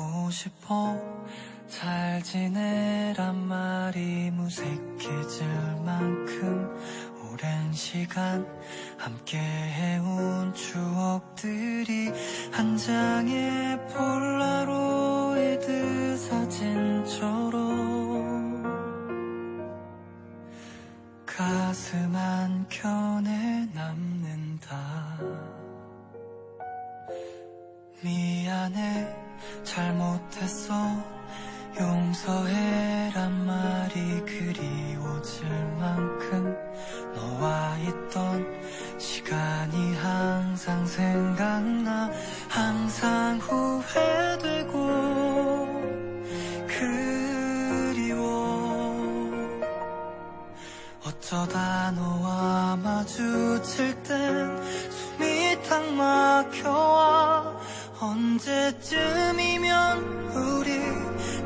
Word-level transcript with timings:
보고 0.00 0.30
싶어. 0.30 0.96
잘 1.68 2.22
지내란 2.22 3.46
말이 3.46 4.30
무색해질 4.30 5.46
만큼 5.84 6.74
오랜 7.30 7.70
시간 7.72 8.46
함께 8.96 9.36
해온 9.38 10.54
추억들이 10.54 12.12
한 12.50 12.76
장의 12.76 13.78
폴라로이드 13.88 14.96
사진처럼 16.16 17.60
가슴 21.26 22.16
한켠에 22.16 23.68
남는다. 23.74 25.18
미안해 28.02 29.29
잘못했어. 29.64 30.74
용서해란 31.78 33.46
말이 33.46 34.20
그리워질 34.26 35.46
만큼 35.78 36.56
너와 37.14 37.76
있던 37.78 38.46
시간이 38.98 39.94
항상 39.96 40.84
생각나 40.84 42.10
항상 42.48 43.38
후회되고 43.38 44.70
그리워. 46.66 48.20
어쩌다 51.06 51.92
너와 51.92 52.76
마주칠 52.82 54.02
땐 54.02 54.62
숨이 54.90 55.62
탁 55.68 55.84
막혀와 55.94 57.60
언제쯤이면 58.02 59.68
우리 60.34 60.80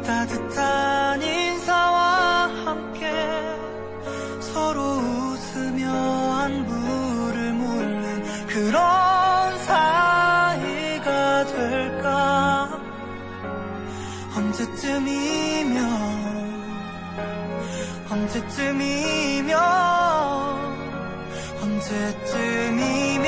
따뜻한 0.07 1.21
인사와 1.21 2.47
함께 2.65 3.11
서로 4.41 4.81
웃으며 4.81 5.91
안부를 5.91 7.53
묻는 7.55 8.47
그런 8.47 9.59
사이가 9.65 11.47
될까? 11.47 12.81
언제쯤이면 14.37 15.83
언제쯤이면 18.09 19.59
언제쯤이면 21.63 23.25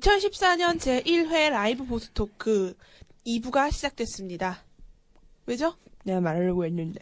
2014년 0.00 0.78
제1회 0.78 1.50
라이브 1.50 1.84
보스 1.84 2.10
토크 2.12 2.74
2부가 3.26 3.70
시작됐습니다. 3.70 4.62
왜죠? 5.46 5.74
내가 6.04 6.20
말하려고 6.20 6.64
했는데. 6.64 7.00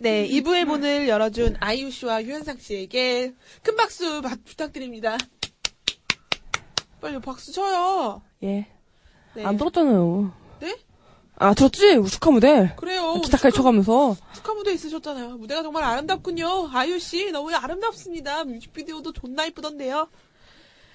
네, 0.00 0.26
2부의 0.28 0.64
문을 0.64 1.08
열어준 1.08 1.56
아이유 1.60 1.90
씨와 1.90 2.24
유현상 2.24 2.58
씨에게 2.58 3.32
큰 3.62 3.76
박수 3.76 4.20
바- 4.20 4.36
부탁드립니다. 4.44 5.16
빨리 7.00 7.20
박수 7.20 7.52
쳐요. 7.52 8.22
예. 8.42 8.66
네. 9.34 9.44
안 9.44 9.56
들었잖아요. 9.56 10.32
네? 10.60 10.76
아, 11.36 11.54
들었지? 11.54 11.94
우스카 11.96 12.30
무대. 12.30 12.74
그래요. 12.76 13.20
기타까지 13.24 13.56
쳐가면서. 13.56 14.16
축하 14.34 14.54
무대 14.54 14.72
있으셨잖아요. 14.72 15.36
무대가 15.38 15.62
정말 15.62 15.82
아름답군요. 15.84 16.68
아유 16.72 16.98
씨 16.98 17.30
너무 17.32 17.52
아름답습니다. 17.54 18.44
뮤직비디오도 18.44 19.12
존나 19.12 19.46
이쁘던데요. 19.46 20.08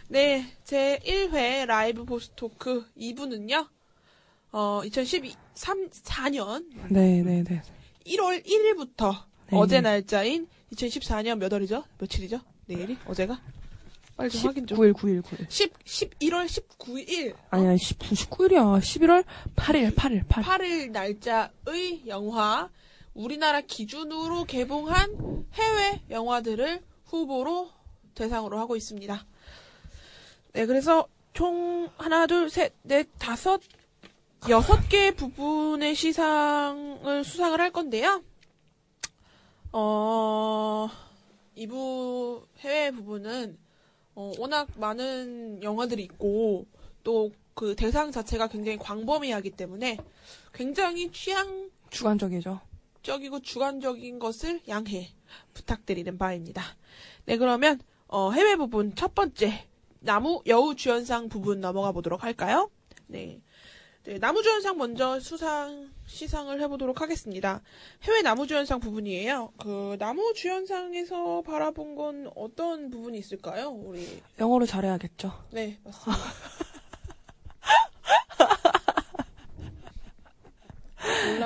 네, 0.09 0.45
제 0.63 0.99
1회 1.03 1.65
라이브 1.65 2.05
보스 2.05 2.29
토크 2.35 2.85
2부는요. 2.97 3.67
어, 4.53 4.81
2013 4.85 5.89
4년 5.89 6.65
네, 6.89 7.21
네, 7.21 7.43
네. 7.43 7.61
1월 8.05 8.45
1일부터 8.45 9.25
네. 9.51 9.57
어제 9.57 9.81
날짜인 9.81 10.47
2014년 10.71 11.37
몇 11.37 11.51
월이죠? 11.51 11.83
며칠이죠? 11.97 12.39
내일이? 12.67 12.97
어제가? 13.05 13.41
빨리 14.15 14.29
좀 14.29 14.47
확인 14.47 14.65
좀. 14.65 14.77
9일, 14.77 14.93
9일, 14.93 15.21
9일. 15.21 15.45
10, 15.49 15.73
11월 15.83 16.45
19일 16.47 17.35
아니야, 17.49 17.75
10, 17.75 17.99
19일이야. 17.99 18.79
11월 18.79 19.25
8일, 19.55 19.93
8일, 19.93 20.27
8일. 20.27 20.43
8일 20.43 20.91
날짜의 20.91 22.07
영화 22.07 22.69
우리나라 23.13 23.61
기준으로 23.61 24.45
개봉한 24.45 25.45
해외 25.53 26.01
영화들을 26.09 26.81
후보로 27.05 27.69
대상으로 28.15 28.57
하고 28.57 28.75
있습니다. 28.75 29.25
네, 30.57 30.65
그래서 30.65 31.07
총 31.33 31.89
하나, 31.97 32.25
둘, 32.25 32.49
셋, 32.49 32.73
넷, 32.83 33.07
다섯, 33.19 33.61
여섯 34.49 34.89
개 34.89 35.11
부분의 35.11 35.93
시상을 35.93 37.23
수상을 37.23 37.59
할 37.59 37.71
건데요. 37.71 38.23
어, 39.71 40.89
이부 41.55 42.47
해외 42.59 42.91
부분은 42.91 43.57
어, 44.15 44.31
워낙 44.39 44.67
많은 44.75 45.61
영화들이 45.63 46.03
있고 46.03 46.65
또 47.03 47.31
그 47.57 47.75
대상 47.75 48.11
자체가 48.11 48.47
굉장히 48.49 48.77
광범위하기 48.77 49.49
때문에 49.49 49.97
굉장히 50.53 51.11
취향적이고 51.11 51.71
주관적이죠. 51.89 52.61
주관적인 53.41 54.19
것을 54.19 54.61
양해 54.67 55.09
부탁드리는 55.55 56.19
바입니다. 56.19 56.61
네, 57.25 57.35
그러면 57.37 57.79
어, 58.07 58.31
해외 58.31 58.55
부분 58.57 58.93
첫 58.93 59.15
번째 59.15 59.65
나무 59.99 60.41
여우 60.47 60.75
주연상 60.75 61.29
부분 61.29 61.61
넘어가 61.61 61.91
보도록 61.91 62.23
할까요? 62.23 62.69
네. 63.07 63.41
네, 64.07 64.17
나무주연상 64.19 64.77
먼저 64.77 65.19
수상 65.19 65.91
시상을 66.05 66.61
해보도록 66.61 67.01
하겠습니다. 67.01 67.61
해외 68.03 68.21
나무주연상 68.21 68.79
부분이에요. 68.79 69.51
그 69.57 69.97
나무주연상에서 69.99 71.41
바라본 71.41 71.95
건 71.95 72.31
어떤 72.33 72.89
부분이 72.89 73.17
있을까요? 73.17 73.67
우리 73.67 74.21
영어로 74.39 74.65
잘해야겠죠. 74.65 75.33
네 75.51 75.77
맞습니다. 75.83 76.23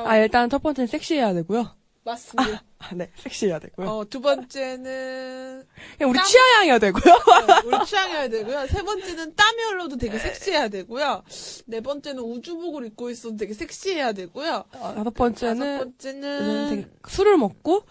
아, 0.05 0.17
일단 0.17 0.47
첫 0.49 0.61
번째는 0.61 0.85
섹시해야 0.87 1.33
되고요. 1.33 1.75
맞습니다. 2.03 2.63
아, 2.81 2.89
네, 2.95 3.09
섹시해야 3.15 3.59
되고요. 3.59 3.87
어, 3.87 4.05
두 4.09 4.19
번째는 4.21 5.63
그냥 5.97 6.09
우리 6.09 6.17
땀- 6.17 6.25
취향이어야 6.27 6.79
되고요. 6.79 7.13
네, 7.13 7.53
우리 7.77 7.85
취향이어야 7.85 8.29
되고요. 8.29 8.67
세 8.67 8.81
번째는 8.83 9.35
땀이 9.35 9.63
흘러도 9.63 9.97
되게 9.97 10.17
섹시해야 10.17 10.67
되고요. 10.69 11.23
네 11.67 11.81
번째는 11.81 12.23
우주복을 12.23 12.85
입고 12.87 13.09
있어도 13.11 13.37
되게 13.37 13.53
섹시해야 13.53 14.13
되고요. 14.13 14.63
어, 14.73 14.79
다섯 14.79 14.95
다섯 14.95 15.09
번째는 15.13 15.77
번째는 15.79 16.69
되게 16.69 16.87
술을 17.07 17.37
먹고 17.37 17.83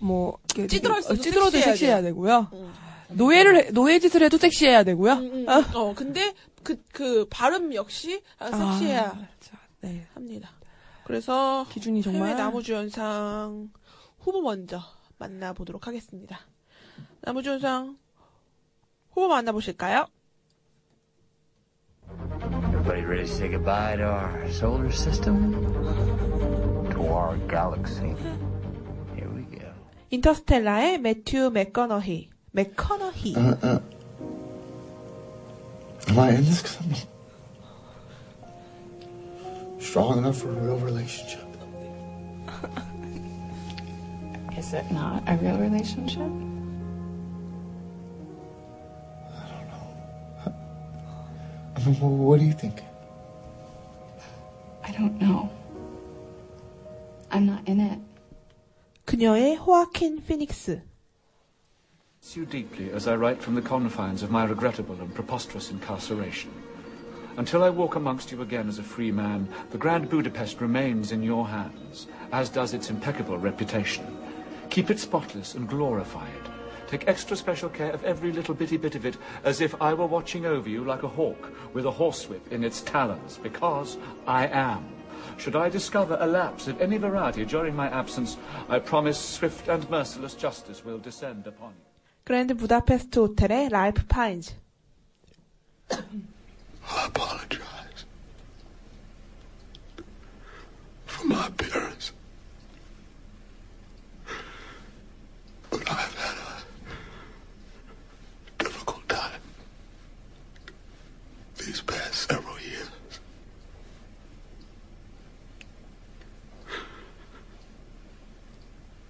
뭐 0.00 0.38
찌들어 0.68 0.98
있어도 0.98 1.16
찌들어도 1.16 1.50
섹시해야 1.52 1.72
섹시해야 1.74 2.02
되고요. 2.02 2.48
음. 2.52 2.72
노예를 3.10 3.56
해- 3.56 3.70
노예 3.70 3.98
짓을 3.98 4.22
해도 4.22 4.36
섹시해야 4.38 4.82
되고요. 4.84 5.12
음, 5.14 5.24
음, 5.32 5.48
음. 5.48 5.64
어, 5.74 5.94
근데 5.94 6.34
그, 6.62 6.82
그 6.92 7.26
발음 7.30 7.74
역시 7.74 8.22
아, 8.38 8.46
섹시해야 8.50 9.02
아, 9.06 9.26
자, 9.40 9.56
네. 9.80 10.06
합니다. 10.14 10.50
그래서 11.04 11.66
기준이 11.70 12.00
정말 12.02 12.34
나무주연상 12.34 13.68
후보 14.24 14.40
먼저 14.40 14.80
만나보도록 15.18 15.86
하겠습니다. 15.86 16.40
나무주연상 17.20 17.98
후보 19.10 19.28
만나보실까요? 19.28 20.06
Everybody 22.68 23.02
ready 23.04 23.26
to 23.26 23.30
say 23.30 23.50
goodbye 23.50 23.96
to 23.96 24.04
our 24.04 24.48
solar 24.48 24.90
system? 24.90 25.52
To 26.92 27.02
our 27.06 27.36
galaxy? 27.48 28.16
Here 29.14 29.28
we 29.28 29.44
go. 29.44 29.68
인터스텔라의 30.08 31.00
매튜 31.00 31.50
맥커너히. 31.50 32.30
맥커너히. 32.52 33.36
Am 36.08 36.18
I 36.18 36.30
in 36.30 36.44
this 36.44 36.62
because 36.62 36.78
I'm 36.80 36.88
not 36.92 37.06
strong 39.80 40.16
enough 40.18 40.38
for 40.38 40.48
a 40.48 40.54
real 40.54 40.78
relationship? 40.78 41.44
Is 44.57 44.73
it 44.73 44.89
not 44.91 45.23
a 45.27 45.35
real 45.37 45.57
relationship? 45.57 46.31
I 51.75 51.85
mean, 51.85 51.95
wh- 51.95 52.19
what 52.19 52.39
do 52.39 52.45
you 52.45 52.53
think? 52.53 52.81
I 54.83 54.91
don't 54.91 55.19
know. 55.19 55.49
I'm 57.31 57.45
not 57.45 57.67
in 57.67 57.79
it. 57.79 57.99
그녀의 59.05 59.55
호아킨 59.57 60.23
피닉스. 60.25 60.89
miss 62.29 62.37
you 62.37 62.45
deeply 62.45 62.91
as 62.91 63.07
I 63.07 63.15
write 63.15 63.41
from 63.41 63.55
the 63.55 63.61
confines 63.61 64.21
of 64.21 64.29
my 64.29 64.43
regrettable 64.45 64.95
and 65.01 65.13
preposterous 65.15 65.71
incarceration. 65.71 66.51
Until 67.37 67.63
I 67.63 67.71
walk 67.71 67.95
amongst 67.95 68.31
you 68.31 68.41
again 68.43 68.67
as 68.67 68.77
a 68.77 68.83
free 68.83 69.11
man, 69.11 69.47
the 69.71 69.79
Grand 69.79 70.09
Budapest 70.09 70.61
remains 70.61 71.11
in 71.11 71.23
your 71.23 71.47
hands, 71.47 72.05
as 72.31 72.49
does 72.49 72.73
its 72.75 72.91
impeccable 72.91 73.39
reputation. 73.39 74.05
Keep 74.73 74.89
it 74.89 74.99
spotless 74.99 75.55
and 75.55 75.67
glorify 75.67 76.27
it. 76.27 76.49
Take 76.87 77.07
extra 77.07 77.37
special 77.37 77.69
care 77.69 77.91
of 77.91 78.03
every 78.03 78.31
little 78.31 78.55
bitty 78.55 78.77
bit 78.77 78.95
of 78.95 79.05
it, 79.05 79.17
as 79.43 79.61
if 79.61 79.79
I 79.79 79.93
were 79.93 80.07
watching 80.07 80.45
over 80.45 80.67
you 80.67 80.83
like 80.83 81.03
a 81.03 81.07
hawk 81.07 81.51
with 81.73 81.85
a 81.85 81.91
horsewhip 81.91 82.51
in 82.51 82.63
its 82.63 82.81
talons, 82.81 83.39
because 83.43 83.97
I 84.25 84.47
am. 84.47 84.85
Should 85.37 85.55
I 85.55 85.69
discover 85.69 86.17
a 86.19 86.25
lapse 86.25 86.67
of 86.67 86.81
any 86.81 86.97
variety 86.97 87.45
during 87.45 87.75
my 87.75 87.87
absence, 87.89 88.37
I 88.67 88.79
promise 88.79 89.19
swift 89.19 89.67
and 89.67 89.87
merciless 89.89 90.33
justice 90.33 90.83
will 90.83 90.97
descend 90.97 91.45
upon 91.45 91.69
you. 91.69 91.85
그랜드 92.23 92.53
부다페스트 92.55 93.19
호텔의 93.19 93.69
랄프 93.69 94.05
파인즈. 94.07 94.53
I 95.91 97.05
apologize 97.05 98.05
for 101.05 101.25
my 101.27 101.47
appearance. 101.47 102.13
These 111.64 111.80
past 111.80 112.28
several 112.28 112.58
years. 112.58 112.90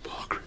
Margaret. 0.07 0.45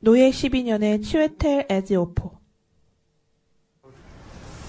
노예 0.00 0.30
12년의 0.30 1.02
치웨텔 1.02 1.66
에즈오포. 1.68 2.37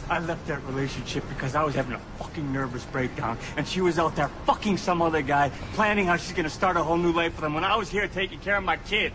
I 0.09 0.19
left 0.19 0.47
that 0.47 0.63
relationship 0.65 1.23
because 1.29 1.55
I 1.55 1.63
was 1.63 1.75
having 1.75 1.93
a 1.93 1.99
fucking 2.17 2.51
nervous 2.51 2.83
breakdown, 2.85 3.37
and 3.57 3.67
she 3.67 3.81
was 3.81 3.99
out 3.99 4.15
there 4.15 4.29
fucking 4.45 4.77
some 4.77 5.01
other 5.01 5.21
guy, 5.21 5.51
planning 5.75 6.07
how 6.07 6.17
she's 6.17 6.33
gonna 6.33 6.49
start 6.49 6.77
a 6.77 6.83
whole 6.83 6.97
new 6.97 7.11
life 7.11 7.35
with 7.35 7.45
him 7.45 7.53
when 7.53 7.63
I 7.63 7.75
was 7.75 7.89
here 7.89 8.07
taking 8.07 8.39
care 8.39 8.57
of 8.57 8.63
my 8.63 8.77
kid. 8.77 9.13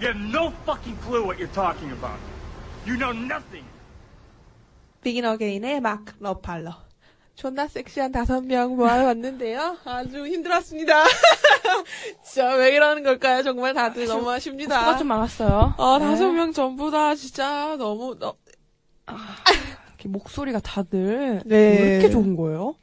You 0.00 0.08
have 0.08 0.20
no 0.20 0.52
fucking 0.66 0.96
clue 0.98 1.24
what 1.24 1.38
you're 1.38 1.54
talking 1.54 1.90
about. 1.92 2.18
You 2.86 2.96
know 2.96 3.12
nothing. 3.12 3.64
비긴 5.02 5.24
어게인의 5.24 5.80
마크 5.80 6.12
러팔러. 6.20 6.88
존나 7.34 7.68
섹시한 7.68 8.10
다섯 8.10 8.40
명 8.40 8.76
모아봤는데요. 8.76 9.78
아주 9.84 10.26
힘들었습니다. 10.26 11.04
진짜 12.22 12.54
왜 12.54 12.74
이러는 12.74 13.04
걸까요? 13.04 13.44
정말 13.44 13.74
다들 13.74 14.06
너무 14.06 14.28
아쉽니다. 14.28 14.80
수가 14.80 14.98
좀 14.98 15.06
많았어요. 15.06 15.74
어, 15.76 15.98
네. 15.98 16.04
다섯 16.04 16.30
명 16.32 16.52
전부 16.52 16.90
다 16.90 17.14
진짜 17.14 17.76
너무, 17.78 18.16
너, 18.18 18.34
이렇게 19.88 20.08
목소리가 20.08 20.60
다들 20.60 21.42
네. 21.44 21.56
왜 21.56 21.92
이렇게 21.94 22.10
좋은 22.10 22.36
거예요? 22.36 22.74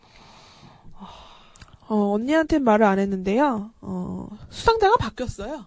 어, 1.87 2.13
언니한테 2.13 2.59
말을 2.59 2.85
안 2.85 2.99
했는데요. 2.99 3.71
어, 3.81 4.27
수상자가 4.49 4.97
바뀌었어요. 4.97 5.65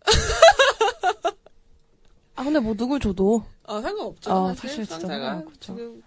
아 2.34 2.44
근데 2.44 2.58
뭐 2.58 2.74
누굴 2.74 2.98
줘도 2.98 3.44
어, 3.64 3.80
상관없죠. 3.80 4.32
어, 4.32 4.54
사실 4.54 4.84
수상자가 4.84 5.14
상관없죠. 5.34 5.60
지금 5.60 6.02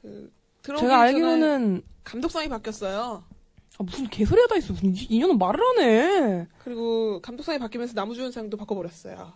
그 0.00 0.32
제가 0.78 1.00
알기로는 1.00 1.82
감독상이 2.04 2.48
바뀌었어요. 2.48 3.24
아, 3.78 3.82
무슨 3.82 4.06
개소리가 4.08 4.48
다 4.48 4.56
있어. 4.56 4.72
무슨 4.72 4.94
이- 4.94 5.06
이년은 5.10 5.36
말을 5.38 5.60
안 5.60 5.84
해. 5.84 6.46
그리고 6.64 7.20
감독상이 7.20 7.58
바뀌면서 7.58 7.92
나무주연상도 7.94 8.56
바꿔버렸어요. 8.56 9.32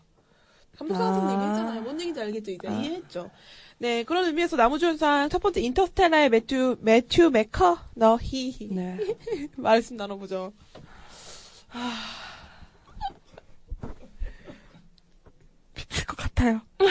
감독상 0.79 1.07
아. 1.07 1.13
같은 1.13 1.31
얘기 1.33 1.49
했잖아요. 1.49 1.83
뭔 1.83 2.01
얘기인지 2.01 2.21
알겠죠? 2.21 2.51
이제 2.51 2.69
아. 2.69 2.73
이해했죠? 2.73 3.31
네, 3.79 4.05
그런 4.05 4.25
의미에서 4.27 4.57
나무주연상 4.57 5.29
첫 5.29 5.41
번째 5.43 5.61
인터스텔라의 5.61 6.31
매튜, 6.31 6.77
매튜 6.81 7.31
메커, 7.31 7.79
너 7.95 8.19
히히. 8.21 8.69
네. 8.71 8.99
말씀 9.57 9.97
나눠보죠. 9.97 10.53
미칠 15.75 16.07
것 16.07 16.17
같아요. 16.17 16.61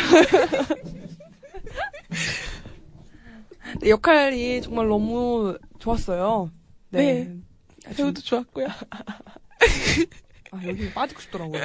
네, 3.81 3.89
역할이 3.89 4.61
정말 4.61 4.87
너무 4.87 5.57
좋았어요. 5.79 6.51
네. 6.89 7.33
배우도 7.95 8.21
좋았고요. 8.21 8.67
아, 10.53 10.61
여기 10.67 10.93
빠지고 10.93 11.21
싶더라고요. 11.21 11.61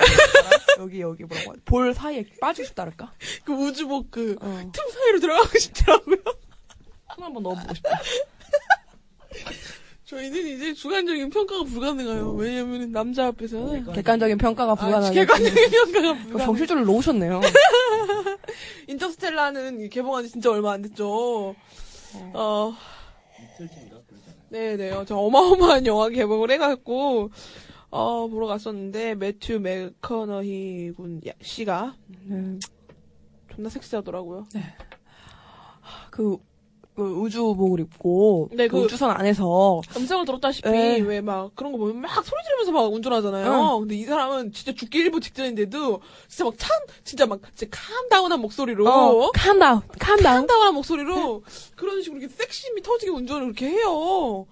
여기, 0.79 1.01
여기 1.01 1.25
뭐라고. 1.25 1.51
하지? 1.53 1.61
볼 1.65 1.93
사이에 1.95 2.25
빠지고 2.41 2.67
싶다랄까? 2.69 3.13
그 3.45 3.53
우주복 3.53 4.11
그, 4.11 4.37
어. 4.41 4.71
틈 4.73 4.91
사이로 4.91 5.21
들어가고 5.21 5.59
싶더라고요. 5.59 6.17
손 7.15 7.25
한번 7.25 7.43
넣어보고 7.43 7.75
싶다. 7.75 7.91
저희는 10.05 10.47
이제 10.57 10.73
주관적인 10.73 11.29
평가가 11.29 11.65
불가능해요. 11.65 12.33
왜냐면 12.33 12.91
남자 12.93 13.27
앞에서는 13.27 13.93
객관적인 13.93 14.39
평가가 14.39 14.73
아, 14.73 14.75
불가능해. 14.75 15.13
객관적인 15.13 15.71
평가가 15.71 16.11
어, 16.11 16.15
불가능. 16.15 16.47
정신줄을 16.47 16.85
놓으셨네요. 16.85 17.41
인터스텔라는 18.89 19.91
개봉한 19.91 20.25
지 20.25 20.31
진짜 20.31 20.51
얼마 20.51 20.73
안 20.73 20.81
됐죠. 20.81 21.55
어. 22.15 22.75
네네. 24.49 25.05
저 25.07 25.17
어마어마한 25.17 25.85
영화 25.85 26.09
개봉을 26.09 26.51
해갖고, 26.53 27.31
어, 27.91 28.29
보러 28.29 28.47
갔었는데, 28.47 29.15
매튜 29.15 29.59
맥커너히 29.61 30.93
군 30.97 31.21
야- 31.27 31.33
씨가 31.41 31.95
네. 32.25 32.59
존나 33.55 33.69
섹시하더라고요. 33.71 34.47
그, 36.11 36.37
그 36.95 37.03
우주복을 37.03 37.81
입고 37.81 38.51
네, 38.53 38.67
그 38.69 38.77
그- 38.77 38.85
우주선 38.85 39.11
안에서 39.11 39.81
음성을 39.97 40.27
들었다시피, 40.27 40.69
네. 40.69 40.99
왜 41.01 41.21
막 41.23 41.55
그런 41.55 41.73
거 41.73 41.79
보면 41.79 42.01
막 42.01 42.13
소리 42.25 42.43
지르면서 42.45 42.73
막 42.73 42.93
운전하잖아요. 42.93 43.79
근데 43.79 43.95
이 43.95 44.05
사람은 44.05 44.53
진짜 44.53 44.73
죽기 44.73 44.99
일부 44.99 45.19
직전인데도, 45.21 46.03
진짜 46.29 46.45
막 46.45 46.55
참, 46.59 46.71
진짜 47.05 47.25
막, 47.27 47.41
진짜 47.55 47.79
캄다운한 47.81 48.41
목소리로, 48.41 48.87
어, 48.89 49.31
캄다운, 49.31 49.81
캄다운. 49.99 50.41
캄다운한 50.47 50.75
목소리로, 50.75 51.43
그런 51.77 52.03
식으로 52.03 52.21
이렇게 52.21 52.35
섹시미 52.35 52.83
터지게 52.83 53.13
운전을 53.13 53.43
그렇게 53.47 53.69
해요. 53.71 54.45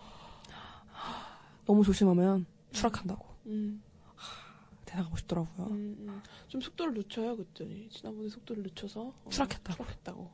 너무 1.66 1.82
조심하면 1.84 2.46
추락한다고. 2.72 3.25
음. 3.46 3.82
대단하고 4.84 5.16
싶더라고요. 5.16 5.66
음, 5.68 5.96
음. 5.98 6.22
좀 6.48 6.60
속도를 6.60 6.94
늦춰요 6.94 7.36
그랬더니 7.36 7.88
지난번에 7.90 8.28
속도를 8.28 8.62
늦춰서 8.62 9.12
어, 9.24 9.28
추락했다고. 9.30 9.74
추락했다고 9.74 10.30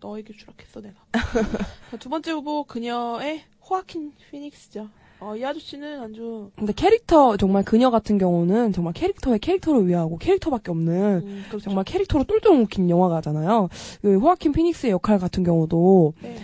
너에게 0.00 0.32
추락했어 0.32 0.80
내가 0.80 0.94
자, 1.90 1.96
두 1.98 2.08
번째 2.08 2.30
후보 2.32 2.64
그녀의 2.64 3.42
호아킨 3.68 4.12
피닉스죠 4.30 4.88
어, 5.20 5.34
이 5.36 5.44
아저씨는 5.44 6.00
아주 6.00 6.50
근데 6.56 6.72
캐릭터 6.72 7.36
정말 7.36 7.64
그녀 7.64 7.90
같은 7.90 8.16
경우는 8.18 8.72
정말 8.72 8.92
캐릭터의 8.94 9.40
캐릭터를 9.40 9.86
위하고 9.88 10.16
캐릭터밖에 10.18 10.70
없는 10.70 11.22
음, 11.26 11.44
그렇죠. 11.48 11.64
정말 11.64 11.82
캐릭터로 11.84 12.22
똘똘 12.24 12.56
묵힌 12.56 12.88
영화가잖아요. 12.88 13.68
그 14.00 14.18
호아킨 14.18 14.52
피닉스의 14.52 14.92
역할 14.92 15.18
같은 15.18 15.42
경우도 15.42 16.14
네. 16.22 16.36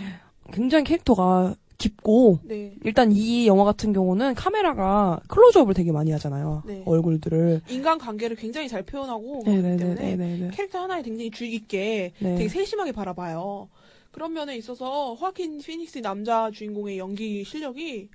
굉장히 0.51 0.83
캐릭터가 0.83 1.55
깊고 1.77 2.39
네. 2.43 2.75
일단 2.83 3.11
이 3.11 3.47
영화 3.47 3.63
같은 3.63 3.93
경우는 3.93 4.33
카메라가 4.35 5.19
클로즈업을 5.27 5.73
되게 5.73 5.91
많이 5.91 6.11
하잖아요. 6.11 6.63
네. 6.65 6.83
얼굴들을. 6.85 7.61
인간 7.69 7.97
관계를 7.97 8.35
굉장히 8.35 8.67
잘 8.67 8.83
표현하고 8.83 9.39
그렇기 9.39 9.61
때문에 9.77 10.15
네네네네네. 10.15 10.51
캐릭터 10.53 10.79
하나에 10.79 11.01
굉장히 11.01 11.31
주의 11.31 11.51
깊게 11.51 12.13
네. 12.19 12.35
되게 12.35 12.47
세심하게 12.49 12.91
바라봐요 12.91 13.69
그런 14.11 14.33
면에 14.33 14.55
있어서 14.57 15.13
호아킨 15.15 15.59
피닉스의 15.59 16.01
남자 16.01 16.49
주인공의 16.51 16.97
연기 16.97 17.43
실력이 17.43 18.09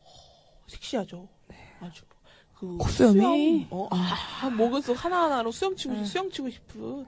어, 0.00 0.06
섹시하죠 0.66 1.28
아주 1.80 2.02
그 2.58 2.66
네. 2.66 2.78
콧수염이. 2.78 3.20
수영, 3.20 3.66
어, 3.70 3.88
아, 3.90 4.50
목은 4.50 4.80
속 4.80 4.92
하나하나로 5.04 5.52
수영 5.52 5.76
치고 5.76 5.94
네. 5.94 6.04
수영 6.04 6.30
치고 6.30 6.50
싶은 6.50 7.04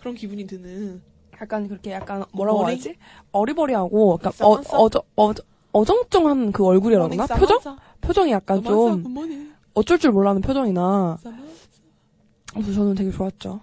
그런 0.00 0.14
기분이 0.14 0.46
드는 0.46 1.00
약간 1.40 1.68
그렇게 1.68 1.92
약간 1.92 2.24
뭐라고 2.32 2.62
머리? 2.62 2.74
하지? 2.74 2.96
어리버리하고 3.32 4.18
약간 4.20 4.32
싸- 4.32 4.46
어, 4.46 4.62
싸- 4.62 4.78
어저, 4.78 5.02
어, 5.16 5.32
어정쩡한 5.72 6.52
그 6.52 6.64
얼굴이라 6.64 7.08
그러나? 7.08 7.26
굿모닝, 7.26 7.46
표정? 7.46 7.76
표정이 8.00 8.30
약간 8.32 8.62
좀 8.62 9.04
어쩔 9.74 9.98
줄 9.98 10.12
몰라는 10.12 10.40
표정이나. 10.40 11.18
그래서 12.54 12.72
저는 12.72 12.94
되게 12.94 13.10
좋았죠. 13.10 13.60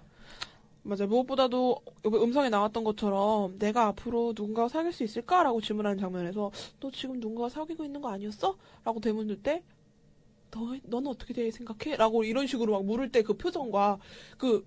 맞아 0.85 1.05
무엇보다도 1.07 1.77
여기 2.05 2.17
음성에 2.17 2.49
나왔던 2.49 2.83
것처럼 2.83 3.57
내가 3.57 3.87
앞으로 3.87 4.33
누군가와 4.35 4.67
사귈 4.67 4.91
수 4.91 5.03
있을까라고 5.05 5.61
질문하는 5.61 5.97
장면에서 5.97 6.51
너 6.81 6.91
지금 6.91 7.19
누군가와 7.21 7.47
사귀고 7.49 7.85
있는 7.85 8.01
거 8.01 8.09
아니었어? 8.09 8.57
라고 8.83 8.99
대문들 8.99 9.41
때 9.41 9.63
너, 10.51 10.75
너는 10.83 11.07
어떻게 11.07 11.33
돼 11.33 11.49
생각해? 11.51 11.95
라고 11.95 12.23
이런 12.25 12.45
식으로 12.47 12.73
막 12.73 12.83
물을 12.85 13.09
때 13.09 13.21
그 13.23 13.33
표정과 13.33 13.97
그 14.37 14.65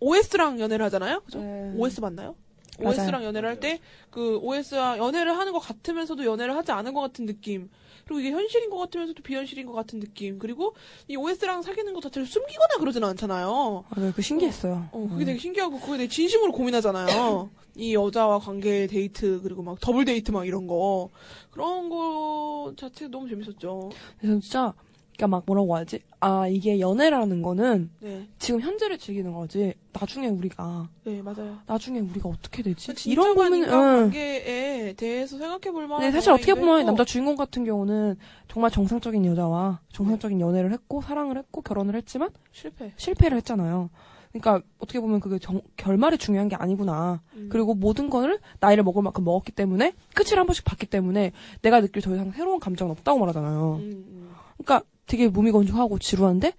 OS랑 0.00 0.60
연애를 0.60 0.84
하잖아요? 0.86 1.20
그죠? 1.20 1.38
네. 1.40 1.72
OS 1.76 2.00
맞나요? 2.00 2.34
맞아요. 2.80 2.90
OS랑 3.02 3.24
연애를 3.24 3.48
할 3.48 3.58
때 3.60 3.80
그 4.10 4.38
OS와 4.38 4.98
연애를 4.98 5.36
하는 5.36 5.52
것 5.52 5.58
같으면서도 5.58 6.24
연애를 6.24 6.54
하지 6.56 6.70
않은 6.72 6.94
것 6.94 7.00
같은 7.00 7.26
느낌. 7.26 7.68
그리고 8.04 8.20
이게 8.20 8.30
현실인 8.30 8.70
것 8.70 8.78
같으면서도 8.78 9.22
비현실인 9.22 9.66
것 9.66 9.72
같은 9.72 10.00
느낌. 10.00 10.38
그리고 10.38 10.74
이 11.08 11.16
OS랑 11.16 11.62
사귀는 11.62 11.92
것 11.92 12.00
자체를 12.02 12.26
숨기거나 12.26 12.76
그러지는 12.78 13.06
않잖아요. 13.08 13.84
맞아요. 13.94 14.12
그 14.14 14.22
신기했어요. 14.22 14.88
어, 14.92 15.06
그게 15.10 15.24
되게 15.24 15.38
신기하고 15.38 15.78
그거에 15.80 15.98
대해 15.98 16.08
진심으로 16.08 16.52
고민하잖아요. 16.52 17.50
이 17.76 17.94
여자와 17.94 18.38
관계 18.38 18.86
데이트 18.86 19.40
그리고 19.42 19.62
막 19.62 19.78
더블 19.80 20.04
데이트 20.04 20.30
막 20.30 20.46
이런 20.46 20.66
거 20.66 21.10
그런 21.50 21.90
거 21.90 22.72
자체 22.76 23.08
너무 23.08 23.28
재밌었죠. 23.28 23.90
그래서 24.20 24.40
진짜 24.40 24.74
그러니까 25.18 25.26
막 25.36 25.42
뭐라고 25.46 25.74
하지? 25.74 25.98
아 26.20 26.46
이게 26.46 26.78
연애라는 26.78 27.42
거는 27.42 27.90
네, 28.00 28.28
지금 28.38 28.60
현재를 28.60 28.98
즐기는 28.98 29.32
거지. 29.32 29.74
나중에 29.92 30.28
우리가 30.28 30.88
네 31.04 31.20
맞아요. 31.22 31.58
나중에 31.66 31.98
우리가 31.98 32.28
어떻게 32.28 32.62
되지? 32.62 32.92
이런 33.10 33.32
이런 33.32 33.36
거는 33.36 33.62
응. 33.64 33.68
관계에 33.68 34.92
대해서 34.92 35.36
생각해 35.36 35.72
볼 35.72 35.88
만한. 35.88 36.06
네, 36.06 36.12
사실 36.12 36.30
어떻게 36.30 36.54
보면 36.54 36.86
남자 36.86 37.04
주인공 37.04 37.34
같은 37.34 37.64
경우는 37.64 38.14
정말 38.46 38.70
정상적인 38.70 39.24
여자와 39.26 39.80
정상적인 39.92 40.40
연애를 40.40 40.70
했고 40.72 41.02
사랑을 41.02 41.36
했고 41.36 41.62
결혼을 41.62 41.96
했지만 41.96 42.30
실패. 42.52 42.92
실패를 42.96 43.36
했잖아요. 43.38 43.90
그러니까 44.30 44.64
어떻게 44.78 45.00
보면 45.00 45.18
그게 45.18 45.40
정- 45.40 45.62
결말이 45.76 46.16
중요한 46.16 46.48
게 46.48 46.54
아니구나. 46.54 47.22
음. 47.34 47.48
그리고 47.50 47.74
모든 47.74 48.08
거를 48.08 48.38
나이를 48.60 48.84
먹을 48.84 49.02
만큼 49.02 49.24
먹었기 49.24 49.50
때문에 49.50 49.94
끝을 50.14 50.38
한 50.38 50.46
번씩 50.46 50.64
봤기 50.64 50.86
때문에 50.86 51.32
내가 51.62 51.80
느낄 51.80 52.02
더 52.02 52.14
이상 52.14 52.30
새로운 52.30 52.60
감정은 52.60 52.92
없다고 52.92 53.18
말하잖아요. 53.18 53.76
음, 53.80 54.04
음. 54.06 54.30
그러니까 54.58 54.86
되게 55.08 55.28
무미건조하고 55.28 55.98
지루한데 55.98 56.52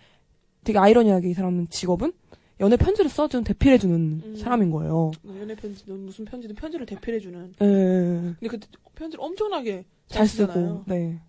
되게 0.63 0.77
아이러니하게 0.77 1.29
이 1.29 1.33
사람은 1.33 1.69
직업은 1.69 2.11
연애 2.59 2.75
편지를 2.75 3.09
써준 3.09 3.45
대필해주는 3.45 4.21
음. 4.25 4.35
사람인 4.35 4.69
거예요. 4.71 5.11
뭐 5.23 5.39
연애 5.39 5.55
편지, 5.55 5.89
무슨 5.89 6.25
편지든 6.25 6.55
편지를 6.55 6.85
대필해주는. 6.85 7.53
예, 7.61 8.35
근데 8.39 8.47
그 8.47 8.59
편지를 8.95 9.23
엄청나게 9.23 9.85
잘 10.07 10.27
쓰잖아요. 10.27 10.55
쓰고, 10.55 10.83
네. 10.87 11.21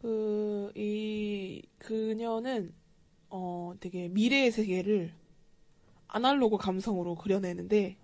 그, 0.00 0.72
이, 0.74 1.62
그녀는, 1.78 2.72
어, 3.30 3.72
되게 3.78 4.08
미래의 4.08 4.50
세계를 4.50 5.12
아날로그 6.08 6.56
감성으로 6.56 7.14
그려내는데, 7.14 7.96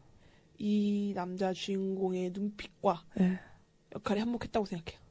이 0.58 1.12
남자 1.16 1.52
주인공의 1.52 2.30
눈빛과 2.30 3.04
네. 3.16 3.40
역할이 3.96 4.20
한몫했다고 4.20 4.64
생각해요. 4.64 5.07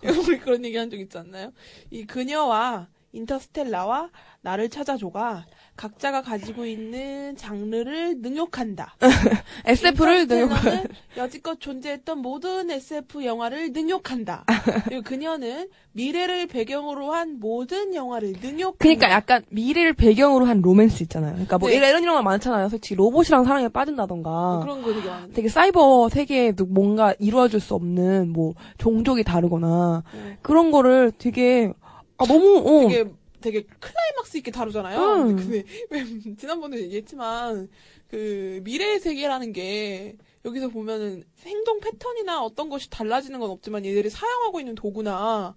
우리 0.28 0.38
그런 0.38 0.64
얘기 0.64 0.76
한 0.76 0.90
적 0.90 0.98
있지 0.98 1.18
않나요? 1.18 1.52
이 1.90 2.04
그녀와 2.06 2.88
인터스텔라와 3.18 4.10
나를 4.40 4.68
찾아줘가 4.68 5.44
각자가 5.76 6.22
가지고 6.22 6.64
있는 6.66 7.36
장르를 7.36 8.18
능욕한다. 8.20 8.96
SF를 9.64 10.26
능욕, 10.26 10.50
인터스텔라는 10.50 10.88
여지껏 11.16 11.60
존재했던 11.60 12.18
모든 12.18 12.70
SF 12.70 13.24
영화를 13.24 13.72
능욕한다. 13.72 14.44
그리고 14.86 15.02
그녀는 15.02 15.68
미래를 15.92 16.46
배경으로 16.46 17.12
한 17.12 17.38
모든 17.40 17.94
영화를 17.94 18.34
능욕한다. 18.40 18.78
그러니까 18.78 19.10
약간 19.10 19.44
미래를 19.50 19.92
배경으로 19.94 20.46
한 20.46 20.60
로맨스 20.60 21.02
있잖아요. 21.04 21.32
그러니까 21.32 21.58
뭐 21.58 21.68
네. 21.68 21.76
이런 21.76 22.02
이런 22.02 22.14
거 22.16 22.22
많잖아요. 22.22 22.68
솔직히 22.68 22.94
로봇이랑 22.94 23.44
사랑에 23.44 23.68
빠진다던가. 23.68 24.60
그런 24.62 24.82
거 24.82 24.92
되게 24.92 25.08
많은데. 25.08 25.34
되게 25.34 25.48
사이버 25.48 26.08
세계에도 26.08 26.66
뭔가 26.66 27.14
이루어질 27.18 27.60
수 27.60 27.74
없는 27.74 28.32
뭐 28.32 28.54
종족이 28.78 29.24
다르거나 29.24 30.02
네. 30.12 30.38
그런 30.42 30.70
거를 30.70 31.12
되게 31.18 31.72
아 32.18 32.26
너무 32.26 32.58
어 32.58 32.88
되게 32.88 33.10
되게 33.40 33.62
클라이막스 33.62 34.36
있게 34.38 34.50
다루잖아요. 34.50 34.98
음. 34.98 35.36
근데 35.36 35.64
왜 35.90 36.04
지난번에 36.36 36.78
얘기했지만 36.80 37.68
그 38.08 38.60
미래의 38.64 39.00
세계라는 39.00 39.52
게 39.52 40.16
여기서 40.44 40.68
보면은 40.68 41.24
행동 41.44 41.80
패턴이나 41.80 42.42
어떤 42.42 42.68
것이 42.68 42.90
달라지는 42.90 43.38
건 43.40 43.50
없지만 43.50 43.84
얘들이 43.84 44.10
사용하고 44.10 44.60
있는 44.60 44.74
도구나 44.74 45.54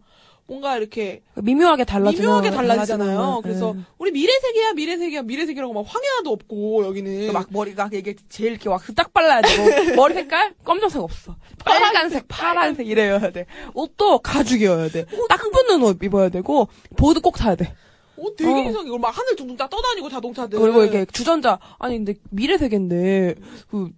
뭔가 0.52 0.76
이렇게 0.76 1.22
미묘하게 1.36 1.86
달라지는 1.86 2.24
미묘하게 2.24 2.52
달라지잖아요. 2.52 3.08
달라지는 3.18 3.42
그래서 3.42 3.68
건, 3.68 3.86
우리 3.98 4.12
미래 4.12 4.34
세계야 4.38 4.74
미래 4.74 4.98
세계야 4.98 5.22
미래 5.22 5.46
세계라고 5.46 5.72
막 5.72 5.86
황야도 5.88 6.30
없고 6.30 6.84
여기는 6.88 7.22
예. 7.22 7.32
막 7.32 7.48
머리가 7.52 7.90
이게 7.94 8.16
제일 8.28 8.52
이렇게 8.52 8.68
왁딱 8.68 9.14
발라야 9.14 9.42
되고 9.42 9.96
머리 9.96 10.14
색깔 10.14 10.54
검정색 10.66 11.02
없어 11.02 11.38
빨간색 11.64 12.26
파란색 12.28 12.86
이래야 12.86 13.32
돼 13.32 13.46
옷도 13.74 14.20
가죽이어야 14.20 14.90
돼딱 14.90 15.52
붙는 15.54 15.84
옷 15.84 16.04
입어야 16.04 16.28
되고 16.28 16.68
보드 16.98 17.22
꼭 17.22 17.38
타야 17.38 17.56
돼 17.56 17.74
어, 18.18 18.26
되게 18.38 18.52
어. 18.52 18.70
이상해. 18.70 18.98
막 19.00 19.18
하늘 19.18 19.36
둥둥 19.38 19.58
다 19.58 19.68
떠다니고 19.68 20.10
자동차들. 20.10 20.60
그리고 20.60 20.84
이게 20.84 21.06
주전자 21.06 21.58
아니 21.80 21.96
근데 21.98 22.14
미래 22.30 22.58
세계인데 22.58 23.36
그 23.70 23.90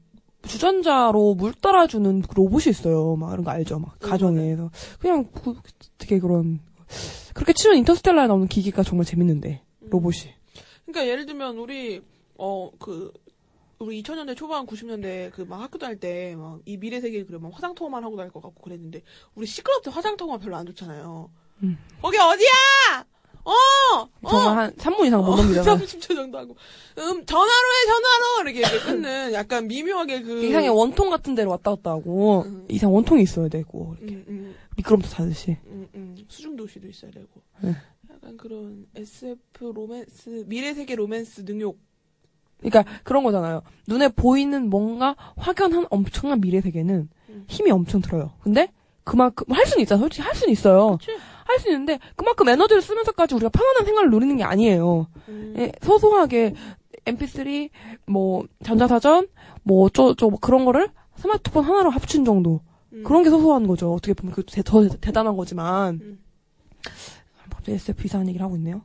주전자로 0.47 1.35
물 1.35 1.53
따라주는 1.53 2.21
그 2.23 2.35
로봇이 2.35 2.65
있어요. 2.69 3.15
막 3.15 3.29
그런 3.29 3.43
거 3.43 3.51
알죠? 3.51 3.79
막 3.79 3.97
가정에서 3.99 4.69
그냥 4.99 5.25
그, 5.33 5.55
되게 5.97 6.19
그런 6.19 6.59
그렇게 7.33 7.53
치면 7.53 7.77
인터스텔라에 7.77 8.27
나오는 8.27 8.47
기기가 8.47 8.83
정말 8.83 9.05
재밌는데 9.05 9.61
로봇이. 9.81 10.33
그러니까 10.85 11.07
예를 11.11 11.25
들면 11.25 11.57
우리 11.57 12.01
어 12.37 12.71
그 12.79 13.11
우리 13.79 14.01
2000년대 14.01 14.35
초반 14.37 14.65
90년대 14.65 15.31
그 15.31 15.41
막 15.43 15.59
학교 15.61 15.77
다닐 15.77 15.99
때 15.99 16.35
막 16.35 16.59
이 16.65 16.77
미래 16.77 17.01
세계 17.01 17.23
그래 17.25 17.37
막 17.37 17.51
화장통만 17.53 18.03
하고 18.03 18.15
다닐 18.15 18.31
것 18.31 18.41
같고 18.41 18.61
그랬는데 18.63 19.01
우리 19.35 19.45
시끄럽때 19.45 19.89
화장통만 19.91 20.39
별로 20.39 20.55
안 20.55 20.65
좋잖아요. 20.65 21.29
음. 21.63 21.77
거기 22.01 22.17
어디야? 22.17 23.05
어! 23.45 24.07
정말 24.27 24.57
한 24.57 24.71
3분 24.75 25.05
이상 25.05 25.23
못 25.23 25.35
넘기잖아. 25.35 25.75
30초 25.77 26.15
정도 26.15 26.37
하고. 26.37 26.55
음, 26.97 27.25
전화로 27.25 27.49
해, 27.49 27.85
전화로! 27.87 28.49
이렇게, 28.49 28.59
이렇게 28.59 28.79
끊는 28.79 29.33
약간 29.33 29.67
미묘하게 29.67 30.21
그. 30.21 30.43
이상의 30.45 30.69
원통 30.69 31.09
같은 31.09 31.35
데로 31.35 31.51
왔다 31.51 31.71
갔다 31.75 31.91
하고 31.91 32.45
이상 32.69 32.93
원통이 32.93 33.21
있어야 33.23 33.49
되고 33.49 33.95
이렇게 33.99 34.15
음, 34.15 34.25
음, 34.27 34.55
미끄럼틀 34.77 35.09
타듯이. 35.09 35.57
음, 35.65 35.87
음. 35.95 36.15
수중도시도 36.27 36.87
있어야 36.87 37.11
되고. 37.11 37.27
네. 37.61 37.75
약간 38.11 38.37
그런 38.37 38.85
SF 38.95 39.73
로맨스, 39.75 40.45
미래세계 40.47 40.95
로맨스 40.95 41.41
능욕. 41.41 41.77
그러니까 42.59 42.85
그런 43.03 43.23
거잖아요. 43.23 43.61
눈에 43.87 44.07
보이는 44.07 44.69
뭔가 44.69 45.15
확연한 45.35 45.85
엄청난 45.89 46.39
미래 46.39 46.61
세계는 46.61 47.09
음. 47.29 47.45
힘이 47.49 47.71
엄청 47.71 47.99
들어요. 48.01 48.31
근데 48.41 48.71
그만큼 49.03 49.53
할 49.53 49.65
수는 49.65 49.81
있잖아. 49.81 49.99
솔직히 49.99 50.21
할 50.21 50.33
수는 50.33 50.53
있어요. 50.53 50.97
할 51.45 51.59
수 51.59 51.69
있는데 51.69 51.99
그만큼 52.15 52.47
에너지를 52.49 52.81
쓰면서까지 52.81 53.35
우리가 53.35 53.49
편안한 53.49 53.85
생활을 53.85 54.09
누리는 54.09 54.37
게 54.37 54.43
아니에요. 54.43 55.07
음. 55.29 55.53
예, 55.57 55.71
소소하게 55.81 56.53
MP3 57.05 57.69
뭐 58.07 58.45
전자사전 58.63 59.27
뭐 59.63 59.85
어쩌저 59.85 60.29
뭐 60.29 60.39
그런 60.39 60.65
거를 60.65 60.89
스마트폰 61.17 61.63
하나로 61.63 61.89
합친 61.89 62.25
정도. 62.25 62.61
음. 62.93 63.03
그런 63.03 63.23
게 63.23 63.29
소소한 63.29 63.67
거죠. 63.67 63.93
어떻게 63.93 64.13
보면 64.13 64.33
그더 64.35 64.87
대단한 65.01 65.35
거지만. 65.37 65.99
음. 66.01 66.19
갑자기 67.49 67.73
SF 67.73 68.05
이상한 68.05 68.27
얘기를 68.27 68.43
하고 68.45 68.55
있네요. 68.57 68.81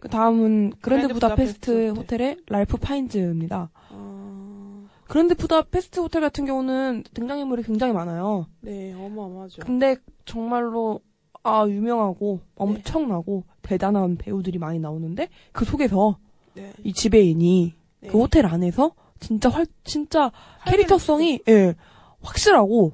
그 0.00 0.08
다음은 0.08 0.72
그랜드 0.80 1.06
그랜드 1.08 1.14
부다페스트 1.14 1.70
부다페스트 1.72 2.00
호텔의 2.00 2.36
랄프 2.48 2.76
파인즈입니다. 2.78 3.70
어, 3.90 4.86
그랜드 5.08 5.34
부다페스트 5.34 6.00
호텔 6.00 6.20
같은 6.20 6.44
경우는 6.44 7.04
등장인물이 7.14 7.62
굉장히 7.62 7.92
많아요. 7.92 8.46
네, 8.60 8.92
어마어마하죠. 8.94 9.62
근데 9.64 9.96
정말로 10.24 11.00
아 11.46 11.66
유명하고 11.68 12.40
엄청나고 12.56 13.44
대단한 13.62 14.16
배우들이 14.16 14.58
많이 14.58 14.78
나오는데 14.78 15.28
그 15.52 15.64
속에서 15.64 16.18
네. 16.54 16.72
이 16.82 16.92
지배인이 16.92 17.74
네. 18.00 18.08
그 18.08 18.18
호텔 18.18 18.46
안에서 18.46 18.92
진짜 19.20 19.48
활 19.48 19.66
진짜 19.84 20.32
캐릭터성이 20.66 21.40
예 21.48 21.74
확실하고 22.20 22.92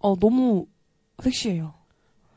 어 0.00 0.16
너무 0.16 0.66
섹시해요. 1.22 1.74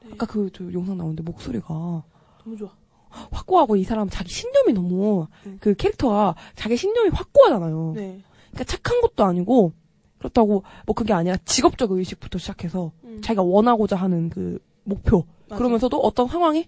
네. 0.04 0.12
아까 0.14 0.26
그 0.26 0.50
저 0.54 0.72
영상 0.72 0.98
나오는데 0.98 1.24
목소리가 1.24 2.04
너무 2.44 2.58
좋아. 2.58 2.70
확고하고 3.10 3.78
이 3.78 3.84
사람 3.84 4.10
자기 4.10 4.30
신념이 4.30 4.74
너무 4.74 5.28
음. 5.46 5.58
그 5.60 5.74
캐릭터가 5.74 6.36
자기 6.56 6.78
신념이 6.78 7.10
확고하잖아요. 7.10 7.93
네. 7.96 8.22
그러니까 8.52 8.63
착한 8.63 9.02
것도 9.02 9.24
아니고 9.24 9.74
그렇다고 10.20 10.63
뭐 10.86 10.93
그게 10.93 11.13
아니라 11.13 11.38
직업적 11.46 11.91
의식부터 11.91 12.38
시작해서 12.38 12.91
음. 13.04 13.22
자기가 13.22 13.41
원하고자 13.43 13.96
하는 13.96 14.30
그 14.30 14.60
목표 14.88 15.26
맞아. 15.47 15.58
그러면서도 15.58 15.97
어떤 15.97 16.28
상황이 16.28 16.65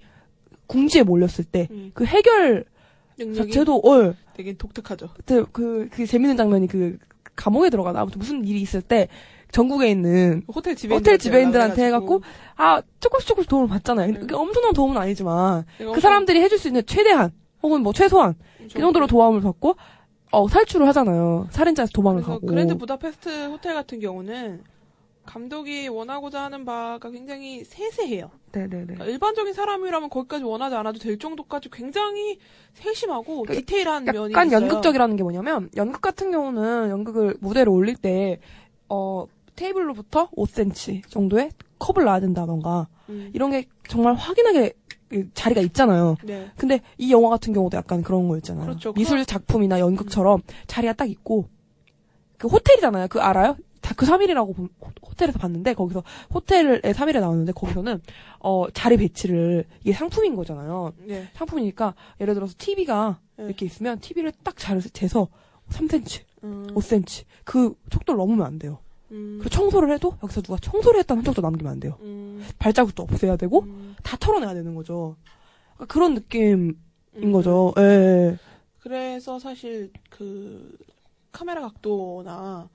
궁지에 0.67 1.03
몰렸을 1.03 1.45
때 1.45 1.67
음. 1.71 1.91
그 1.93 2.05
해결 2.05 2.65
자체도 3.17 3.77
어 3.77 4.13
되게 4.33 4.53
독특하죠. 4.53 5.09
그때 5.15 5.43
그, 5.51 5.89
그 5.91 6.05
재밌는 6.05 6.37
장면이 6.37 6.67
그 6.67 6.97
감옥에 7.35 7.69
들어가나 7.69 8.01
아무튼 8.01 8.19
무슨 8.19 8.45
일이 8.45 8.61
있을 8.61 8.81
때 8.81 9.07
전국에 9.51 9.89
있는 9.89 10.43
호텔 10.53 10.75
지배인 10.75 10.99
호텔 10.99 11.17
지배인들한테 11.17 11.85
해갖고 11.85 12.21
아 12.55 12.81
조금씩 12.99 13.27
조금씩 13.27 13.49
도움을 13.49 13.67
받잖아요. 13.67 14.13
그게 14.13 14.35
엄청난 14.35 14.73
도움은 14.73 14.97
아니지만 14.97 15.65
그 15.77 15.99
사람들이 15.99 16.41
해줄 16.41 16.59
수 16.59 16.67
있는 16.67 16.83
최대한 16.85 17.31
혹은 17.63 17.81
뭐 17.81 17.91
최소한 17.93 18.35
그 18.71 18.79
정도로 18.79 19.07
도움을 19.07 19.41
받고 19.41 19.75
어 20.31 20.47
살출을 20.47 20.87
하잖아요. 20.89 21.47
살인자에서 21.49 21.91
도망을 21.91 22.21
가고. 22.21 22.45
그랜드 22.45 22.77
부다페스트 22.77 23.47
호텔 23.47 23.73
같은 23.73 23.99
경우는 23.99 24.61
감독이 25.29 25.87
원하고자 25.87 26.41
하는 26.45 26.65
바가 26.65 27.11
굉장히 27.11 27.63
세세해요. 27.63 28.31
네네네. 28.51 28.85
그러니까 28.85 29.05
일반적인 29.05 29.53
사람이라면 29.53 30.09
거기까지 30.09 30.43
원하지 30.43 30.75
않아도 30.75 30.97
될 30.97 31.19
정도까지 31.19 31.69
굉장히 31.71 32.39
세심하고 32.73 33.45
디테일한 33.47 34.05
면이 34.05 34.33
약간 34.33 34.47
있어요. 34.47 34.61
연극적이라는 34.61 35.15
게 35.17 35.21
뭐냐면 35.21 35.69
연극 35.75 36.01
같은 36.01 36.31
경우는 36.31 36.89
연극을 36.89 37.35
무대로 37.41 37.73
올릴 37.73 37.95
때 37.95 38.39
어, 38.89 39.27
테이블로부터 39.55 40.31
5cm 40.31 41.07
정도의 41.09 41.51
컵을 41.77 42.05
놔야 42.05 42.21
된다던가 42.21 42.87
음. 43.09 43.29
이런 43.35 43.51
게 43.51 43.67
정말 43.87 44.15
확연하게 44.15 44.73
그 45.09 45.29
자리가 45.35 45.61
있잖아요. 45.61 46.15
네. 46.23 46.49
근데 46.57 46.81
이 46.97 47.11
영화 47.11 47.29
같은 47.29 47.53
경우도 47.53 47.77
약간 47.77 48.01
그런 48.01 48.27
거 48.27 48.37
있잖아요. 48.37 48.65
그렇죠. 48.65 48.93
미술 48.93 49.23
작품이나 49.23 49.79
연극처럼 49.79 50.41
자리가 50.65 50.93
딱 50.93 51.07
있고 51.07 51.45
그 52.39 52.47
호텔이잖아요. 52.47 53.09
그 53.09 53.19
알아요? 53.19 53.57
다큐 53.81 54.05
3일이라고 54.05 54.69
호텔에서 55.01 55.39
봤는데 55.39 55.73
거기서 55.73 56.03
호텔에 56.33 56.79
3일에 56.79 57.19
나왔는데 57.19 57.51
거기서는 57.53 58.01
어 58.39 58.65
자리 58.73 58.97
배치를 58.97 59.65
이게 59.81 59.93
상품인 59.93 60.35
거잖아요. 60.35 60.93
네. 61.05 61.27
상품이니까 61.33 61.95
예를 62.21 62.33
들어서 62.33 62.53
TV가 62.57 63.19
이렇게 63.37 63.65
있으면 63.65 63.99
TV를 63.99 64.31
딱잘 64.43 64.81
재서 64.93 65.27
3cm, 65.69 66.23
음. 66.43 66.67
5cm 66.73 67.25
그 67.43 67.75
촉도를 67.89 68.17
넘으면 68.17 68.45
안 68.45 68.59
돼요. 68.59 68.79
음. 69.11 69.37
그리고 69.39 69.49
청소를 69.49 69.93
해도 69.93 70.15
여기서 70.23 70.41
누가 70.41 70.57
청소를 70.61 70.99
했다는 70.99 71.21
흔적도 71.21 71.41
남기면 71.41 71.71
안 71.71 71.79
돼요. 71.79 71.97
음. 72.01 72.45
발자국도 72.59 73.03
없애야 73.03 73.37
되고 73.37 73.65
다 74.03 74.17
털어내야 74.17 74.53
되는 74.53 74.75
거죠. 74.75 75.15
그러니까 75.75 75.93
그런 75.93 76.13
느낌인 76.15 76.77
음. 77.15 77.31
거죠. 77.31 77.73
예, 77.77 77.81
예. 77.81 78.37
그래서 78.79 79.39
사실 79.39 79.91
그 80.09 80.77
카메라 81.31 81.61
각도나 81.61 82.69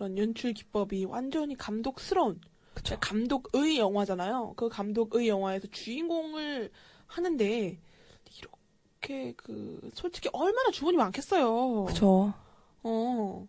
그런 0.00 0.16
연출 0.16 0.54
기법이 0.54 1.04
완전히 1.04 1.54
감독스러운 1.54 2.40
그러니까 2.72 3.06
감독의 3.06 3.76
영화잖아요. 3.76 4.54
그 4.56 4.70
감독의 4.70 5.28
영화에서 5.28 5.68
주인공을 5.70 6.70
하는데 7.06 7.78
이렇게 8.38 9.34
그 9.36 9.90
솔직히 9.92 10.30
얼마나 10.32 10.70
주문이 10.70 10.96
많겠어요. 10.96 11.84
그쵸. 11.84 12.32
어. 12.82 13.46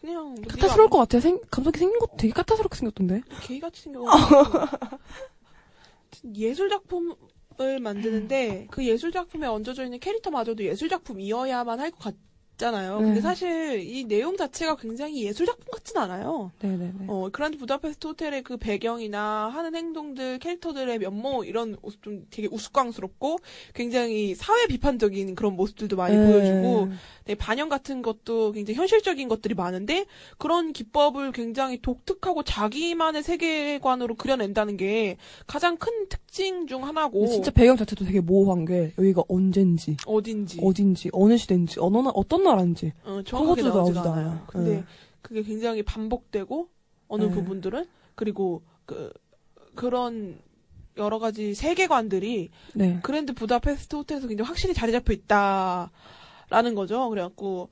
그냥 0.00 0.34
뭐 0.34 0.42
까탈스러울 0.48 0.90
것 0.90 0.98
같아요. 0.98 1.20
생, 1.20 1.40
감독이 1.48 1.78
생긴 1.78 2.00
것도 2.00 2.16
되게 2.16 2.32
까탈스럽게 2.32 2.76
생겼던데. 2.76 3.20
개같이 3.42 3.82
생겨. 3.82 4.02
예술 6.34 6.70
작품을 6.70 7.78
만드는데 7.80 8.66
그 8.72 8.84
예술 8.84 9.12
작품에 9.12 9.46
얹어져 9.46 9.84
있는 9.84 10.00
캐릭터마저도 10.00 10.64
예술 10.64 10.88
작품이어야만 10.88 11.78
할 11.78 11.92
것 11.92 12.16
같잖아요. 12.58 12.98
근데 12.98 13.14
네. 13.14 13.20
사실 13.20 13.80
이 13.80 14.04
내용 14.04 14.36
자체가 14.36 14.76
굉장히 14.76 15.24
예술 15.24 15.46
작품 15.46 15.64
같진 15.70 15.96
않아요. 15.96 16.50
네네네. 16.60 17.06
어, 17.06 17.28
그란드 17.32 17.56
부다페스트 17.56 18.08
호텔의 18.08 18.42
그 18.42 18.56
배경이나 18.58 19.48
하는 19.48 19.74
행동들, 19.74 20.38
캐릭터들의 20.40 20.98
면모 20.98 21.44
이런 21.44 21.76
모습 21.80 22.02
좀 22.02 22.26
되게 22.30 22.48
우스꽝스럽고 22.50 23.38
굉장히 23.74 24.34
사회 24.34 24.66
비판적인 24.66 25.34
그런 25.36 25.54
모습들도 25.54 25.96
많이 25.96 26.18
네. 26.18 26.26
보여주고 26.26 26.88
네, 27.24 27.34
반영 27.34 27.68
같은 27.68 28.02
것도 28.02 28.52
굉장히 28.52 28.76
현실적인 28.76 29.28
것들이 29.28 29.54
많은데 29.54 30.06
그런 30.36 30.72
기법을 30.72 31.32
굉장히 31.32 31.80
독특하고 31.80 32.42
자기만의 32.42 33.22
세계관으로 33.22 34.16
그려낸다는 34.16 34.76
게 34.76 35.16
가장 35.46 35.76
큰 35.76 36.08
특징 36.08 36.66
중 36.66 36.86
하나고 36.86 37.20
근데 37.20 37.32
진짜 37.32 37.50
배경 37.50 37.76
자체도 37.76 38.04
되게 38.04 38.20
모호한 38.20 38.64
게 38.64 38.92
여기가 38.98 39.22
언젠지, 39.28 39.96
어딘지 40.06 40.58
어딘지, 40.62 41.10
어느 41.12 41.36
시대인지, 41.36 41.80
어느 41.80 41.98
나, 41.98 42.10
어떤 42.10 42.47
나라인지 42.48 42.92
어, 43.02 43.04
그런 43.04 43.24
정확하게 43.24 43.62
것도 43.62 43.74
나오지가 43.74 44.00
나오지도 44.00 44.12
않아요. 44.12 44.28
않아요. 44.30 44.44
근데 44.48 44.70
네. 44.76 44.84
그게 45.22 45.42
굉장히 45.42 45.82
반복되고 45.82 46.68
어느 47.08 47.22
네. 47.24 47.30
부분들은 47.30 47.86
그리고 48.14 48.62
그 48.86 49.12
그런 49.74 50.40
여러 50.96 51.18
가지 51.18 51.54
세계관들이 51.54 52.50
네. 52.74 53.00
그랜드 53.02 53.32
부다페스트 53.32 53.94
호텔에서 53.96 54.26
굉장히 54.26 54.46
확실히 54.48 54.74
자리 54.74 54.90
잡혀 54.92 55.12
있다라는 55.12 56.74
거죠. 56.74 57.08
그래갖고 57.08 57.70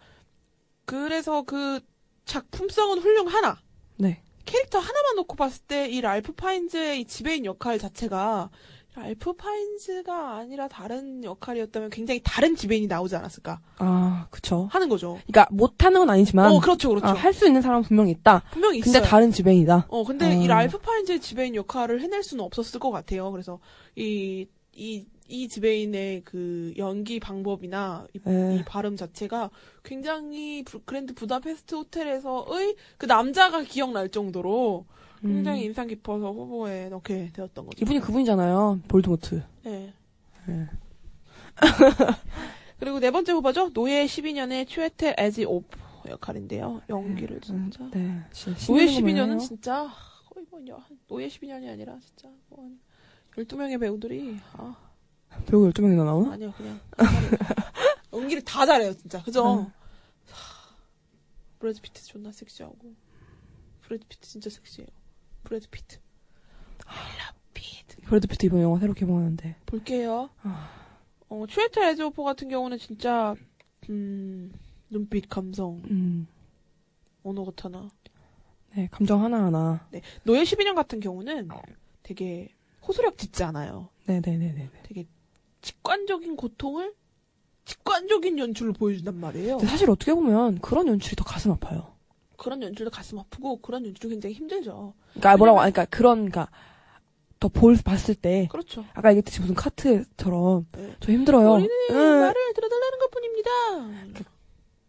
그래서 0.85 1.43
그 1.43 1.81
작품성은 2.25 2.99
훌륭하나 3.01 3.59
네. 3.97 4.23
캐릭터 4.45 4.79
하나만 4.79 5.17
놓고 5.17 5.35
봤을 5.37 5.63
때 5.67 5.91
이 5.91 6.01
랄프 6.01 6.33
파인즈의 6.35 7.01
이 7.01 7.05
지배인 7.05 7.45
역할 7.45 7.79
자체가 7.79 8.51
알프 8.97 9.35
파인즈가 9.35 10.37
아니라 10.37 10.69
다른 10.69 11.23
역할이었다면 11.23 11.91
굉장히 11.91 12.21
다른 12.25 12.57
지배인이 12.57 12.87
나오지 12.87 13.15
않았을까 13.17 13.61
아, 13.79 14.27
그쵸. 14.31 14.69
하는 14.73 14.89
거죠. 14.89 15.19
그러니까 15.27 15.47
못하는 15.51 16.01
건 16.01 16.11
아니지만 16.11 16.51
어, 16.53 16.61
그렇죠, 16.61 16.89
그렇죠. 16.89 17.09
할수 17.09 17.47
있는 17.47 17.61
사람은 17.61 17.83
분명히 17.85 18.11
있다. 18.13 18.43
분명히 18.53 18.81
근데 18.81 18.99
있어요. 18.99 19.09
다른 19.09 19.31
지배인이다. 19.31 19.87
어, 19.89 20.05
근데 20.05 20.35
이 20.37 20.45
어. 20.45 20.49
랄프 20.49 20.79
파인즈의 20.79 21.21
지배인 21.21 21.55
역할을 21.55 22.01
해낼 22.01 22.23
수는 22.23 22.43
없었을 22.45 22.81
것 22.81 22.91
같아요. 22.91 23.31
그래서 23.31 23.59
이, 23.97 24.47
이, 24.73 25.05
이 25.29 25.49
지배인의 25.49 26.23
그 26.25 26.73
연기 26.79 27.21
방법이나 27.21 28.07
이, 28.15 28.21
에. 28.27 28.57
이 28.57 28.65
발음 28.65 28.97
자체가 28.97 29.51
굉장히 29.85 30.63
부- 30.65 30.81
그랜드 30.85 31.13
부다페스트 31.15 31.75
호텔에서의 31.75 32.77
그 32.97 33.07
남자가 33.07 33.63
기억날 33.63 34.09
정도로 34.09 34.87
굉장히 35.27 35.63
음. 35.63 35.67
인상 35.67 35.87
깊어서 35.87 36.31
후보에 36.33 36.89
넣게 36.89 37.31
되었던 37.33 37.67
거죠. 37.67 37.79
이분이 37.83 38.01
그분이잖아요. 38.01 38.81
볼드모트. 38.89 39.43
네. 39.65 39.93
예. 40.49 40.69
그리고 42.79 43.01
네 43.01 43.11
번째 43.11 43.33
후보죠. 43.33 43.73
노예 43.73 44.05
12년의 44.05 44.67
추에텔 44.69 45.15
에지 45.19 45.45
오프 45.45 45.77
역할인데요. 46.09 46.83
연기를 46.89 47.41
진짜. 47.41 47.89
네. 47.93 48.23
진짜 48.33 48.67
노예 48.73 48.87
신기한 48.87 49.17
12년은 49.17 49.27
거예요. 49.29 49.39
진짜 49.41 49.91
거의 50.31 50.47
뭐 50.51 50.61
여- 50.69 50.85
노예 51.09 51.27
12년이 51.29 51.71
아니라 51.71 51.99
진짜 52.01 52.29
뭐한 52.51 52.79
12명의 53.37 53.81
배우들이 53.81 54.39
아, 54.55 54.77
배우 55.47 55.69
12명이나 55.71 56.05
나오나? 56.05 56.33
아니요 56.33 56.53
그냥 56.57 56.81
연기를 58.13 58.43
다 58.45 58.65
잘해요 58.65 58.95
진짜 58.95 59.23
그죠? 59.23 59.45
응. 59.61 59.61
하, 60.31 60.75
브래드 61.59 61.81
피트 61.81 62.05
존나 62.05 62.31
섹시하고 62.33 62.77
브래드 63.83 64.05
피트 64.09 64.29
진짜 64.29 64.49
섹시해요. 64.51 64.89
브래드 65.47 65.69
피트 65.71 65.99
브래드 68.07 68.27
피트 68.29 68.47
이번 68.47 68.63
영화 68.63 68.79
새로 68.79 68.95
개봉하는데. 68.95 69.57
볼게요. 69.67 70.31
아. 70.43 70.71
어, 71.29 71.45
치웨텔 71.49 71.85
에지오포 71.89 72.23
같은 72.23 72.49
경우는 72.49 72.79
진짜 72.79 73.35
음, 73.91 74.53
눈빛 74.91 75.29
감성 75.29 75.83
음. 75.91 76.27
어느 77.25 77.41
것 77.41 77.65
하나 77.65 77.89
네, 78.75 78.89
감정 78.93 79.25
하나하나. 79.25 79.89
네. 79.91 80.03
노예 80.23 80.43
12년 80.43 80.75
같은 80.75 81.01
경우는 81.01 81.49
되게 82.03 82.55
호소력 82.87 83.19
짙지 83.19 83.43
않아요. 83.43 83.89
네네네네. 84.07 84.71
되게 84.85 85.07
직관적인 85.63 86.37
고통을 86.37 86.95
직관적인 87.65 88.39
연출로 88.39 88.73
보여준단 88.73 89.19
말이에요. 89.19 89.57
근데 89.57 89.69
사실 89.69 89.91
어떻게 89.91 90.15
보면 90.15 90.61
그런 90.61 90.87
연출이 90.87 91.17
더 91.17 91.25
가슴 91.25 91.51
아파요. 91.51 91.96
그런 92.37 92.63
연출도 92.63 92.91
가슴 92.91 93.19
아프고 93.19 93.61
그런 93.61 93.85
연출도 93.87 94.09
굉장히 94.09 94.35
힘들죠. 94.35 94.95
그러니까 95.13 95.37
뭐라고, 95.37 95.59
그러니까 95.59 95.85
그런, 95.87 96.31
그러니까 96.31 96.49
더 97.39 97.49
볼, 97.49 97.77
봤을 97.85 98.15
때. 98.15 98.49
그렇죠. 98.51 98.85
아까 98.95 99.11
얘기했듯이 99.11 99.41
무슨 99.41 99.55
카트처럼 99.55 100.67
네. 100.73 100.95
저 101.01 101.13
힘들어요. 101.13 101.53
우리는 101.53 101.71
응. 101.91 101.97
말을 101.97 102.35
들어달라는 102.55 102.99
것뿐입니다. 103.01 103.51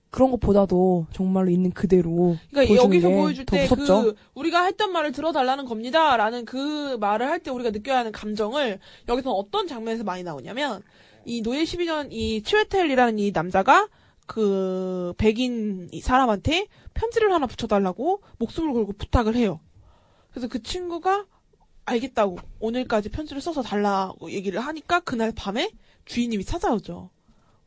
그런 0.10 0.31
것보다도 0.31 1.07
정말로 1.12 1.51
있는 1.51 1.71
그대로 1.71 2.38
그러니까 2.49 2.75
여기서 2.75 3.10
게 3.10 3.15
보여줄 3.15 3.45
더 3.45 3.55
때. 3.57 3.67
그 3.67 4.15
우리가 4.36 4.63
했던 4.63 4.91
말을 4.91 5.12
들어달라는 5.12 5.65
겁니다라는 5.65 6.45
그 6.45 6.97
말을 6.99 7.27
할 7.27 7.39
때 7.39 7.51
우리가 7.51 7.69
느껴야 7.71 7.99
하는 7.99 8.12
감정을 8.13 8.79
여기서 9.10 9.31
어떤 9.31 9.67
장면에서 9.67 10.03
많이 10.05 10.23
나오냐면 10.23 10.81
이 11.25 11.41
노예 11.41 11.63
12년 11.63 12.07
이 12.10 12.41
치웨텔이라는 12.41 13.19
이 13.19 13.31
남자가 13.31 13.89
그 14.25 15.13
백인 15.17 15.89
이 15.91 16.01
사람한테 16.01 16.67
편지를 16.97 17.31
하나 17.31 17.45
붙여달라고 17.45 18.21
목숨을 18.39 18.73
걸고 18.73 18.93
부탁을 18.93 19.36
해요. 19.36 19.60
그래서 20.31 20.47
그 20.47 20.62
친구가 20.62 21.27
알겠다고 21.86 22.38
오늘까지 22.60 23.10
편지를 23.10 23.41
써서 23.41 23.62
달라고 23.62 24.31
얘기를 24.31 24.60
하니까 24.60 24.99
그날 25.01 25.31
밤에 25.31 25.71
주인님이 26.05 26.43
찾아오죠. 26.43 27.12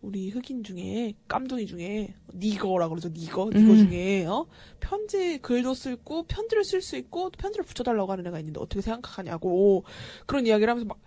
우리 0.02 0.30
흑인 0.30 0.64
중에 0.64 1.14
깜둥이 1.28 1.66
중에 1.66 2.14
니거라 2.34 2.88
그러죠 2.88 3.10
니거 3.10 3.50
니거 3.54 3.72
음. 3.72 3.88
중에 3.88 4.24
어 4.24 4.46
편지 4.80 5.38
글도 5.38 5.74
쓸고 5.74 6.22
편지를 6.22 6.64
쓸 6.64 6.80
수 6.80 6.96
있고 6.96 7.30
또 7.30 7.38
편지를 7.38 7.66
붙여달라고 7.66 8.10
하는 8.10 8.26
애가 8.26 8.38
있는데 8.38 8.60
어떻게 8.60 8.80
생각하냐고 8.80 9.84
그런 10.26 10.46
이야기를 10.46 10.70
하면서 10.70 10.86
막 10.86 10.98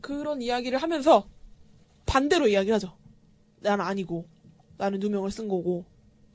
그런 0.00 0.42
이야기를 0.42 0.78
하면서 0.78 1.28
반대로 2.04 2.48
이야기를 2.48 2.74
하죠. 2.74 2.96
난 3.60 3.80
아니고 3.80 4.26
나는 4.76 4.98
누명을 4.98 5.30
쓴 5.30 5.48
거고 5.48 5.84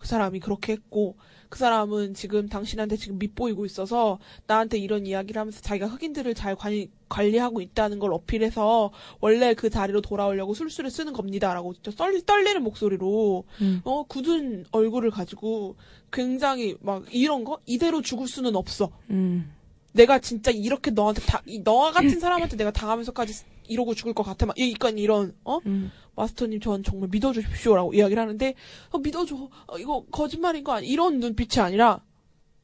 그 0.04 0.10
사람이 0.10 0.42
그렇게 0.42 0.74
했고 0.74 1.16
그 1.48 1.58
사람은 1.58 2.14
지금 2.14 2.50
당신한테 2.50 2.98
지금 2.98 3.18
밉보이고 3.20 3.66
있어서 3.66 4.20
나한테 4.48 4.78
이런 4.78 5.06
이야기를 5.06 5.40
하면서 5.40 5.62
자기가 5.62 5.88
흑인들을 5.88 6.34
잘 6.36 6.58
관리, 6.58 6.90
관리하고 7.08 7.62
있다는 7.62 8.00
걸 8.00 8.12
어필해서 8.12 8.92
원래 9.22 9.54
그 9.54 9.70
자리로 9.70 10.02
돌아오려고 10.02 10.54
술수를 10.54 10.92
쓰는 10.92 11.14
겁니다라고 11.14 11.74
진짜 11.74 11.92
썰, 11.92 12.20
떨리는 12.22 12.62
목소리로 12.62 13.46
음. 13.62 13.82
어 13.86 14.04
굳은 14.04 14.66
얼굴을 14.72 15.10
가지고 15.10 15.78
굉장히 16.12 16.76
막 16.82 17.06
이런 17.10 17.46
거 17.46 17.60
이대로 17.66 18.02
죽을 18.02 18.28
수는 18.28 18.58
없어. 18.58 18.92
음. 19.10 19.54
내가 19.94 20.20
진짜 20.20 20.52
이렇게 20.52 20.92
너한테 20.92 21.22
다, 21.22 21.42
이, 21.46 21.60
너와 21.60 21.92
같은 21.94 22.20
사람한테 22.20 22.58
내가 22.58 22.72
당하면서까지 22.72 23.46
이러고 23.68 23.94
죽을 23.94 24.14
것 24.14 24.24
같아. 24.24 24.46
막, 24.46 24.56
약간 24.60 24.98
이런, 24.98 25.36
어? 25.44 25.60
음. 25.66 25.92
마스터님, 26.16 26.60
전 26.60 26.84
정말 26.84 27.10
믿어주십시오 27.10 27.76
라고 27.76 27.94
이야기를 27.94 28.22
하는데, 28.22 28.54
어, 28.92 28.98
믿어줘. 29.00 29.50
어, 29.68 29.78
이거 29.78 30.06
거짓말인 30.12 30.64
거 30.64 30.74
아니, 30.74 30.88
이런 30.88 31.20
눈빛이 31.20 31.62
아니라, 31.62 32.04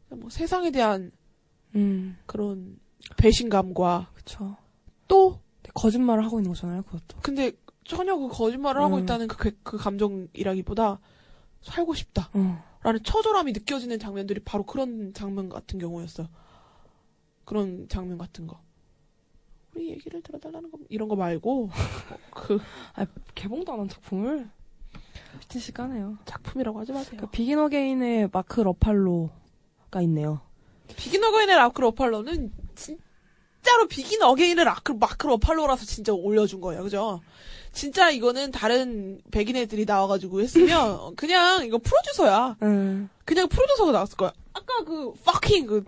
뭐 0.10 0.30
세상에 0.30 0.72
대한 0.72 1.12
음. 1.76 2.18
그런 2.26 2.78
배신감과, 3.18 4.12
그쵸. 4.14 4.58
또, 5.08 5.42
거짓말을 5.74 6.24
하고 6.26 6.40
있는 6.40 6.52
거잖아요, 6.52 6.84
그것도. 6.84 7.20
근데 7.22 7.52
전혀 7.86 8.16
그 8.16 8.28
거짓말을 8.28 8.82
하고 8.82 8.98
음. 8.98 9.04
있다는 9.04 9.28
그, 9.28 9.52
그 9.64 9.78
감정이라기보다, 9.78 11.00
살고 11.62 11.94
싶다. 11.94 12.30
어. 12.34 12.64
라는 12.82 13.04
처절함이 13.04 13.52
느껴지는 13.52 14.00
장면들이 14.00 14.42
바로 14.46 14.66
그런 14.66 15.14
장면 15.14 15.50
같은 15.50 15.80
경우였어요. 15.80 16.28
그런 17.44 17.88
장면 17.90 18.18
같은 18.18 18.48
거. 18.48 18.62
우리 19.76 19.90
얘기를 19.92 20.22
들어달라는 20.22 20.72
거, 20.72 20.78
이런 20.90 21.08
거 21.08 21.16
말고, 21.16 21.70
어, 22.12 22.18
그, 22.34 22.60
아, 22.96 23.06
개봉도 23.36 23.72
안 23.74 23.80
한 23.80 23.88
작품을 23.88 24.50
미친 25.40 25.62
씨 25.62 25.72
까네요. 25.72 26.18
작품이라고 26.26 26.80
하지 26.80 26.92
마세요. 26.92 27.20
그 27.22 27.28
비긴 27.28 27.60
어게인의 27.60 28.30
마크 28.32 28.62
러팔로가 28.62 30.02
있네요. 30.04 30.42
비긴 30.98 31.24
어게인의 31.24 31.56
마크 31.56 31.80
러팔로는 31.82 32.52
진짜로 32.76 33.88
비긴 33.88 34.24
어게인의 34.24 34.66
라크, 34.66 34.92
마크 34.94 35.28
러팔로라서 35.28 35.86
진짜 35.86 36.14
올려준 36.14 36.62
거예요. 36.62 36.82
그죠? 36.84 37.22
진짜 37.72 38.10
이거는 38.10 38.52
다른 38.52 39.22
백인 39.32 39.56
애들이 39.56 39.86
나와가지고 39.86 40.42
했으면 40.42 41.16
그냥 41.16 41.64
이거 41.66 41.78
프로듀서야. 41.78 42.58
음. 42.64 43.10
그냥 43.24 43.48
프로듀서가 43.48 43.92
나왔을 43.92 44.18
거야. 44.18 44.34
아까 44.54 44.84
그 44.84 45.14
fucking 45.20 45.68
그 45.68 45.84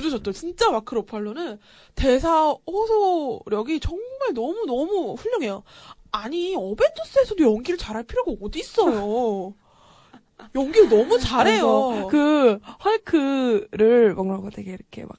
들으셨죠? 0.00 0.32
진짜 0.32 0.70
마크 0.70 0.94
러팔로는 0.94 1.58
대사 1.94 2.54
호소력이 2.66 3.80
정말 3.80 4.34
너무 4.34 4.64
너무 4.66 5.14
훌륭해요. 5.14 5.62
아니 6.10 6.54
어벤져스에서도 6.56 7.44
연기를 7.44 7.78
잘할 7.78 8.04
필요가 8.04 8.32
어디 8.40 8.60
있어요. 8.60 9.54
연기를 10.54 10.88
너무 10.88 11.18
잘해요. 11.18 12.08
그 12.10 12.58
헐크를 12.84 14.14
뭐라고 14.14 14.50
되게 14.50 14.72
이렇게 14.72 15.04
막 15.04 15.18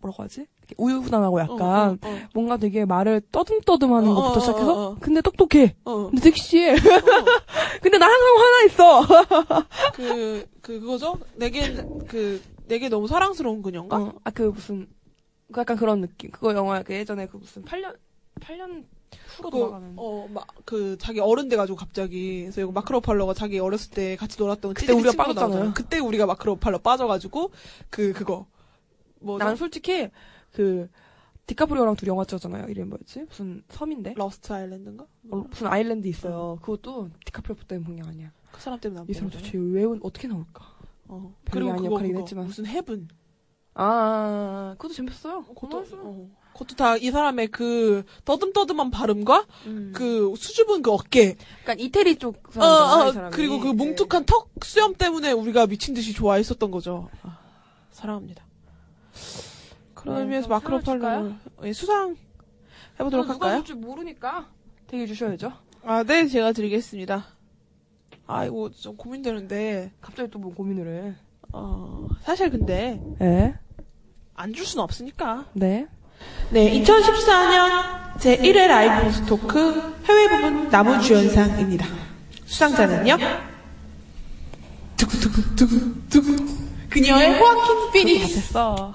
뭐라고 0.00 0.22
하지? 0.22 0.46
우유부단하고 0.76 1.40
약간 1.40 1.60
어, 1.60 1.98
어, 2.02 2.10
어. 2.10 2.18
뭔가 2.34 2.56
되게 2.56 2.84
말을 2.84 3.22
떠듬떠듬하는 3.32 4.08
어, 4.08 4.14
것부터 4.14 4.36
어, 4.36 4.40
시작해서 4.40 4.72
어, 4.72 4.90
어. 4.90 4.96
근데 5.00 5.20
똑똑해. 5.20 5.74
어. 5.84 6.10
근데 6.10 6.20
섹시해. 6.20 6.76
근데 7.82 7.98
나 7.98 8.06
항상 8.06 8.36
화나 8.36 8.62
있어. 8.66 9.06
그, 9.94 10.46
그, 10.60 10.80
그거죠? 10.80 11.18
내게, 11.36 11.74
그, 12.06 12.40
내게 12.68 12.88
너무 12.88 13.08
사랑스러운 13.08 13.62
그녀인가? 13.62 13.96
어, 13.96 14.14
아, 14.24 14.30
그 14.30 14.42
무슨, 14.42 14.88
그 15.52 15.60
약간 15.60 15.76
그런 15.76 16.00
느낌. 16.00 16.30
그거 16.30 16.54
영화, 16.54 16.82
그 16.82 16.94
예전에 16.94 17.26
그 17.26 17.38
무슨 17.38 17.64
8년, 17.64 17.96
8년 18.40 18.84
후로 19.36 19.50
그, 19.50 19.58
돌아가는. 19.58 19.94
어, 19.96 20.28
막, 20.30 20.46
그, 20.64 20.96
자기 20.98 21.20
어른 21.20 21.48
돼가지고 21.48 21.76
갑자기. 21.76 22.42
그래서 22.42 22.60
이거 22.60 22.72
마크로팔러가 22.72 23.34
자기 23.34 23.58
어렸을 23.58 23.90
때 23.90 24.16
같이 24.16 24.38
놀았던 24.38 24.74
그때 24.74 24.92
우리가 24.92 25.12
빠졌잖아요. 25.12 25.48
나오잖아요. 25.48 25.74
그때 25.74 25.98
우리가 25.98 26.26
마크로팔러 26.26 26.78
빠져가지고, 26.78 27.50
그, 27.90 28.12
그거. 28.12 28.46
뭐, 29.20 29.38
난 29.38 29.56
솔직히, 29.56 30.10
그, 30.52 30.88
디카프리오랑 31.46 31.96
둘이 31.96 32.10
영화 32.10 32.24
찍었잖아요. 32.26 32.66
이름이 32.68 32.88
뭐였지? 32.90 33.24
무슨 33.26 33.62
섬인데? 33.70 34.14
러스트 34.16 34.52
아일랜드인가? 34.52 35.06
어, 35.30 35.36
무슨 35.48 35.66
아일랜드 35.66 36.06
있어요. 36.06 36.58
그것도 36.60 37.08
디카프리오 37.24 37.56
때문에 37.66 37.86
본게 37.86 38.02
아니야. 38.06 38.32
그 38.52 38.60
사람 38.60 38.78
때문에 38.78 39.00
아니 39.00 39.11
이 39.11 39.14
사람. 39.14 39.30
도대체 39.30 39.56
왜, 39.56 39.84
어떻게 40.02 40.28
나올까? 40.28 40.77
어. 41.08 41.34
그리고 41.50 41.74
그거, 41.74 41.86
역할이긴 41.86 42.12
그거. 42.14 42.20
했지만. 42.20 42.46
무슨 42.46 42.66
헤븐. 42.66 43.08
아, 43.74 44.74
그것도 44.78 44.94
재밌었어요. 44.94 45.42
그것도, 45.44 45.82
그것도, 45.84 45.96
어. 46.02 46.28
그것도 46.52 46.74
다 46.76 46.96
이 46.96 47.10
사람의 47.12 47.48
그, 47.48 48.04
떠듬떠듬한 48.24 48.90
발음과, 48.90 49.46
음. 49.66 49.92
그, 49.94 50.34
수줍은 50.36 50.82
그 50.82 50.90
어깨. 50.90 51.36
약간 51.62 51.78
이태리 51.78 52.16
쪽 52.16 52.36
어, 52.48 52.50
사람이잖아, 52.60 53.04
이 53.04 53.08
어, 53.08 53.12
사람이. 53.12 53.34
그리고 53.36 53.60
그 53.60 53.68
네. 53.68 53.72
뭉툭한 53.74 54.24
턱 54.26 54.50
수염 54.64 54.94
때문에 54.94 55.30
우리가 55.32 55.66
미친 55.66 55.94
듯이 55.94 56.12
좋아했었던 56.12 56.70
거죠. 56.72 57.08
아, 57.22 57.38
사랑합니다. 57.90 58.44
그런 59.94 60.16
네, 60.16 60.22
의미에서 60.22 60.48
마크로팔로 60.48 61.32
예, 61.64 61.72
수상 61.72 62.16
해보도록 62.98 63.26
누가 63.26 63.46
할까요? 63.46 63.58
볼줄 63.60 63.76
모르니까 63.76 64.48
대기해 64.88 65.06
주셔야죠. 65.06 65.52
아, 65.84 66.02
네, 66.02 66.26
제가 66.26 66.52
드리겠습니다. 66.52 67.26
아이고, 68.28 68.70
좀 68.72 68.96
고민되는데, 68.96 69.92
갑자기 70.00 70.30
또 70.30 70.38
뭐 70.38 70.52
고민을 70.54 71.04
해. 71.04 71.14
어, 71.52 72.06
사실 72.22 72.50
근데, 72.50 73.00
네. 73.18 73.54
안 74.34 74.52
줄 74.52 74.64
수는 74.66 74.84
없으니까. 74.84 75.46
네. 75.54 75.86
네, 76.50 76.80
2014년 76.82 78.18
제 78.20 78.36
1회 78.36 78.66
라이브 78.66 79.06
뉴스 79.06 79.24
토크 79.26 79.96
해외 80.04 80.28
부분 80.28 80.68
나무 80.68 81.00
주연상입니다. 81.00 81.86
수상자는요? 82.44 83.16
두구두구두구두구. 84.96 86.36
그녀의 86.90 87.38
호아킨 87.38 87.92
피닉스. 87.92 88.34
됐어. 88.34 88.92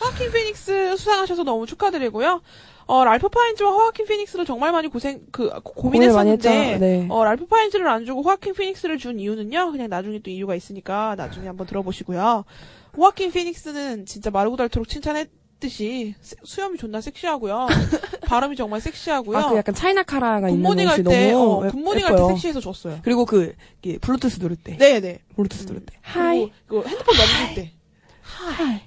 호아킨 0.00 0.32
피닉스 0.32 0.96
수상하셔서 0.96 1.42
너무 1.44 1.66
축하드리고요. 1.66 2.42
어, 2.90 3.04
랄프 3.04 3.28
파인즈와 3.28 3.70
호아킨 3.70 4.06
피닉스를 4.06 4.44
정말 4.44 4.72
많이 4.72 4.88
고생, 4.88 5.20
그, 5.30 5.48
고- 5.62 5.74
고민했었는데. 5.74 6.78
네. 6.78 7.06
어, 7.08 7.24
랄프 7.24 7.46
파인즈를 7.46 7.86
안 7.88 8.04
주고 8.04 8.22
호아킨 8.22 8.52
피닉스를 8.54 8.98
준 8.98 9.20
이유는요, 9.20 9.70
그냥 9.70 9.88
나중에 9.88 10.18
또 10.18 10.30
이유가 10.30 10.54
있으니까 10.56 11.14
나중에 11.16 11.46
한번 11.46 11.66
들어보시고요. 11.68 12.44
호아킨 12.96 13.30
피닉스는 13.30 14.06
진짜 14.06 14.30
마르고 14.30 14.56
닳도록 14.56 14.88
칭찬했듯이 14.88 16.16
세- 16.20 16.36
수염이 16.42 16.78
존나 16.78 17.00
섹시하고요. 17.00 17.68
발음이 18.26 18.56
정말 18.56 18.80
섹시하고요. 18.80 19.38
아, 19.38 19.50
그 19.50 19.56
약간 19.56 19.74
차이나 19.74 20.02
카라가 20.02 20.48
있는 20.48 20.62
good 20.64 20.73
morning 20.73 20.88
할 20.88 20.94
옷이 21.00 21.04
때, 21.04 21.32
너무 21.32 21.62
어, 21.62 21.66
예- 21.66 21.70
good 21.70 21.82
morning 21.82 22.04
할 22.06 22.16
때. 22.16 22.26
섹시해서 22.26 22.60
줬어요. 22.60 22.98
그리고 23.02 23.24
그, 23.24 23.54
블루투스 24.00 24.40
누를 24.40 24.56
때. 24.56 24.76
네네. 24.76 25.18
블루투스 25.36 25.66
누를 25.66 25.86
때. 25.86 25.94
그리고 26.02 26.18
Hi. 26.20 26.52
그 26.66 26.82
핸드폰 26.88 27.14
넘길 27.16 27.54
때. 27.54 27.72
Hi. 28.22 28.80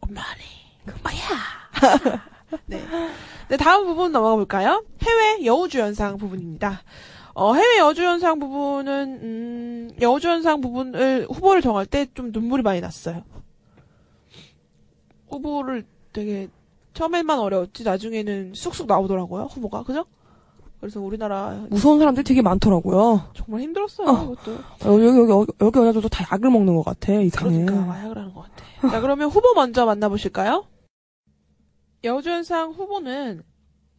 Good 0.00 0.31
morning. 0.31 0.94
뭐야. 1.02 2.22
네. 2.66 2.82
네, 3.48 3.56
다음 3.56 3.84
부분 3.86 4.12
넘어가 4.12 4.36
볼까요? 4.36 4.84
해외 5.02 5.44
여우주연상 5.44 6.16
부분입니다. 6.18 6.80
어, 7.34 7.54
해외 7.54 7.78
여우주연상 7.78 8.38
부분은, 8.38 9.18
음, 9.22 9.90
여우주연상 10.00 10.60
부분을, 10.60 11.26
후보를 11.30 11.62
정할 11.62 11.84
때 11.86 12.06
좀 12.14 12.30
눈물이 12.32 12.62
많이 12.62 12.80
났어요. 12.80 13.22
후보를 15.28 15.84
되게, 16.12 16.48
처음에만 16.94 17.38
어려웠지, 17.40 17.82
나중에는 17.82 18.52
쑥쑥 18.54 18.86
나오더라고요, 18.86 19.44
후보가. 19.44 19.82
그죠? 19.82 20.04
그래서 20.80 21.00
우리나라 21.00 21.64
무서운 21.70 21.98
사람들 21.98 22.24
되게 22.24 22.42
많더라고요. 22.42 23.30
정말 23.34 23.62
힘들었어요, 23.62 24.06
어. 24.06 24.28
그것도. 24.28 24.52
어, 24.52 25.02
여기, 25.02 25.06
여기, 25.06 25.30
여기, 25.30 25.52
여기 25.60 25.78
여자들도 25.78 26.08
다 26.08 26.24
약을 26.32 26.50
먹는 26.50 26.76
것 26.76 26.84
같아, 26.84 27.12
이상해. 27.14 27.64
그러니까 27.64 27.86
마약을 27.86 28.16
하는 28.18 28.34
것 28.34 28.42
같아. 28.42 28.90
자, 28.90 29.00
그러면 29.00 29.28
후보 29.30 29.54
먼저 29.54 29.86
만나보실까요? 29.86 30.66
여우주연상 32.04 32.72
후보는 32.72 33.42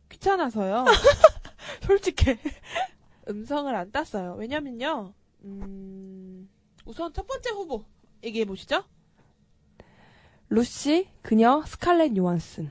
귀찮아서요. 0.10 0.86
솔직해. 1.82 2.38
음성을 3.28 3.74
안 3.74 3.92
땄어요. 3.92 4.36
왜냐면요, 4.36 5.14
음, 5.44 6.48
우선 6.86 7.12
첫 7.12 7.26
번째 7.26 7.50
후보 7.50 7.84
얘기해 8.24 8.46
보시죠. 8.46 8.84
루시, 10.50 11.08
그녀, 11.24 11.64
스칼렛 11.66 12.16
요한슨. 12.16 12.70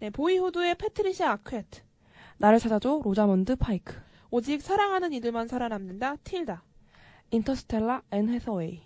네, 0.00 0.10
보이후드의 0.10 0.74
패트리샤 0.76 1.30
아퀘트. 1.30 1.80
나를 2.36 2.58
찾아줘, 2.58 3.00
로자먼드 3.02 3.56
파이크. 3.56 3.96
오직 4.30 4.60
사랑하는 4.60 5.14
이들만 5.14 5.48
살아남는다, 5.48 6.16
틸다. 6.16 6.62
인터스텔라, 7.30 8.02
앤 8.10 8.28
해서웨이. 8.28 8.82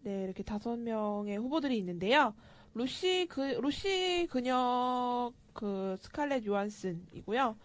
네, 0.00 0.24
이렇게 0.24 0.42
다섯 0.42 0.76
명의 0.78 1.36
후보들이 1.36 1.76
있는데요. 1.78 2.34
루시 2.74 3.26
그 3.28 3.40
루시 3.60 4.28
그녀 4.30 5.32
그 5.52 5.96
스칼렛 6.00 6.46
요한슨이고요. 6.46 7.56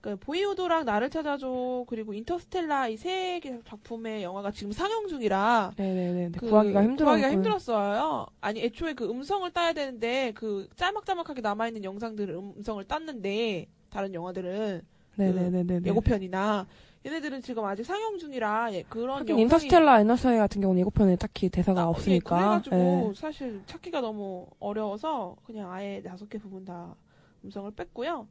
그 0.00 0.16
보이후드랑 0.16 0.84
나를 0.86 1.10
찾아줘 1.10 1.84
그리고 1.88 2.14
인터스텔라 2.14 2.88
이 2.88 2.94
세 2.96 3.40
개 3.40 3.58
작품의 3.64 4.22
영화가 4.22 4.50
지금 4.52 4.72
상영 4.72 5.08
중이라 5.08 5.72
네네네. 5.76 6.30
그 6.38 6.46
구하기가 6.48 6.82
힘들어. 6.84 7.06
구하기가 7.06 7.30
힘들었어요. 7.32 8.26
아니 8.40 8.60
애초에 8.62 8.94
그 8.94 9.08
음성을 9.10 9.50
따야 9.52 9.72
되는데 9.74 10.32
그 10.34 10.68
짤막짤막하게 10.76 11.42
남아 11.42 11.68
있는 11.68 11.84
영상들을 11.84 12.34
음성을 12.34 12.82
땄는데 12.84 13.66
다른 13.90 14.14
영화들은 14.14 14.82
네네네네. 15.16 15.82
예고편이나 15.84 16.66
얘네들은 17.04 17.40
지금 17.40 17.64
아직 17.64 17.84
상영 17.84 18.18
중이라 18.18 18.74
예, 18.74 18.82
그런 18.82 19.20
하긴 19.20 19.30
영상이 19.30 19.42
인터스텔라, 19.42 20.00
앤 20.00 20.10
해서웨이 20.10 20.38
같은 20.38 20.60
경우는 20.60 20.80
예고편에 20.80 21.16
딱히 21.16 21.48
대사가 21.48 21.80
예, 21.80 21.84
없으니까. 21.84 22.36
그래가지고 22.36 22.76
예. 22.76 23.14
사실 23.14 23.62
찾기가 23.66 24.02
너무 24.02 24.46
어려워서 24.58 25.36
그냥 25.44 25.72
아예 25.72 26.02
다섯 26.02 26.28
개 26.28 26.38
부분 26.38 26.64
다 26.64 26.94
음성을 27.42 27.70
뺐고요. 27.70 28.28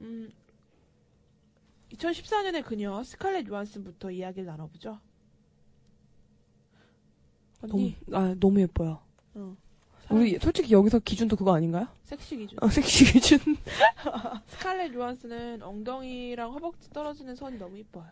음, 0.00 0.30
2014년의 1.92 2.64
그녀 2.64 3.02
스칼렛 3.02 3.48
요한슨부터 3.48 4.12
이야기를 4.12 4.46
나눠보죠. 4.46 5.00
너무, 7.62 7.74
언니, 7.74 7.96
아, 8.12 8.34
너무 8.38 8.60
예뻐요. 8.60 9.00
어, 9.34 9.56
우리 10.10 10.38
솔직히 10.38 10.72
여기서 10.72 11.00
기준도 11.00 11.36
그거 11.36 11.54
아닌가요? 11.54 11.86
섹시 12.04 12.36
기준. 12.36 12.58
어, 12.62 12.68
섹시 12.68 13.04
기준. 13.04 13.38
스칼렛 14.48 14.94
요한슨은 14.94 15.62
엉덩이랑 15.62 16.52
허벅지 16.52 16.90
떨어지는 16.90 17.34
선이 17.34 17.58
너무 17.58 17.76
이뻐요. 17.78 18.06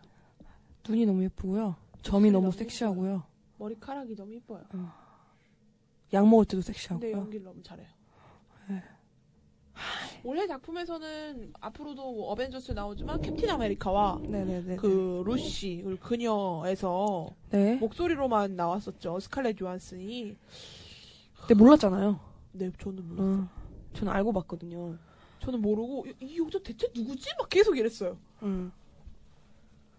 눈이 0.87 1.05
너무 1.05 1.23
예쁘고요. 1.23 1.75
점이 2.03 2.31
너무 2.31 2.45
너무 2.47 2.57
섹시하고요. 2.57 3.23
머리카락이 3.57 4.15
너무 4.15 4.33
이뻐요. 4.33 4.63
약 6.13 6.27
먹을 6.27 6.45
때도 6.45 6.57
근데 6.61 6.73
섹시하고요. 6.73 7.11
연기를 7.11 7.45
너무 7.45 7.61
잘해요. 7.63 7.87
네. 8.69 8.83
올해 10.23 10.47
작품에서는 10.47 11.53
앞으로도 11.59 12.11
뭐 12.13 12.31
어벤져스 12.31 12.71
나오지만 12.71 13.21
캡틴 13.21 13.49
아메리카와 13.49 14.19
네네네. 14.23 14.75
그 14.77 15.23
루시 15.25 15.81
그리고 15.83 15.99
그녀에서 16.01 17.29
네. 17.51 17.75
목소리로만 17.75 18.55
나왔었죠 18.55 19.19
스칼렛 19.19 19.61
요한슨이 19.61 20.35
근데 21.47 21.53
몰랐잖아요. 21.55 22.19
네 22.53 22.71
저는 22.79 23.07
몰랐어요 23.07 23.43
어. 23.43 23.49
저는 23.93 24.11
알고 24.13 24.33
봤거든요. 24.33 24.97
저는 25.39 25.61
모르고 25.61 26.05
이, 26.07 26.13
이 26.25 26.39
여자 26.39 26.59
대체 26.59 26.87
누구지 26.93 27.29
막 27.37 27.47
계속 27.49 27.77
이랬어요 27.77 28.17
응. 28.43 28.71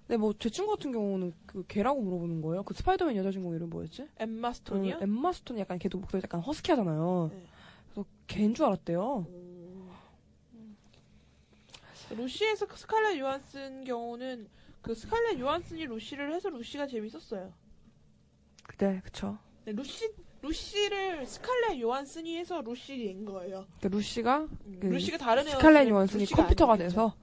근데 0.07 0.17
뭐 0.19 0.33
제 0.39 0.49
친구 0.51 0.73
같은 0.75 0.91
경우는 0.93 1.33
그 1.47 1.65
걔라고 1.69 2.01
물어보는 2.03 2.43
거예요. 2.43 2.63
그 2.65 2.75
스파이더맨 2.75 3.17
여자 3.17 3.31
주인공 3.31 3.55
이름 3.55 3.71
뭐였지? 3.71 4.09
엠마 4.19 4.53
스톤이요 4.53 4.97
응, 4.97 5.03
엠마 5.03 5.33
스톤 5.33 5.59
약간 5.59 5.79
걔도 5.79 5.99
목소리 5.99 6.23
약간 6.23 6.41
허스키하잖아요. 6.41 7.31
네. 7.33 7.47
그래서 7.93 8.09
걔인 8.27 8.55
줄 8.55 8.65
알았대요. 8.67 9.27
루시에서 12.11 12.67
그 12.67 12.77
스칼렛 12.79 13.19
요한슨 13.19 13.85
경우는 13.85 14.49
그 14.81 14.95
스칼렛 14.95 15.39
요한슨이 15.39 15.85
루시를 15.87 16.33
해서 16.33 16.49
루시가 16.49 16.87
재밌었어요 16.87 17.53
네, 18.79 19.01
그쵸. 19.05 19.37
네, 19.67 19.73
루시 19.73 20.11
루시를 20.43 21.27
스칼렛 21.27 21.81
요한슨이 21.81 22.37
해서 22.39 22.61
루시인 22.61 23.25
거예요 23.25 23.67
근데 23.81 23.89
루시가 23.97 24.39
음, 24.67 24.79
그 24.81 24.87
루시가 24.87 25.19
다른 25.19 25.45
스칼렛 25.45 25.89
요한슨이 25.89 26.27
컴퓨터가 26.27 26.75
아니겠죠. 26.75 26.91
돼서 26.91 27.15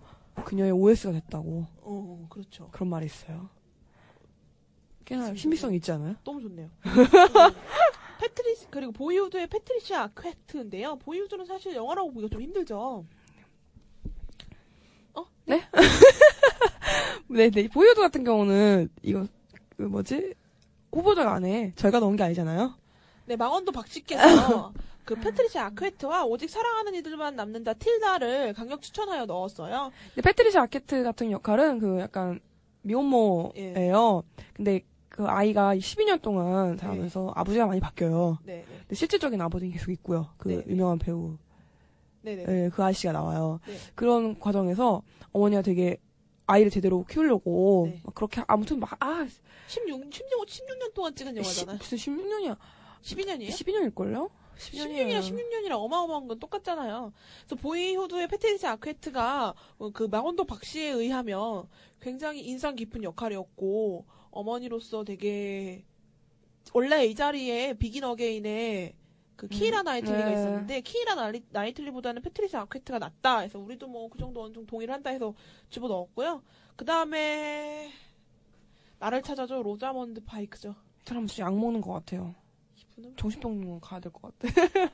그녀의 0.44 0.72
OS가 0.72 1.14
됐다고 1.14 1.66
어 1.82 2.28
그렇죠 2.30 2.70
그런 2.72 2.90
말이 2.90 3.06
있어요. 3.06 3.50
꽤나 5.06 5.34
신빙성 5.34 5.74
있지 5.76 5.92
않아요? 5.94 6.16
너무 6.24 6.42
좋네요. 6.42 6.70
패트리시 8.20 8.68
그리고 8.70 8.92
보이후드의 8.92 9.48
패트리시아 9.48 10.04
아퀘트인데요. 10.04 10.98
보이후드는 10.98 11.46
사실 11.46 11.76
영화라고 11.76 12.12
보기가 12.12 12.30
좀 12.30 12.42
힘들죠. 12.42 13.06
네, 17.28 17.50
네. 17.50 17.68
보이후드 17.68 18.02
같은 18.02 18.24
경우는 18.24 18.90
이거 19.04 19.28
그 19.78 19.84
뭐지 19.84 20.34
후보자가 20.92 21.34
안에 21.34 21.74
저희가 21.76 22.00
넣은 22.00 22.16
게 22.16 22.24
아니잖아요. 22.24 22.74
네, 23.26 23.36
망원도 23.36 23.72
박씨께서 23.72 24.74
그 25.04 25.16
패트리시아 25.16 25.66
아크웨트와 25.66 26.26
오직 26.26 26.50
사랑하는 26.50 26.96
이들만 26.96 27.36
남는다 27.36 27.74
틸다를 27.74 28.54
강력 28.54 28.82
추천하여 28.82 29.26
넣었어요. 29.26 29.92
근데 30.14 30.22
패트리샤 30.22 30.62
아케트 30.64 31.04
같은 31.04 31.32
역할은 31.32 31.80
그 31.80 32.00
약간 32.00 32.40
미혼모예요. 32.82 34.24
근데 34.54 34.82
그 35.10 35.26
아이가 35.26 35.76
12년 35.76 36.22
동안 36.22 36.78
살면서 36.78 37.32
아버지가 37.36 37.68
많이 37.68 37.80
바뀌어요. 37.80 38.40
네, 38.44 38.58
네, 38.58 38.66
근데 38.80 38.96
실질적인 38.96 39.40
아버지는 39.42 39.74
계속 39.74 39.92
있고요. 39.92 40.30
그 40.38 40.50
네, 40.50 40.56
네. 40.58 40.64
유명한 40.68 41.00
배우, 41.00 41.38
네, 42.22 42.36
네. 42.36 42.46
예, 42.48 42.70
그 42.70 42.84
아저씨가 42.84 43.14
나와요. 43.14 43.60
네. 43.66 43.76
그런 43.96 44.38
과정에서 44.40 45.04
어머니가 45.32 45.62
되게 45.62 45.98
아이를 46.48 46.70
제대로 46.70 47.06
키우려고 47.06 47.90
네. 47.92 48.02
막 48.04 48.14
그렇게 48.14 48.44
아무튼 48.48 48.80
막 48.80 48.96
아, 49.00 49.26
16, 49.68 50.14
16, 50.14 50.48
16년 50.48 50.94
동안 50.94 51.16
찍은 51.16 51.38
영화잖아 51.38 51.74
요. 51.74 51.78
무슨 51.78 51.98
16년이야? 51.98 52.58
12년이에요? 53.06 53.50
12년일걸요? 53.50 54.30
16년이랑 54.58 55.20
16년이랑 55.20 55.72
어마어마한 55.74 56.28
건 56.28 56.40
똑같잖아요. 56.40 57.12
그래서 57.46 57.56
보이후드의 57.62 58.28
패트리샤 58.28 58.66
아케트가 58.66 59.54
어, 59.78 59.90
그 59.92 60.04
망원동 60.04 60.46
박씨에 60.46 60.90
의하면 60.92 61.68
굉장히 62.00 62.42
인상 62.42 62.76
깊은 62.76 63.04
역할이었고 63.04 64.06
어머니로서 64.32 65.04
되게 65.04 65.84
원래 66.74 67.06
이 67.06 67.14
자리에 67.16 67.74
비긴 67.74 68.06
어게인에 68.06 68.96
그 69.36 69.50
키이라 69.50 69.84
나이틀리가 69.84 70.26
네. 70.30 70.34
있었는데 70.34 70.82
키이라 70.82 71.16
나이, 71.16 71.42
나이틀리보다는 71.50 72.22
패트리샤 72.22 72.62
아케트가 72.62 73.00
낫다 73.00 73.40
해서 73.40 73.60
우리도 73.60 73.88
뭐 73.88 74.08
그 74.10 74.18
정도 74.18 74.42
어느 74.44 74.54
정도 74.54 74.68
동의를 74.68 74.94
한다 74.94 75.10
해서 75.10 75.34
집어 75.70 75.90
넣었고요. 75.90 76.42
그 76.78 76.86
다음에 76.86 77.92
나를 79.00 79.22
찾아줘 79.22 79.62
로자먼드 79.62 80.24
파이크죠. 80.24 80.70
이 80.70 81.04
사람 81.06 81.28
진짜 81.28 81.44
약 81.44 81.58
먹는 81.58 81.82
것 81.82 81.92
같아요. 81.92 82.34
정신병원 83.18 83.80
가야 83.82 84.00
될 84.00 84.12
것 84.12 84.22
같아. 84.40 84.54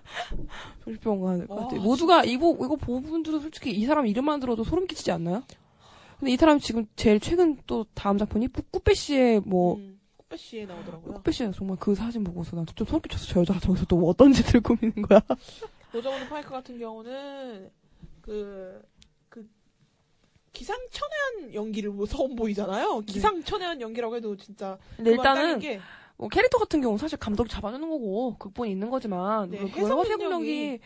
정신병원 0.83 1.23
가야 1.23 1.37
될것 1.37 1.57
와, 1.57 1.63
같아. 1.67 1.75
모두가 1.81 2.23
이거 2.23 2.51
이거 2.59 2.75
보는 2.75 3.03
분들도 3.03 3.39
솔직히 3.39 3.71
이 3.71 3.85
사람 3.85 4.07
이름만 4.07 4.39
들어도 4.39 4.63
소름 4.63 4.87
끼치지 4.87 5.11
않나요? 5.11 5.43
근데 6.19 6.31
이 6.33 6.37
사람 6.37 6.59
지금 6.59 6.85
제일 6.95 7.19
최근 7.19 7.57
또 7.67 7.85
다음 7.93 8.17
작품이 8.17 8.47
꾸- 8.49 8.61
꾸빼 8.71 8.93
씨의 8.93 9.41
뭐 9.41 9.75
음, 9.75 9.99
꾸빼 10.17 10.37
씨에 10.37 10.65
나오더라고요. 10.65 11.13
꾸빼 11.15 11.31
씨가 11.31 11.51
정말 11.51 11.77
그 11.79 11.93
사진 11.95 12.23
보고서 12.23 12.55
난 12.55 12.65
좀 12.75 12.85
소름 12.87 13.01
끼쳤어. 13.01 13.25
저 13.25 13.39
여자가 13.41 13.59
저기서 13.59 13.85
또 13.85 13.97
어떤 14.07 14.31
짓을 14.33 14.61
꾸미는 14.61 15.01
거야? 15.03 15.19
로자먼드 15.93 16.29
파이크 16.29 16.49
같은 16.49 16.79
경우는 16.79 17.69
그, 18.21 18.81
그, 19.29 19.47
기상천외한 20.53 21.53
연기를 21.53 21.89
뭐 21.91 22.05
선보이잖아요. 22.05 23.01
기상천외한 23.01 23.81
연기라고 23.81 24.15
해도 24.15 24.37
진짜. 24.37 24.77
근데 24.95 25.11
일단은 25.11 25.59
게뭐 25.59 25.81
캐릭터 26.29 26.57
같은 26.57 26.81
경우 26.81 26.93
는 26.93 26.97
사실 26.97 27.17
감독이 27.17 27.49
잡아주는 27.49 27.89
거고 27.89 28.35
극본이 28.37 28.71
있는 28.71 28.89
거지만. 28.89 29.49
네, 29.49 29.57
그 29.57 29.67
해석 29.67 29.99
해석 30.05 30.17
능력이 30.19 30.19
능력이 30.19 30.79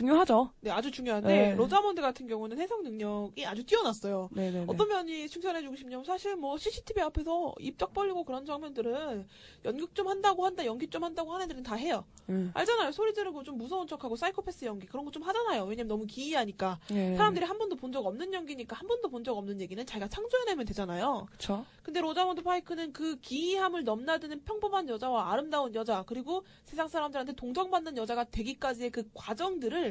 중요하죠. 0.00 0.50
네, 0.60 0.70
아주 0.70 0.90
중요한데, 0.90 1.28
네. 1.28 1.54
로자먼드 1.54 2.02
같은 2.02 2.26
경우는 2.26 2.58
해석 2.60 2.82
능력이 2.82 3.46
아주 3.46 3.64
뛰어났어요. 3.64 4.28
네네네. 4.32 4.64
어떤 4.68 4.88
면이 4.88 5.26
칭찬해주고 5.28 5.74
싶냐면, 5.76 6.04
사실 6.04 6.36
뭐 6.36 6.58
CCTV 6.58 7.02
앞에서 7.04 7.54
입딱 7.60 7.94
벌리고 7.94 8.22
그런 8.24 8.44
장면들은 8.44 9.26
연극 9.64 9.94
좀 9.94 10.08
한다고 10.08 10.44
한다, 10.44 10.64
연기 10.66 10.88
좀 10.88 11.02
한다고 11.02 11.32
하는 11.32 11.44
애들은 11.46 11.62
다 11.62 11.74
해요. 11.76 12.04
음. 12.28 12.50
알잖아요. 12.54 12.92
소리 12.92 13.14
지르고 13.14 13.42
좀 13.42 13.56
무서운 13.56 13.86
척하고 13.86 14.16
사이코패스 14.16 14.64
연기 14.66 14.86
그런 14.86 15.04
거 15.04 15.10
좀 15.16 15.22
하잖아요. 15.22 15.64
왜냐면 15.64 15.88
너무 15.88 16.04
기이하니까. 16.06 16.78
네네네. 16.90 17.16
사람들이 17.16 17.46
한 17.46 17.56
번도 17.56 17.76
본 17.76 17.90
적 17.92 18.04
없는 18.06 18.34
연기니까 18.34 18.76
한 18.76 18.86
번도 18.86 19.08
본 19.08 19.24
적 19.24 19.38
없는 19.38 19.60
얘기는 19.62 19.84
자기가 19.86 20.08
창조해내면 20.08 20.66
되잖아요. 20.66 21.26
그쵸. 21.32 21.64
근데 21.82 22.00
로자먼드 22.00 22.42
파이크는 22.42 22.92
그 22.92 23.16
기이함을 23.20 23.84
넘나드는 23.84 24.42
평범한 24.44 24.88
여자와 24.90 25.32
아름다운 25.32 25.74
여자 25.74 26.02
그리고 26.06 26.44
세상 26.64 26.86
사람들한테 26.88 27.32
동정받는 27.34 27.96
여자가 27.96 28.24
되기까지의 28.24 28.90
그 28.90 29.08
과정들을 29.14 29.85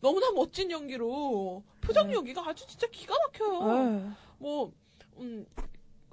너무나 0.00 0.30
멋진 0.32 0.70
연기로 0.70 1.62
표정 1.80 2.12
연기가 2.12 2.46
아주 2.48 2.66
진짜 2.66 2.86
기가 2.88 3.14
막혀요. 3.26 3.90
네. 3.90 4.10
뭐 4.38 4.72
음, 5.18 5.46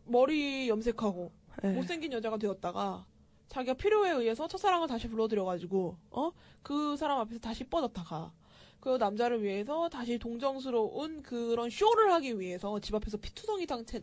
머리 0.06 0.70
염색하고 0.70 1.32
네. 1.63 1.74
못생긴 1.74 2.12
여자가 2.13 2.38
되었다가 2.38 3.06
자기가 3.50 3.74
필요에 3.74 4.12
의해서 4.12 4.48
첫사랑을 4.48 4.88
다시 4.88 5.08
불러들여가지고 5.08 5.98
어 6.12 6.32
그 6.63 6.96
사람 6.98 7.20
앞에서 7.20 7.39
다시 7.39 7.63
뻗었다가 7.63 8.32
그 8.80 8.98
남자를 8.98 9.44
위해서 9.44 9.89
다시 9.89 10.17
동정스러운 10.17 11.22
그런 11.22 11.70
쇼를 11.70 12.12
하기 12.13 12.39
위해서 12.39 12.80
집 12.80 12.96
앞에서 12.96 13.17
피투성이 13.17 13.65
상태, 13.67 14.00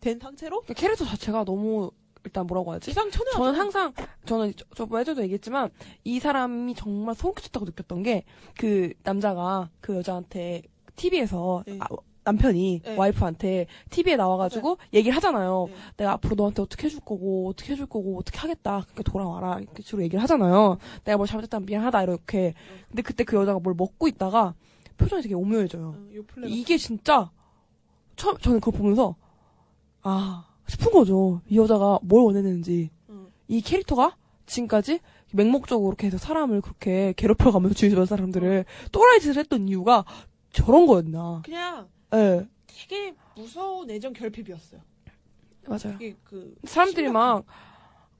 된 0.00 0.18
상태로 0.18 0.62
그 0.62 0.74
캐릭터 0.74 1.04
자체가 1.04 1.44
너무 1.44 1.90
일단 2.24 2.46
뭐라고 2.46 2.72
하지? 2.72 2.90
기상천외하죠. 2.90 3.38
저는 3.38 3.54
항상 3.60 3.92
저는 4.24 4.52
저, 4.74 4.86
저 4.86 5.00
예전에도 5.00 5.22
얘기했지만 5.22 5.70
이 6.04 6.18
사람이 6.20 6.74
정말 6.74 7.14
소름 7.14 7.34
끼쳤다고 7.34 7.66
느꼈던 7.66 8.02
게 8.02 8.24
그 8.56 8.92
남자가 9.02 9.70
그 9.80 9.96
여자한테 9.96 10.62
TV에서 10.96 11.64
네. 11.66 11.78
남편이 12.24 12.80
네. 12.84 12.96
와이프한테 12.96 13.66
TV에 13.90 14.16
나와가지고 14.16 14.78
얘기를 14.94 15.14
하잖아요. 15.16 15.66
네. 15.68 15.74
내가 15.98 16.12
앞으로 16.12 16.36
너한테 16.36 16.62
어떻게 16.62 16.86
해줄 16.86 17.00
거고 17.00 17.48
어떻게 17.48 17.72
해줄 17.72 17.86
거고 17.86 18.18
어떻게 18.18 18.38
하겠다. 18.38 18.80
그러니까 18.82 19.02
돌아와라. 19.02 19.58
이렇게 19.58 19.82
식으로 19.82 20.02
얘기를 20.04 20.22
하잖아요. 20.22 20.78
내가 21.04 21.16
뭘 21.18 21.26
잘못했다면 21.28 21.66
미안하다 21.66 22.02
이렇게. 22.04 22.54
근데 22.88 23.02
그때 23.02 23.24
그 23.24 23.36
여자가 23.36 23.58
뭘 23.58 23.74
먹고 23.76 24.08
있다가 24.08 24.54
표정이 24.96 25.22
되게 25.22 25.34
오묘해져요. 25.34 25.94
응, 25.96 26.14
요플레 26.14 26.48
이게 26.48 26.78
진짜 26.78 27.30
처음 28.16 28.38
저는 28.38 28.60
그걸 28.60 28.78
보면서 28.78 29.16
아 30.02 30.46
싶은 30.66 30.92
거죠. 30.92 31.40
이 31.48 31.58
여자가 31.58 31.98
뭘 32.02 32.22
원했는지 32.24 32.90
응. 33.10 33.26
이 33.48 33.60
캐릭터가 33.60 34.16
지금까지 34.46 35.00
맹목적으로 35.32 35.90
이렇게 35.90 36.06
해서 36.06 36.18
사람을 36.18 36.60
그렇게 36.60 37.12
괴롭혀가면서 37.16 37.74
주변 37.74 38.06
사람들을 38.06 38.64
또라이 38.92 39.20
짓을 39.20 39.36
했던 39.36 39.68
이유가 39.68 40.04
저런 40.52 40.86
거였나. 40.86 41.42
그냥 41.44 41.88
예, 42.14 42.46
되게 42.66 43.14
무서운 43.36 43.90
애정 43.90 44.12
결핍이었어요. 44.12 44.80
맞아요. 45.66 45.98
그 46.24 46.54
사람들이 46.64 47.08
막 47.08 47.44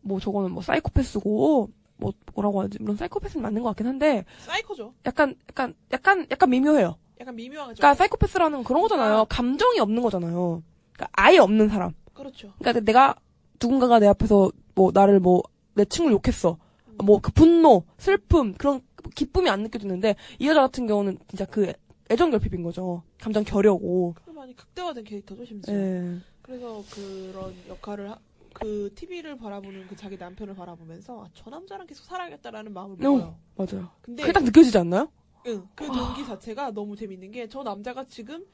뭐 0.05 0.21
저거는 0.21 0.53
뭐 0.53 0.63
사이코패스고 0.63 1.71
뭐 1.97 2.13
뭐라고 2.35 2.63
하지 2.63 2.79
물론 2.81 2.97
사이코패스는 2.97 3.43
맞는 3.43 3.63
것 3.63 3.69
같긴 3.71 3.87
한데 3.87 4.25
사이코죠. 4.39 4.95
약간 5.07 5.35
약간 5.49 5.75
약간 5.93 6.27
약간 6.31 6.51
미묘해요. 6.51 6.97
약간 7.21 7.35
미묘하죠. 7.35 7.75
그러니까 7.75 7.95
사이코패스라는 7.95 8.59
건 8.59 8.65
그런 8.65 8.83
거잖아요. 8.83 9.25
감정이 9.29 9.81
없는 9.81 10.03
거잖아요. 10.03 10.63
그러니까 10.93 11.09
아예 11.13 11.39
없는 11.39 11.69
사람. 11.69 11.93
그렇죠. 12.15 12.53
그러니까 12.59 12.81
내가 12.85 13.15
누군가가 13.61 13.99
내 13.99 14.07
앞에서 14.07 14.51
뭐 14.75 14.91
나를 14.95 15.21
뭐 15.21 15.43
내 15.77 15.85
친구를 15.85 16.17
욕했어. 16.25 16.57
뭐그 17.03 17.33
분노, 17.33 17.83
슬픔 17.99 18.55
그런 18.55 18.81
기쁨이 19.17 19.51
안 19.51 19.63
느껴지는데 19.65 20.15
이 20.39 20.47
여자 20.47 20.61
같은 20.61 20.87
경우는 20.87 21.19
진짜 21.27 21.45
그 21.45 21.73
애정 22.11 22.31
결핍인 22.31 22.63
거죠. 22.63 23.03
감정 23.21 23.43
결여고. 23.43 24.15
그 24.25 24.31
많이 24.31 24.55
극대화된 24.55 25.03
캐릭터죠, 25.03 25.45
심지어. 25.45 25.75
예. 25.75 26.17
그래서 26.43 26.81
그런 26.93 27.53
역할을 27.69 28.09
하, 28.11 28.19
그 28.53 28.89
TV를 28.95 29.37
바라보는 29.37 29.89
그 29.89 29.97
자기 29.97 30.17
남편을 30.17 30.55
바라보면서 30.55 31.25
아, 31.25 31.29
저 31.35 31.51
남자랑 31.51 31.89
계속 31.89 32.05
살아야겠다라는 32.05 32.73
마음을 32.73 32.97
먹어요. 32.97 33.23
어, 33.25 33.39
맞아요. 33.57 33.91
근데 34.01 34.23
그게 34.23 34.33
딱 34.33 34.45
느껴지지 34.45 34.79
않나요? 34.79 35.09
응, 35.49 35.67
그 35.75 35.87
동기 35.87 36.25
자체가 36.25 36.71
너무 36.71 36.95
재밌는 36.95 37.33
게 37.33 37.49
저 37.49 37.65
남자가 37.65 38.05
지금 38.05 38.45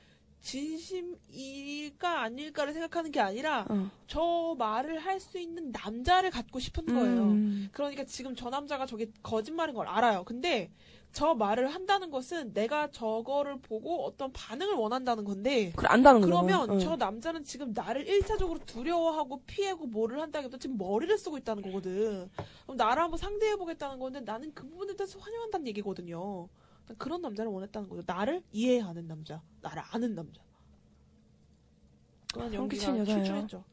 진심일까 0.40 2.22
아닐까를 2.22 2.72
생각하는 2.72 3.10
게 3.10 3.20
아니라 3.20 3.66
어. 3.68 3.90
저 4.06 4.54
말을 4.58 4.98
할 4.98 5.20
수 5.20 5.38
있는 5.38 5.70
남자를 5.70 6.30
갖고 6.30 6.58
싶은 6.58 6.86
거예요. 6.86 7.22
음. 7.24 7.68
그러니까 7.72 8.04
지금 8.04 8.34
저 8.34 8.48
남자가 8.48 8.86
저게 8.86 9.10
거짓말인 9.22 9.74
걸 9.74 9.86
알아요. 9.86 10.24
근데 10.24 10.70
저 11.12 11.34
말을 11.34 11.68
한다는 11.68 12.10
것은 12.10 12.54
내가 12.54 12.90
저거를 12.90 13.58
보고 13.60 14.06
어떤 14.06 14.32
반응을 14.32 14.74
원한다는 14.74 15.24
건데 15.24 15.72
그래 15.76 15.88
안다는. 15.90 16.22
그러면 16.22 16.70
어. 16.70 16.78
저 16.78 16.96
남자는 16.96 17.44
지금 17.44 17.72
나를 17.74 18.08
일차적으로 18.08 18.60
두려워하고 18.64 19.42
피하고 19.46 19.86
뭐를 19.86 20.20
한다기보다 20.22 20.56
지금 20.58 20.78
머리를 20.78 21.18
쓰고 21.18 21.36
있다는 21.36 21.62
거거든. 21.62 22.30
그럼 22.64 22.76
나를 22.78 23.02
한번 23.02 23.18
상대해 23.18 23.56
보겠다는 23.56 23.98
건데 23.98 24.20
나는 24.20 24.52
그 24.54 24.66
부분에 24.66 24.96
대해서 24.96 25.18
환영한다는 25.18 25.66
얘기거든요. 25.68 26.48
난 26.90 26.96
그런 26.98 27.22
남자를 27.22 27.52
원했다는 27.52 27.88
거죠. 27.88 28.02
나를 28.04 28.42
이해하는 28.50 29.06
남자, 29.06 29.40
나를 29.62 29.82
아는 29.92 30.14
남자. 30.16 30.42
그런 32.32 32.52
연기가. 32.52 33.04
출중했죠. 33.04 33.64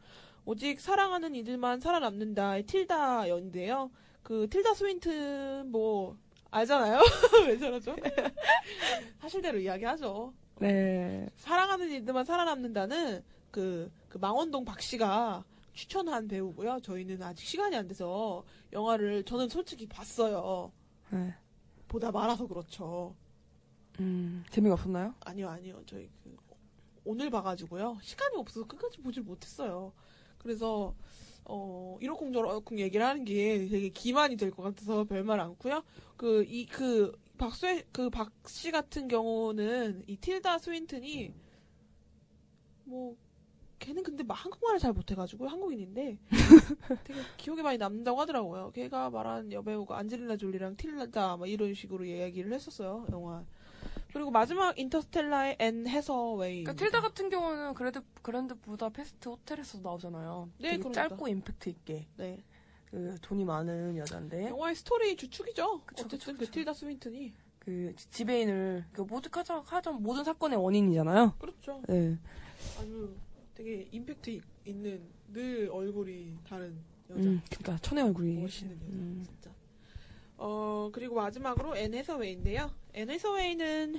오직 0.45 0.79
사랑하는 0.79 1.33
이들만 1.35 1.79
살아남는다의 1.79 2.63
틸다였는데요. 2.63 3.89
그 4.21 4.47
틸다 4.49 4.73
스윈튼 4.75 5.71
뭐 5.71 6.15
알잖아요. 6.51 6.99
왜 7.47 7.57
저러죠? 7.57 7.95
사실대로 9.19 9.59
이야기하죠. 9.59 10.33
네. 10.59 11.27
사랑하는 11.37 11.91
이들만 11.91 12.23
살아남는다는 12.23 13.23
그, 13.51 13.91
그 14.09 14.17
망원동 14.19 14.63
박 14.63 14.79
씨가 14.79 15.43
추천한 15.73 16.27
배우고요. 16.27 16.79
저희는 16.81 17.21
아직 17.23 17.45
시간이 17.45 17.75
안 17.75 17.87
돼서 17.87 18.43
영화를 18.73 19.23
저는 19.23 19.49
솔직히 19.49 19.87
봤어요. 19.87 20.71
네. 21.09 21.33
보다 21.87 22.11
말아서 22.11 22.47
그렇죠. 22.47 23.15
음, 23.99 24.43
재미가 24.51 24.73
없었나요? 24.75 25.13
아니요, 25.21 25.49
아니요. 25.49 25.81
저희 25.85 26.09
그 26.23 26.35
오늘 27.05 27.29
봐가지고요. 27.29 27.97
시간이 28.01 28.35
없어서 28.37 28.65
끝까지 28.67 28.99
보질 28.99 29.23
못했어요. 29.23 29.93
그래서 30.37 30.93
어 31.45 31.97
이러쿵 32.01 32.33
저러쿵 32.33 32.79
얘기를 32.79 33.05
하는 33.05 33.23
게 33.23 33.67
되게 33.69 33.89
기만이 33.89 34.35
될 34.37 34.51
것 34.51 34.63
같아서 34.63 35.03
별말 35.05 35.39
않고요. 35.39 35.83
그 36.17 36.43
이 36.45 36.65
그 36.67 37.11
박수의 37.37 37.85
그 37.91 38.09
박 38.09 38.31
씨 38.47 38.71
같은 38.71 39.07
경우는 39.07 40.03
이 40.07 40.17
틸다 40.17 40.57
스윈튼이 40.59 41.33
뭐 42.85 43.15
걔는 43.79 44.03
근데 44.03 44.23
막 44.23 44.33
한국말을 44.33 44.79
잘 44.79 44.91
못해가지고 44.93 45.47
한국인인데 45.47 46.17
되게 47.03 47.19
기억에 47.37 47.61
많이 47.61 47.77
남는다고 47.77 48.19
하더라고요. 48.21 48.71
걔가 48.73 49.09
말한 49.09 49.51
여배우가 49.51 49.97
안젤리나 49.97 50.37
졸리랑 50.37 50.75
틸다 50.77 51.37
막 51.37 51.47
이런 51.47 51.73
식으로 51.73 52.07
얘기를 52.07 52.51
했었어요 52.53 53.05
영화. 53.11 53.43
그리고 54.13 54.31
마지막 54.31 54.77
인터스텔라의 54.79 55.57
앤 55.59 55.87
해서웨이. 55.87 56.63
그러니까 56.63 56.83
틸다 56.85 57.01
같은 57.01 57.29
경우는 57.29 57.73
그래도 57.75 58.01
그랜드 58.23 58.55
부다페스트 58.55 59.29
호텔에서 59.29 59.79
나오잖아요. 59.79 60.49
네, 60.59 60.69
되게 60.71 60.77
그러니까. 60.79 61.09
짧고 61.09 61.27
임팩트 61.27 61.69
있게. 61.69 62.07
네. 62.17 62.43
그 62.89 63.15
돈이 63.21 63.43
많은 63.45 63.97
여잔데 63.97 64.47
영화의 64.49 64.75
스토리 64.75 65.15
주축이죠. 65.17 65.81
그쵸, 65.85 66.05
어쨌든 66.05 66.17
그쵸, 66.19 66.31
그 66.33 66.37
그쵸. 66.39 66.51
틸다 66.51 66.73
스윈튼이. 66.73 67.33
그 67.59 67.93
지- 67.97 68.09
지배인을 68.09 68.85
그 68.93 69.01
모두 69.01 69.29
가장 69.29 69.61
가장 69.63 70.01
모든 70.01 70.23
사건의 70.23 70.57
원인이잖아요. 70.57 71.33
그렇죠. 71.37 71.81
네. 71.87 72.17
아주 72.79 73.13
되게 73.57 73.87
임팩트 73.91 74.29
이- 74.29 74.41
있는 74.65 75.01
늘 75.33 75.67
얼굴이 75.71 76.31
다른 76.47 76.75
여자. 77.09 77.21
음, 77.21 77.41
그러니까 77.49 77.77
천의 77.81 78.03
얼굴이. 78.03 78.35
멋있는 78.35 78.75
여자. 78.75 78.85
음. 78.93 79.23
진짜. 79.25 79.49
어, 80.37 80.89
그리고 80.93 81.15
마지막으로 81.15 81.75
앤 81.75 81.93
해서웨이인데요. 81.95 82.69
앤 82.93 83.09
해서웨이는 83.09 83.95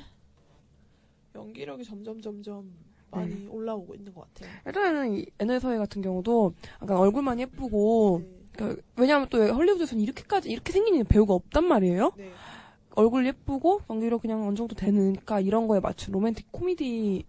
연기력이 1.34 1.84
점점 1.84 2.20
점점 2.20 2.72
많이 3.10 3.46
올라오고 3.48 3.94
있는 3.96 4.14
것 4.14 4.32
같아요. 4.32 4.54
일단은 4.66 5.16
이 5.16 5.26
앤 5.40 5.50
해서웨이 5.50 5.78
같은 5.78 6.02
경우도 6.02 6.54
약간 6.82 6.96
얼굴만 6.98 7.40
예쁘고 7.40 8.22
그러니까 8.52 8.82
왜냐하면 8.96 9.28
또 9.30 9.38
헐리우드에서는 9.52 10.02
이렇게까지 10.02 10.50
이렇게 10.50 10.72
생긴 10.72 11.02
배우가 11.04 11.34
없단 11.34 11.64
말이에요. 11.66 12.12
네. 12.16 12.30
얼굴 12.94 13.26
예쁘고 13.26 13.80
연기력 13.90 14.22
그냥 14.22 14.46
어느 14.46 14.54
정도 14.56 14.74
되니까 14.74 15.40
이런 15.40 15.66
거에 15.68 15.80
맞춘 15.80 16.12
로맨틱 16.12 16.52
코미디 16.52 17.24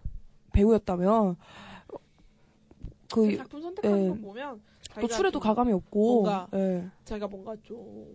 배우였다면 0.52 1.36
그 3.12 3.36
작품 3.36 3.60
선택하는 3.62 4.04
예. 4.04 4.08
거 4.08 4.14
보면 4.14 4.60
노출에도 5.00 5.32
좀 5.32 5.40
가감이 5.42 5.72
없고 5.72 6.22
뭔가 6.22 6.48
예. 6.54 6.88
자기가 7.04 7.28
뭔가 7.28 7.56
좀 7.62 8.06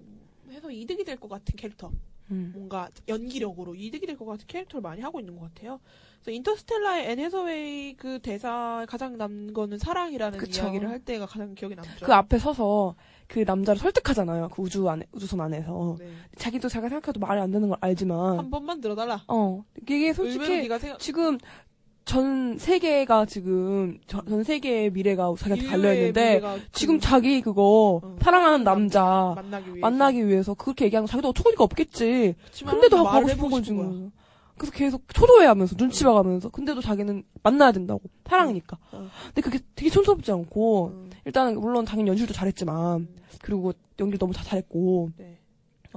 해서 0.49 0.69
이득이 0.71 1.03
될 1.03 1.17
것 1.17 1.27
같은 1.29 1.55
캐릭터 1.55 1.91
음. 2.31 2.51
뭔가 2.55 2.89
연기력으로 3.07 3.75
이득이 3.75 4.05
될 4.07 4.17
것 4.17 4.25
같은 4.25 4.45
캐릭터를 4.47 4.81
많이 4.81 5.01
하고 5.01 5.19
있는 5.19 5.37
것 5.37 5.53
같아요. 5.53 5.79
그래서 6.21 6.31
인터스텔라의 6.31 7.11
앤 7.11 7.19
해서웨이 7.19 7.95
그 7.97 8.19
대사 8.19 8.83
가장 8.89 9.15
남는 9.17 9.53
거는 9.53 9.77
사랑이라는 9.77 10.39
그쵸. 10.39 10.63
이야기를 10.63 10.89
할 10.89 10.99
때가 10.99 11.27
가장 11.27 11.53
기억에 11.53 11.75
남죠. 11.75 12.03
그 12.03 12.13
앞에 12.13 12.39
서서 12.39 12.95
그 13.27 13.39
남자를 13.39 13.79
설득하잖아요. 13.79 14.49
그 14.49 14.61
우주 14.61 14.87
안에 14.89 15.05
우주선 15.11 15.39
안에서 15.41 15.97
네. 15.99 16.09
자기도 16.37 16.67
자기가 16.67 16.89
생각해도 16.89 17.19
말이 17.19 17.39
안 17.41 17.51
되는 17.51 17.67
걸 17.69 17.77
알지만 17.81 18.39
한 18.39 18.49
번만 18.49 18.81
들어달라. 18.81 19.23
어 19.27 19.63
이게 19.81 20.11
솔직히 20.13 20.45
생각 20.67 20.99
지금 20.99 21.37
전 22.05 22.57
세계가 22.59 23.25
지금 23.25 23.99
전, 24.05 24.25
전 24.27 24.43
세계의 24.43 24.91
미래가 24.91 25.33
자기한테 25.37 25.67
달려 25.67 25.93
있는데 25.95 26.41
지금 26.71 26.99
그 26.99 27.01
자기 27.01 27.41
그거 27.41 27.99
어, 28.03 28.15
사랑하는 28.21 28.63
남자 28.63 29.33
만나기 29.35 29.69
위해서 29.69 29.81
만나기 29.81 30.27
위해서 30.27 30.53
그렇게 30.53 30.85
얘기하면 30.85 31.07
자기도 31.07 31.29
어처구니가 31.29 31.63
없겠지. 31.63 32.35
근데도 32.63 32.97
하고 33.07 33.27
싶은 33.27 33.63
싶은 33.63 33.77
거야. 33.77 33.87
뭐. 33.87 34.11
그래서 34.55 34.71
계속 34.71 35.01
초조해하면서 35.13 35.75
눈치 35.75 36.03
봐가면서 36.03 36.49
근데도 36.49 36.79
자기는 36.79 37.23
만나야 37.41 37.71
된다고 37.71 38.01
사랑이니까. 38.27 38.77
어. 38.91 39.07
근데 39.25 39.41
그게 39.41 39.59
되게 39.75 39.89
촌스럽지 39.89 40.31
않고 40.31 40.87
음. 40.87 41.09
일단은 41.25 41.59
물론 41.59 41.85
당연히 41.85 42.11
연출도 42.11 42.33
잘했지만 42.33 42.99
음. 42.99 43.15
그리고 43.41 43.73
연기 43.99 44.17
너무 44.17 44.31
다 44.31 44.43
잘했고 44.43 45.09
네. 45.17 45.34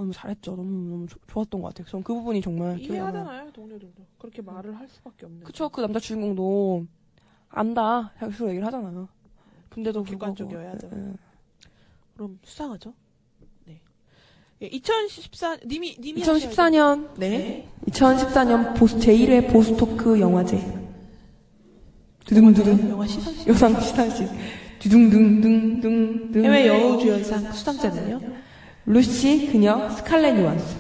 너무 0.01 0.13
잘했죠. 0.13 0.57
너무 0.57 0.71
너무 0.91 1.07
조- 1.07 1.19
좋았던 1.27 1.61
것 1.61 1.69
같아요. 1.69 1.87
전그 1.91 2.13
부분이 2.15 2.41
정말. 2.41 2.79
이해하잖아요 2.79 3.51
동료들도 3.53 4.03
그렇게 4.19 4.43
말을 4.43 4.77
할 4.79 4.89
수밖에 4.89 5.27
없는. 5.27 5.45
그쵸 5.45 5.69
그 5.69 5.81
남자 5.81 5.99
주인공도 5.99 6.87
안다 7.49 8.13
자기로 8.19 8.49
얘기를 8.49 8.67
하잖아요. 8.67 9.09
근데도 9.71 10.03
객관적이어야죠. 10.05 10.91
예, 10.95 10.99
예. 10.99 11.13
그럼 12.15 12.39
수상하죠. 12.43 12.93
네. 13.65 13.81
예, 14.63 14.67
2014 14.67 15.59
님이 15.67 15.97
님이 16.01 16.23
2014년 16.23 17.15
네. 17.19 17.69
2014년 17.87 18.77
보스 18.77 18.97
제1회 18.99 19.53
보스토크 19.53 20.19
영화제. 20.21 20.59
두둥두둥. 22.25 22.91
영화 22.91 23.07
시상식 23.07 23.49
여상 23.49 23.81
시상식. 23.81 24.29
두둥둥둥둥둥. 24.81 26.45
해외 26.45 26.67
여우 26.69 26.99
주연상 26.99 27.51
수상자는요? 27.53 28.21
루시, 28.89 29.49
그녀, 29.53 29.91
스칼렛 29.91 30.39
요한스. 30.41 30.79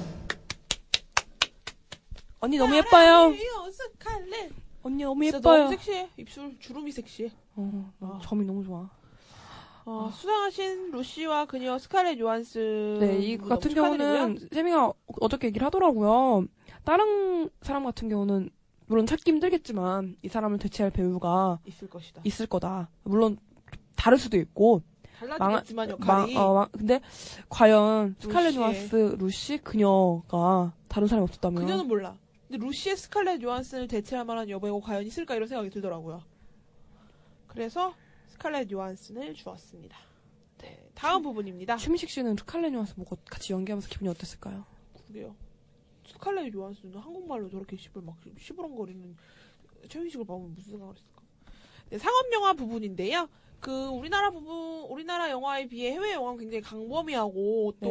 언니 2.40 2.56
너무 2.56 2.74
예뻐요. 2.74 3.34
스칼렛. 3.70 4.50
언니 4.82 5.02
너무 5.04 5.22
진짜 5.24 5.36
예뻐요. 5.36 5.64
너무 5.64 5.70
섹시해. 5.76 6.08
입술 6.16 6.56
주름이 6.58 6.90
섹시해. 6.90 7.30
어, 7.56 7.92
아. 8.00 8.18
점이 8.22 8.46
너무 8.46 8.64
좋아. 8.64 8.88
어, 9.84 10.10
수상하신 10.10 10.90
루시와 10.92 11.44
그녀 11.44 11.78
스칼렛 11.78 12.18
요한스. 12.18 12.96
네, 12.98 13.18
이 13.18 13.36
같은 13.36 13.70
축하드리고요. 13.72 13.98
경우는 13.98 14.48
세미가 14.52 14.90
어저께 15.20 15.48
얘기를 15.48 15.66
하더라고요. 15.66 16.46
다른 16.84 17.50
사람 17.60 17.84
같은 17.84 18.08
경우는 18.08 18.48
물론 18.86 19.04
찾기 19.04 19.30
힘들겠지만 19.32 20.16
이 20.22 20.28
사람을 20.28 20.56
대체할 20.56 20.90
배우가 20.92 21.58
있을 21.66 21.90
것이다. 21.90 22.22
있을 22.24 22.46
거다. 22.46 22.88
물론 23.02 23.36
다를 23.96 24.16
수도 24.16 24.38
있고 24.38 24.80
달라지겠지만 25.18 25.88
망- 25.88 26.00
역할이 26.00 26.36
어, 26.36 26.54
망- 26.54 26.68
근데 26.72 27.00
과연 27.48 28.16
스칼렛 28.20 28.54
요한슨 28.54 29.16
루시 29.18 29.58
그녀가 29.58 30.72
다른 30.88 31.06
사람이 31.08 31.24
없었다면 31.24 31.62
그녀는 31.64 31.86
몰라. 31.88 32.16
근데 32.48 32.64
루시의 32.64 32.96
스칼렛 32.96 33.42
요한슨을 33.42 33.88
대체할 33.88 34.24
만한 34.24 34.48
여배우가 34.48 34.86
과연 34.86 35.04
있을까 35.04 35.34
이런 35.34 35.48
생각이 35.48 35.70
들더라고요. 35.70 36.22
그래서 37.46 37.94
스칼렛 38.28 38.70
요한슨을 38.70 39.34
주었습니다. 39.34 39.96
네, 40.58 40.88
다음 40.94 41.22
부분입니다. 41.22 41.76
최민식 41.76 42.10
씨는 42.10 42.36
스칼렛 42.36 42.72
요한슨 42.72 42.94
보고 42.94 43.16
같이 43.30 43.52
연기하면서 43.52 43.88
기분이 43.88 44.08
어땠을까요? 44.10 44.64
그게요. 45.06 45.34
스칼렛 46.06 46.52
요한슨은 46.54 46.98
한국말로 46.98 47.50
저렇게 47.50 47.76
씹을 47.76 48.02
막 48.02 48.16
시부렁거리는 48.38 49.16
최민식을 49.88 50.24
보면 50.24 50.54
무슨 50.54 50.72
생각을 50.72 50.94
했을까? 50.94 51.22
네, 51.90 51.98
상업 51.98 52.32
영화 52.32 52.52
부분인데요. 52.54 53.28
그 53.60 53.86
우리나라 53.88 54.30
부분 54.30 54.82
우리나라 54.88 55.30
영화에 55.30 55.66
비해 55.66 55.92
해외 55.92 56.12
영화는 56.12 56.38
굉장히 56.38 56.62
광범위하고 56.62 57.74
또. 57.80 57.88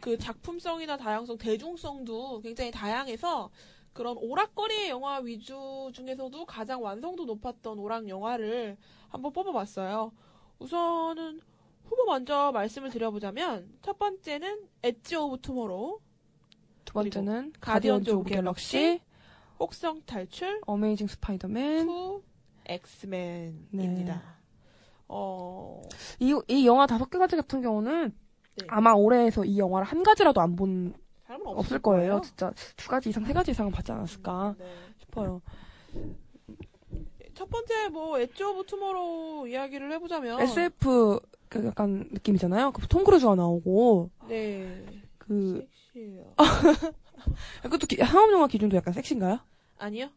그 0.00 0.16
작품성이나 0.18 0.96
다양성, 0.96 1.36
대중성도 1.38 2.40
굉장히 2.40 2.70
다양해서 2.70 3.50
그런 3.92 4.16
오락거리의 4.16 4.88
영화 4.88 5.18
위주 5.18 5.90
중에서도 5.92 6.46
가장 6.46 6.82
완성도 6.82 7.24
높았던 7.26 7.78
오락 7.78 8.08
영화를 8.08 8.76
한번 9.08 9.32
뽑아봤어요. 9.32 10.12
우선은 10.58 11.40
후보 11.84 12.04
먼저 12.06 12.50
말씀을 12.52 12.88
드려보자면 12.90 13.70
첫 13.82 13.98
번째는 13.98 14.66
엣지 14.82 15.16
오브 15.16 15.40
투모로우, 15.42 15.98
두 16.86 16.94
번째는 16.94 17.52
가디언즈 17.60 18.10
오브 18.10 18.30
갤럭시, 18.30 19.00
혹성 19.60 20.00
탈출, 20.06 20.60
어메이징 20.66 21.06
스파이더맨. 21.08 21.86
투 21.86 22.22
엑스맨입니다. 22.64 24.41
어, 25.14 25.82
이, 26.20 26.34
이 26.48 26.66
영화 26.66 26.86
다섯 26.86 27.10
개 27.10 27.18
가지 27.18 27.36
같은 27.36 27.60
경우는 27.60 28.12
네. 28.56 28.64
아마 28.68 28.92
올해에서 28.92 29.44
이 29.44 29.58
영화를 29.58 29.86
한 29.86 30.02
가지라도 30.02 30.40
안 30.40 30.56
본 30.56 30.94
없을 31.44 31.78
거예요. 31.80 32.20
진짜 32.22 32.52
두 32.76 32.88
가지 32.88 33.08
이상, 33.10 33.24
세 33.24 33.32
가지 33.32 33.50
이상은 33.50 33.72
봤지 33.72 33.90
않았을까 33.92 34.54
네. 34.58 34.64
싶어요. 35.00 35.40
첫 37.34 37.48
번째 37.48 37.88
뭐 37.88 38.18
엣지 38.18 38.42
오브 38.42 38.64
투모로우 38.66 39.48
이야기를 39.48 39.90
해보자면 39.92 40.40
SF 40.40 41.20
그 41.48 41.66
약간 41.66 42.08
느낌이잖아요. 42.12 42.72
그 42.72 42.86
톰 42.86 43.04
크루즈가 43.04 43.34
나오고 43.34 44.10
네 44.28 44.84
그 45.18 45.66
섹시해요. 45.94 46.34
그것도 47.62 47.86
기- 47.86 47.96
상업 47.96 48.32
영화 48.32 48.46
기준도 48.46 48.76
약간 48.76 48.92
섹시인가요? 48.92 49.38
아니요? 49.78 50.08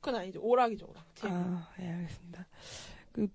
그건 0.00 0.14
아니죠. 0.20 0.40
오락이죠, 0.40 0.86
오락. 0.88 1.04
아, 1.24 1.68
예, 1.80 1.88
알겠습니다. 1.88 2.46
그, 3.12 3.28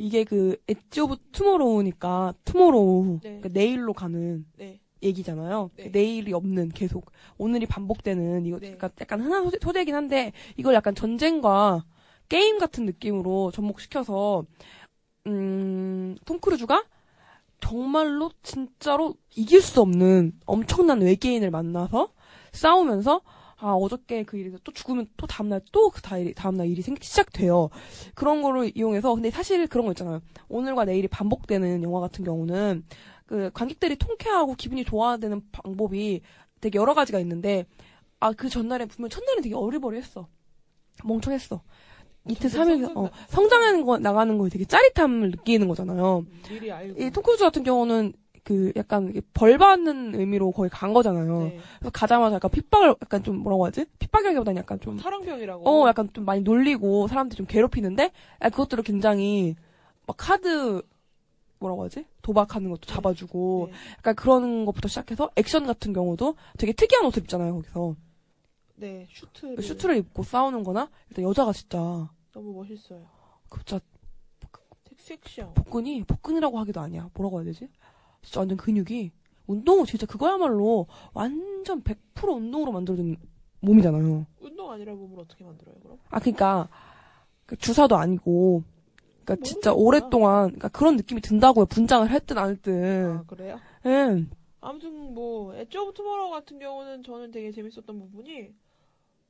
이게 0.00 0.24
그, 0.24 0.56
엣지 0.66 1.02
오브 1.02 1.16
투모로우니까, 1.30 2.32
투모로우, 2.46 3.20
네. 3.22 3.40
그러니까 3.40 3.50
내일로 3.52 3.92
가는 3.92 4.46
네. 4.56 4.80
얘기잖아요. 5.02 5.70
네. 5.76 5.90
내일이 5.90 6.32
없는, 6.32 6.70
계속, 6.70 7.12
오늘이 7.36 7.66
반복되는, 7.66 8.46
이거 8.46 8.58
네. 8.58 8.72
약간, 8.72 8.90
약간 8.98 9.20
흔한 9.20 9.44
소재, 9.44 9.58
소재긴 9.60 9.94
한데, 9.94 10.32
이걸 10.56 10.72
약간 10.72 10.94
전쟁과 10.94 11.84
게임 12.30 12.58
같은 12.58 12.86
느낌으로 12.86 13.50
접목시켜서, 13.50 14.46
음, 15.26 16.16
톰 16.24 16.40
크루즈가 16.40 16.82
정말로 17.60 18.30
진짜로 18.42 19.16
이길 19.36 19.60
수 19.60 19.82
없는 19.82 20.32
엄청난 20.46 21.02
외계인을 21.02 21.50
만나서 21.50 22.08
싸우면서 22.52 23.20
아 23.60 23.72
어저께 23.74 24.24
그 24.24 24.36
일이 24.38 24.52
또 24.64 24.72
죽으면 24.72 25.06
또 25.16 25.26
다음날 25.26 25.60
또 25.72 25.90
그 25.90 26.00
다음날 26.34 26.66
일이 26.68 26.82
생 26.82 26.96
시작돼요. 27.00 27.68
그런 28.14 28.42
거를 28.42 28.72
이용해서 28.74 29.14
근데 29.14 29.30
사실 29.30 29.66
그런 29.66 29.86
거 29.86 29.92
있잖아요. 29.92 30.20
오늘과 30.48 30.84
내일이 30.86 31.08
반복되는 31.08 31.82
영화 31.82 32.00
같은 32.00 32.24
경우는 32.24 32.84
그 33.26 33.50
관객들이 33.52 33.96
통쾌하고 33.96 34.54
기분이 34.54 34.84
좋아되는 34.84 35.42
방법이 35.52 36.20
되게 36.60 36.78
여러 36.78 36.94
가지가 36.94 37.20
있는데 37.20 37.66
아 38.18 38.32
그 38.32 38.48
전날에 38.48 38.86
분명 38.86 39.08
첫날은 39.08 39.42
되게 39.42 39.54
어리버리했어. 39.54 40.26
멍청했어. 41.04 41.62
이틀 42.28 42.50
점점 42.50 42.78
3일 42.78 42.82
성장- 42.86 43.04
어, 43.04 43.10
성장하는 43.28 43.84
거 43.86 43.98
나가는 43.98 44.36
거에 44.36 44.50
되게 44.50 44.64
짜릿함을 44.66 45.30
느끼는 45.30 45.68
거잖아요. 45.68 46.24
알고. 46.70 47.02
이 47.02 47.10
톰크루즈 47.10 47.42
같은 47.44 47.62
경우는 47.62 48.12
그 48.44 48.72
약간 48.76 49.12
벌 49.34 49.58
받는 49.58 50.14
의미로 50.14 50.50
거의 50.52 50.70
간 50.70 50.92
거잖아요. 50.92 51.38
네. 51.44 51.58
그래서 51.78 51.90
가자마자 51.92 52.36
약간 52.36 52.50
핍박을 52.50 52.88
약간 53.02 53.22
좀 53.22 53.36
뭐라고 53.38 53.66
하지? 53.66 53.84
핍박이라기보다는 53.98 54.58
약간 54.60 54.80
좀 54.80 54.98
사랑병이라고. 54.98 55.68
어, 55.68 55.88
약간 55.88 56.08
좀 56.12 56.24
많이 56.24 56.40
놀리고 56.42 57.06
사람들 57.08 57.36
좀 57.36 57.46
괴롭히는데 57.46 58.10
아, 58.38 58.48
그것들을 58.48 58.82
굉장히 58.84 59.56
막 60.06 60.16
카드 60.18 60.82
뭐라고 61.58 61.84
하지? 61.84 62.06
도박하는 62.22 62.70
것도 62.70 62.86
잡아주고 62.86 63.68
네. 63.70 63.78
약간 63.98 64.14
그런 64.14 64.64
것부터 64.64 64.88
시작해서 64.88 65.30
액션 65.36 65.66
같은 65.66 65.92
경우도 65.92 66.34
되게 66.58 66.72
특이한 66.72 67.04
옷을 67.04 67.22
입잖아요 67.22 67.54
거기서 67.56 67.94
네, 68.76 69.06
슈트를. 69.10 69.62
슈트를 69.62 69.96
입고 69.98 70.22
싸우는거나 70.22 70.88
일단 71.10 71.24
여자가 71.26 71.52
진짜 71.52 72.08
너무 72.32 72.54
멋있어요. 72.54 73.04
그 73.50 73.62
진짜 73.64 73.84
섹- 74.40 75.20
섹시하고. 75.24 75.52
복근이 75.54 76.04
복근이라고 76.04 76.58
하기도 76.60 76.80
아니야 76.80 77.10
뭐라고 77.14 77.38
해야 77.38 77.44
되지? 77.46 77.68
진짜 78.22 78.40
완전 78.40 78.56
근육이 78.58 79.10
운동은 79.46 79.84
진짜 79.86 80.06
그거야말로 80.06 80.86
완전 81.12 81.82
100% 81.82 82.36
운동으로 82.36 82.72
만들어진 82.72 83.16
몸이잖아요. 83.60 84.26
운동 84.40 84.70
아니라 84.70 84.94
몸을 84.94 85.20
어떻게 85.20 85.44
만들어요, 85.44 85.74
그럼? 85.82 85.98
아, 86.08 86.20
그니까, 86.20 86.68
그 87.46 87.56
주사도 87.56 87.96
아니고, 87.96 88.62
그니까 89.16 89.34
뭔 89.34 89.44
진짜? 89.44 89.72
오랫동안, 89.72 90.48
그니까 90.50 90.68
그런 90.68 90.96
느낌이 90.96 91.20
든다고요. 91.20 91.66
분장을 91.66 92.08
했든 92.08 92.38
안 92.38 92.50
했든. 92.50 93.04
아, 93.18 93.24
그래요? 93.26 93.60
예. 93.86 94.24
아무튼 94.62 95.14
뭐 95.14 95.54
엣지 95.54 95.76
오브 95.76 95.94
투모로우 95.94 96.30
같은 96.30 96.58
경우는 96.58 97.02
저는 97.02 97.30
되게 97.30 97.50
재밌었던 97.50 97.86
부분이 97.98 98.54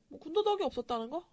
뭐 0.09 0.19
군더더기 0.19 0.63
없었다는 0.63 1.09
거? 1.09 1.23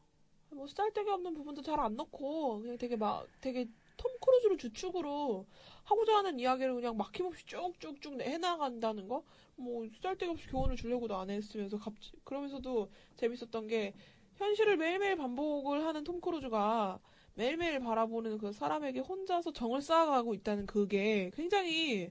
뭐 0.51 0.67
쌀데기 0.67 1.11
없는 1.11 1.35
부분도 1.35 1.63
잘 1.63 1.79
안 1.79 1.95
넣고 1.97 2.61
그냥 2.61 2.79
되게 2.79 2.97
막 2.97 3.27
되게 3.41 3.69
톰 3.99 4.11
크루즈를 4.21 4.57
주축으로 4.57 5.45
하고자 5.85 6.17
하는 6.17 6.41
이야기를 6.41 6.75
그냥 6.75 6.97
막힘없이 6.97 7.45
쭉쭉쭉 7.45 8.21
해나간다는 8.21 9.09
거? 9.09 9.23
뭐 9.57 9.87
쌀데기 10.03 10.31
없이 10.31 10.49
교훈을 10.49 10.77
주려고도 10.77 11.15
안 11.17 11.29
했으면서 11.29 11.77
갑자기 11.77 12.17
그러면서도 12.25 12.91
재밌었던 13.17 13.67
게 13.67 13.93
현실을 14.37 14.77
매일매일 14.79 15.17
반복을 15.17 15.85
하는 15.85 16.05
톰 16.05 16.21
크루즈가 16.21 17.01
매일매일 17.35 17.81
바라보는 17.81 18.39
그 18.39 18.53
사람에게 18.53 19.01
혼자서 19.01 19.53
정을 19.53 19.83
쌓아가고 19.83 20.35
있다는 20.35 20.67
그게 20.67 21.31
굉장히 21.35 22.11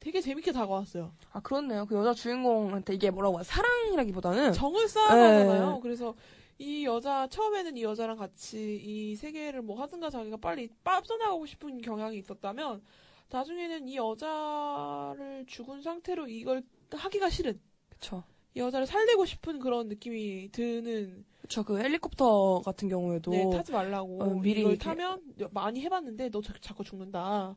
되게 0.00 0.20
재밌게 0.20 0.52
다가왔어요. 0.52 1.12
아, 1.32 1.40
그렇네요. 1.40 1.86
그 1.86 1.94
여자 1.94 2.12
주인공한테 2.12 2.94
이게 2.94 3.10
뭐라고? 3.10 3.42
사랑이라기보다는. 3.42 4.52
정을 4.52 4.86
쌓아가잖아요. 4.88 5.74
예. 5.76 5.80
그래서 5.80 6.14
이 6.58 6.84
여자 6.84 7.26
처음에는 7.26 7.76
이 7.76 7.82
여자랑 7.82 8.16
같이 8.16 8.80
이 8.82 9.16
세계를 9.16 9.62
뭐 9.62 9.80
하든가 9.82 10.10
자기가 10.10 10.36
빨리 10.36 10.68
빠져나가고 10.84 11.46
싶은 11.46 11.80
경향이 11.80 12.18
있었다면 12.18 12.82
나중에는 13.30 13.88
이 13.88 13.96
여자를 13.96 15.44
죽은 15.46 15.82
상태로 15.82 16.28
이걸 16.28 16.62
하기가 16.90 17.28
싫은 17.30 17.60
그쵸. 17.88 18.22
이 18.54 18.60
여자를 18.60 18.86
살리고 18.86 19.24
싶은 19.24 19.58
그런 19.58 19.88
느낌이 19.88 20.50
드는 20.52 21.24
그쵸. 21.42 21.64
그 21.64 21.78
헬리콥터 21.78 22.62
같은 22.64 22.88
경우에도. 22.88 23.32
네, 23.32 23.50
타지 23.50 23.72
말라고 23.72 24.22
어, 24.22 24.34
미리 24.40 24.60
이걸 24.60 24.78
타면 24.78 25.34
많이 25.50 25.80
해봤는데 25.80 26.30
너 26.30 26.40
자, 26.40 26.54
자꾸 26.60 26.84
죽는다. 26.84 27.56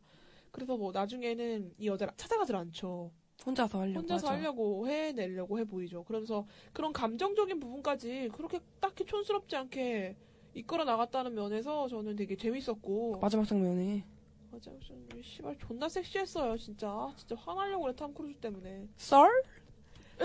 그래서 0.51 0.75
뭐 0.75 0.91
나중에는 0.91 1.73
이 1.77 1.87
여자를 1.87 2.13
찾아가질 2.17 2.55
않죠. 2.55 3.11
혼자서 3.45 3.79
하려고. 3.79 3.99
혼자서 3.99 4.27
하죠. 4.27 4.35
하려고 4.35 4.87
해내려고 4.87 5.59
해 5.59 5.63
보이죠. 5.63 6.03
그래서 6.03 6.45
그런 6.73 6.91
감정적인 6.91 7.59
부분까지 7.59 8.29
그렇게 8.33 8.59
딱히 8.79 9.05
촌스럽지 9.05 9.55
않게 9.55 10.15
이끌어 10.53 10.83
나갔다는 10.83 11.33
면에서 11.35 11.87
저는 11.87 12.15
되게 12.15 12.35
재밌었고 12.35 13.19
마지막 13.21 13.47
장면이. 13.47 14.03
맞아, 14.51 14.71
좀 14.79 15.07
씨발 15.21 15.57
존나 15.59 15.87
섹시했어요, 15.87 16.57
진짜. 16.57 16.89
아, 16.89 17.13
진짜 17.15 17.35
화나려고 17.35 17.83
그래 17.83 17.95
탐 17.95 18.13
크루즈 18.13 18.39
때문에. 18.39 18.87
썰? 18.95 19.29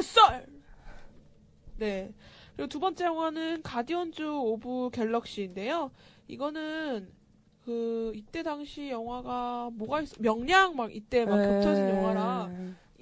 썰. 0.00 0.46
네. 1.76 2.14
그리고 2.56 2.68
두 2.68 2.80
번째 2.80 3.04
영화는 3.04 3.62
가디언즈 3.62 4.22
오브 4.22 4.90
갤럭시인데요. 4.92 5.90
이거는 6.28 7.12
그 7.64 8.12
이때 8.14 8.42
당시 8.42 8.88
영화가 8.90 9.70
뭐가 9.74 10.00
있어 10.00 10.16
명량 10.18 10.76
막 10.76 10.94
이때 10.94 11.24
막 11.24 11.36
겹쳐진 11.42 11.84
에. 11.84 11.90
영화라 11.90 12.50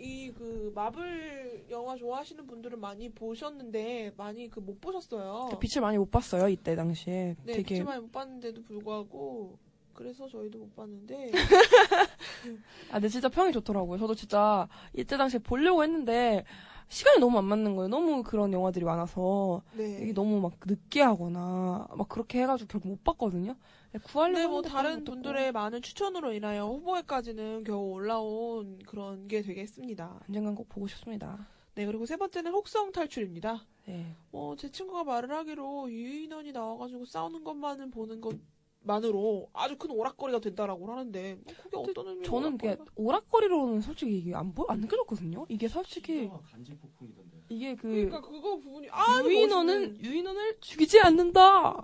이 0.01 0.33
그 0.33 0.73
마블 0.75 1.67
영화 1.71 1.95
좋아하시는 1.97 2.47
분들은 2.47 2.81
많이 2.81 3.11
보셨는데 3.11 4.15
많이 4.17 4.49
그 4.49 4.61
못 4.61 4.81
보셨어요. 4.81 5.49
그 5.51 5.59
빛을 5.59 5.83
많이 5.83 5.99
못 5.99 6.11
봤어요, 6.11 6.49
이때 6.49 6.75
당시에. 6.75 7.37
네, 7.45 7.53
되게. 7.53 7.75
빛을 7.75 7.85
많이 7.85 8.01
못 8.01 8.11
봤는데도 8.13 8.63
불구하고 8.63 9.59
그래서 9.93 10.27
저희도 10.29 10.59
못 10.59 10.75
봤는데 10.77 11.31
아, 12.91 12.95
근데 12.95 13.09
진짜 13.09 13.29
평이 13.29 13.53
좋더라고요. 13.53 13.99
저도 13.99 14.15
진짜 14.15 14.69
이때 14.95 15.17
당시에 15.17 15.41
보려고 15.41 15.83
했는데 15.83 16.45
시간이 16.89 17.19
너무 17.21 17.39
안 17.39 17.45
맞는 17.45 17.77
거예요. 17.77 17.89
너무 17.89 18.23
그런 18.23 18.53
영화들이 18.53 18.85
많아서 18.85 19.63
네. 19.77 19.99
이게 20.03 20.13
너무 20.13 20.41
막 20.41 20.53
느끼하거나 20.65 21.89
막 21.97 22.09
그렇게 22.09 22.41
해가지고 22.43 22.69
결국 22.69 22.89
못 22.89 23.05
봤거든요. 23.05 23.55
네, 23.93 23.99
구하려고 23.99 24.35
근데 24.35 24.47
뭐 24.47 24.63
다른. 24.63 25.05
분들의 25.05 25.53
많은 25.53 25.83
추천으로 25.83 26.33
인하여 26.33 26.67
후보에까지는 26.67 27.65
겨우 27.65 27.91
올라온 27.91 28.79
그런 28.87 29.27
게 29.27 29.43
되겠습니다. 29.43 30.21
언젠간 30.29 30.55
꼭 30.55 30.69
보고 30.69 30.87
싶습니다. 30.87 31.49
네, 31.75 31.87
그리고 31.87 32.07
세 32.07 32.17
번째는 32.17 32.53
혹성 32.53 32.93
탈출입니다. 32.93 33.67
네. 33.87 34.15
뭐, 34.31 34.55
제 34.57 34.71
친구가 34.71 35.05
말을 35.05 35.31
하기로 35.33 35.91
유인원이 35.91 36.53
나와가지고 36.53 37.05
싸우는 37.05 37.43
것만은 37.43 37.91
보는 37.91 38.21
것 38.21 38.39
만으로 38.83 39.49
아주 39.53 39.77
큰 39.77 39.91
오락거리가 39.91 40.41
된다라고 40.41 40.91
하는데, 40.91 41.39
뭐 41.45 41.55
그게 41.63 41.77
어떤 41.77 42.09
의미로 42.09 42.25
저는 42.25 42.55
이게 42.55 42.77
오락거리로는 42.95 43.81
솔직히 43.83 44.19
이게 44.19 44.35
안, 44.35 44.55
보, 44.55 44.65
안 44.69 44.81
느껴졌거든요. 44.81 45.45
이게 45.49 45.69
솔직히 45.69 46.31
간지 46.51 46.75
폭풍이던데. 46.77 47.45
이게 47.51 47.75
그 47.75 47.89
그러니까 47.89 48.21
그거 48.23 48.57
부분이 48.57 48.89
아 48.91 49.23
유인원은 49.23 50.03
유인원을 50.03 50.61
죽이지 50.61 51.01
않는다. 51.01 51.83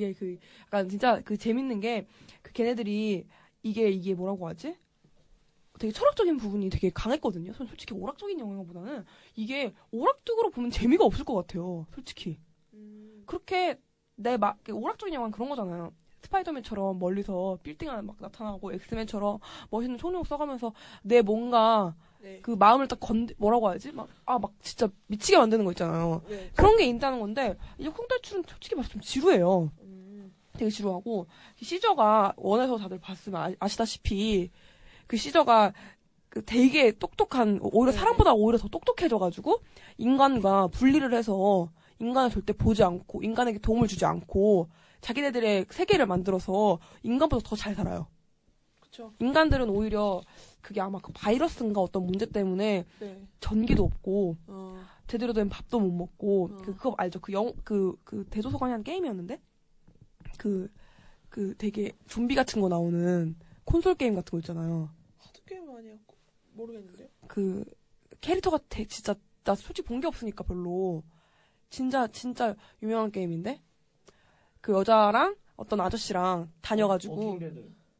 그게 0.00 0.12
그 0.14 0.38
약간 0.66 0.88
진짜 0.88 1.20
그 1.24 1.36
재밌는 1.36 1.80
게 1.80 2.06
그 2.42 2.52
걔네들이 2.52 3.26
이게 3.62 3.90
이게 3.90 4.14
뭐라고 4.14 4.48
하지? 4.48 4.74
되게 5.78 5.92
철학적인 5.92 6.38
부분이 6.38 6.70
되게 6.70 6.90
강했거든요. 6.90 7.52
저는 7.52 7.68
솔직히 7.68 7.92
오락적인 7.94 8.38
영화보다는 8.40 9.04
이게 9.36 9.74
오락적으로 9.90 10.50
보면 10.50 10.70
재미가 10.70 11.04
없을 11.04 11.24
것 11.24 11.34
같아요. 11.34 11.86
솔직히 11.94 12.38
음, 12.72 13.22
그렇게 13.26 13.78
내 14.16 14.36
막 14.38 14.58
오락적인 14.70 15.12
영화는 15.14 15.32
그런 15.32 15.48
거잖아요. 15.50 15.92
스파이더맨처럼 16.22 16.98
멀리서 16.98 17.58
빌딩 17.62 17.88
안에 17.90 18.02
막 18.02 18.16
나타나고 18.20 18.72
엑스맨처럼 18.72 19.38
멋있는 19.70 19.96
초능력 19.98 20.26
써가면서 20.26 20.72
내 21.02 21.22
뭔가 21.22 21.94
네. 22.20 22.40
그 22.42 22.50
마음을 22.50 22.86
딱 22.88 23.00
건 23.00 23.28
뭐라고 23.38 23.68
하지? 23.68 23.92
막 23.92 24.08
아 24.26 24.38
막 24.38 24.52
진짜 24.60 24.88
미치게 25.06 25.38
만드는 25.38 25.64
거 25.64 25.72
있잖아요. 25.72 26.22
네. 26.28 26.50
그런 26.54 26.76
게 26.76 26.84
있다는 26.86 27.20
건데 27.20 27.56
이 27.78 27.86
홍탈출은 27.86 28.44
솔직히 28.46 28.74
말해서 28.74 28.92
좀 28.92 29.00
지루해요. 29.00 29.72
음, 30.60 30.66
되게 30.66 30.70
지루하고 30.70 31.26
시저가 31.60 32.34
원에서 32.36 32.76
다들 32.76 32.98
봤으면 32.98 33.56
아, 33.58 33.68
시다시피그 33.68 35.16
시저가 35.16 35.72
그 36.28 36.44
되게 36.44 36.92
똑똑한 36.92 37.58
오히려 37.62 37.92
네. 37.92 37.98
사람보다 37.98 38.34
오히려 38.34 38.58
더 38.58 38.68
똑똑해져가지고 38.68 39.58
인간과 39.98 40.68
분리를 40.68 41.12
해서 41.12 41.70
인간을 41.98 42.30
절대 42.30 42.52
보지 42.52 42.82
않고 42.84 43.22
인간에게 43.22 43.58
도움을 43.58 43.88
주지 43.88 44.04
않고 44.04 44.68
자기네들의 45.00 45.66
세계를 45.70 46.06
만들어서 46.06 46.78
인간보다 47.02 47.48
더 47.48 47.56
잘 47.56 47.74
살아요. 47.74 48.06
그쵸. 48.80 49.12
인간들은 49.18 49.70
오히려 49.70 50.20
그게 50.60 50.80
아마 50.80 50.98
그 51.00 51.12
바이러스인가 51.12 51.80
어떤 51.80 52.04
문제 52.06 52.26
때문에 52.26 52.84
네. 53.00 53.26
전기도 53.40 53.84
없고 53.84 54.36
어, 54.46 54.82
제대로 55.06 55.32
된 55.32 55.48
밥도 55.48 55.80
못 55.80 55.90
먹고 55.92 56.44
어. 56.52 56.56
그 56.62 56.74
그거 56.76 56.94
알죠? 56.98 57.20
그 57.20 57.32
영그 57.32 57.96
그 58.04 58.24
대도서관이 58.30 58.72
한 58.72 58.82
게임이었는데 58.82 59.40
그 60.40 60.68
그 61.30 61.54
되게 61.56 61.92
좀비 62.08 62.34
같은 62.34 62.60
거 62.60 62.68
나오는 62.68 63.36
콘솔 63.64 63.94
게임 63.94 64.16
같은 64.16 64.32
거 64.32 64.38
있잖아요. 64.38 64.90
hard 65.18 65.44
게임 65.44 65.70
아니야? 65.70 65.94
모르겠는데. 66.54 67.08
그 67.28 67.64
캐릭터가 68.20 68.58
되, 68.68 68.84
진짜 68.86 69.14
나 69.44 69.54
솔직히 69.54 69.86
본 69.86 70.00
게 70.00 70.08
없으니까 70.08 70.42
별로 70.42 71.04
진짜 71.70 72.08
진짜 72.08 72.56
유명한 72.82 73.12
게임인데 73.12 73.62
그 74.60 74.72
여자랑 74.72 75.36
어떤 75.56 75.80
아저씨랑 75.80 76.50
다녀가지고. 76.60 77.38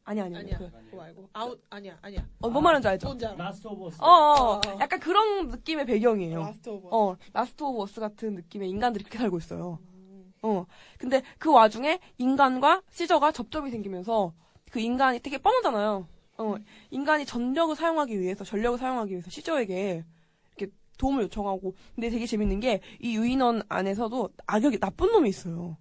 아니 0.03 0.19
아니 0.19 0.35
아니 0.35 0.53
아니야. 0.53 0.57
그, 0.57 0.71
그거 0.85 0.97
말고 0.97 1.29
아웃 1.31 1.63
아니야 1.69 1.97
아니야. 2.01 2.27
어, 2.41 2.49
뭔 2.49 2.63
말인지 2.65 2.87
알죠? 2.89 3.07
뭔지 3.07 3.25
알아. 3.27 3.35
라스트 3.45 3.67
오브 3.67 3.85
어스. 3.85 4.01
어, 4.01 4.05
어, 4.05 4.09
어, 4.09 4.55
어. 4.57 4.61
약간 4.81 4.99
그런 4.99 5.47
느낌의 5.47 5.85
배경이에요. 5.85 6.39
라스트 6.39 6.67
오브. 6.69 6.89
어, 6.91 7.15
라스트 7.31 7.63
오브 7.63 7.81
어스 7.83 8.01
같은 8.01 8.35
느낌의 8.35 8.69
인간들이 8.69 9.05
그렇게 9.05 9.19
살고 9.19 9.37
있어요. 9.37 9.79
음, 9.81 9.90
어. 10.43 10.65
근데 10.97 11.21
그 11.37 11.51
와중에 11.51 11.99
인간과 12.17 12.81
시저가 12.91 13.31
접점이 13.31 13.71
생기면서 13.71 14.33
그 14.71 14.79
인간이 14.79 15.19
되게 15.19 15.37
뻔하잖아요. 15.37 16.07
어. 16.37 16.55
인간이 16.89 17.25
전력을 17.25 17.75
사용하기 17.75 18.19
위해서, 18.19 18.43
전력을 18.43 18.77
사용하기 18.79 19.11
위해서 19.11 19.29
시저에게 19.29 20.03
이렇게 20.57 20.73
도움을 20.97 21.23
요청하고. 21.23 21.75
근데 21.95 22.09
되게 22.09 22.25
재밌는 22.25 22.59
게 22.59 22.81
이 22.99 23.15
유인원 23.15 23.61
안에서도 23.69 24.29
악역이 24.47 24.79
나쁜 24.79 25.11
놈이 25.11 25.29
있어요. 25.29 25.77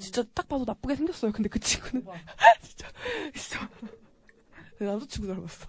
진짜 0.00 0.24
딱 0.34 0.48
봐도 0.48 0.64
나쁘게 0.66 0.96
생겼어요. 0.96 1.30
근데 1.32 1.48
그 1.48 1.60
친구는 1.60 2.04
진짜 2.62 2.88
진짜 3.34 3.68
내 4.80 4.86
남자친구 4.86 5.28
닮았어. 5.28 5.68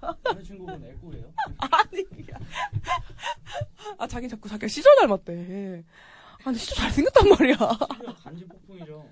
남자친구분 0.00 0.84
애꾸예요? 0.84 1.32
아니 1.58 2.04
그게 2.04 2.32
아 3.98 4.06
자기 4.06 4.28
자꾸 4.28 4.48
자기가 4.48 4.68
시저 4.68 4.88
닮았대. 5.00 5.84
아 6.40 6.44
근데 6.44 6.58
시저 6.58 6.74
잘생겼단 6.76 7.28
말이야. 7.30 7.56
간지 8.22 8.44
폭풍이죠. 8.46 9.04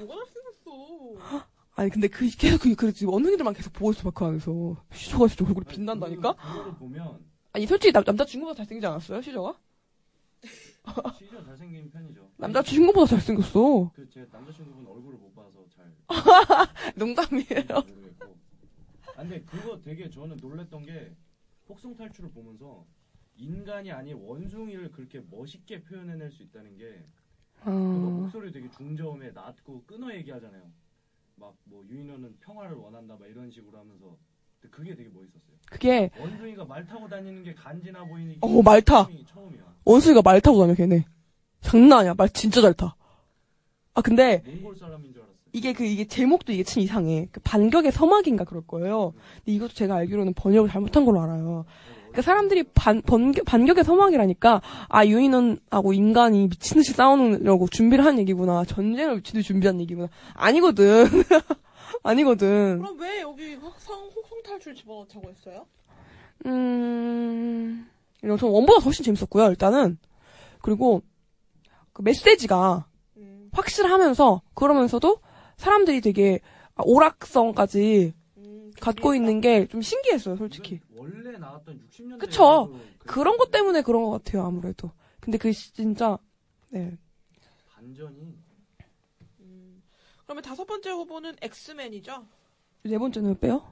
뭐가 0.00 0.24
잘생겼어. 0.24 1.48
아니 1.76 1.90
근데 1.90 2.08
그 2.08 2.28
계속 2.30 2.60
그 2.62 2.74
그랬지 2.74 3.06
언능이들만 3.06 3.54
계속 3.54 3.72
보고 3.72 3.92
있어 3.92 4.10
그 4.10 4.24
안에서 4.24 4.76
시저가 4.92 5.28
진짜 5.28 5.44
얼굴이 5.46 5.64
빛난다니까. 5.66 6.34
그거를 6.34 6.74
보면 6.74 7.24
아니 7.52 7.66
솔직히 7.66 7.92
남, 7.92 8.02
남자친구보다 8.06 8.56
잘생기지 8.58 8.86
않았어요 8.86 9.22
시저가? 9.22 9.54
시리얼 11.18 11.44
잘생긴 11.44 11.90
편이죠. 11.90 12.30
남자친구보다 12.38 13.06
잘생겼어. 13.06 13.90
그 13.94 14.08
제 14.10 14.26
남자친구분 14.32 14.86
얼굴을 14.86 15.18
못 15.18 15.34
봐서 15.34 15.64
잘 15.74 15.86
농담이에요. 16.96 18.07
아, 19.18 19.22
근데 19.22 19.40
그거 19.42 19.80
되게 19.80 20.08
저는 20.08 20.36
놀랬던 20.40 20.84
게 20.86 21.12
폭풍 21.66 21.96
탈출을 21.96 22.30
보면서 22.30 22.86
인간이 23.36 23.90
아닌 23.90 24.14
원숭이를 24.16 24.92
그렇게 24.92 25.20
멋있게 25.28 25.82
표현해낼 25.82 26.30
수 26.30 26.44
있다는 26.44 26.76
게 26.78 27.04
어, 27.64 27.70
목소리 27.70 28.52
되게 28.52 28.70
중저음에 28.70 29.32
낮고 29.32 29.82
끊어 29.86 30.14
얘기하잖아요. 30.14 30.62
막 31.34 31.52
뭐 31.64 31.84
유인원은 31.84 32.38
평화를 32.40 32.76
원한다 32.76 33.16
막 33.18 33.28
이런 33.28 33.50
식으로 33.50 33.76
하면서 33.78 34.16
근데 34.60 34.76
그게 34.76 34.94
되게 34.94 35.08
멋있었어요. 35.08 35.56
그게 35.68 36.10
원숭이가 36.18 36.64
말 36.64 36.86
타고 36.86 37.08
다니는 37.08 37.42
게 37.42 37.54
간지나 37.54 38.04
보이는 38.04 38.34
게 38.34 38.38
어, 38.40 38.62
말 38.62 38.80
타. 38.82 39.04
처음이- 39.06 39.26
처음이야. 39.26 39.76
원숭이가 39.84 40.22
말 40.22 40.40
타고 40.40 40.58
다녀 40.60 40.74
걔네. 40.74 41.04
장난 41.60 42.00
아니야. 42.00 42.14
말 42.14 42.28
진짜 42.28 42.60
잘 42.60 42.72
타. 42.72 42.94
아 43.94 44.00
근데 44.00 44.38
몽골 44.46 44.76
사람인 44.76 45.12
줄. 45.12 45.24
이게 45.52 45.72
그 45.72 45.84
이게 45.84 46.06
제목도 46.06 46.52
이게 46.52 46.62
참 46.62 46.82
이상해. 46.82 47.28
그 47.32 47.40
반격의 47.40 47.92
서막인가 47.92 48.44
그럴 48.44 48.62
거예요. 48.66 49.14
근데 49.36 49.52
이것도 49.52 49.72
제가 49.74 49.96
알기로는 49.96 50.34
번역을 50.34 50.70
잘못한 50.70 51.04
걸로 51.04 51.20
알아요. 51.22 51.64
그러니까 51.96 52.22
사람들이 52.22 52.64
반 52.74 53.02
번격, 53.02 53.44
반격의 53.44 53.84
서막이라니까 53.84 54.62
아 54.88 55.06
유인원하고 55.06 55.92
인간이 55.92 56.48
미친 56.48 56.78
듯이 56.78 56.92
싸우려고 56.92 57.68
준비를 57.68 58.04
한 58.04 58.18
얘기구나. 58.18 58.64
전쟁을 58.64 59.16
미친 59.16 59.34
듯이 59.34 59.48
준비한 59.48 59.80
얘기구나. 59.80 60.08
아니거든. 60.34 61.06
아니거든. 62.02 62.80
그럼 62.80 62.98
왜 63.00 63.20
여기 63.20 63.54
확성 63.54 64.04
혹성 64.14 64.42
탈출 64.42 64.74
집어넣자고 64.74 65.30
했어요? 65.30 65.66
음, 66.46 67.88
전 68.22 68.38
원보다 68.50 68.84
훨씬 68.84 69.04
재밌었고요, 69.04 69.48
일단은. 69.50 69.98
그리고, 70.60 71.02
그 71.92 72.02
메시지가 72.02 72.86
음, 73.16 73.50
확실하면서, 73.52 74.42
그러면서도 74.54 75.18
사람들이 75.58 76.00
되게 76.00 76.40
아, 76.74 76.82
오락성까지 76.84 78.14
음, 78.38 78.72
갖고 78.80 79.14
있는 79.14 79.40
게 79.40 79.66
좀 79.66 79.82
신기했어요, 79.82 80.36
솔직히. 80.36 80.80
원래 80.96 81.36
나왔던 81.36 81.80
60년대 81.90 82.18
그쵸. 82.20 82.72
그런 83.00 83.36
것 83.36 83.50
때문에 83.50 83.82
그런 83.82 84.04
것 84.04 84.10
같아요, 84.10 84.44
아무래도. 84.46 84.90
근데 85.20 85.36
그 85.36 85.52
시- 85.52 85.72
진짜, 85.74 86.16
네. 86.70 86.96
반전이 87.74 88.38
음. 89.40 89.82
그러면 90.24 90.42
다섯 90.42 90.64
번째 90.64 90.90
후보는 90.90 91.36
엑스맨이죠. 91.42 92.24
네 92.84 92.98
번째는 92.98 93.38
빼요? 93.40 93.62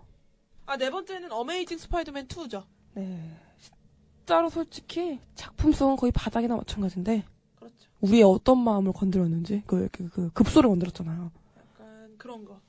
아, 0.67 0.77
네 0.77 0.91
번째는 0.91 1.31
어메이징 1.33 1.79
스파이더맨 1.79 2.27
2죠. 2.27 2.65
네. 2.95 3.37
진짜로 3.61 4.49
솔직히 4.51 5.21
작품성은 5.37 5.95
거의 5.97 6.11
바닥이나 6.11 6.57
마찬가지인데, 6.57 7.25
그렇죠. 7.55 7.77
우리의 8.01 8.25
어떤 8.25 8.59
마음을 8.59 8.93
건드렸는지, 8.93 9.63
그, 9.67 9.89
그, 9.93 10.09
그 10.09 10.31
급소를 10.33 10.69
건드렸잖아요. 10.71 11.31
그런 12.27 12.45
거. 12.45 12.61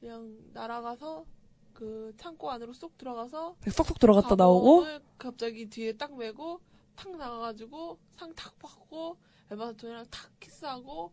그냥 0.00 0.36
날아가서 0.52 1.24
그 1.72 2.12
창고 2.16 2.50
안으로 2.52 2.72
쏙 2.72 2.96
들어가서 2.96 3.56
쏙쏙 3.68 3.98
들어갔다 3.98 4.36
나오고, 4.36 4.84
갑자기 5.18 5.68
뒤에 5.68 5.92
딱 5.96 6.16
메고 6.16 6.60
탁 6.94 7.10
나가가지고 7.16 7.98
상 8.16 8.32
탁 8.34 8.56
받고 8.60 9.16
엠마 9.50 9.72
스톤이랑 9.72 10.06
탁 10.10 10.30
키스하고 10.38 11.10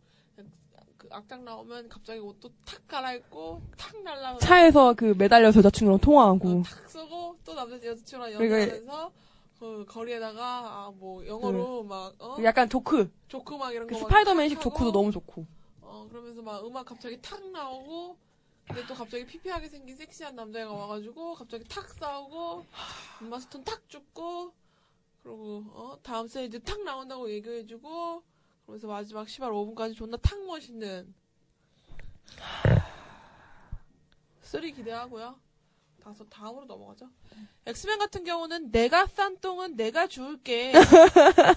그 0.96 1.08
악당 1.10 1.44
나오면 1.44 1.88
갑자기 1.88 2.20
옷도 2.20 2.50
탁 2.64 2.86
갈아입고 2.86 3.60
탁 3.76 4.02
날라가 4.02 4.38
차에서 4.38 4.94
그 4.94 5.14
매달려서 5.18 5.58
여자친구랑 5.60 5.98
통화하고, 6.00 6.62
탁 6.62 6.88
쓰고 6.90 7.36
또 7.44 7.54
남자 7.54 7.74
여자친구랑 7.84 8.32
그러니까 8.38 8.60
연애하면서 8.60 9.12
그 9.58 9.84
거리에다가 9.88 10.86
아 10.86 10.92
뭐 10.94 11.26
영어로 11.26 11.82
막 11.84 12.14
어? 12.18 12.34
그 12.36 12.44
약간 12.44 12.68
조크, 12.68 13.10
조크 13.28 13.54
막 13.54 13.72
이런 13.72 13.86
그 13.86 13.94
거 13.94 14.00
스파이더맨식 14.00 14.58
막 14.58 14.62
조크도 14.62 14.92
너무 14.92 15.10
좋고. 15.10 15.46
어 16.00 16.08
그러면서 16.08 16.40
막 16.40 16.64
음악 16.66 16.86
갑자기 16.86 17.20
탁 17.20 17.46
나오고 17.50 18.16
근데 18.66 18.86
또 18.86 18.94
갑자기 18.94 19.26
피피하게 19.26 19.68
생긴 19.68 19.96
섹시한 19.96 20.34
남자가 20.34 20.72
와가지고 20.72 21.34
갑자기 21.34 21.64
탁 21.64 21.88
싸우고 21.90 22.64
엄마 23.20 23.38
스톤 23.38 23.64
탁 23.64 23.86
죽고 23.88 24.54
그리고 25.22 25.64
어 25.72 25.98
다음 26.02 26.26
세이즈 26.26 26.62
탁 26.62 26.82
나온다고 26.84 27.30
얘기해주고 27.30 28.22
그러면서 28.64 28.86
마지막 28.86 29.26
10월 29.26 29.50
5분까지 29.50 29.94
존나 29.94 30.16
탁 30.16 30.42
멋있는 30.46 31.14
쓰리 34.40 34.72
기대하고요. 34.72 35.38
다섯 36.02 36.24
다음으로 36.30 36.64
넘어가죠. 36.64 37.10
엑스맨 37.66 37.98
같은 37.98 38.24
경우는 38.24 38.70
내가 38.70 39.06
싼 39.06 39.38
똥은 39.38 39.76
내가 39.76 40.06
줄게. 40.06 40.72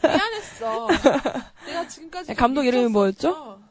미안했어. 0.04 0.88
내가 1.66 1.88
지금까지 1.88 2.28
네, 2.28 2.34
감독 2.36 2.66
이름이. 2.66 2.90
뭐였죠? 2.90 3.64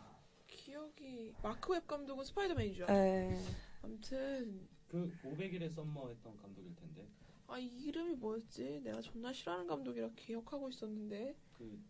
마크 1.42 1.72
웹 1.72 1.86
감독은 1.86 2.24
스파이더맨이죠. 2.24 2.86
에... 2.88 3.36
아무튼 3.82 4.68
그 4.88 5.12
500일의 5.24 5.74
썸머 5.74 6.08
했던 6.08 6.36
감독일 6.36 6.74
텐데 6.76 7.08
아이 7.48 7.66
이름이 7.66 8.14
뭐였지? 8.14 8.80
내가 8.84 9.00
존나 9.00 9.32
싫어하는 9.32 9.66
감독이라 9.66 10.10
기억하고 10.16 10.68
있었는데 10.68 11.34
그 11.52 11.82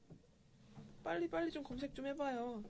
빨리 1.04 1.28
빨리 1.28 1.50
좀 1.50 1.62
검색 1.62 1.94
좀 1.94 2.06
해봐요. 2.06 2.64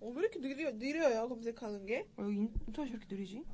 어, 0.00 0.08
왜 0.08 0.22
이렇게 0.22 0.40
느려, 0.40 0.72
느려요 0.72 1.28
검색하는 1.28 1.86
게? 1.86 2.08
어, 2.16 2.22
여기 2.22 2.36
인터넷이 2.36 2.96
이렇게 2.96 3.14
느리지? 3.14 3.44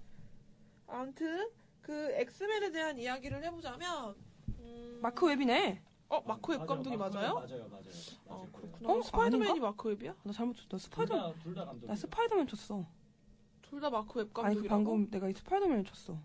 아무튼 0.86 1.50
그 1.82 2.12
엑스맨에 2.12 2.72
대한 2.72 2.98
이야기를 2.98 3.44
해보자면 3.44 4.16
음... 4.58 4.98
마크 5.02 5.26
웹이네. 5.26 5.82
어 6.10 6.20
마크 6.26 6.52
웹 6.52 6.66
감독이 6.66 6.96
맞아요? 6.96 7.34
웹 7.36 7.48
맞아요 7.48 7.68
맞아요 7.68 7.84
아. 8.28 8.46
그렇구나. 8.52 8.92
어? 8.92 9.02
스파이더맨이 9.02 9.50
아닌가? 9.50 9.68
마크 9.68 9.88
웹이야? 9.88 10.14
나 10.24 10.32
잘못 10.32 10.56
쳤다. 10.56 10.76
스파이더, 10.78 11.34
둘다 11.42 11.64
감독 11.64 11.86
나 11.86 11.94
스파이더맨 11.94 12.46
쳤어. 12.48 12.84
둘 13.62 13.80
다 13.80 13.88
마크 13.90 14.18
웹 14.18 14.26
아니, 14.40 14.56
그 14.56 14.62
감독이라고? 14.66 14.68
방금 14.68 15.10
내가 15.10 15.28
이 15.28 15.32
스파이더맨을 15.34 15.84
쳤어. 15.84 16.18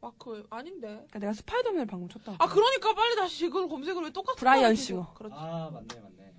마크 0.00 0.30
웹 0.30 0.46
아닌데. 0.52 0.88
그러니까 0.88 1.18
내가 1.20 1.32
스파이더맨을 1.32 1.86
방금 1.86 2.08
쳤다. 2.08 2.32
아 2.38 2.46
그러니까 2.48 2.92
빨리 2.92 3.14
다시 3.14 3.46
이걸 3.46 3.68
검색을 3.68 4.02
왜 4.02 4.10
똑같은 4.10 4.38
브라이언 4.40 4.74
싱어. 4.74 5.14
그렇지. 5.14 5.34
아 5.38 5.70
맞네 5.72 6.00
맞네 6.00 6.34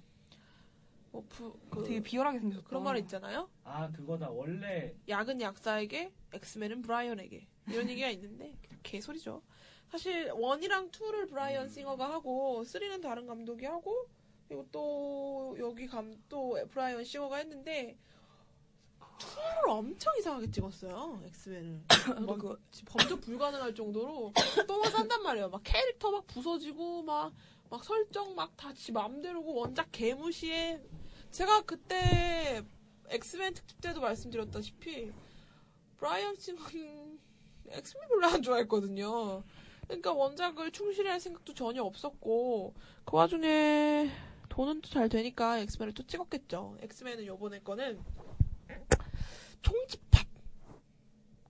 뭐 1.12 1.24
부, 1.30 1.58
그, 1.70 1.82
되게 1.84 2.02
비열하게 2.02 2.40
생겼어. 2.40 2.62
그런 2.66 2.84
말 2.84 2.98
있잖아요. 2.98 3.50
아 3.64 3.90
그거다 3.90 4.30
원래 4.30 4.94
약은 5.08 5.40
약사에게, 5.40 6.12
엑스맨은 6.34 6.82
브라이언에게 6.82 7.48
이런 7.70 7.90
얘기가 7.90 8.10
있는데 8.10 8.54
개소리죠. 8.84 9.42
사실 9.92 10.32
one이랑 10.34 10.92
two를 10.92 11.28
브라이언 11.28 11.70
싱어가 11.70 12.10
하고 12.12 12.64
three는 12.64 13.00
다른 13.02 13.26
감독이 13.28 13.66
하고 13.66 14.08
그리고 14.48 14.66
또 14.72 15.56
여기 15.60 15.88
감 15.88 16.14
또 16.30 16.58
브라이언 16.70 17.04
싱어가 17.04 17.38
했는데 17.38 17.98
two를 19.18 19.70
엄청 19.70 20.14
이상하게 20.18 20.52
찍었어요 20.52 21.22
엑스맨을. 21.26 21.82
막 22.26 22.38
그- 22.38 22.60
범접 22.86 23.22
불가능할 23.22 23.74
정도로 23.74 24.34
똥을 24.68 24.90
싼단 24.92 25.24
말이에요. 25.24 25.50
막 25.50 25.62
캐릭터 25.64 26.12
막 26.12 26.26
부서지고 26.28 27.04
막 27.04 27.32
막 27.68 27.84
설정 27.84 28.36
막 28.36 28.56
다 28.58 28.72
지 28.74 28.92
맘대로고 28.92 29.56
원작 29.56 29.88
개무시해. 29.92 30.80
제가 31.32 31.62
그때 31.64 32.62
엑스맨 33.10 33.56
특집 33.56 33.82
때도 33.82 34.02
말씀드렸다시피 34.02 35.12
브라이언 35.98 36.36
싱어는 36.36 37.20
엑스맨 37.70 38.08
별로 38.08 38.28
안 38.28 38.42
좋아했거든요. 38.44 39.44
그러니까 39.88 40.14
원작을 40.14 40.72
충실히 40.72 41.10
할 41.10 41.20
생각도 41.20 41.54
전혀 41.54 41.84
없었고 41.84 42.74
그 43.06 43.16
와중에 43.18 44.10
돈은 44.50 44.82
또 44.82 44.90
잘 44.90 45.10
되니까 45.10 45.60
엑스맨을 45.60 45.94
또 45.94 46.04
찍었겠죠. 46.08 46.78
엑스맨은 46.82 47.26
요번에 47.26 47.60
거는 47.60 48.00
총집합 49.62 50.26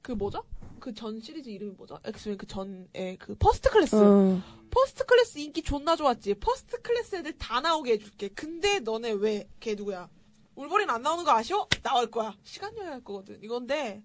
그 0.02 0.12
뭐죠? 0.14 0.44
그 0.80 0.94
전 0.94 1.20
시리즈 1.20 1.50
이름이 1.50 1.72
뭐죠? 1.74 2.00
엑스맨 2.04 2.38
그 2.38 2.46
전에 2.48 3.16
그 3.20 3.36
퍼스트 3.36 3.70
클래스 3.70 3.96
어. 3.96 4.42
퍼스트 4.70 5.06
클래스 5.06 5.40
인기 5.40 5.62
존나 5.64 5.96
좋았지. 5.96 6.36
퍼스트 6.36 6.82
클래스 6.82 7.16
애들 7.18 7.38
다 7.38 7.60
나오게 7.62 7.94
해줄게. 7.94 8.28
근데 8.30 8.80
너네 8.80 9.12
왜 9.12 9.48
걔 9.60 9.74
누구야? 9.76 10.10
울버린 10.56 10.90
안 10.90 11.02
나오는 11.02 11.24
거 11.24 11.32
아쉬워? 11.32 11.68
나올 11.84 12.10
거야. 12.12 12.36
시간 12.44 12.76
여행할 12.78 13.04
거거든. 13.04 13.42
이건데 13.44 14.04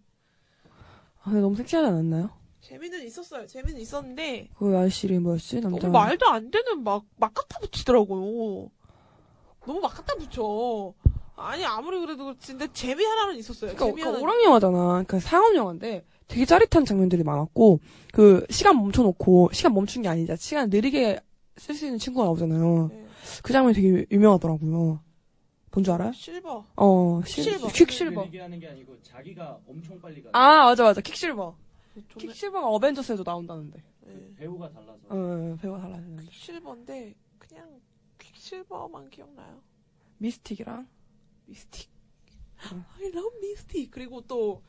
아, 1.23 1.25
근데 1.25 1.41
너무 1.41 1.55
섹시하지 1.57 1.87
않았나요? 1.89 2.31
재미는 2.61 3.05
있었어요. 3.07 3.47
재미는 3.47 3.81
있었는데 3.81 4.49
그 4.57 4.77
아저씨 4.77 5.07
이름이 5.07 5.21
뭐였지? 5.21 5.61
남자. 5.61 5.79
너무 5.81 5.93
말도 5.93 6.27
안 6.27 6.51
되는 6.51 6.83
막 6.85 7.05
막 7.17 7.33
갖다 7.35 7.59
붙이더라고요. 7.61 8.71
너무 9.67 9.81
막 9.81 9.89
갖다 9.95 10.15
붙여. 10.17 10.93
아니 11.37 11.65
아무리 11.65 11.99
그래도 12.01 12.25
그렇지. 12.25 12.49
근데 12.53 12.69
재미 12.73 13.05
하나는 13.05 13.37
있었어요. 13.37 13.75
그러니까, 13.75 13.87
재미 13.87 14.01
그러니까 14.03 14.19
하나. 14.19 14.23
오락 14.23 14.45
영화잖아. 14.45 14.79
그러니까 14.89 15.21
상업 15.21 15.55
영화인데 15.55 16.05
되게 16.29 16.45
짜릿한 16.45 16.85
장면들이 16.85 17.23
많았고 17.25 17.81
그 18.13 18.47
시간 18.51 18.77
멈춰놓고 18.77 19.51
시간 19.53 19.73
멈춘 19.75 20.03
게 20.03 20.09
아니라 20.09 20.37
시간 20.37 20.69
느리게 20.71 21.21
쓸 21.57 21.75
수 21.75 21.87
있는 21.87 21.99
친구가 21.99 22.25
나오잖아요. 22.27 22.89
네. 22.93 23.07
그 23.43 23.53
장면이 23.53 23.75
되게 23.75 24.07
유명하더라고요. 24.11 25.01
뭔줄 25.73 25.95
알아요? 25.95 26.13
실버. 26.13 26.65
어, 26.77 27.21
퀵실버. 27.25 27.69
퀵- 27.69 27.87
퀵실버. 27.87 28.25
얘기하는 28.27 28.59
게 28.59 28.69
아니고 28.69 28.97
자기가 29.03 29.59
엄청 29.69 30.01
빨리 30.01 30.23
가 30.23 30.31
아 30.33 30.65
맞아 30.65 30.83
맞아 30.85 31.01
퀵실버. 31.01 31.55
퀵실버가 32.19 32.69
어벤져스에도 32.69 33.23
나온다는데. 33.25 33.83
네. 34.03 34.35
배우가 34.37 34.71
달라서 34.71 35.07
어 35.09 35.57
배우가 35.61 35.81
달라지는데. 35.81 36.25
퀵실버인데 36.25 37.15
그냥 37.39 37.81
퀵실버만 38.19 39.11
기억나요. 39.11 39.63
미스틱이랑 40.19 40.89
미스틱. 41.47 41.91
응. 42.73 42.85
I 42.99 43.07
love 43.07 43.41
미스틱. 43.41 43.91
그리고 43.91 44.21
또 44.23 44.63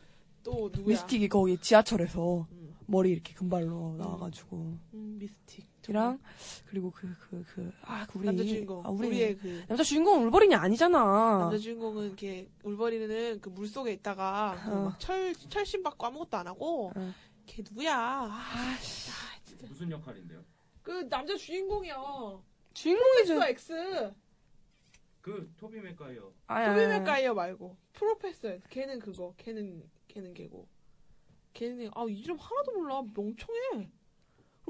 또 0.43 0.69
누구야? 0.73 0.95
미스틱이 0.95 1.29
거기 1.29 1.57
지하철에서 1.57 2.47
음. 2.51 2.75
머리 2.87 3.11
이렇게 3.11 3.33
금발로 3.33 3.95
나와가지고 3.97 4.77
음, 4.93 5.17
미스틱. 5.19 5.67
이랑 5.89 6.19
그리고 6.67 6.91
그 6.91 7.07
그 7.29 7.43
그아 7.53 8.05
그 8.07 8.19
우리 8.19 8.25
남자 8.27 8.43
주인공. 8.43 8.85
아, 8.85 8.89
우리 8.89 9.07
우리 9.07 9.23
의 9.23 9.37
그 9.37 9.63
남자 9.67 9.83
주인공은 9.83 10.27
울버린이 10.27 10.53
아니잖아. 10.55 11.39
남자 11.39 11.57
주인공은 11.57 12.05
이렇게 12.07 12.49
울버리는 12.63 13.41
그물 13.41 13.67
속에 13.67 13.93
있다가 13.93 14.61
그 14.63 14.71
어. 14.71 14.83
막철 14.85 15.33
철심 15.35 15.81
받고 15.83 16.05
아무것도 16.05 16.37
안 16.37 16.47
하고 16.47 16.91
어. 16.95 17.13
걔 17.47 17.63
누구야? 17.67 17.95
아, 17.97 18.77
진짜. 18.81 19.67
무슨 19.67 19.89
역할인데요? 19.91 20.43
그 20.83 21.07
남자 21.09 21.35
주인공이야. 21.35 21.95
주인공이죠. 22.73 23.41
X. 23.43 24.13
그 25.21 25.51
토비 25.57 25.79
맥가이어. 25.81 26.31
아니, 26.47 26.67
토비. 26.75 26.87
맥가이어 26.87 27.33
말고 27.33 27.75
professor. 27.93 28.59
걔는 28.69 28.99
그거. 28.99 29.33
걔는 29.37 29.83
걔는 30.07 30.33
걔고. 30.33 30.67
걔는 31.53 31.89
아 31.95 32.05
이름 32.07 32.37
하나도 32.37 32.71
몰라. 32.73 33.01
멍청해. 33.13 33.89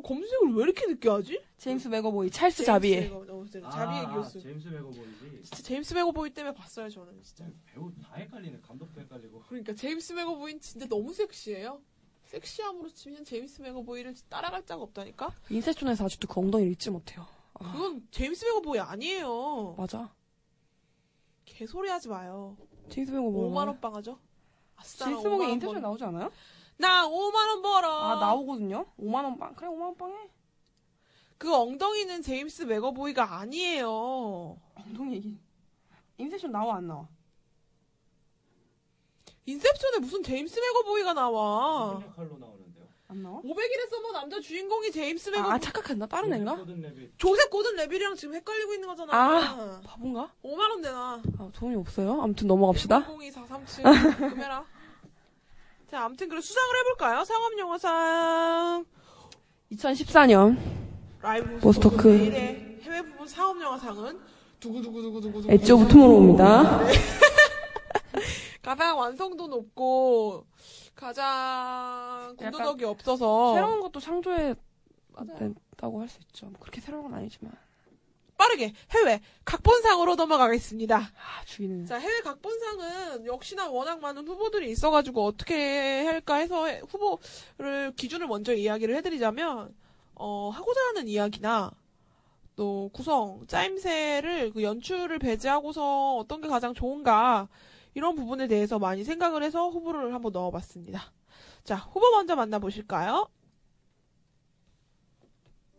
검색을 0.02 0.54
왜 0.56 0.64
이렇게 0.64 0.86
늦게 0.88 1.10
하지? 1.10 1.42
제임스 1.58 1.88
맥어보이 1.90 2.32
찰스 2.32 2.58
제임스 2.58 2.66
자비에 2.66 3.10
어, 3.10 3.24
네, 3.52 3.62
자비에 3.62 4.06
아, 4.06 4.14
교수. 4.16 4.42
제임스 4.42 4.68
맥어보이지. 4.70 5.42
진짜 5.44 5.64
제임스 5.64 5.94
맥어보이 5.94 6.30
때문에 6.32 6.56
봤어요 6.56 6.90
저는 6.90 7.22
진짜. 7.22 7.46
배우 7.66 7.92
다 8.02 8.14
헷갈리네. 8.16 8.60
감독도 8.62 9.00
헷갈리고. 9.02 9.44
그러니까 9.48 9.74
제임스 9.76 10.14
맥어보이는 10.14 10.60
진짜 10.62 10.88
너무 10.88 11.14
섹시해요. 11.14 11.82
섹시함으로 12.26 12.90
치면 12.90 13.26
제임스 13.26 13.62
맥어보이를 13.62 14.16
따라갈 14.30 14.66
자가 14.66 14.82
없다니까. 14.84 15.34
인셉션에서 15.50 16.06
아직도 16.06 16.28
그 16.28 16.40
엉덩이를 16.40 16.72
잊지 16.72 16.90
못해요. 16.90 17.28
아, 17.56 17.72
그건 17.74 18.08
제임스 18.12 18.46
맥어보이 18.46 18.80
아니에요. 18.80 19.76
맞아. 19.78 20.12
개소리 21.46 21.90
하지 21.90 22.08
마요. 22.08 22.58
제임스 22.90 23.12
맥어보이. 23.12 23.50
5만 23.52 23.68
원 23.68 23.80
빵하죠? 23.82 24.18
제임스 24.84 25.04
5만 25.04 25.24
맥어보이 25.24 25.40
원 25.42 25.50
인셉션 25.52 25.74
벌- 25.74 25.82
나오지 25.82 26.04
않아요? 26.06 26.32
나 26.82 27.08
5만 27.08 27.36
원 27.48 27.62
벌어. 27.62 27.90
아 28.02 28.16
나오거든요. 28.20 28.86
5만 29.00 29.24
원 29.24 29.38
빵. 29.38 29.54
그래 29.56 29.70
5만 29.70 29.82
원 29.82 29.96
빵 29.96 30.12
해. 30.12 30.30
그 31.38 31.54
엉덩이는 31.56 32.22
제임스 32.22 32.64
맥어보이가 32.64 33.38
아니에요. 33.40 34.58
엉덩이 34.76 35.14
얘기. 35.16 35.38
인셉션 36.18 36.52
나와 36.52 36.76
안 36.78 36.88
나와? 36.88 37.08
인셉션에 39.46 40.00
무슨 40.00 40.22
제임스 40.24 40.60
맥어보이가 40.60 41.14
나와. 41.14 41.94
무슨 41.94 42.08
역할로 42.08 42.38
나오는데요? 42.38 42.86
안 43.08 43.24
나와? 43.24 43.42
500일의 43.42 43.90
썸머 43.90 44.14
남자 44.14 44.40
주인공이 44.40 44.92
제임스 44.92 45.30
맥어보이. 45.32 45.52
아 45.52 45.58
착각했나? 45.60 46.06
다른 46.06 46.32
애인가? 46.34 46.64
조셉 47.18 47.50
고든 47.50 47.76
레빗이랑 47.76 48.16
지금 48.16 48.36
헷갈리고 48.36 48.74
있는 48.76 48.88
거잖아. 48.88 49.14
아. 49.14 49.82
바본가? 49.84 50.32
5만 50.44 50.60
원 50.70 50.82
내놔. 50.82 51.22
아 51.40 51.50
돈이 51.54 51.76
없어요. 51.76 52.22
아무튼 52.22 52.48
넘어갑시다. 52.48 53.08
002-437 53.08 54.18
금해라. 54.30 54.66
자, 55.92 56.06
아무튼 56.06 56.30
그래 56.30 56.40
수상을 56.40 56.78
해볼까요? 56.80 57.26
상업 57.26 57.58
영화상 57.60 58.86
2014년 59.74 60.58
라이브 61.22 61.60
보스토크. 61.60 62.10
해외 62.82 63.02
부분 63.02 63.28
상업 63.28 63.62
영화상은 63.62 64.20
두구두구두구두구 64.62 65.52
엣지 65.52 65.72
오브 65.74 65.88
투모로우입니다. 65.90 66.80
가장 68.62 68.98
완성도 68.98 69.48
높고 69.48 70.46
가장 70.96 72.36
군더더기 72.38 72.86
없어서 72.86 73.54
새로운 73.56 73.82
것도 73.82 74.00
창조해 74.00 74.56
냈다고 75.40 76.00
할 76.02 76.08
수 76.08 76.20
있죠. 76.22 76.46
뭐 76.46 76.56
그렇게 76.62 76.80
새로운 76.80 77.04
건 77.04 77.16
아니지만. 77.16 77.52
빠르게 78.42 78.74
해외 78.90 79.22
각본상으로 79.46 80.16
넘어가겠습니다. 80.16 80.98
아 80.98 81.46
죽이는. 81.46 81.86
자, 81.86 81.98
해외 81.98 82.22
각본상은 82.22 83.28
역시나 83.28 83.70
워낙 83.70 84.00
많은 84.00 84.28
후보들이 84.28 84.72
있어가지고 84.72 85.24
어떻게 85.26 86.04
할까 86.06 86.36
해서 86.38 86.66
해- 86.66 86.82
후보를 86.90 87.94
기준을 87.96 88.26
먼저 88.26 88.54
이야기를 88.56 88.96
해드리자면 88.96 89.76
어, 90.16 90.50
하고자 90.50 90.80
하는 90.88 91.08
이야기나 91.08 91.72
또 92.56 92.90
구성, 92.94 93.46
짜임새를 93.48 94.54
그 94.54 94.64
연출을 94.64 95.20
배제하고서 95.20 96.16
어떤 96.18 96.42
게 96.42 96.48
가장 96.48 96.74
좋은가 96.74 97.48
이런 97.94 98.16
부분에 98.16 98.48
대해서 98.48 98.80
많이 98.80 99.04
생각을 99.04 99.44
해서 99.44 99.70
후보를 99.70 100.16
한번 100.16 100.32
넣어봤습니다. 100.32 101.12
자, 101.64 101.76
후보 101.76 102.10
먼저 102.12 102.36
만나보실까요? 102.36 103.30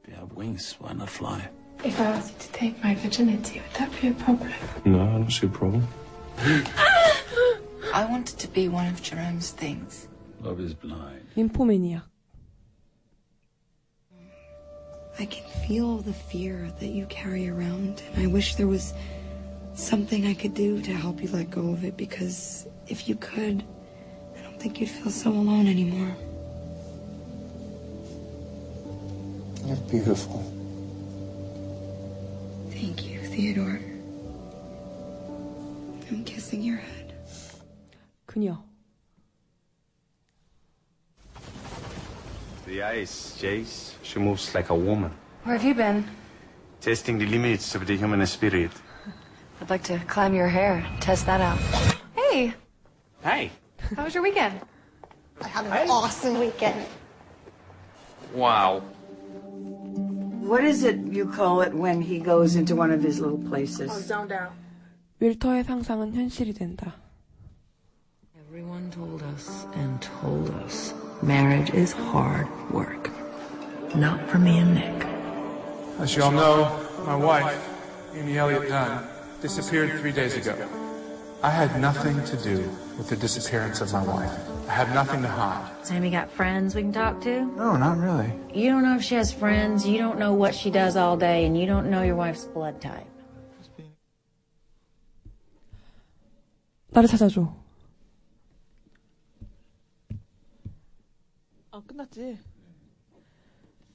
Have 0.08 0.36
wings, 0.36 0.76
why 0.80 0.92
not 0.94 1.10
fly? 1.12 1.48
If 1.84 1.98
I 1.98 2.04
asked 2.04 2.32
you 2.32 2.38
to 2.38 2.52
take 2.52 2.84
my 2.84 2.94
virginity, 2.94 3.60
would 3.60 3.74
that 3.78 4.00
be 4.00 4.08
a 4.08 4.12
problem? 4.12 4.52
No, 4.84 5.02
I 5.02 5.06
don't 5.06 5.30
see 5.30 5.46
a 5.46 5.50
problem. 5.50 5.86
I 6.38 8.06
wanted 8.08 8.38
to 8.38 8.48
be 8.48 8.68
one 8.68 8.86
of 8.86 9.02
Jerome's 9.02 9.50
things. 9.50 10.06
Love 10.40 10.60
is 10.60 10.74
blind. 10.74 11.26
Min. 11.34 12.02
I 15.18 15.24
can 15.26 15.44
feel 15.66 15.98
the 15.98 16.12
fear 16.12 16.72
that 16.78 16.86
you 16.86 17.06
carry 17.06 17.48
around, 17.48 18.02
and 18.14 18.22
I 18.22 18.26
wish 18.28 18.54
there 18.54 18.68
was 18.68 18.94
something 19.74 20.26
I 20.26 20.34
could 20.34 20.54
do 20.54 20.80
to 20.82 20.92
help 20.92 21.20
you 21.20 21.28
let 21.30 21.50
go 21.50 21.72
of 21.72 21.84
it 21.84 21.96
because 21.96 22.66
if 22.86 23.08
you 23.08 23.16
could, 23.16 23.64
I 24.38 24.42
don't 24.42 24.60
think 24.60 24.80
you'd 24.80 24.88
feel 24.88 25.10
so 25.10 25.30
alone 25.30 25.66
anymore. 25.66 26.14
You're 29.66 29.76
beautiful. 29.90 30.61
Thank 32.82 33.08
you, 33.08 33.20
Theodore. 33.20 33.78
I'm 36.10 36.24
kissing 36.24 36.62
your 36.62 36.78
head. 36.78 37.14
그녀. 38.26 38.58
The 42.66 42.82
ice, 42.82 43.38
Jace. 43.40 43.94
She 44.02 44.18
moves 44.18 44.52
like 44.52 44.70
a 44.70 44.74
woman, 44.74 45.12
Where 45.44 45.56
have 45.56 45.64
you 45.64 45.74
been? 45.74 46.04
testing 46.80 47.18
the 47.18 47.26
limits 47.26 47.76
of 47.76 47.86
the 47.86 47.96
human 47.96 48.26
spirit. 48.26 48.72
I'd 49.60 49.70
like 49.70 49.84
to 49.84 50.00
climb 50.08 50.34
your 50.34 50.48
hair, 50.48 50.84
test 50.98 51.26
that 51.26 51.40
out. 51.40 51.58
Hey, 52.16 52.52
Hey. 53.22 53.52
how 53.94 54.02
was 54.02 54.12
your 54.12 54.24
weekend? 54.24 54.58
I 55.40 55.46
had 55.46 55.66
an 55.66 55.88
awesome 55.88 56.40
weekend. 56.40 56.84
Wow. 58.34 58.82
What 60.47 60.63
is 60.63 60.83
it 60.83 60.97
you 61.11 61.25
call 61.27 61.61
it 61.61 61.73
when 61.73 62.01
he 62.01 62.19
goes 62.19 62.55
into 62.55 62.75
one 62.75 62.91
of 62.91 63.03
his 63.03 63.19
little 63.19 63.37
places? 63.49 63.91
zoned 64.07 64.31
out. 64.31 64.51
윌터의 65.19 65.63
상상은 65.63 66.13
현실이 66.13 66.53
된다. 66.53 66.93
Everyone 68.47 68.89
told 68.89 69.23
us 69.23 69.67
and 69.75 69.99
told 70.01 70.49
us 70.63 70.93
marriage 71.21 71.69
is 71.73 71.93
hard 71.93 72.47
work. 72.71 73.11
Not 73.95 74.19
for 74.29 74.39
me 74.39 74.57
and 74.59 74.73
Nick. 74.73 75.05
As 75.99 76.15
you 76.15 76.23
all 76.23 76.31
know, 76.31 76.69
my 77.05 77.15
wife, 77.15 77.57
Amy 78.15 78.37
Elliott 78.37 78.69
Dunn, 78.69 79.03
disappeared 79.41 79.99
three 79.99 80.11
days 80.11 80.35
ago. 80.35 80.55
I 81.43 81.49
had 81.49 81.79
nothing 81.79 82.23
to 82.25 82.37
do 82.37 82.69
with 82.97 83.09
the 83.09 83.15
disappearance 83.15 83.81
of 83.81 83.93
my 83.93 84.03
wife. 84.03 84.33
I 84.68 84.72
had 84.72 84.94
nothing 84.94 85.22
to 85.22 85.28
hide. 85.28 85.70
Sammy 85.82 86.10
got 86.10 86.30
friends 86.30 86.74
we 86.74 86.82
can 86.82 86.92
talk 86.92 87.20
to? 87.22 87.44
No, 87.56 87.76
not 87.76 87.98
really. 87.98 88.32
You 88.54 88.70
don't 88.70 88.82
know 88.82 88.96
if 88.96 89.02
she 89.02 89.14
has 89.16 89.32
friends, 89.32 89.86
you 89.86 89.98
don't 89.98 90.18
know 90.18 90.32
what 90.32 90.54
she 90.54 90.70
does 90.70 90.96
all 90.96 91.16
day, 91.16 91.44
and 91.44 91.56
you 91.58 91.66
don't 91.66 91.90
know 91.90 92.02
your 92.02 92.16
wife's 92.16 92.46
blood 92.46 92.80
type. 92.80 93.06
나를 96.90 97.08
찾아줘. 97.08 97.54
아, 101.70 101.80
끝났지. 101.86 102.38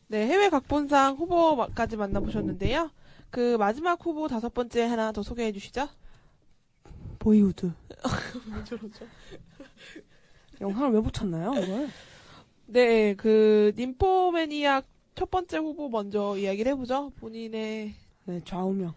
네, 0.08 0.26
해외 0.26 0.50
각본상 0.50 1.16
후보까지 1.16 1.96
만나보셨는데요. 1.96 2.90
그 3.30 3.58
마지막 3.58 4.04
후보 4.04 4.28
다섯 4.28 4.54
번째 4.54 4.84
하나 4.84 5.12
더 5.12 5.22
소개해 5.22 5.52
주시죠. 5.52 5.88
보이우드. 7.20 7.72
왜 8.52 8.64
저러죠? 8.64 9.06
영상을 10.62 10.92
왜 10.92 11.02
붙였나요, 11.02 11.54
이걸? 11.62 11.90
네, 12.66 13.16
그 13.16 13.72
님포매니악 13.78 14.86
첫 15.16 15.32
번째 15.32 15.58
후보 15.58 15.90
먼저 15.90 16.36
이야기를 16.38 16.74
해보죠. 16.74 17.12
본인의 17.18 17.94
네, 18.26 18.42
좌우명. 18.46 18.94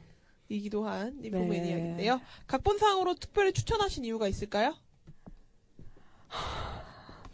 이기도 0.48 0.84
한 0.84 1.16
네. 1.20 1.30
님포매니악인데요. 1.30 2.20
각본상으로 2.46 3.14
특별히 3.14 3.52
추천하신 3.52 4.04
이유가 4.04 4.26
있을까요? 4.28 4.74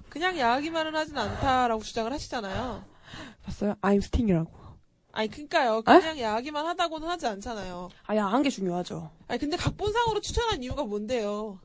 그냥 0.09 0.39
야하기만은 0.39 0.95
하진 0.95 1.17
않다라고 1.17 1.83
주장을 1.83 2.13
하시잖아요. 2.13 2.85
봤어요? 3.43 3.75
I'm 3.81 3.99
Sting이라고. 3.99 4.51
아니 5.13 5.29
그니까요. 5.29 5.81
그냥 5.83 6.21
야하기만 6.21 6.67
하다고는 6.67 7.09
하지 7.09 7.27
않잖아요. 7.27 7.89
아, 8.07 8.17
야한 8.17 8.43
게 8.43 8.51
중요하죠. 8.51 9.11
아니 9.29 9.41
근데 9.41 9.57
각본상으로 9.57 10.21
추천한 10.21 10.63
이유가 10.63 10.85
뭔데요? 10.85 11.59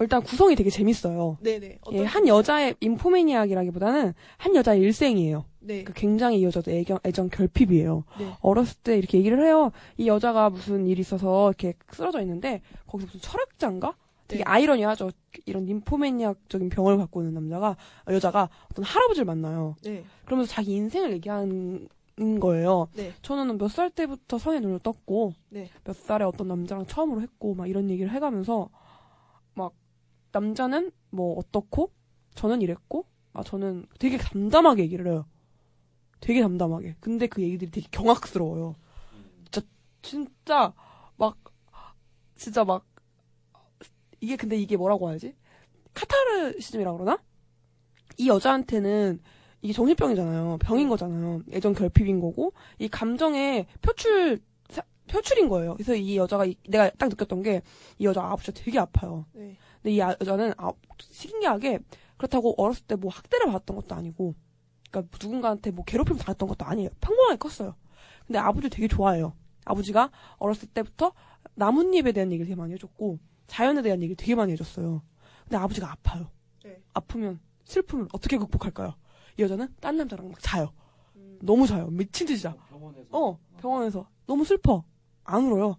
일단 0.00 0.22
구성이 0.22 0.54
되게 0.56 0.70
재밌어요. 0.70 1.38
네네. 1.42 1.78
예, 1.92 2.04
한 2.04 2.26
여자의 2.28 2.74
인포매니악이라기보다는 2.80 4.12
한 4.36 4.54
여자의 4.54 4.80
일생이에요. 4.82 5.44
네. 5.60 5.84
그 5.84 5.92
굉장히 5.94 6.40
이 6.40 6.44
여자도 6.44 6.70
애정, 6.70 6.98
애정 7.04 7.28
결핍이에요. 7.28 8.04
네. 8.18 8.32
어렸을 8.40 8.76
때 8.82 8.96
이렇게 8.98 9.18
얘기를 9.18 9.44
해요. 9.44 9.72
이 9.96 10.06
여자가 10.06 10.50
무슨 10.50 10.86
일이 10.86 11.00
있어서 11.00 11.48
이렇게 11.48 11.74
쓰러져 11.90 12.20
있는데 12.22 12.62
거기서 12.86 13.06
무슨 13.06 13.20
철학자인가? 13.20 13.94
되게 14.28 14.42
네. 14.42 14.50
아이러니하죠. 14.50 15.10
이런 15.44 15.66
림포매니악적인 15.66 16.68
병을 16.68 16.96
갖고 16.98 17.20
있는 17.22 17.34
남자가 17.34 17.76
여자가 18.10 18.48
어떤 18.70 18.84
할아버지를 18.84 19.24
만나요. 19.24 19.76
네. 19.84 20.04
그러면서 20.24 20.52
자기 20.52 20.72
인생을 20.74 21.12
얘기하는 21.12 21.88
거예요. 22.40 22.88
네. 22.94 23.12
저는 23.22 23.56
몇 23.58 23.68
살 23.68 23.90
때부터 23.90 24.38
성에 24.38 24.58
눈을 24.60 24.80
떴고 24.80 25.34
네. 25.50 25.68
몇 25.84 25.94
살에 25.96 26.24
어떤 26.24 26.48
남자랑 26.48 26.86
처음으로 26.86 27.20
했고 27.20 27.54
막 27.54 27.68
이런 27.68 27.88
얘기를 27.90 28.10
해가면서 28.10 28.68
막 28.72 28.85
남자는 30.40 30.90
뭐 31.10 31.38
어떻고 31.38 31.92
저는 32.34 32.60
이랬고 32.60 33.06
아 33.32 33.42
저는 33.42 33.86
되게 33.98 34.18
담담하게 34.18 34.82
얘기를 34.82 35.06
해요. 35.08 35.26
되게 36.20 36.42
담담하게. 36.42 36.96
근데 37.00 37.26
그 37.26 37.42
얘기들이 37.42 37.70
되게 37.70 37.86
경악스러워요. 37.90 38.76
진짜 39.50 39.66
진짜 40.02 40.74
막 41.16 41.38
진짜 42.36 42.64
막 42.64 42.84
이게 44.20 44.36
근데 44.36 44.56
이게 44.56 44.76
뭐라고 44.76 45.08
하지? 45.08 45.34
카타르시즘이라 45.94 46.92
그러나? 46.92 47.18
이 48.18 48.28
여자한테는 48.28 49.20
이게 49.62 49.72
정신병이잖아요. 49.72 50.58
병인 50.60 50.88
거잖아요. 50.90 51.42
애정 51.52 51.72
결핍인 51.72 52.20
거고 52.20 52.52
이 52.78 52.88
감정의 52.88 53.66
표출 53.80 54.40
사- 54.68 54.82
표출인 55.06 55.48
거예요. 55.48 55.74
그래서 55.74 55.94
이 55.94 56.16
여자가 56.18 56.44
이- 56.44 56.56
내가 56.68 56.90
딱 56.90 57.08
느꼈던 57.08 57.42
게 57.42 57.62
이 57.98 58.04
여자 58.04 58.22
아버지가 58.22 58.52
되게 58.62 58.78
아파요. 58.78 59.24
네. 59.32 59.56
근데 59.86 59.94
이 59.94 60.02
아- 60.02 60.16
여자는 60.20 60.52
아, 60.58 60.72
신기하게 60.98 61.78
그렇다고 62.16 62.54
어렸을 62.60 62.84
때 62.86 62.96
뭐 62.96 63.08
학대를 63.12 63.46
받았던 63.46 63.76
것도 63.76 63.94
아니고 63.94 64.34
그러니까 64.90 65.16
누군가한테 65.22 65.70
뭐 65.70 65.84
괴롭힘을 65.84 66.18
당했던 66.20 66.48
것도 66.48 66.64
아니에요. 66.64 66.90
평범하게 67.00 67.36
컸어요. 67.38 67.76
근데 68.26 68.40
아버지를 68.40 68.70
되게 68.70 68.88
좋아해요. 68.88 69.34
아버지가 69.64 70.10
어렸을 70.38 70.66
때부터 70.70 71.12
나뭇잎에 71.54 72.10
대한 72.10 72.32
얘기를 72.32 72.46
되게 72.46 72.56
많이 72.56 72.72
해줬고 72.74 73.20
자연에 73.46 73.80
대한 73.82 73.98
얘기를 74.02 74.16
되게 74.16 74.34
많이 74.34 74.50
해줬어요. 74.52 75.02
근데 75.44 75.56
아버지가 75.56 75.92
아파요. 75.92 76.30
네. 76.64 76.82
아프면 76.92 77.38
슬픔을 77.64 78.08
어떻게 78.12 78.38
극복할까요? 78.38 78.94
이 79.38 79.42
여자는 79.42 79.72
딴 79.80 79.96
남자랑 79.98 80.28
막 80.30 80.40
자요. 80.40 80.72
너무 81.42 81.64
자요. 81.66 81.86
미친 81.90 82.26
듯이 82.26 82.42
자. 82.42 82.56
어, 83.12 83.38
병원에서. 83.58 84.08
너무 84.26 84.44
슬퍼. 84.44 84.82
안 85.22 85.44
울어요. 85.44 85.76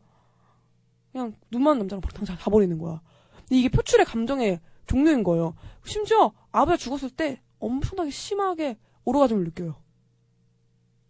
그냥 1.11 1.33
눈 1.51 1.63
많은 1.63 1.79
남자랑 1.79 1.99
막 2.01 2.13
당장 2.13 2.37
자버리는 2.37 2.77
거야. 2.77 3.01
근데 3.47 3.59
이게 3.59 3.69
표출의 3.69 4.05
감정의 4.05 4.59
종류인 4.87 5.23
거예요. 5.23 5.55
심지어 5.85 6.33
아버지가 6.51 6.77
죽었을 6.77 7.09
때 7.09 7.41
엄청나게 7.59 8.09
심하게 8.11 8.77
오르가즘을 9.05 9.45
느껴요. 9.45 9.75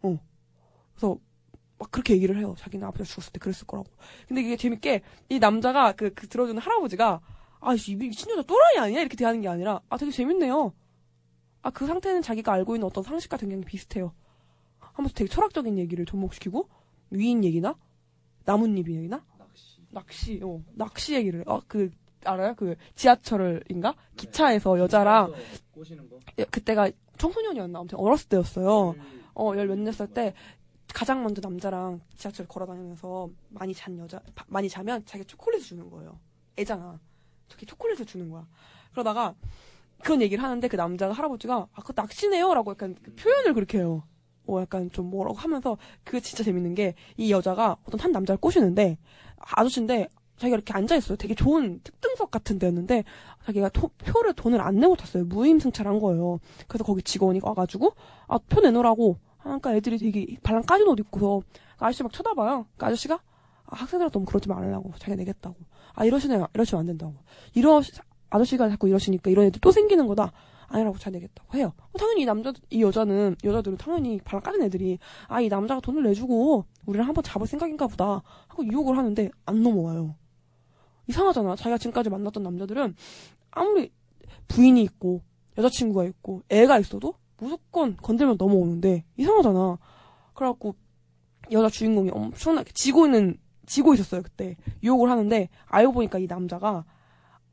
어. 0.03 0.19
그래서 0.93 1.17
막 1.79 1.91
그렇게 1.91 2.13
얘기를 2.13 2.37
해요. 2.37 2.55
자기는 2.57 2.85
아버지가 2.87 3.05
죽었을 3.05 3.33
때 3.33 3.39
그랬을 3.39 3.65
거라고. 3.65 3.89
근데 4.27 4.41
이게 4.41 4.55
재밌게 4.55 5.01
이 5.29 5.39
남자가 5.39 5.93
그, 5.93 6.13
그 6.13 6.27
들어주는 6.27 6.61
할아버지가 6.61 7.21
아, 7.59 7.73
이 7.73 7.95
미친 7.95 8.29
여자 8.31 8.43
또라이 8.43 8.77
아니야? 8.77 9.01
이렇게 9.01 9.15
대하는 9.15 9.41
게 9.41 9.47
아니라 9.47 9.81
아, 9.89 9.97
되게 9.97 10.11
재밌네요. 10.11 10.73
아, 11.63 11.69
그 11.71 11.87
상태는 11.87 12.21
자기가 12.21 12.53
알고 12.53 12.75
있는 12.75 12.85
어떤 12.87 13.03
상식과 13.03 13.37
굉장히 13.37 13.63
비슷해요. 13.63 14.13
하면서 14.79 15.13
되게 15.13 15.29
철학적인 15.29 15.77
얘기를 15.77 16.05
접목시키고 16.05 16.69
위인 17.09 17.43
얘기나 17.43 17.75
나뭇잎 18.45 18.87
얘기나 18.89 19.23
낚시, 19.89 20.39
어, 20.43 20.61
낚시 20.73 21.13
얘기를 21.13 21.43
어, 21.47 21.61
그 21.67 21.91
알아요? 22.27 22.53
그 22.55 22.75
지하철인가 22.95 23.95
기차에서 24.15 24.77
여자랑 24.79 25.33
꼬시는 25.71 26.09
거. 26.09 26.17
예, 26.39 26.43
그때가 26.45 26.89
청소년이었나 27.17 27.79
아무튼 27.79 27.97
어렸을 27.99 28.29
때였어요. 28.29 28.95
어, 29.35 29.51
열몇년살때 29.55 30.33
가장 30.93 31.21
먼저 31.23 31.41
남자랑 31.41 31.99
지하철 32.15 32.47
걸어 32.47 32.65
다니면서 32.65 33.29
많이 33.49 33.73
잔 33.73 33.97
여자 33.99 34.19
바- 34.35 34.45
많이 34.47 34.69
자면 34.69 35.03
자기가 35.05 35.27
초콜릿을 35.27 35.63
주는 35.63 35.89
거예요. 35.89 36.19
애잖아. 36.57 36.99
저기 37.47 37.65
초콜릿을 37.65 38.05
주는 38.05 38.29
거야. 38.29 38.47
그러다가 38.91 39.35
그런 40.03 40.21
얘기를 40.21 40.43
하는데 40.43 40.67
그 40.67 40.75
남자가 40.75 41.13
할아버지가 41.13 41.67
아, 41.71 41.81
그거 41.81 41.93
낚시네요라고 41.95 42.71
약간 42.71 42.95
그 43.01 43.13
표현을 43.15 43.53
그렇게 43.53 43.79
해요. 43.79 44.03
어, 44.47 44.61
약간 44.61 44.89
좀 44.91 45.09
뭐라고 45.09 45.37
하면서 45.37 45.77
그게 46.03 46.19
진짜 46.19 46.43
재밌는 46.43 46.73
게 46.75 46.95
이 47.17 47.31
여자가 47.31 47.77
어떤 47.85 47.99
한 47.99 48.11
남자를 48.11 48.39
꼬시는데 48.39 48.97
아저씨인데 49.37 50.07
자기가 50.37 50.55
이렇게 50.55 50.73
앉아 50.73 50.95
있어요. 50.95 51.17
되게 51.17 51.33
좋은 51.35 51.79
특등석 51.83 52.29
같은 52.31 52.59
데였는데 52.59 53.03
자기가 53.45 53.69
토- 53.69 53.89
표를 53.97 54.33
돈을 54.33 54.61
안 54.61 54.75
내고 54.79 54.95
탔어요. 54.95 55.25
무임승차를 55.25 55.91
한 55.91 55.99
거예요. 55.99 56.39
그래서 56.67 56.83
거기 56.83 57.01
직원이 57.01 57.39
와가지고 57.43 57.93
아 58.27 58.37
표 58.37 58.61
내놓으라고 58.61 59.17
하니까 59.39 59.75
애들이 59.75 59.97
되게 59.97 60.35
발랑 60.43 60.63
까진 60.63 60.87
옷 60.87 60.99
입고서 60.99 61.41
아저씨 61.77 62.03
막 62.03 62.11
쳐다봐요. 62.13 62.65
그 62.77 62.85
아저씨가 62.85 63.15
아, 63.15 63.75
학생들한테 63.75 64.13
너무 64.13 64.25
그러지 64.25 64.47
말라고 64.49 64.91
자기가 64.97 65.15
내겠다고 65.15 65.55
아 65.93 66.05
이러시네 66.05 66.39
이러시면 66.53 66.79
안 66.81 66.85
된다고 66.87 67.15
이러 67.53 67.81
아저씨가 68.29 68.69
자꾸 68.69 68.87
이러시니까 68.87 69.29
이런 69.31 69.45
애들 69.45 69.59
또 69.61 69.71
생기는 69.71 70.05
거다 70.07 70.31
아니라고 70.67 70.97
잘 70.97 71.13
내겠다고 71.13 71.57
해요. 71.57 71.71
어, 71.93 71.97
당연히 71.97 72.21
이 72.23 72.25
남자 72.25 72.51
이 72.69 72.81
여자는 72.81 73.37
여자들은 73.43 73.77
당연히 73.77 74.19
발랑 74.23 74.43
까진 74.43 74.61
애들이 74.63 74.99
아 75.27 75.39
이 75.41 75.47
남자가 75.47 75.79
돈을 75.81 76.03
내주고 76.03 76.65
우리를 76.85 77.05
한번 77.07 77.23
잡을 77.23 77.47
생각인가 77.47 77.87
보다 77.87 78.21
하고 78.47 78.65
유혹을 78.65 78.97
하는데 78.97 79.29
안 79.45 79.63
넘어와요. 79.63 80.15
이상하잖아. 81.07 81.55
자기가 81.55 81.77
지금까지 81.77 82.09
만났던 82.09 82.43
남자들은 82.43 82.95
아무리 83.51 83.91
부인이 84.47 84.81
있고 84.83 85.21
여자친구가 85.57 86.05
있고 86.05 86.43
애가 86.49 86.79
있어도 86.79 87.15
무조건 87.37 87.95
건들면 87.97 88.37
넘어오는데 88.39 89.05
이상하잖아. 89.17 89.77
그래갖고 90.33 90.75
여자 91.51 91.69
주인공이 91.69 92.09
엄청나게 92.11 92.71
지고 92.73 93.05
있는 93.05 93.37
지고 93.65 93.93
있었어요 93.93 94.21
그때 94.21 94.55
유혹을 94.83 95.09
하는데 95.09 95.49
알고 95.65 95.93
보니까 95.93 96.19
이 96.19 96.27
남자가 96.27 96.85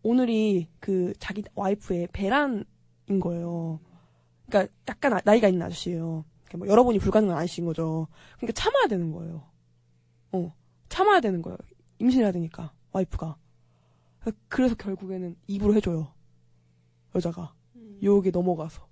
오늘이 0.03 0.69
그 0.81 1.13
자기 1.19 1.43
와이프의 1.55 2.09
배란인 2.13 2.65
거예요. 3.21 3.81
그러니까 4.47 4.73
약간 4.89 5.13
나- 5.13 5.21
나이가 5.25 5.49
있는 5.49 5.65
아저씨예요. 5.67 6.25
그러니까 6.45 6.59
뭐 6.59 6.69
여러분이 6.69 6.99
불가능한 6.99 7.37
아저씨인 7.39 7.67
거죠. 7.67 8.09
그러니까 8.37 8.61
참아야 8.61 8.87
되는 8.89 9.13
거예요. 9.13 9.45
어 10.33 10.53
참아야 10.89 11.21
되는 11.21 11.41
거예요. 11.43 11.57
임신해야 11.99 12.33
되니까 12.33 12.73
와이프가. 12.93 13.37
그래서 14.49 14.75
결국에는 14.75 15.37
입으로 15.47 15.75
해줘요. 15.75 16.13
여자가 17.15 17.55
유혹에 18.03 18.31
넘어가서. 18.31 18.87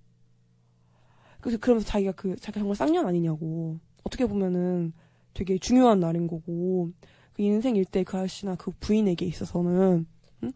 그래서 1.41 1.59
그러면서 1.59 1.87
자기가 1.87 2.13
그 2.13 2.37
자기가 2.37 2.61
정말 2.61 2.77
쌍년 2.77 3.07
아니냐고 3.07 3.79
어떻게 4.05 4.27
보면은 4.27 4.93
되게 5.35 5.59
중요한 5.59 5.99
날인 6.01 6.27
거고 6.29 6.93
그 7.33 7.43
인생 7.43 7.75
일대 7.77 8.05
그 8.05 8.17
아저씨나 8.17 8.55
그 8.57 8.71
부인에게 8.79 9.25
있어서는 9.27 10.07
응? 10.45 10.53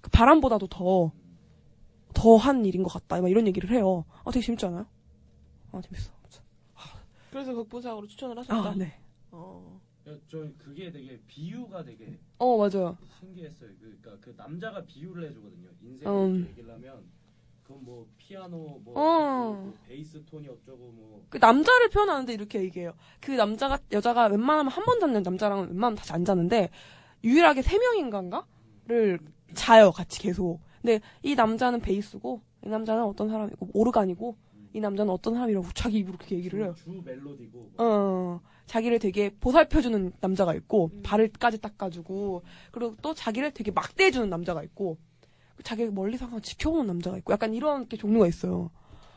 그 0.00 0.10
바람보다도 0.10 0.68
더 0.68 1.12
더한 2.14 2.64
일인 2.64 2.82
것 2.82 2.92
같다. 2.92 3.20
막 3.20 3.28
이런 3.28 3.46
얘기를 3.46 3.70
해요. 3.70 4.04
아 4.24 4.30
되게 4.30 4.44
재밌지 4.44 4.66
않아요? 4.66 4.86
아 5.72 5.80
재밌어. 5.80 6.20
그래서 7.30 7.54
극본상으로 7.54 8.06
추천을 8.06 8.36
하셨다. 8.38 8.70
아, 8.70 8.74
네. 8.74 9.00
어. 9.30 9.79
야, 10.08 10.16
저 10.28 10.46
그게 10.58 10.90
되게 10.90 11.20
비유가 11.26 11.84
되게 11.84 12.18
어 12.38 12.56
맞아요. 12.56 12.96
신기했어요. 13.20 13.70
그, 13.80 13.98
그러니까 14.00 14.16
그 14.20 14.34
남자가 14.36 14.84
비유를 14.84 15.28
해주거든요. 15.28 15.68
인생을 15.82 16.12
음. 16.12 16.46
얘기를 16.50 16.72
하면 16.74 17.04
그건 17.62 17.84
뭐 17.84 18.06
피아노 18.16 18.80
뭐, 18.82 18.94
어. 18.96 19.52
뭐 19.52 19.78
베이스 19.86 20.24
톤이 20.24 20.48
어쩌고 20.48 20.92
뭐 20.92 21.10
그 21.30 21.38
남자를 21.38 21.88
표현하는데 21.88 22.32
이렇게 22.34 22.60
얘기해요. 22.60 22.92
그 23.20 23.30
남자가 23.30 23.78
여자가 23.92 24.26
웬만하면 24.26 24.70
한번 24.70 24.98
자는 25.00 25.22
남자랑은 25.22 25.68
웬만하면 25.68 25.96
다시 25.96 26.12
안 26.12 26.24
자는데 26.24 26.70
유일하게 27.22 27.62
세 27.62 27.78
명인가를 27.78 29.20
자요 29.54 29.92
같이 29.92 30.20
계속. 30.20 30.60
근데 30.82 31.00
이 31.22 31.34
남자는 31.36 31.80
베이스고 31.80 32.40
이 32.64 32.68
남자는 32.68 33.04
어떤 33.04 33.28
사람이고 33.28 33.68
오르간이고 33.72 34.36
이 34.72 34.80
남자는 34.80 35.12
어떤 35.12 35.34
사람이라고 35.34 35.68
자기 35.74 35.98
입으로 35.98 36.16
그렇게 36.16 36.36
얘기를 36.36 36.62
해요. 36.62 36.74
주, 36.76 36.84
주 36.84 37.02
멜로디고. 37.04 37.58
뭐. 37.58 37.70
어, 37.78 38.40
자기를 38.66 38.98
되게 39.00 39.30
보살펴주는 39.40 40.12
남자가 40.20 40.54
있고, 40.54 40.90
음. 40.94 41.02
발을까지 41.02 41.60
닦아주고, 41.60 42.42
그리고 42.70 42.96
또 43.02 43.12
자기를 43.14 43.52
되게 43.52 43.70
막대해주는 43.72 44.28
남자가 44.28 44.62
있고, 44.62 44.98
자기를 45.64 45.92
멀리서 45.92 46.26
항상 46.26 46.40
지켜보는 46.40 46.86
남자가 46.86 47.18
있고, 47.18 47.32
약간 47.32 47.52
이런 47.52 47.88
게 47.88 47.96
종류가 47.96 48.28
있어요. 48.28 48.70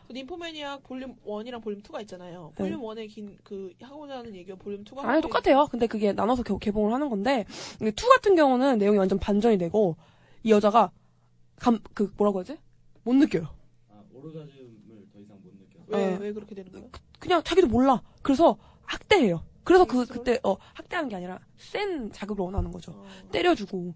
그 0.08 0.14
님포매니악 0.14 0.80
볼륨 0.80 1.16
1이랑 1.26 1.62
볼륨 1.62 1.82
2가 1.82 2.02
있잖아요. 2.02 2.52
네. 2.58 2.64
볼륨 2.64 2.82
네. 2.82 3.06
1의 3.06 3.10
긴, 3.10 3.38
그, 3.44 3.72
하고자 3.80 4.18
하는 4.18 4.36
얘기와 4.36 4.58
볼륨 4.58 4.84
2가. 4.84 5.06
아니, 5.06 5.22
똑같아요. 5.22 5.68
근데 5.70 5.86
그게 5.88 6.14
나눠서 6.14 6.44
개봉을 6.44 6.92
하는 6.92 7.10
건데, 7.10 7.46
근데 7.78 7.92
2 7.92 8.10
같은 8.10 8.36
경우는 8.36 8.80
내용이 8.80 8.98
완전 8.98 9.20
반전이 9.20 9.60
되고, 9.60 9.98
이 10.42 10.52
여자가, 10.52 10.92
감, 11.58 11.80
그, 11.94 12.12
뭐라고 12.18 12.40
하지? 12.40 12.58
못 13.04 13.14
느껴요. 13.14 13.48
아, 13.90 14.02
모르가지 14.12 14.63
왜, 15.94 16.16
어. 16.16 16.18
왜 16.20 16.34
그렇게 16.34 16.56
되는 16.56 16.72
거예요? 16.72 16.90
그냥 17.20 17.42
자기도 17.44 17.68
몰라. 17.68 18.02
그래서 18.22 18.58
학대해요. 18.84 19.44
그래서 19.64 19.86
그, 19.86 20.06
그때, 20.06 20.40
어, 20.44 20.58
학대하는 20.74 21.10
게 21.10 21.16
아니라, 21.16 21.40
센 21.58 22.12
자극을 22.12 22.44
원하는 22.44 22.72
거죠. 22.72 23.04
때려주고, 23.32 23.94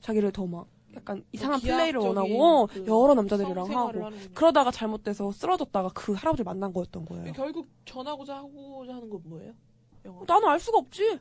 자기를 0.00 0.32
더 0.32 0.46
막, 0.46 0.66
약간 0.96 1.24
이상한 1.30 1.60
플레이를 1.60 2.00
원하고, 2.00 2.66
그 2.66 2.84
여러 2.86 3.14
남자들이랑 3.14 3.70
하고. 3.70 4.10
그러다가 4.34 4.70
잘못돼서 4.70 5.30
쓰러졌다가 5.30 5.90
그 5.94 6.12
할아버지를 6.14 6.44
만난 6.44 6.72
거였던 6.72 7.04
거예요. 7.04 7.32
결국 7.34 7.66
전하고자 7.84 8.36
하고자 8.36 8.94
하는 8.94 9.08
건 9.08 9.20
뭐예요? 9.24 9.52
영화. 10.04 10.24
나는 10.26 10.48
알 10.48 10.58
수가 10.58 10.78
없지. 10.78 11.20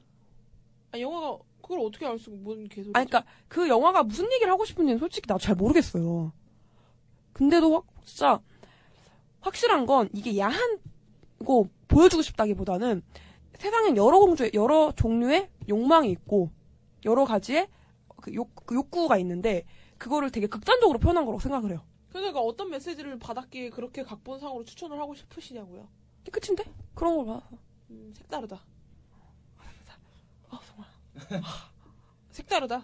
아, 0.91 0.99
영화가 0.99 1.37
그걸 1.61 1.79
어떻게 1.81 2.05
알 2.07 2.17
수가 2.17 2.37
뭔 2.39 2.67
개소리지? 2.67 2.91
아니, 2.95 3.05
그니까, 3.07 3.25
그 3.47 3.67
영화가 3.67 4.03
무슨 4.03 4.31
얘기를 4.31 4.51
하고 4.51 4.65
싶은지는 4.65 4.97
솔직히 4.97 5.25
나도 5.27 5.39
잘 5.39 5.55
모르겠어요. 5.55 6.31
근데도 7.33 7.73
확, 7.73 7.85
진짜, 8.05 8.39
확실한 9.45 9.85
건, 9.85 10.09
이게 10.11 10.37
야한, 10.39 10.79
거 11.45 11.67
보여주고 11.87 12.23
싶다기보다는, 12.23 13.03
세상엔 13.59 13.95
여러 13.95 14.17
공주의, 14.19 14.49
여러 14.55 14.91
종류의 14.95 15.49
욕망이 15.69 16.09
있고, 16.11 16.49
여러 17.05 17.25
가지의 17.25 17.67
그 18.21 18.33
욕, 18.33 18.55
그 18.65 18.73
욕구가 18.73 19.17
있는데, 19.19 19.65
그거를 19.99 20.31
되게 20.31 20.47
극단적으로 20.47 20.97
표현한 20.97 21.25
거라고 21.25 21.39
생각을 21.39 21.69
해요. 21.69 21.85
그러니까 22.09 22.39
어떤 22.39 22.71
메시지를 22.71 23.19
받았기에 23.19 23.69
그렇게 23.69 24.03
각본상으로 24.03 24.63
추천을 24.63 24.99
하고 24.99 25.13
싶으시냐고요. 25.13 25.87
끝인데? 26.31 26.63
그런 26.95 27.17
걸 27.17 27.25
봐. 27.27 27.41
음, 27.91 28.13
색다르다. 28.17 28.55
아, 30.49 30.59
정말. 30.65 30.87
색다르다. 32.31 32.83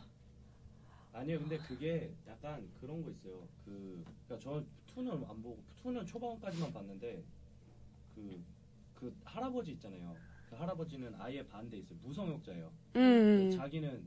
아니요, 1.13 1.39
근데 1.39 1.57
그게 1.57 2.13
약간 2.27 2.69
그런 2.79 3.03
거 3.03 3.09
있어요. 3.09 3.47
그, 3.65 4.03
그니까 4.27 4.39
저 4.43 4.63
투는 4.93 5.11
안 5.11 5.41
보고, 5.41 5.57
투는 5.81 6.05
초반까지만 6.05 6.73
봤는데, 6.73 7.23
그, 8.15 8.43
그 8.95 9.15
할아버지 9.23 9.71
있잖아요. 9.71 10.15
그 10.49 10.55
할아버지는 10.55 11.15
아예 11.17 11.45
반대 11.47 11.77
있어요. 11.77 11.97
무성욕자예요. 12.03 12.71
음. 12.97 13.49
그 13.49 13.57
자기는 13.57 14.05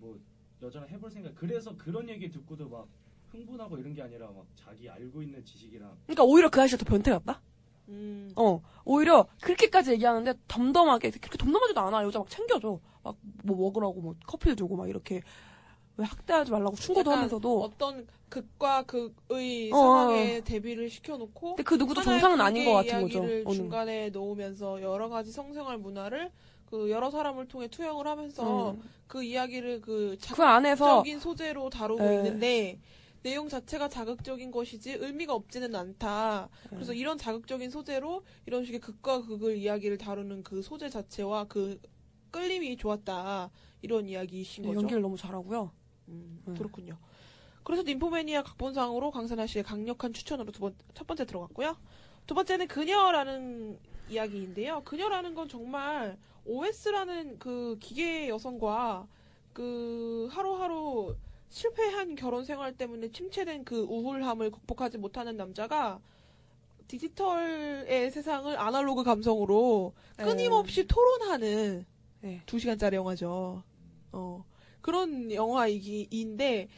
뭐 0.00 0.18
여자랑 0.62 0.88
해볼 0.88 1.10
생각, 1.10 1.34
그래서 1.34 1.76
그런 1.76 2.08
얘기 2.08 2.30
듣고도 2.30 2.68
막 2.68 2.88
흥분하고 3.30 3.78
이런 3.78 3.92
게 3.94 4.02
아니라 4.02 4.30
막 4.30 4.46
자기 4.54 4.88
알고 4.88 5.22
있는 5.22 5.44
지식이랑 5.44 5.94
그러니까 6.06 6.24
오히려 6.24 6.48
그 6.48 6.60
아저씨가 6.60 6.84
더 6.84 6.90
변태 6.90 7.10
같다? 7.10 7.42
음. 7.88 8.32
어, 8.36 8.62
오히려 8.84 9.26
그렇게까지 9.42 9.92
얘기하는데 9.92 10.32
덤덤하게, 10.48 11.10
그렇게 11.10 11.36
덤덤하지도 11.36 11.80
않아. 11.80 12.02
여자 12.04 12.18
막 12.18 12.30
챙겨줘. 12.30 12.80
막 13.02 13.16
뭐 13.42 13.56
먹으라고 13.58 14.00
뭐 14.00 14.14
커피 14.26 14.56
주고 14.56 14.74
막 14.76 14.88
이렇게 14.88 15.20
왜 15.96 16.04
학대하지 16.04 16.50
말라고 16.50 16.74
충고도 16.76 17.10
하면서도. 17.10 17.62
어떤 17.62 18.06
극과 18.28 18.82
극의 18.82 19.70
어, 19.72 19.76
상황에 19.76 20.40
대비를 20.40 20.90
시켜놓고 20.90 21.50
근데 21.50 21.62
그 21.62 21.74
누구도 21.74 22.02
정상은 22.02 22.40
아닌 22.40 22.64
것 22.64 22.72
같은 22.72 23.02
거죠. 23.02 23.18
이야기를 23.18 23.44
어느. 23.46 23.54
중간에 23.56 24.10
놓으면서 24.10 24.82
여러 24.82 25.08
가지 25.08 25.30
성생활 25.30 25.78
문화를 25.78 26.32
그 26.66 26.90
여러 26.90 27.10
사람을 27.10 27.46
통해 27.46 27.68
투영을 27.68 28.08
하면서 28.08 28.72
음. 28.72 28.82
그 29.06 29.22
이야기를 29.22 29.82
그그 29.82 30.18
자극적인 30.18 31.20
소재로 31.20 31.70
다루고 31.70 32.04
예. 32.04 32.16
있는데 32.16 32.80
내용 33.22 33.48
자체가 33.48 33.88
자극적인 33.88 34.50
것이지 34.50 34.94
의미가 34.94 35.32
없지는 35.32 35.74
않다. 35.76 36.48
그래서 36.70 36.94
예. 36.94 36.98
이런 36.98 37.16
자극적인 37.16 37.70
소재로 37.70 38.24
이런 38.46 38.64
식의 38.64 38.80
극과 38.80 39.22
극을 39.22 39.56
이야기를 39.56 39.96
다루는 39.98 40.42
그 40.42 40.60
소재 40.60 40.88
자체와 40.88 41.44
그 41.44 41.80
끌림이 42.32 42.76
좋았다. 42.76 43.50
이런 43.80 44.08
이야기이신 44.08 44.64
거죠. 44.64 44.80
연기를 44.80 45.02
너무 45.02 45.16
잘하고요. 45.16 45.70
음, 46.08 46.42
네. 46.44 46.54
그렇군요. 46.54 46.96
그래서 47.62 47.82
님포매니아 47.82 48.42
각본상으로 48.42 49.10
강선아 49.10 49.46
씨의 49.46 49.64
강력한 49.64 50.12
추천으로 50.12 50.52
두 50.52 50.60
번, 50.60 50.74
첫 50.92 51.06
번째 51.06 51.24
들어갔고요. 51.24 51.76
두 52.26 52.34
번째는 52.34 52.68
그녀라는 52.68 53.78
이야기인데요. 54.08 54.82
그녀라는 54.84 55.34
건 55.34 55.48
정말 55.48 56.18
OS라는 56.44 57.38
그 57.38 57.78
기계 57.80 58.28
여성과 58.28 59.06
그 59.52 60.28
하루하루 60.30 61.16
실패한 61.48 62.16
결혼 62.16 62.44
생활 62.44 62.76
때문에 62.76 63.10
침체된 63.10 63.64
그 63.64 63.82
우울함을 63.82 64.50
극복하지 64.50 64.98
못하는 64.98 65.36
남자가 65.36 66.00
디지털의 66.88 68.10
세상을 68.10 68.58
아날로그 68.58 69.04
감성으로 69.04 69.94
끊임없이 70.16 70.86
토론하는 70.86 71.86
네. 72.20 72.42
두 72.44 72.58
시간짜리 72.58 72.96
영화죠. 72.96 73.62
어 74.12 74.44
그런 74.84 75.32
영화이기인데 75.32 76.68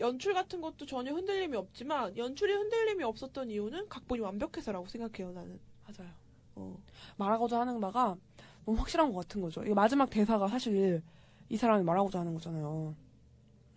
연출 0.00 0.34
같은 0.34 0.60
것도 0.60 0.84
전혀 0.84 1.14
흔들림이 1.14 1.56
없지만 1.56 2.16
연출이 2.16 2.52
흔들림이 2.52 3.04
없었던 3.04 3.50
이유는 3.50 3.88
각본이 3.88 4.20
완벽해서라고 4.20 4.88
생각해요 4.88 5.30
나는. 5.30 5.60
맞아요. 5.84 6.10
어. 6.56 6.76
말하고자 7.16 7.60
하는 7.60 7.78
바가 7.78 8.16
너무 8.64 8.76
확실한 8.78 9.12
것 9.12 9.20
같은 9.20 9.40
거죠. 9.42 9.62
이게 9.62 9.74
마지막 9.74 10.10
대사가 10.10 10.48
사실 10.48 11.04
이 11.48 11.56
사람이 11.56 11.84
말하고자 11.84 12.18
하는 12.18 12.34
거잖아요. 12.34 12.96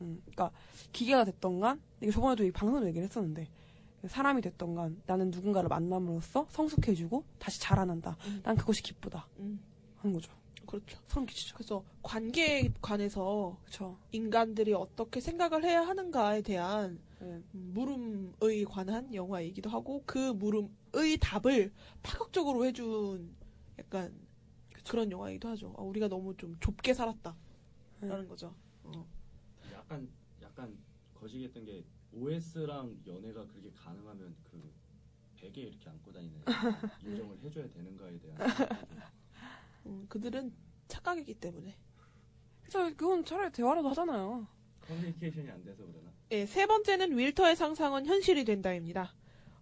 음, 0.02 0.20
그러니까 0.22 0.50
기계가 0.92 1.26
됐던 1.26 1.60
간 1.60 1.80
이게 2.02 2.10
저번에도 2.10 2.44
이 2.44 2.52
방송에도 2.52 2.88
얘기를 2.88 3.06
했었는데 3.06 3.48
사람이 4.08 4.42
됐던 4.42 4.74
간 4.74 5.00
나는 5.06 5.30
누군가를 5.30 5.70
만남으로써 5.70 6.48
성숙해지고 6.50 7.24
다시 7.38 7.62
자라난다. 7.62 8.18
난 8.42 8.56
그것이 8.56 8.82
기쁘다. 8.82 9.28
음. 9.38 9.60
하는 9.98 10.16
거죠. 10.16 10.39
그렇죠. 10.70 11.00
소름 11.08 11.26
끼치죠. 11.26 11.56
그래서 11.56 11.84
관계에 12.04 12.70
관해서 12.80 13.58
그렇죠. 13.64 13.98
인간들이 14.12 14.74
어떻게 14.74 15.20
생각을 15.20 15.64
해야 15.64 15.82
하는가에 15.82 16.44
대한 16.44 17.00
네. 17.20 17.26
음, 17.56 17.72
물음의 17.74 18.66
관한 18.66 19.12
영화이기도 19.12 19.68
하고 19.68 20.04
그 20.06 20.32
물음의 20.34 21.18
답을 21.20 21.74
파격적으로 22.04 22.66
해준 22.66 23.36
약간 23.80 24.14
그런 24.88 25.12
영화이기도 25.12 25.50
하죠. 25.50 25.74
아, 25.76 25.82
우리가 25.82 26.08
너무 26.08 26.38
좀 26.38 26.56
좁게 26.60 26.94
살았다 26.94 27.36
라는 28.02 28.22
네. 28.22 28.28
거죠. 28.28 28.54
어. 28.84 29.08
약간 29.74 30.08
약간 30.40 30.78
거시기했던 31.16 31.66
게 31.66 31.84
OS랑 32.14 33.02
연애가 33.08 33.48
그렇게 33.48 33.72
가능하면 33.72 34.36
그 34.44 34.72
베개 35.36 35.62
이렇게 35.62 35.90
안고 35.90 36.12
다니는 36.12 36.44
인정을 37.04 37.40
해줘야 37.40 37.68
되는가에 37.70 38.20
대한 38.20 38.38
음, 39.90 40.06
그들은 40.08 40.54
착각이기 40.88 41.36
때문에. 41.36 41.76
그죠. 42.64 42.80
그건 42.96 43.26
차라리 43.26 43.52
대화라도 43.52 43.90
하잖아요. 43.90 44.48
커뮤니케이션이 44.88 45.50
안 45.50 45.64
돼서 45.64 45.84
그러나 45.92 46.12
예, 46.32 46.46
세 46.46 46.66
번째는 46.66 47.18
윌터의 47.18 47.56
상상은 47.56 48.06
현실이 48.06 48.46
된다입니다. 48.46 49.14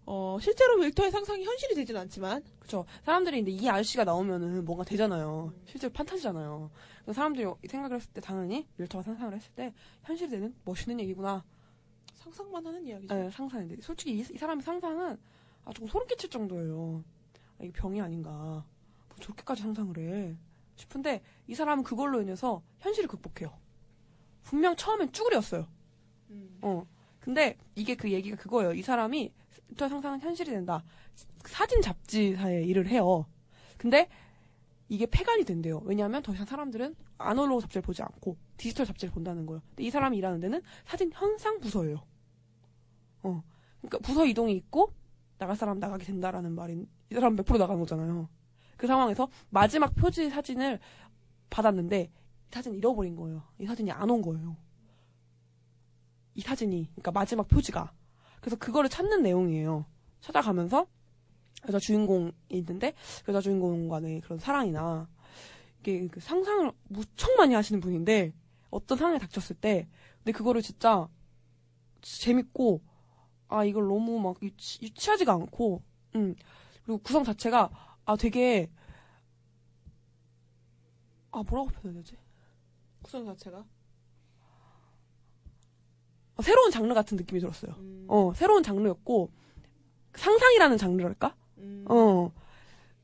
어, 0.04 0.38
실제로 0.40 0.78
윌터의 0.80 1.10
상상이 1.10 1.44
현실이 1.44 1.74
되진 1.74 1.96
않지만 1.96 2.42
그쵸. 2.58 2.86
사람들이 3.04 3.38
근데 3.38 3.50
이 3.50 3.68
아저씨가 3.68 4.04
나오면은 4.04 4.64
뭔가 4.64 4.84
되잖아요. 4.84 5.52
실제로 5.66 5.92
판타지잖아요. 5.92 6.70
그래서 7.02 7.12
사람들이 7.12 7.46
생각을 7.68 7.96
했을 7.96 8.10
때 8.12 8.20
당연히 8.20 8.66
밀터가 8.76 9.02
상상을 9.02 9.34
했을 9.34 9.52
때 9.52 9.74
현실이 10.04 10.30
되는 10.30 10.54
멋있는 10.64 11.00
얘기구나. 11.00 11.44
상상만 12.14 12.66
하는 12.66 12.86
이야기죠. 12.86 13.14
네, 13.14 13.30
상상인데 13.30 13.80
솔직히 13.82 14.12
이, 14.16 14.20
이 14.20 14.38
사람의 14.38 14.62
상상은 14.62 15.18
아 15.64 15.72
조금 15.72 15.88
소름 15.88 16.06
끼칠 16.06 16.28
정도예요. 16.30 17.04
아, 17.58 17.64
이게 17.64 17.72
병이 17.72 18.00
아닌가. 18.00 18.64
뭐 19.18 19.24
저렇게까지 19.24 19.62
상상을 19.62 19.98
해. 19.98 20.36
싶은데 20.76 21.22
이 21.46 21.54
사람은 21.54 21.82
그걸로 21.82 22.22
인해서 22.22 22.62
현실을 22.78 23.08
극복해요. 23.08 23.52
분명 24.44 24.76
처음엔 24.76 25.12
쭈구리였어요. 25.12 25.66
음. 26.30 26.58
어. 26.62 26.86
근데 27.20 27.58
이게 27.74 27.94
그 27.94 28.10
얘기가 28.10 28.36
그거예요. 28.36 28.72
이 28.72 28.82
사람이 28.82 29.32
저 29.76 29.88
상상은 29.88 30.20
현실이 30.20 30.50
된다. 30.50 30.84
사진 31.44 31.82
잡지사에 31.82 32.62
일을 32.62 32.86
해요. 32.88 33.26
근데 33.76 34.08
이게 34.88 35.04
폐간이 35.04 35.44
된대요. 35.44 35.82
왜냐하면 35.84 36.22
더 36.22 36.32
이상 36.32 36.46
사람들은 36.46 36.94
아날로그 37.18 37.62
잡지를 37.62 37.82
보지 37.82 38.02
않고 38.02 38.36
디지털 38.56 38.86
잡지를 38.86 39.12
본다는 39.12 39.44
거예요. 39.44 39.60
근데 39.70 39.82
이 39.82 39.90
사람이 39.90 40.16
일하는 40.16 40.40
데는 40.40 40.62
사진 40.86 41.10
현상 41.12 41.58
부서예요. 41.60 42.02
어. 43.24 43.42
그러니까 43.80 43.98
부서 43.98 44.24
이동이 44.24 44.54
있고 44.56 44.92
나갈 45.38 45.56
사람 45.56 45.78
나가게 45.78 46.04
된다라는 46.04 46.54
말인 46.54 46.88
이 47.10 47.14
사람 47.14 47.36
100% 47.36 47.58
나가는 47.58 47.78
거잖아요. 47.80 48.28
그 48.78 48.86
상황에서 48.86 49.28
마지막 49.50 49.94
표지 49.94 50.30
사진을 50.30 50.78
받았는데 51.50 52.00
이 52.04 52.50
사진 52.50 52.74
잃어버린 52.74 53.14
거예요. 53.16 53.42
이 53.58 53.66
사진이 53.66 53.90
안 53.90 54.08
온 54.08 54.22
거예요. 54.22 54.56
이 56.34 56.40
사진이 56.40 56.86
그러니까 56.92 57.10
마지막 57.10 57.46
표지가 57.48 57.92
그래서 58.40 58.56
그거를 58.56 58.88
찾는 58.88 59.22
내용이에요. 59.22 59.84
찾아가면서 60.20 60.86
여자 61.66 61.78
주인공이 61.78 62.32
있는데 62.50 62.94
그 63.24 63.32
여자 63.32 63.40
주인공 63.40 63.88
간의 63.88 64.20
그런 64.20 64.38
사랑이나 64.38 65.08
이게 65.80 66.06
그 66.06 66.20
상상을 66.20 66.70
무척 66.88 67.36
많이 67.36 67.54
하시는 67.54 67.80
분인데 67.80 68.32
어떤 68.70 68.96
상황에 68.96 69.18
닥쳤을 69.18 69.56
때 69.56 69.88
근데 70.18 70.32
그거를 70.32 70.62
진짜 70.62 71.08
재밌고 72.00 72.80
아 73.48 73.64
이걸 73.64 73.88
너무 73.88 74.20
막 74.20 74.36
유치, 74.42 74.78
유치하지가 74.82 75.32
않고 75.32 75.82
음 76.14 76.36
그리고 76.84 76.98
구성 76.98 77.24
자체가 77.24 77.70
아 78.08 78.16
되게 78.16 78.70
아 81.30 81.42
뭐라고 81.46 81.68
표현해야 81.68 82.02
되지? 82.02 82.16
구성 83.02 83.26
자체가 83.26 83.66
어, 86.36 86.42
새로운 86.42 86.70
장르 86.70 86.94
같은 86.94 87.18
느낌이 87.18 87.40
들었어요. 87.40 87.74
어, 88.06 88.32
새로운 88.34 88.62
장르였고, 88.62 89.28
상상이라는 90.14 90.78
장르랄까? 90.78 91.34
어. 91.86 92.32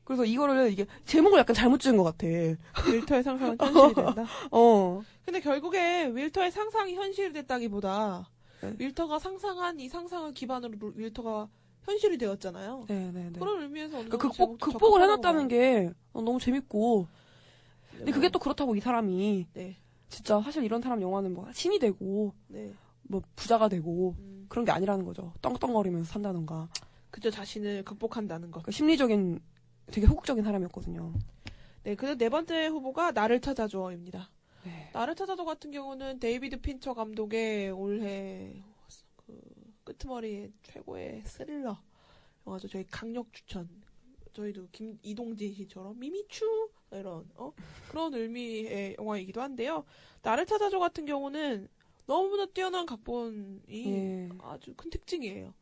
그래서 0.05 0.23
이거를 0.23 0.71
이게, 0.71 0.85
제목을 1.05 1.37
약간 1.39 1.53
잘못 1.53 1.79
지은 1.81 1.97
것 1.97 2.03
같아. 2.03 2.25
윌터의 2.27 3.23
상상은 3.23 3.57
현실이 3.59 3.93
된다. 3.93 4.25
어. 4.51 5.03
근데 5.25 5.41
결국에 5.41 6.07
윌터의 6.07 6.49
상상이 6.49 6.95
현실이 6.95 7.33
됐다기보다 7.33 8.29
네. 8.61 8.75
윌터가 8.79 9.19
상상한 9.19 9.81
이 9.81 9.89
상상을 9.89 10.31
기반으로 10.31 10.93
윌터가 10.95 11.49
현실이 11.85 12.17
되었잖아요. 12.17 12.85
네네네. 12.87 13.39
그런 13.39 13.61
의미에서 13.61 13.99
어느 13.99 14.09
그 14.09 14.17
정도 14.17 14.29
극복, 14.29 14.59
극복을 14.59 15.01
해놨다는. 15.03 15.47
게 15.47 15.91
어, 16.13 16.21
너무 16.21 16.39
재밌고. 16.39 17.07
근데 17.91 18.11
그게 18.11 18.29
또 18.29 18.39
그렇다고 18.39 18.75
이 18.75 18.79
사람이 18.79 19.47
네. 19.53 19.77
진짜 20.09 20.41
사실 20.41 20.63
이런 20.63 20.81
사람 20.81 21.01
영화는 21.01 21.33
뭐 21.33 21.47
신이 21.53 21.79
되고 21.79 22.33
네. 22.47 22.73
뭐 23.03 23.21
부자가 23.35 23.69
되고 23.69 24.15
그런 24.49 24.65
게 24.65 24.71
아니라는 24.71 25.05
거죠. 25.05 25.33
떵떵거리면서 25.41 26.11
산다던가. 26.11 26.67
그저 27.11 27.29
자신을 27.29 27.83
극복한다는 27.83 28.51
것. 28.51 28.63
그 28.63 28.71
심리적인 28.71 29.39
되게 29.87 30.07
호국적인 30.07 30.43
사람이었거든요. 30.43 31.13
네, 31.83 31.95
그래서 31.95 32.17
네 32.17 32.29
번째 32.29 32.67
후보가 32.67 33.11
나를 33.11 33.39
찾아줘입니다. 33.39 34.29
네. 34.63 34.89
나를 34.93 35.15
찾아줘 35.15 35.45
같은 35.45 35.71
경우는 35.71 36.19
데이비드 36.19 36.61
핀처 36.61 36.93
감독의 36.93 37.71
올해 37.71 38.61
그 39.15 39.39
끄트머리 39.85 40.51
최고의 40.63 41.23
스릴러 41.25 41.77
영화죠. 42.45 42.67
저희 42.67 42.85
강력 42.87 43.31
추천. 43.31 43.69
저희도 44.33 44.67
김 44.73 44.99
이동진 45.01 45.53
씨처럼 45.53 45.97
미미추 45.97 46.69
이런 46.91 47.29
어 47.35 47.53
그런 47.89 48.13
의미의 48.13 48.97
영화이기도 48.99 49.41
한데요. 49.41 49.85
나를 50.21 50.45
찾아줘 50.45 50.77
같은 50.77 51.05
경우는 51.05 51.69
너무나 52.05 52.45
뛰어난 52.47 52.85
각본이 52.85 53.61
예. 53.69 54.29
아주 54.41 54.73
큰 54.75 54.89
특징이에요. 54.89 55.53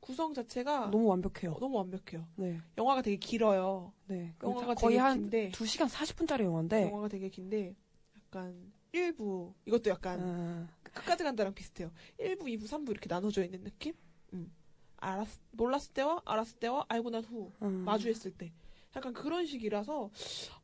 구성 0.00 0.34
자체가 0.34 0.90
너무 0.90 1.06
완벽해요. 1.06 1.56
너무 1.60 1.76
완벽해요. 1.76 2.26
네. 2.36 2.58
영화가 2.76 3.02
되게 3.02 3.16
길어요. 3.16 3.92
네. 4.06 4.34
영화가 4.42 4.74
거의 4.74 4.94
되게 4.94 4.98
한 4.98 5.20
긴데 5.20 5.50
2시간 5.52 5.88
40분짜리 5.88 6.42
영화인데 6.44 6.88
영화가 6.88 7.08
되게 7.08 7.28
긴데 7.28 7.76
약간 8.16 8.72
1부 8.94 9.54
이것도 9.66 9.90
약간 9.90 10.20
아. 10.20 10.68
끝까지 10.82 11.24
간다랑 11.24 11.54
비슷해요. 11.54 11.90
1부, 12.18 12.42
2부, 12.42 12.64
3부 12.64 12.90
이렇게 12.90 13.06
나눠져 13.08 13.42
있는 13.44 13.64
느낌? 13.64 13.94
음. 14.34 14.52
알았 14.98 15.28
몰랐을 15.52 15.92
때와 15.94 16.22
알았을 16.24 16.58
때와 16.58 16.84
알고 16.88 17.10
난후 17.10 17.50
음. 17.62 17.72
마주했을 17.84 18.30
때 18.32 18.52
약간 18.94 19.12
그런 19.14 19.46
식이라서 19.46 20.10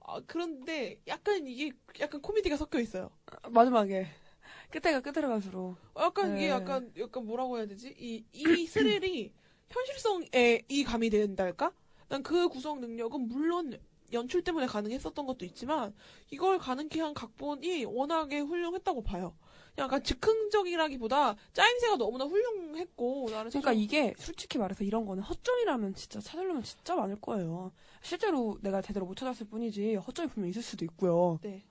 아, 0.01 0.20
그런데 0.26 1.01
약간 1.07 1.47
이게 1.47 1.72
약간 1.99 2.20
코미디가 2.20 2.57
섞여 2.57 2.79
있어요. 2.79 3.11
마지막에 3.51 4.07
끝에가 4.70 5.01
끝으로 5.01 5.29
갈수록 5.29 5.76
어, 5.95 6.03
약간 6.03 6.37
이게 6.37 6.47
네. 6.47 6.49
약간 6.51 6.93
약간 6.99 7.24
뭐라고 7.26 7.57
해야 7.59 7.66
되지? 7.66 7.95
이 7.99 8.24
이 8.33 8.66
스릴이 8.66 9.33
현실성에 9.70 10.62
이 10.68 10.85
감이 10.85 11.11
된달까? 11.11 11.72
난 12.09 12.22
그 12.22 12.49
구성 12.49 12.81
능력은 12.81 13.29
물론 13.29 13.79
연출 14.12 14.42
때문에 14.42 14.66
가능했었던 14.66 15.26
것도 15.26 15.44
있지만 15.44 15.94
이걸 16.30 16.59
가능케 16.59 17.00
한 17.00 17.14
각본이 17.14 17.84
워낙에 17.84 18.40
훌륭했다고 18.40 19.02
봐요. 19.02 19.34
약간 19.78 20.02
즉흥적이라기보다 20.02 21.36
짜임새가 21.52 21.96
너무나 21.96 22.24
훌륭했고 22.24 23.28
나는 23.30 23.50
그러니까 23.50 23.72
이게 23.72 24.12
솔직히 24.18 24.59
말해서 24.59 24.82
이런 24.82 25.06
거는 25.06 25.22
허점이라면 25.22 25.94
진짜 25.94 26.20
찾으려면 26.20 26.62
진짜 26.64 26.96
많을 26.96 27.20
거예요. 27.20 27.70
실제로 28.02 28.59
내가 28.61 28.82
제대로 28.82 29.06
못 29.06 29.16
찾았을 29.16 29.46
뿐이지 29.46 29.96
허점이 29.96 30.28
분명 30.30 30.50
있을 30.50 30.62
수도 30.62 30.84
있고요. 30.84 31.38
네. 31.42 31.62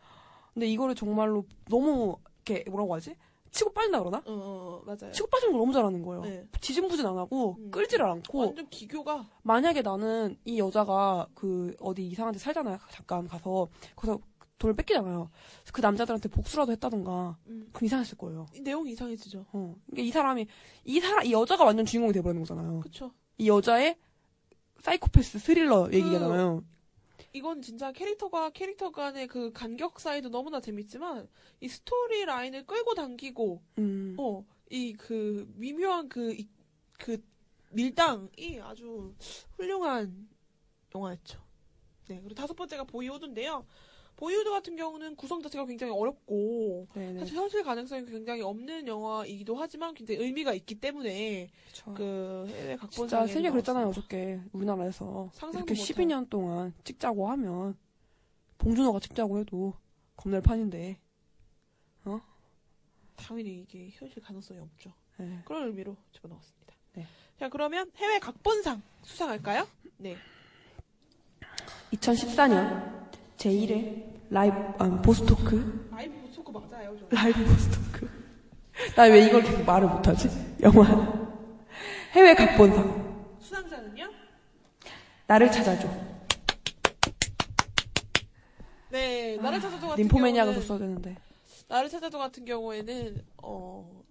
근데 0.54 0.68
이거를 0.68 0.96
정말로 0.96 1.46
너무 1.70 2.18
이렇게 2.46 2.70
뭐라고 2.70 2.96
하지? 2.96 3.16
치고 3.52 3.72
빠진다 3.74 4.00
그러나? 4.00 4.18
어, 4.20 4.24
어, 4.28 4.82
맞아요. 4.86 5.12
치고 5.12 5.28
빠지는 5.28 5.54
걸 5.54 5.60
너무 5.60 5.74
잘하는 5.74 6.02
거예요. 6.04 6.22
네. 6.22 6.30
음. 6.40 6.50
지진부진 6.60 7.06
안 7.06 7.18
하고 7.18 7.58
끌지를 7.72 8.06
않고 8.06 8.40
완전 8.40 8.68
기교가 8.70 9.28
만약에 9.44 9.82
나는 9.82 10.38
이 10.46 10.60
여자가 10.60 11.28
그 11.34 11.76
어디 11.80 12.06
이상한 12.08 12.34
데 12.34 12.40
살잖아요. 12.40 12.78
잠깐 12.92 13.28
가서 13.28 13.68
거기서 13.96 14.20
돈을 14.60 14.76
뺏기잖아요. 14.76 15.30
그 15.72 15.82
남자들한테 15.82 16.30
복수라도 16.30 16.72
했다던가 16.72 17.38
음. 17.48 17.70
그럼 17.72 17.86
이상했을 17.86 18.18
거예요. 18.18 18.48
이 18.54 18.62
내용이 18.62 18.92
이상해지죠. 18.92 19.46
어. 19.52 19.76
그러니까 19.86 20.08
이 20.08 20.12
사람이 20.12 20.48
이 20.86 21.00
사람 21.00 21.26
이 21.26 21.32
여자가 21.32 21.64
완전 21.64 21.86
주인공이 21.86 22.14
돼버리는 22.14 22.42
거잖아요. 22.42 22.80
그쵸. 22.80 23.12
이 23.38 23.48
여자의 23.48 23.98
사이코패스 24.82 25.40
스릴러 25.40 25.90
얘기잖아요. 25.94 26.64
이건 27.34 27.62
진짜 27.62 27.92
캐릭터가 27.92 28.50
캐릭터 28.52 28.92
간의 28.92 29.28
그 29.28 29.52
간격 29.52 30.00
사이도 30.00 30.30
너무나 30.30 30.60
재밌지만 30.60 31.28
이 31.60 31.68
스토리 31.68 32.26
라인을 32.26 32.66
끌고 32.66 32.94
당기고 32.94 33.62
음. 33.80 34.16
어이 34.18 34.94
그 34.94 35.52
미묘한 35.56 36.10
그그 36.10 37.24
밀당이 37.72 38.60
아주 38.62 39.14
훌륭한 39.58 40.30
영화였죠. 40.96 41.40
네 42.08 42.20
그리고 42.22 42.34
다섯 42.34 42.54
번째가 42.54 42.86
보이우드인데요. 42.86 43.66
보이우드 44.18 44.50
같은 44.50 44.76
경우는 44.76 45.16
구성 45.16 45.42
자체가 45.42 45.66
굉장히 45.66 45.94
어렵고 45.94 46.88
네네. 46.94 47.20
사실 47.20 47.38
현실 47.38 47.64
가능성이 47.64 48.04
굉장히 48.06 48.42
없는 48.42 48.88
영화이기도 48.88 49.56
하지만 49.56 49.94
굉장히 49.94 50.22
의미가 50.22 50.54
있기 50.56 50.76
때문에 50.76 51.50
그 51.96 52.48
해외 52.50 52.76
각본 52.76 53.08
진짜 53.08 53.28
세계 53.28 53.52
그랬잖아요 53.52 53.88
어저께 53.90 54.42
우리나라에서 54.52 55.32
이렇게 55.54 55.60
못할. 55.60 55.76
12년 55.76 56.30
동안 56.30 56.74
찍자고 56.84 57.30
하면 57.30 57.78
봉준호가 58.58 59.00
찍자고 59.00 59.40
해도 59.40 59.76
겁낼 60.16 60.42
판인데 60.42 61.00
어? 62.06 62.20
당연히 63.16 63.62
이게 63.62 63.92
현실 63.94 64.22
가능성이 64.24 64.60
없죠. 64.60 64.92
네. 65.18 65.42
그런 65.46 65.68
의미로 65.68 65.96
집어넣었습니다. 66.12 66.74
네. 66.94 67.06
자, 67.40 67.50
그러면 67.50 67.92
해외 67.98 68.18
각본상 68.18 68.82
수상할까요? 69.04 69.68
네. 69.98 70.18
2014년 71.92 73.08
제1회 73.38 74.18
라이브 74.30 74.56
아, 74.80 75.02
보스토크 75.02 75.88
라이브 75.92 76.20
보스토크 76.22 76.52
맞아요. 76.52 76.96
저. 77.00 77.08
라이브 77.16 77.46
보스토크 77.46 78.10
나 78.96 79.04
왜 79.08 79.26
이걸 79.26 79.42
계속 79.44 79.64
말을 79.66 79.88
못하지? 79.88 80.30
영화 80.62 80.84
해외 82.12 82.34
각본상 82.34 83.38
수상자는요? 83.40 84.10
나를 85.28 85.52
찾아줘 85.52 85.88
네, 88.90 89.36
나를 89.38 89.60
찾아도 89.60 89.88
같은 89.90 90.02
림포매니아가 90.04 90.52
경우는 90.52 90.62
썼어야 90.68 90.80
되는데 90.80 91.16
나를 91.68 91.90
찾아도 91.90 92.18
같은 92.18 92.46
경우에는 92.46 93.22
어 93.44 94.04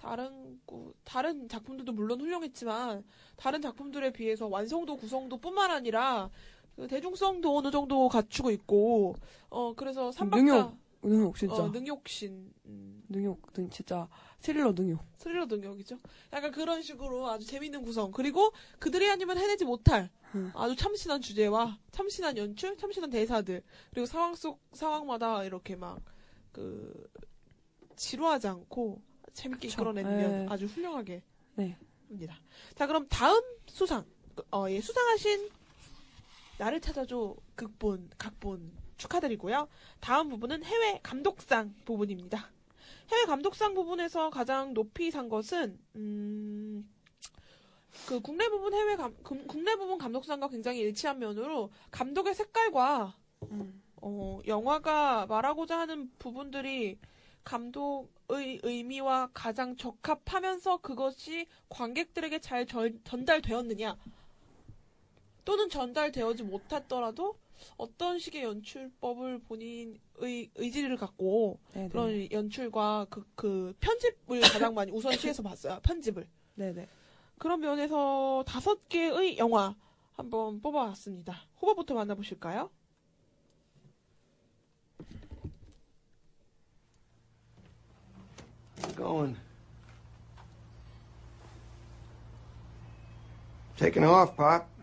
다른 0.00 0.58
구- 0.64 0.94
다른 1.04 1.48
작품들도 1.48 1.92
물론 1.92 2.20
훌륭했지만 2.20 3.04
다른 3.36 3.60
작품들에 3.60 4.12
비해서 4.12 4.46
완성도 4.46 4.96
구성도 4.96 5.36
뿐만 5.36 5.70
아니라 5.70 6.30
그 6.57 6.57
대중성도 6.86 7.56
어느 7.56 7.70
정도 7.70 8.08
갖추고 8.08 8.50
있고 8.52 9.16
어 9.50 9.74
그래서 9.74 10.12
삼박자 10.12 10.42
능욕 10.42 10.78
능욕 11.02 11.36
진짜 11.36 11.62
어, 11.62 11.68
능욕신 11.68 12.52
음, 12.66 13.02
능욕 13.08 13.52
능 13.54 13.70
진짜 13.70 14.08
스릴러 14.40 14.72
능욕 14.72 15.00
스릴러 15.16 15.46
능력이죠. 15.46 15.98
약간 16.32 16.52
그런 16.52 16.82
식으로 16.82 17.28
아주 17.28 17.46
재밌는 17.46 17.82
구성 17.82 18.12
그리고 18.12 18.52
그들이 18.78 19.10
아니면 19.10 19.38
해내지 19.38 19.64
못할 19.64 20.10
음. 20.34 20.52
아주 20.54 20.76
참신한 20.76 21.20
주제와 21.20 21.78
참신한 21.90 22.36
연출, 22.36 22.76
참신한 22.76 23.10
대사들 23.10 23.62
그리고 23.90 24.06
상황 24.06 24.34
속 24.34 24.60
상황마다 24.72 25.44
이렇게 25.44 25.74
막 25.74 26.18
그 26.58 27.08
지루하지 27.96 28.48
않고 28.48 29.00
재밌게 29.32 29.68
그쵸. 29.68 29.74
이끌어내면 29.80 30.30
네. 30.32 30.46
아주 30.48 30.66
훌륭하게 30.66 31.22
네. 31.54 31.76
합니다. 32.08 32.40
자 32.74 32.86
그럼 32.86 33.06
다음 33.08 33.40
수상 33.66 34.04
어, 34.50 34.68
예, 34.68 34.80
수상하신 34.80 35.50
나를 36.58 36.80
찾아줘 36.80 37.36
극본 37.54 38.10
각본 38.18 38.72
축하드리고요. 38.96 39.68
다음 40.00 40.28
부분은 40.28 40.64
해외 40.64 41.00
감독상 41.02 41.74
부분입니다. 41.84 42.50
해외 43.10 43.24
감독상 43.24 43.74
부분에서 43.74 44.30
가장 44.30 44.74
높이 44.74 45.10
산 45.10 45.28
것은 45.28 45.78
음, 45.96 46.88
그 48.06 48.20
국내 48.20 48.48
부분 48.48 48.74
해외 48.74 48.96
감, 48.96 49.16
금- 49.22 49.46
국내 49.46 49.76
부분 49.76 49.98
감독상과 49.98 50.48
굉장히 50.48 50.80
일치한 50.80 51.18
면으로 51.20 51.70
감독의 51.90 52.34
색깔과 52.34 53.16
음. 53.50 53.82
어, 54.02 54.40
영화가 54.46 55.26
말하고자 55.26 55.78
하는 55.78 56.10
부분들이 56.18 56.98
감독의 57.44 58.60
의미와 58.62 59.30
가장 59.32 59.76
적합하면서 59.76 60.78
그것이 60.78 61.46
관객들에게 61.68 62.40
잘 62.40 62.66
전, 62.66 63.00
전달되었느냐 63.04 63.96
또는 65.48 65.70
전달되어지 65.70 66.42
못했더라도 66.42 67.38
어떤 67.78 68.18
식의 68.18 68.42
연출법을 68.42 69.38
본인의 69.44 69.98
의지를 70.20 70.98
갖고 70.98 71.58
네네. 71.72 71.88
그런 71.88 72.30
연출과 72.30 73.06
그, 73.08 73.26
그 73.34 73.74
편집을 73.80 74.40
가장 74.52 74.74
많이 74.74 74.92
우선시해서 74.92 75.42
봤어요. 75.42 75.80
편집을. 75.82 76.28
네네 76.54 76.86
그런 77.38 77.60
면에서 77.60 78.44
다섯 78.46 78.90
개의 78.90 79.38
영화 79.38 79.74
한번 80.12 80.60
뽑아왔습니다. 80.60 81.34
후보부터 81.56 81.94
만나보실까요? 81.94 82.68
Going. 88.96 89.38
Taking 93.78 94.04
off, 94.04 94.36
Pop. 94.36 94.77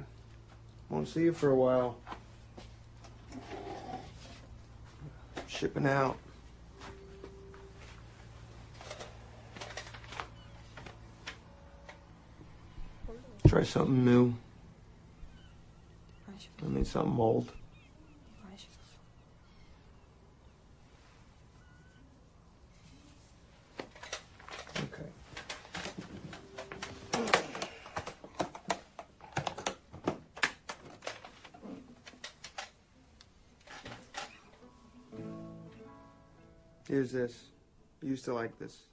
Won't 0.90 1.07
see 1.07 1.24
you 1.24 1.34
for 1.34 1.49
a 1.49 1.56
while. 1.56 1.98
Shipping 5.48 5.88
out. 5.88 6.18
Try 13.48 13.64
something 13.64 14.03
new. 14.03 14.34
I 16.28 16.68
need 16.68 16.88
something 16.88 17.20
old. 17.20 17.52
Here's 36.95 37.12
this. 37.12 37.53
You 38.03 38.11
used 38.11 38.25
to 38.25 38.35
like 38.35 38.59
this. 38.59 38.89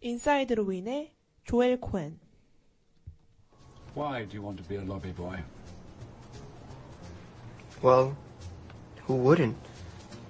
인사이드 0.00 0.52
루인의 0.54 1.14
조엘 1.44 1.80
코엔. 1.80 2.18
Why 3.94 4.26
do 4.26 4.36
you 4.36 4.42
want 4.42 4.60
to 4.62 4.68
be 4.68 4.76
a 4.76 4.84
lobby 4.84 5.12
boy? 5.12 5.42
Well, 7.80 8.16
who 9.06 9.14
wouldn't? 9.14 9.56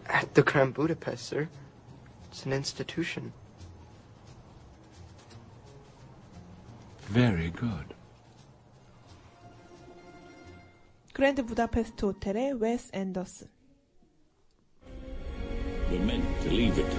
At 0.06 0.34
the 0.34 0.42
Grand 0.42 0.74
Budapest, 0.74 1.26
sir. 1.26 1.48
It's 2.30 2.44
an 2.46 2.52
institution. 2.52 3.32
Very 7.08 7.50
good. 7.50 7.94
그랜드 11.12 11.44
부다페스트 11.44 12.06
호텔의 12.06 12.54
웨스 12.54 12.90
앤더슨. 12.92 13.48
We're 15.90 16.00
meant 16.00 16.24
to 16.42 16.50
leave 16.50 16.78
it. 16.78 16.92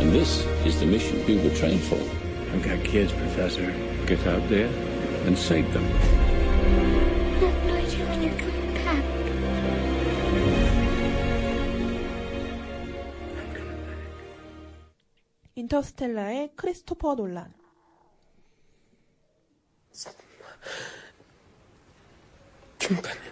And 0.00 0.12
this 0.12 0.44
is 0.66 0.80
the 0.80 0.86
mission 0.86 1.24
we 1.26 1.36
were 1.36 1.54
trained 1.54 1.82
for. 1.82 2.00
I've 2.52 2.62
got 2.62 2.84
kids, 2.84 3.12
Professor. 3.12 3.72
Get 4.06 4.26
out 4.26 4.48
there 4.48 4.68
and 5.26 5.36
save 5.38 5.72
them. 5.72 5.84
I 5.84 5.88
have 7.44 7.64
no 7.66 7.74
idea 7.74 8.06
when 8.06 8.22
you're 8.22 8.38
coming 8.38 8.74
back. 8.74 9.04
인터스텔라의 15.54 16.52
크리스토퍼 16.56 17.14
놀란. 17.14 17.54
Tu 22.78 22.92
me 22.94 23.00
connais 23.00 23.25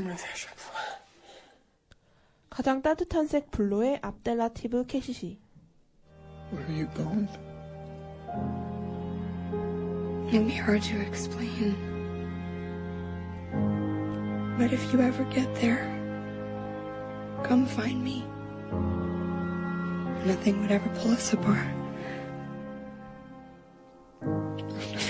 le 0.00 0.14
fait 0.14 0.32
à 0.32 0.34
chaque 0.34 0.58
fois. 0.58 0.80
가장 2.50 2.82
따뜻한 2.82 3.26
색 3.26 3.50
블루의 3.50 3.98
압델라티브 4.02 4.86
캐시시. 4.86 5.38
Where 6.50 6.64
are 6.64 6.72
you 6.72 6.86
going? 6.94 7.28
It'd 10.28 10.46
be 10.46 10.54
hard 10.54 10.82
to 10.82 11.00
explain. 11.00 11.76
But 14.58 14.72
if 14.72 14.92
you 14.92 15.00
ever 15.00 15.24
get 15.24 15.48
there, 15.56 15.84
come 17.42 17.66
find 17.66 18.02
me. 18.02 18.24
Nothing 20.24 20.60
would 20.60 20.70
ever 20.70 20.88
pull 21.00 21.12
us 21.12 21.32
apart. 21.32 21.75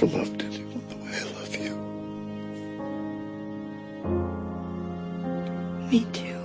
Never 0.01 0.17
loved 0.17 0.43
anyone 0.43 0.87
the 0.89 0.95
way 0.97 1.11
I 1.11 1.23
love 1.33 1.55
you. 1.57 1.75
Me 5.89 6.05
too. 6.11 6.37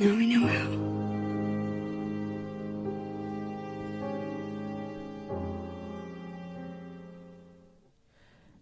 Now 0.00 0.16
we 0.16 0.26
know 0.26 0.46
how. 0.46 0.82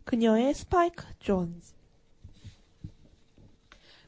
그녀의 0.04 0.54
스파이크 0.54 1.06
존스. 1.20 1.74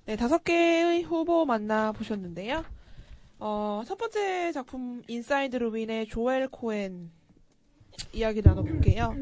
네, 0.05 0.17
다섯 0.17 0.43
개의 0.45 1.05
후보 1.05 1.47
만나보셨는데요. 1.47 2.65
어, 3.39 3.83
첫 3.87 3.97
번째 3.97 4.53
작품, 4.53 5.03
인사이드 5.07 5.57
르윈의 5.57 6.09
조엘 6.09 6.49
코엔 6.49 7.22
이야기 8.13 8.43
나눠볼게요. 8.43 9.15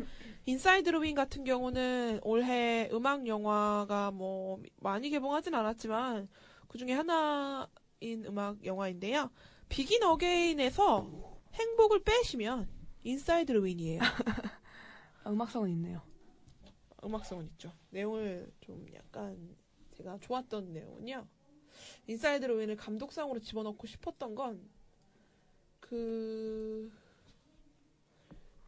인사이드 0.47 0.89
르윈 0.91 1.15
같은 1.15 1.45
경우는 1.45 2.21
올해 2.23 2.89
음악 2.93 3.27
영화가 3.27 4.11
뭐 4.11 4.61
많이 4.81 5.11
개봉하진 5.11 5.55
않았지만 5.55 6.29
그 6.69 6.79
중에 6.79 6.93
하나인 6.93 8.25
음악 8.27 8.65
영화인데요. 8.65 9.31
비긴 9.69 10.03
어게인에서 10.03 11.11
행복을 11.53 12.03
빼시면 12.03 12.69
인사이드 13.05 13.53
르윈이에요. 13.53 14.01
음악성은 15.27 15.71
있네요. 15.71 16.03
음악성은 17.05 17.47
있죠. 17.47 17.73
내용을 17.91 18.51
좀 18.61 18.87
약간 18.95 19.57
제가 19.97 20.19
좋았던 20.19 20.73
내용은요. 20.73 21.27
인사이드 22.07 22.47
르윈을 22.47 22.77
감독상으로 22.77 23.41
집어넣고 23.41 23.87
싶었던 23.87 24.35
건 24.35 24.81
그 25.91 26.89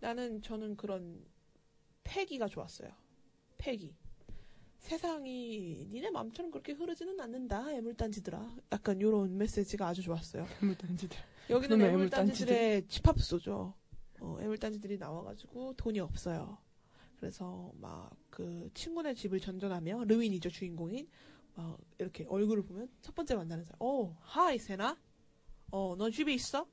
나는 0.02 0.42
저는 0.42 0.76
그런 0.76 1.24
패기가 2.04 2.48
좋았어요. 2.48 2.90
패기. 3.56 3.94
세상이 4.78 5.88
니네 5.90 6.10
맘처럼 6.10 6.50
그렇게 6.50 6.72
흐르지는 6.72 7.18
않는다. 7.20 7.72
애물단지들아. 7.72 8.56
약간 8.72 9.00
요런 9.00 9.38
메시지가 9.38 9.86
아주 9.86 10.02
좋았어요. 10.02 10.44
애물단지들. 10.62 11.16
여기는 11.50 11.80
애물단지들의 11.80 12.88
집합소죠. 12.88 13.74
어, 14.20 14.38
애물단지들이 14.40 14.98
나와가지고 14.98 15.74
돈이 15.74 16.00
없어요. 16.00 16.58
그래서 17.16 17.72
막 17.76 18.22
그 18.32 18.70
친구네 18.72 19.12
집을 19.12 19.40
전전하며 19.40 20.04
르윈이죠 20.04 20.48
주인공인 20.48 21.06
막 21.54 21.78
이렇게 21.98 22.24
얼굴을 22.24 22.64
보면 22.64 22.88
첫 23.02 23.14
번째 23.14 23.34
만나는 23.36 23.62
사람 23.64 23.76
어 23.78 24.16
하이 24.20 24.58
세나 24.58 24.98
어너 25.70 26.08
집에 26.10 26.32
있어 26.32 26.66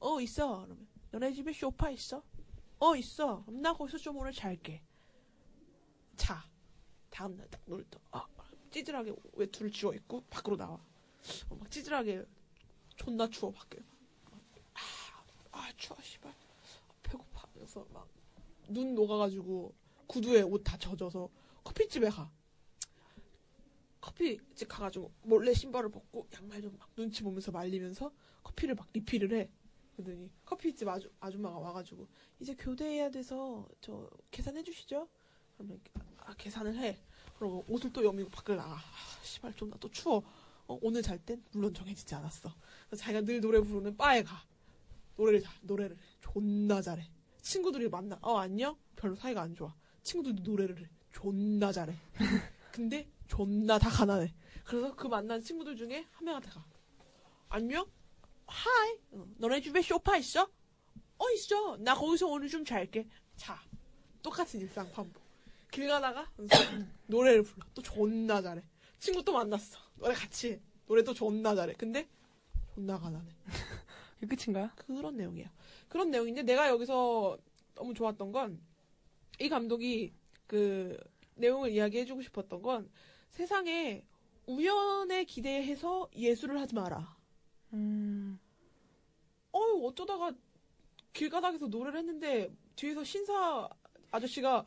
어 0.00 0.20
있어 0.22 0.64
그러면 0.64 0.88
너네 1.10 1.34
집에 1.34 1.52
쇼파 1.52 1.90
있어 1.90 2.24
어 2.82 2.96
있어. 2.96 3.44
나 3.48 3.72
거기서 3.72 3.96
좀 3.98 4.16
오늘 4.16 4.32
잘게. 4.32 4.82
자 6.16 6.44
다음날 7.10 7.48
딱 7.48 7.60
놀다 7.64 8.00
아 8.10 8.26
찌질하게 8.70 9.14
외투를 9.34 9.70
지워 9.70 9.94
입고 9.94 10.22
밖으로 10.28 10.56
나와. 10.56 10.74
어, 11.48 11.54
막 11.54 11.70
찌질하게 11.70 12.24
존나 12.96 13.28
추워 13.28 13.52
밖에. 13.52 13.78
아, 14.74 14.80
아 15.52 15.72
추워 15.76 15.96
씨발. 16.02 16.34
배고파 17.04 17.46
그래서 17.54 17.86
막 17.92 18.08
눈 18.68 18.94
녹아가지고 18.94 19.74
구두에 20.06 20.42
옷 20.42 20.62
다 20.64 20.76
젖어서 20.78 21.28
커피집에 21.64 22.08
가. 22.08 22.30
커피집 24.00 24.68
가가지고 24.68 25.12
몰래 25.24 25.52
신발을 25.52 25.90
벗고 25.90 26.26
양말 26.34 26.62
좀 26.62 26.76
막 26.78 26.88
눈치 26.96 27.22
보면서 27.22 27.52
말리면서 27.52 28.10
커피를 28.42 28.74
막 28.74 28.88
리필을 28.92 29.32
해. 29.38 29.50
그러더니 30.02 30.30
커피집 30.44 30.88
아주, 30.88 31.10
아줌마가 31.20 31.58
와가지고 31.58 32.06
이제 32.40 32.54
교대해야 32.54 33.10
돼서 33.10 33.68
저 33.80 34.08
계산해 34.30 34.62
주시죠? 34.62 35.08
그러면 35.56 35.80
아 36.18 36.34
계산을 36.34 36.76
해. 36.76 36.98
그러고 37.38 37.64
옷을 37.68 37.92
또 37.92 38.04
여미고 38.04 38.30
밖을 38.30 38.56
나가. 38.56 38.74
아, 38.74 38.80
씨발 39.22 39.54
좀 39.54 39.70
나 39.70 39.76
또 39.78 39.90
추워. 39.90 40.22
어, 40.66 40.78
오늘 40.82 41.02
잘 41.02 41.18
땐 41.18 41.42
물론 41.52 41.74
정해지지 41.74 42.14
않았어. 42.14 42.52
자기가 42.96 43.22
늘 43.22 43.40
노래 43.40 43.60
부르는 43.60 43.96
바에 43.96 44.22
가. 44.22 44.44
노래를 45.16 45.40
잘 45.42 45.52
노래를 45.62 45.96
해. 45.96 46.00
존나 46.20 46.80
잘해. 46.80 47.08
친구들이 47.40 47.88
만나. 47.88 48.18
어 48.22 48.36
안녕? 48.38 48.76
별로 48.96 49.14
사이가 49.16 49.42
안 49.42 49.54
좋아. 49.54 49.74
친구들도 50.02 50.42
노래를 50.50 50.78
해. 50.80 50.88
존나 51.12 51.72
잘해. 51.72 51.94
근데 52.72 53.08
존나 53.28 53.78
다 53.78 53.88
가난해. 53.90 54.32
그래서 54.64 54.94
그 54.94 55.06
만난 55.06 55.40
친구들 55.42 55.76
중에 55.76 56.06
한 56.12 56.24
명한테 56.24 56.48
가. 56.50 56.64
안녕? 57.48 57.86
Hi. 58.52 58.98
어, 59.12 59.26
너네 59.38 59.60
집에 59.60 59.82
쇼파 59.82 60.16
있어? 60.18 60.48
어 61.18 61.30
있어. 61.30 61.76
나 61.78 61.94
거기서 61.94 62.26
오늘 62.26 62.48
좀 62.48 62.64
잘게. 62.64 63.08
자. 63.36 63.60
똑같은 64.22 64.60
일상 64.60 64.90
반복. 64.92 65.22
길 65.70 65.88
가다가 65.88 66.30
노래를 67.08 67.42
불러. 67.42 67.66
또 67.74 67.82
존나 67.82 68.40
잘해. 68.40 68.62
친구 68.98 69.24
또 69.24 69.32
만났어. 69.32 69.78
노래 69.96 70.14
같이 70.14 70.52
해. 70.52 70.60
노래 70.86 71.02
또 71.02 71.12
존나 71.12 71.54
잘해. 71.54 71.74
근데 71.74 72.08
존나 72.74 72.98
가난해. 72.98 73.28
이게 74.22 74.36
끝인가요? 74.36 74.70
그런 74.76 75.16
내용이에요. 75.16 75.48
그런 75.88 76.10
내용인데 76.10 76.42
내가 76.42 76.68
여기서 76.68 77.38
너무 77.74 77.94
좋았던 77.94 78.30
건 78.32 78.72
이 79.42 79.48
감독이 79.48 80.12
그 80.46 80.96
내용을 81.34 81.70
이야기해주고 81.70 82.22
싶었던 82.22 82.62
건 82.62 82.90
세상에 83.30 84.04
우연에 84.46 85.24
기대해서 85.24 86.08
예술을 86.14 86.60
하지 86.60 86.74
마라. 86.74 87.16
음. 87.72 88.38
어유 89.54 89.86
어쩌다가 89.86 90.32
길가닥에서 91.12 91.66
노래를 91.66 91.98
했는데 91.98 92.50
뒤에서 92.76 93.04
신사 93.04 93.68
아저씨가 94.10 94.66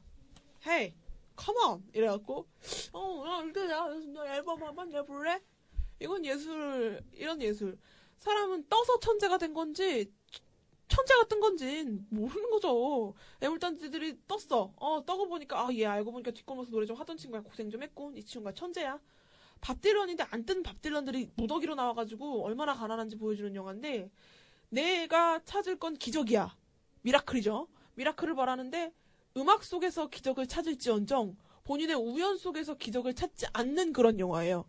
come 0.63 1.59
on 1.67 1.83
이래갖고 1.93 2.47
어나 2.91 3.43
이제 3.43 3.67
너 4.13 4.25
앨범 4.27 4.61
한번 4.63 4.89
내볼래? 4.89 5.41
이건 5.99 6.25
예술 6.25 7.01
이런 7.13 7.41
예술 7.41 7.77
사람은 8.17 8.67
떠서 8.69 8.99
천재가 8.99 9.37
된 9.37 9.53
건지 9.53 10.11
천재가 10.87 11.25
뜬 11.27 11.39
건지 11.39 11.83
모르는 12.09 12.49
거죠. 12.51 13.15
애물단지들이 13.41 14.19
떴어. 14.27 14.71
어, 14.77 15.03
떠고 15.05 15.27
보니까, 15.27 15.67
아, 15.67 15.73
얘 15.73 15.85
알고 15.85 16.11
보니까 16.11 16.31
뒷골목에서 16.31 16.71
노래 16.71 16.85
좀 16.85 16.95
하던 16.95 17.17
친구야. 17.17 17.41
고생 17.41 17.69
좀 17.69 17.81
했고, 17.81 18.13
이 18.15 18.23
친구가 18.23 18.53
천재야. 18.53 18.99
밥 19.61 19.81
딜런인데 19.81 20.25
안 20.29 20.45
뜬 20.45 20.61
밥 20.63 20.81
딜런들이 20.81 21.29
무더기로 21.35 21.75
나와가지고 21.75 22.45
얼마나 22.45 22.73
가난한지 22.73 23.17
보여주는 23.17 23.53
영화인데 23.55 24.11
내가 24.69 25.39
찾을 25.43 25.77
건 25.79 25.95
기적이야. 25.95 26.55
미라클이죠. 27.01 27.67
미라클을 27.95 28.35
바라는데 28.35 28.93
음악 29.37 29.63
속에서 29.63 30.07
기적을 30.07 30.47
찾을지언정 30.47 31.35
본인의 31.63 31.95
우연 31.95 32.37
속에서 32.37 32.75
기적을 32.75 33.13
찾지 33.15 33.47
않는 33.53 33.93
그런 33.93 34.19
영화예요. 34.19 34.65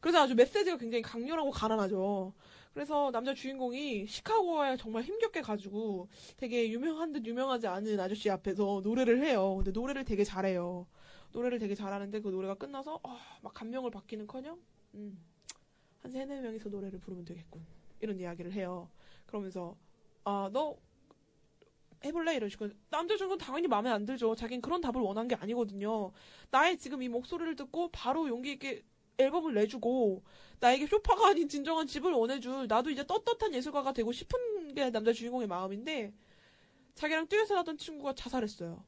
그래서 0.00 0.20
아주 0.22 0.34
메시지가 0.34 0.78
굉장히 0.78 1.02
강렬하고 1.02 1.50
가난하죠. 1.50 2.32
그래서 2.72 3.10
남자 3.10 3.34
주인공이 3.34 4.06
시카고에 4.06 4.76
정말 4.78 5.02
힘겹게 5.02 5.42
가지고 5.42 6.08
되게 6.38 6.70
유명한 6.70 7.12
듯 7.12 7.26
유명하지 7.26 7.66
않은 7.66 7.98
아저씨 8.00 8.30
앞에서 8.30 8.80
노래를 8.82 9.22
해요. 9.24 9.56
근데 9.56 9.72
노래를 9.72 10.04
되게 10.04 10.24
잘해요. 10.24 10.86
노래를 11.32 11.58
되게 11.58 11.74
잘하는데 11.74 12.20
그 12.20 12.28
노래가 12.28 12.54
끝나서 12.54 13.00
아, 13.02 13.18
막 13.42 13.54
감명을 13.54 13.90
받기는커녕 13.90 14.58
음, 14.94 15.18
한 16.02 16.10
세네 16.10 16.40
명이서 16.40 16.68
노래를 16.68 16.98
부르면 17.00 17.24
되겠군. 17.24 17.64
이런 18.00 18.18
이야기를 18.18 18.52
해요. 18.52 18.88
그러면서 19.26 19.76
아 20.24 20.48
너 20.52 20.76
해볼래 22.04 22.34
이런 22.36 22.48
식으로 22.48 22.70
남자 22.88 23.16
주인공 23.16 23.36
당연히 23.36 23.68
마음에 23.68 23.90
안 23.90 24.06
들죠. 24.06 24.34
자기는 24.34 24.62
그런 24.62 24.80
답을 24.80 25.00
원한 25.02 25.28
게 25.28 25.34
아니거든요. 25.34 26.12
나의 26.50 26.78
지금 26.78 27.02
이 27.02 27.08
목소리를 27.08 27.56
듣고 27.56 27.88
바로 27.90 28.26
용기 28.28 28.52
있게 28.52 28.82
앨범을 29.18 29.52
내주고 29.52 30.22
나에게 30.60 30.86
쇼파가 30.86 31.28
아닌 31.28 31.46
진정한 31.48 31.86
집을 31.86 32.12
원해줄 32.12 32.68
나도 32.68 32.88
이제 32.90 33.06
떳떳한 33.06 33.52
예술가가 33.52 33.92
되고 33.92 34.12
싶은 34.12 34.72
게 34.74 34.90
남자 34.90 35.12
주인공의 35.12 35.46
마음인데 35.46 36.14
자기랑 36.94 37.26
듀엣을 37.28 37.56
하던 37.58 37.76
친구가 37.76 38.14
자살했어요. 38.14 38.82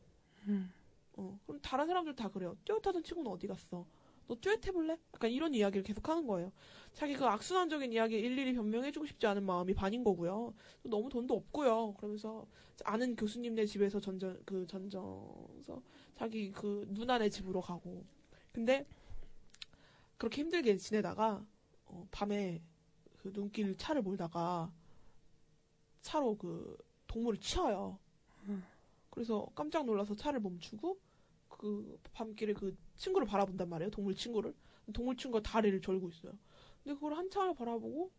어, 1.17 1.39
그럼 1.47 1.61
다른 1.61 1.87
사람들 1.87 2.15
다 2.17 2.29
그래요. 2.29 2.57
듀엣하던 2.65 3.03
친구는 3.03 3.31
어디 3.31 3.47
갔어? 3.47 3.87
너 4.29 4.37
듀엣 4.41 4.67
해볼래? 4.67 4.99
약간 5.15 5.31
이런 5.31 5.53
이야기를 5.55 5.83
계속 5.83 6.09
하는 6.09 6.27
거예요. 6.27 6.53
자기 6.93 7.15
그 7.15 7.25
악순환적인 7.27 7.93
이야기 7.93 8.19
일일이 8.19 8.55
변명해주고 8.55 9.07
싶지 9.07 9.27
않은 9.27 9.45
마음이 9.45 9.75
반인 9.75 10.05
거고요. 10.05 10.55
너무 10.85 11.09
돈도 11.09 11.35
없고요. 11.35 11.95
그러면서 11.95 12.47
아는 12.85 13.15
교수님네 13.17 13.67
집에서 13.67 14.01
전전 14.01 14.41
그 14.45 14.67
전정서 14.67 15.83
자기 16.17 16.51
그 16.51 16.87
누나네 16.91 17.29
집으로 17.29 17.61
가고. 17.61 18.05
근데 18.53 18.87
그렇게 20.17 20.43
힘들게 20.43 20.77
지내다가 20.77 21.45
어, 21.87 22.07
밤에 22.11 22.63
그 23.19 23.33
눈길 23.33 23.77
차를 23.77 24.03
몰다가 24.03 24.73
차로 26.01 26.37
그 26.37 26.77
동물을 27.07 27.39
치어요. 27.41 27.99
그래서 29.13 29.47
깜짝 29.55 29.85
놀라서 29.85 30.15
차를 30.15 30.41
멈추고 30.41 30.99
그 31.47 32.01
밤길에 32.15 32.55
그 32.55 32.75
친구를 32.97 33.27
바라본단 33.27 33.69
말이에요. 33.69 33.91
동물 33.91 34.15
친구를. 34.15 34.55
동물 34.95 35.17
친구가 35.17 35.43
다리를 35.43 35.81
절고 35.83 36.09
있어요. 36.09 36.33
근데 36.83 36.95
그걸 36.95 37.15
한참을 37.15 37.55
바라보고 37.55 38.11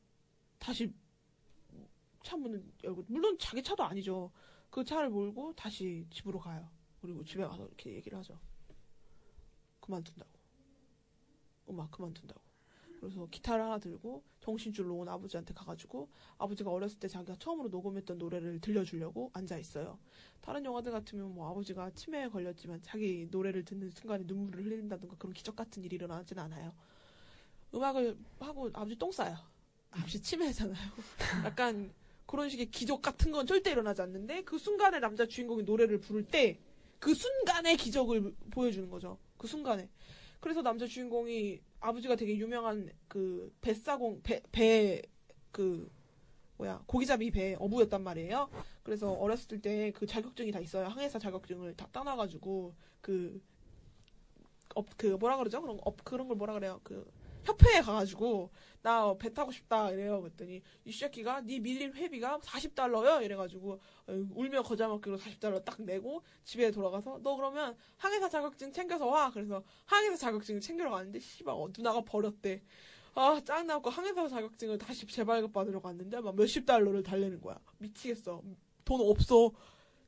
다시 0.59 0.93
차 2.23 2.37
문을 2.37 2.63
열고 2.83 3.05
물론 3.07 3.35
자기 3.39 3.63
차도 3.63 3.83
아니죠. 3.83 4.31
그 4.69 4.83
차를 4.83 5.09
몰고 5.09 5.53
다시 5.55 6.05
집으로 6.11 6.39
가요. 6.39 6.69
그리고 7.01 7.25
집에 7.25 7.43
가서 7.43 7.65
이렇게 7.65 7.95
얘기를 7.95 8.15
하죠. 8.19 8.39
그만둔다고. 9.81 10.31
음악 11.69 11.89
그만둔다고. 11.89 12.42
그래서 13.03 13.27
기타를 13.29 13.63
하나 13.63 13.77
들고 13.77 14.23
정신줄로 14.39 14.95
온 14.95 15.09
아버지한테 15.09 15.53
가가지고 15.53 16.09
아버지가 16.37 16.71
어렸을 16.71 16.99
때 16.99 17.07
자기가 17.07 17.35
처음으로 17.39 17.69
녹음했던 17.69 18.17
노래를 18.17 18.59
들려주려고 18.59 19.31
앉아 19.33 19.57
있어요. 19.57 19.99
다른 20.41 20.65
영화들 20.65 20.91
같으면 20.91 21.33
뭐 21.33 21.49
아버지가 21.49 21.91
치매에 21.91 22.29
걸렸지만 22.29 22.81
자기 22.81 23.27
노래를 23.29 23.65
듣는 23.65 23.89
순간에 23.91 24.23
눈물을 24.25 24.65
흘린다든가 24.65 25.17
그런 25.17 25.33
기적 25.33 25.55
같은 25.55 25.83
일이 25.83 25.95
일어나진 25.95 26.39
않아요. 26.39 26.73
음악을 27.73 28.17
하고 28.39 28.69
아버지 28.73 28.95
똥 28.95 29.11
싸요. 29.11 29.35
아버지 29.91 30.21
치매잖아요. 30.21 30.91
약간 31.45 31.93
그런 32.25 32.49
식의 32.49 32.71
기적 32.71 33.01
같은 33.01 33.31
건 33.31 33.45
절대 33.45 33.71
일어나지 33.71 34.01
않는데 34.01 34.43
그 34.43 34.57
순간에 34.57 34.99
남자 34.99 35.25
주인공이 35.25 35.63
노래를 35.63 35.99
부를 35.99 36.25
때 36.25 36.59
그 37.03 37.13
순간의 37.13 37.75
기적을 37.75 38.33
보여주는 38.49 38.89
거죠. 38.89 39.17
그 39.37 39.45
순간에. 39.45 39.89
그래서 40.39 40.61
남자 40.61 40.87
주인공이 40.87 41.59
아버지가 41.83 42.15
되게 42.15 42.37
유명한 42.37 42.89
그 43.07 43.53
뱃사공 43.61 44.21
배배그 44.23 45.91
뭐야 46.57 46.83
고기잡이 46.87 47.31
배 47.31 47.55
어부였단 47.59 48.01
말이에요. 48.03 48.49
그래서 48.83 49.11
어렸을 49.11 49.61
때 49.61 49.91
그 49.91 50.05
자격증이 50.05 50.51
다 50.51 50.59
있어요. 50.59 50.87
항해사 50.87 51.19
자격증을 51.19 51.75
다 51.75 51.87
따놔가지고 51.91 52.73
그 53.01 53.41
업 54.75 54.87
그 54.97 55.07
뭐라 55.07 55.37
그러죠? 55.37 55.61
그런 55.61 55.77
업 55.83 56.03
그런 56.03 56.27
걸 56.27 56.37
뭐라 56.37 56.53
그래요? 56.53 56.79
그 56.83 57.05
협회에 57.43 57.81
가가지고 57.81 58.51
나 58.81 59.13
배 59.17 59.33
타고 59.33 59.51
싶다 59.51 59.91
이래요. 59.91 60.21
그랬더니 60.21 60.61
이 60.85 60.91
새끼가 60.91 61.41
네 61.41 61.59
밀린 61.59 61.93
회비가 61.93 62.39
40달러요. 62.39 63.23
이래가지고 63.23 63.79
울며 64.07 64.61
겨자 64.63 64.87
먹기로 64.87 65.17
40달러 65.17 65.63
딱 65.63 65.81
내고 65.81 66.21
집에 66.43 66.69
돌아가서 66.71 67.19
너 67.23 67.35
그러면 67.35 67.77
항해사 67.97 68.27
자격증 68.29 68.71
챙겨서 68.71 69.05
와. 69.05 69.31
그래서 69.31 69.63
항해사 69.85 70.17
자격증을 70.17 70.59
챙기러 70.59 70.89
가는데 70.91 71.19
씨발 71.19 71.53
어, 71.55 71.69
누나가 71.75 72.01
버렸대. 72.01 72.61
아 73.15 73.39
짱나고 73.45 73.89
항해사 73.89 74.27
자격증을 74.27 74.77
다시 74.77 75.05
재발급 75.07 75.53
받으러 75.53 75.79
갔는데 75.79 76.19
막 76.19 76.35
몇십 76.35 76.65
달러를 76.65 77.03
달래는 77.03 77.39
거야. 77.39 77.57
미치겠어. 77.77 78.41
돈 78.83 79.01
없어. 79.01 79.51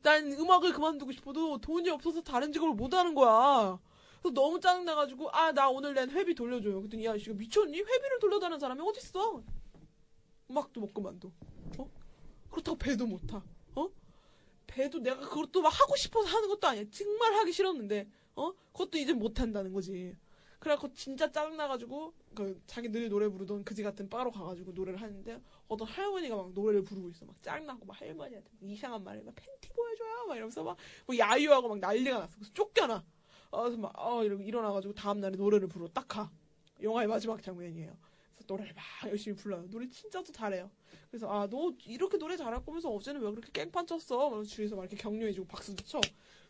난 0.02 0.32
음악을 0.32 0.74
그만두고 0.74 1.12
싶어도 1.14 1.58
돈이 1.60 1.90
없어서 1.90 2.22
다른 2.22 2.52
직업을 2.52 2.74
못 2.76 2.94
하는 2.94 3.16
거야. 3.16 3.80
그래서 4.26 4.34
너무 4.34 4.60
짜증나가지고 4.60 5.30
아 5.32 5.52
나 5.52 5.70
오늘 5.70 5.94
낸 5.94 6.10
회비 6.10 6.34
돌려줘요. 6.34 6.80
그랬더니 6.82 7.06
야 7.06 7.16
지금 7.16 7.38
미쳤니? 7.38 7.78
회비를 7.78 8.20
돌려달라는 8.20 8.60
사람이 8.60 8.82
어딨어? 8.82 9.44
음악도 10.50 10.82
못 10.82 10.94
그만둬. 10.94 11.32
어? 11.78 11.90
그렇다고 12.50 12.76
배도 12.78 13.06
못 13.06 13.26
타. 13.28 13.44
어? 13.76 13.90
배도 14.66 15.00
내가 15.00 15.20
그것도 15.30 15.62
막 15.62 15.70
하고 15.70 15.96
싶어서 15.96 16.28
하는 16.28 16.50
것도 16.50 16.68
아니야. 16.68 16.84
정말 16.90 17.34
하기 17.36 17.52
싫었는데 17.52 18.10
어? 18.36 18.52
그것도 18.74 18.98
이제 18.98 19.14
못 19.14 19.40
한다는 19.40 19.72
거지. 19.72 20.16
그래갖고 20.58 20.92
진짜 20.94 21.32
짜증나가지고 21.32 22.14
그 22.34 22.60
자기 22.66 22.90
늘 22.90 23.08
노래 23.10 23.28
부르던 23.30 23.64
그지 23.64 23.84
같은 23.84 24.10
바로 24.10 24.32
가가지고 24.32 24.72
노래를 24.72 25.00
하는데 25.00 25.40
어떤 25.68 25.88
할머니가 25.88 26.36
막 26.36 26.52
노래를 26.54 26.84
부르고 26.84 27.10
있어. 27.12 27.26
막 27.26 27.36
짜증나고 27.44 27.86
막 27.86 28.02
할머니한테 28.02 28.50
막 28.60 28.72
이상한 28.72 29.04
말을 29.04 29.24
막 29.24 29.36
팬티 29.36 29.70
보여줘요. 29.70 30.26
막 30.28 30.36
이러면서 30.36 30.64
막 30.64 30.78
뭐 31.06 31.16
야유하고 31.16 31.70
막 31.70 31.78
난리가 31.78 32.18
났어. 32.18 32.36
그래서 32.38 32.52
쫓겨나. 32.54 33.06
어, 33.52 33.62
그래서 33.64 33.78
막, 33.78 33.94
어, 33.98 34.24
이러고 34.24 34.44
일어나가지고 34.44 34.94
다음날에 34.94 35.36
노래를 35.38 35.68
부르러 35.68 35.90
딱 35.90 36.08
가. 36.08 36.32
영화의 36.82 37.08
마지막 37.08 37.42
장면이에요. 37.42 37.96
그래서 38.36 38.46
노래를 38.48 38.74
막 38.74 38.84
열심히 39.10 39.36
불러요. 39.36 39.70
노래 39.70 39.88
진짜 39.88 40.22
또 40.22 40.32
잘해요. 40.32 40.70
그래서, 41.10 41.30
아, 41.32 41.48
너 41.48 41.74
이렇게 41.86 42.18
노래 42.18 42.36
잘할 42.36 42.64
거면서 42.66 42.90
어제는 42.90 43.22
왜 43.22 43.30
그렇게 43.32 43.50
깽판 43.52 43.88
쳤어? 43.88 44.30
막 44.30 44.44
주위에서 44.44 44.76
막 44.76 44.84
이렇게 44.84 44.98
격려해주고 44.98 45.48
박수도 45.48 45.84
쳐. 45.84 46.02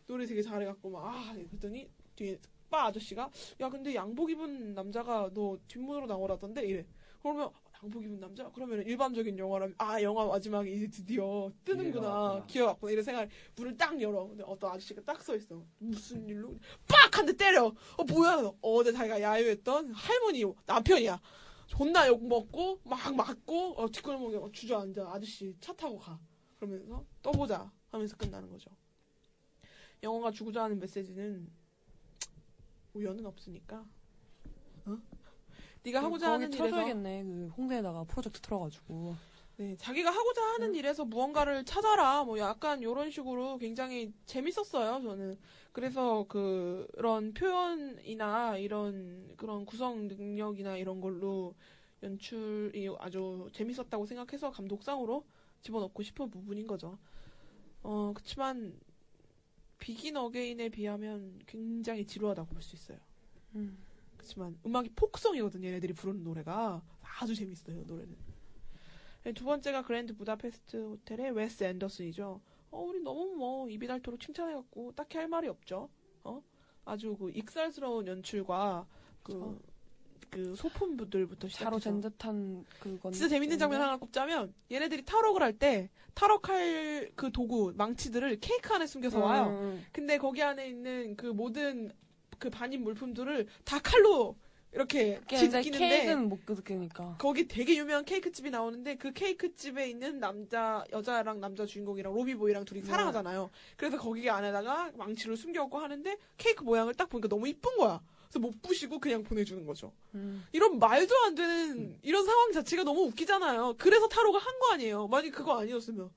노래 0.06 0.26
되게 0.26 0.42
잘해갖고 0.42 0.90
막, 0.90 1.04
아, 1.06 1.32
그랬더니 1.34 1.88
뒤에 2.16 2.38
빠 2.68 2.86
아저씨가, 2.86 3.30
야, 3.60 3.68
근데 3.68 3.94
양복 3.94 4.30
입은 4.30 4.74
남자가 4.74 5.30
너 5.32 5.56
뒷문으로 5.68 6.06
나오라던데? 6.06 6.66
이래. 6.66 6.86
그러면, 7.22 7.50
양복 7.82 8.02
입은 8.04 8.18
남자? 8.20 8.50
그러면 8.52 8.82
일반적인 8.82 9.38
영화라면, 9.38 9.74
아, 9.78 10.00
영화 10.02 10.24
마지막에 10.26 10.70
이제 10.70 10.88
드디어 10.88 11.50
뜨는구나. 11.64 12.44
기억 12.46 12.68
왔구나. 12.68 12.92
이런 12.92 13.04
생각, 13.04 13.28
문을 13.54 13.76
딱 13.76 14.00
열어. 14.00 14.26
근데 14.28 14.42
어떤 14.46 14.70
아저씨가 14.72 15.02
딱 15.02 15.20
서 15.22 15.34
있어. 15.36 15.62
무슨 15.78 16.26
일로? 16.28 16.54
빡! 16.88 17.18
한 17.18 17.26
대 17.26 17.32
때려! 17.36 17.66
어, 17.66 18.04
뭐야? 18.04 18.50
어제 18.62 18.92
자기가 18.92 19.20
야유했던 19.20 19.92
할머니, 19.92 20.44
남편이야. 20.64 21.20
존나 21.66 22.06
욕 22.08 22.26
먹고, 22.26 22.80
막 22.84 23.14
맞고, 23.14 23.74
어, 23.80 23.90
뒷골목에 23.90 24.36
어, 24.36 24.50
주저앉아. 24.52 25.12
아저씨 25.12 25.54
차 25.60 25.72
타고 25.74 25.98
가. 25.98 26.18
그러면서, 26.58 27.04
떠보자. 27.22 27.70
하면서 27.90 28.16
끝나는 28.16 28.50
거죠. 28.50 28.70
영화가 30.02 30.30
주고자 30.30 30.64
하는 30.64 30.78
메시지는, 30.78 31.50
우연은 32.94 33.26
없으니까. 33.26 33.84
어? 34.86 34.98
네가 35.86 36.02
하고자 36.02 36.32
하는 36.32 36.50
틀어줘야겠네. 36.50 37.22
그 37.22 37.46
홍대에다가 37.56 38.04
프로젝트 38.04 38.40
틀어가지고. 38.40 39.14
네, 39.58 39.76
자기가 39.76 40.10
하고자 40.10 40.42
하는 40.42 40.74
일에서 40.74 41.04
무언가를 41.04 41.64
찾아라. 41.64 42.24
뭐 42.24 42.38
약간 42.38 42.82
요런 42.82 43.10
식으로 43.10 43.56
굉장히 43.58 44.12
재밌었어요, 44.26 45.00
저는. 45.00 45.38
그래서 45.72 46.26
그, 46.28 46.86
그런 46.94 47.32
표현이나 47.32 48.58
이런 48.58 49.32
그런 49.36 49.64
구성 49.64 50.08
능력이나 50.08 50.76
이런 50.76 51.00
걸로 51.00 51.54
연출이 52.02 52.90
아주 52.98 53.48
재밌었다고 53.52 54.06
생각해서 54.06 54.50
감독상으로 54.50 55.24
집어넣고 55.62 56.02
싶은 56.02 56.30
부분인 56.30 56.66
거죠. 56.66 56.98
어, 57.82 58.12
그치만 58.14 58.78
비긴 59.78 60.16
어게인에 60.16 60.68
비하면 60.70 61.38
굉장히 61.46 62.04
지루하다고 62.04 62.48
볼 62.48 62.60
수 62.62 62.74
있어요. 62.74 62.98
음. 63.54 63.78
그렇지만 64.26 64.58
음악이 64.66 64.90
폭성이거든요. 64.96 65.68
얘네들이 65.68 65.92
부르는 65.92 66.24
노래가 66.24 66.82
아주 67.20 67.34
재밌어요. 67.34 67.84
노래는. 67.86 68.16
네, 69.22 69.32
두 69.32 69.44
번째가 69.44 69.82
그랜드 69.82 70.14
부다페스트 70.16 70.76
호텔의 70.76 71.30
웨스 71.32 71.64
앤더슨이죠. 71.64 72.40
어, 72.70 72.80
우리 72.80 73.00
너무 73.00 73.34
뭐 73.36 73.68
입이 73.68 73.86
닳도록 73.86 74.20
칭찬해갖고 74.20 74.92
딱히 74.92 75.18
할 75.18 75.28
말이 75.28 75.48
없죠. 75.48 75.88
어? 76.24 76.42
아주 76.84 77.16
그 77.16 77.30
익살스러운 77.30 78.06
연출과 78.06 78.86
그그 79.22 80.54
소품부들부터 80.56 81.48
시작해서 81.48 81.78
된 81.78 82.00
듯한 82.00 82.64
그건 82.80 83.12
진짜 83.12 83.28
재밌는 83.28 83.58
장면 83.58 83.80
하나 83.80 83.96
꼽자면 83.96 84.54
얘네들이 84.70 85.04
탈옥을 85.04 85.42
할 85.42 85.56
때 85.58 85.88
탈옥할 86.14 87.12
그 87.14 87.30
도구 87.30 87.72
망치들을 87.76 88.40
케이크 88.40 88.72
안에 88.72 88.86
숨겨서 88.86 89.20
와요. 89.20 89.58
음. 89.60 89.84
근데 89.92 90.18
거기 90.18 90.42
안에 90.42 90.68
있는 90.68 91.16
그 91.16 91.26
모든 91.26 91.92
그 92.38 92.50
반입 92.50 92.80
물품들을 92.82 93.46
다 93.64 93.78
칼로 93.80 94.36
이렇게 94.72 95.20
케이크는 95.26 96.28
못 96.28 96.40
끄니까. 96.44 97.16
거기 97.18 97.48
되게 97.48 97.76
유명한 97.76 98.04
케이크 98.04 98.30
집이 98.30 98.50
나오는데 98.50 98.96
그 98.96 99.12
케이크 99.12 99.54
집에 99.54 99.88
있는 99.88 100.20
남자 100.20 100.84
여자랑 100.92 101.40
남자 101.40 101.64
주인공이랑 101.64 102.12
로비보이랑 102.12 102.64
둘이 102.66 102.82
네. 102.82 102.86
사랑하잖아요. 102.86 103.48
그래서 103.76 103.96
거기 103.96 104.28
안에다가 104.28 104.92
망치를 104.96 105.36
숨겨갖고 105.36 105.78
하는데 105.78 106.18
케이크 106.36 106.62
모양을 106.62 106.92
딱 106.94 107.08
보니까 107.08 107.28
너무 107.28 107.48
이쁜 107.48 107.76
거야. 107.78 108.02
그래서 108.28 108.38
못 108.40 108.60
부시고 108.60 108.98
그냥 108.98 109.22
보내주는 109.22 109.64
거죠. 109.64 109.92
음. 110.14 110.44
이런 110.52 110.78
말도 110.78 111.14
안 111.24 111.34
되는 111.34 111.96
이런 112.02 112.26
상황 112.26 112.52
자체가 112.52 112.82
너무 112.84 113.02
웃기잖아요. 113.04 113.76
그래서 113.78 114.08
타로가 114.08 114.38
한 114.38 114.58
거 114.58 114.72
아니에요. 114.72 115.06
만약 115.08 115.30
그거 115.30 115.58
아니었으면 115.58 116.10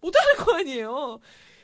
못하는 0.00 0.36
거 0.36 0.54
아니에요. 0.56 1.20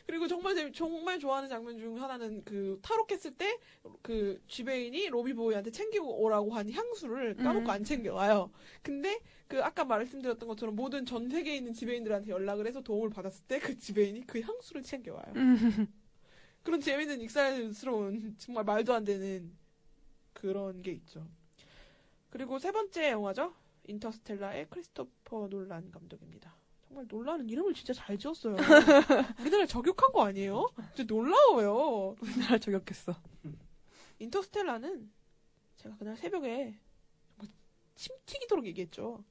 그리고 0.07 0.28
정말 0.28 0.55
재미- 0.55 0.73
정말 0.73 1.19
좋아하는 1.19 1.49
장면 1.49 1.78
중 1.78 2.01
하나는 2.01 2.45
그 2.45 2.78
타로했을 2.83 3.35
때 3.37 3.59
그 4.03 4.41
지배인이 4.49 5.09
로비보이한테 5.09 5.70
챙기고 5.70 6.23
오라고 6.23 6.53
한 6.55 6.70
향수를 6.70 7.35
까먹고 7.37 7.66
음. 7.66 7.70
안 7.70 7.85
챙겨와요. 7.85 8.51
근데 8.83 9.20
그 9.49 9.62
아까 9.62 9.85
말씀드렸던 9.85 10.49
것처럼 10.49 10.74
모든 10.77 11.05
전 11.07 11.28
세계에 11.28 11.57
있는 11.57 11.73
지배인들한테 11.73 12.31
연락을 12.31 12.66
해서 12.66 12.81
도움을 12.83 13.11
받았을 13.11 13.45
때 13.47 13.59
그 13.59 13.77
지배인이 13.78 14.27
그 14.27 14.41
향수를 14.41 14.83
챙겨와요. 14.83 15.33
음. 15.37 15.57
그런 16.62 16.81
재밌는 16.81 17.20
익살스러운 17.23 18.35
정말 18.39 18.65
말도 18.65 18.93
안 18.95 19.05
되는 19.05 19.57
그런 20.33 20.83
게 20.83 20.93
있죠. 20.93 21.27
그리고 22.31 22.59
세 22.59 22.70
번째 22.73 23.11
영화죠. 23.12 23.55
인터스텔라의 23.89 24.66
크리스토퍼 24.70 25.49
놀란 25.49 25.91
감독입니다. 25.93 26.55
정말 26.97 27.06
놀라는 27.10 27.51
이름을 27.51 27.74
진짜 27.74 27.93
잘 27.93 28.16
지었어요. 28.16 28.56
우리나라 29.39 29.66
저격한 29.66 30.12
거 30.12 30.24
아니에요? 30.24 30.66
진짜 30.94 31.14
놀라워요. 31.14 32.16
우리나라 32.23 32.56
저격했어. 32.56 33.14
인터스텔라는 34.18 35.12
제가 35.77 35.94
그날 35.98 36.16
새벽에 36.16 36.74
침 37.97 38.16
튀기도록 38.24 38.64
얘기했죠. 38.68 39.23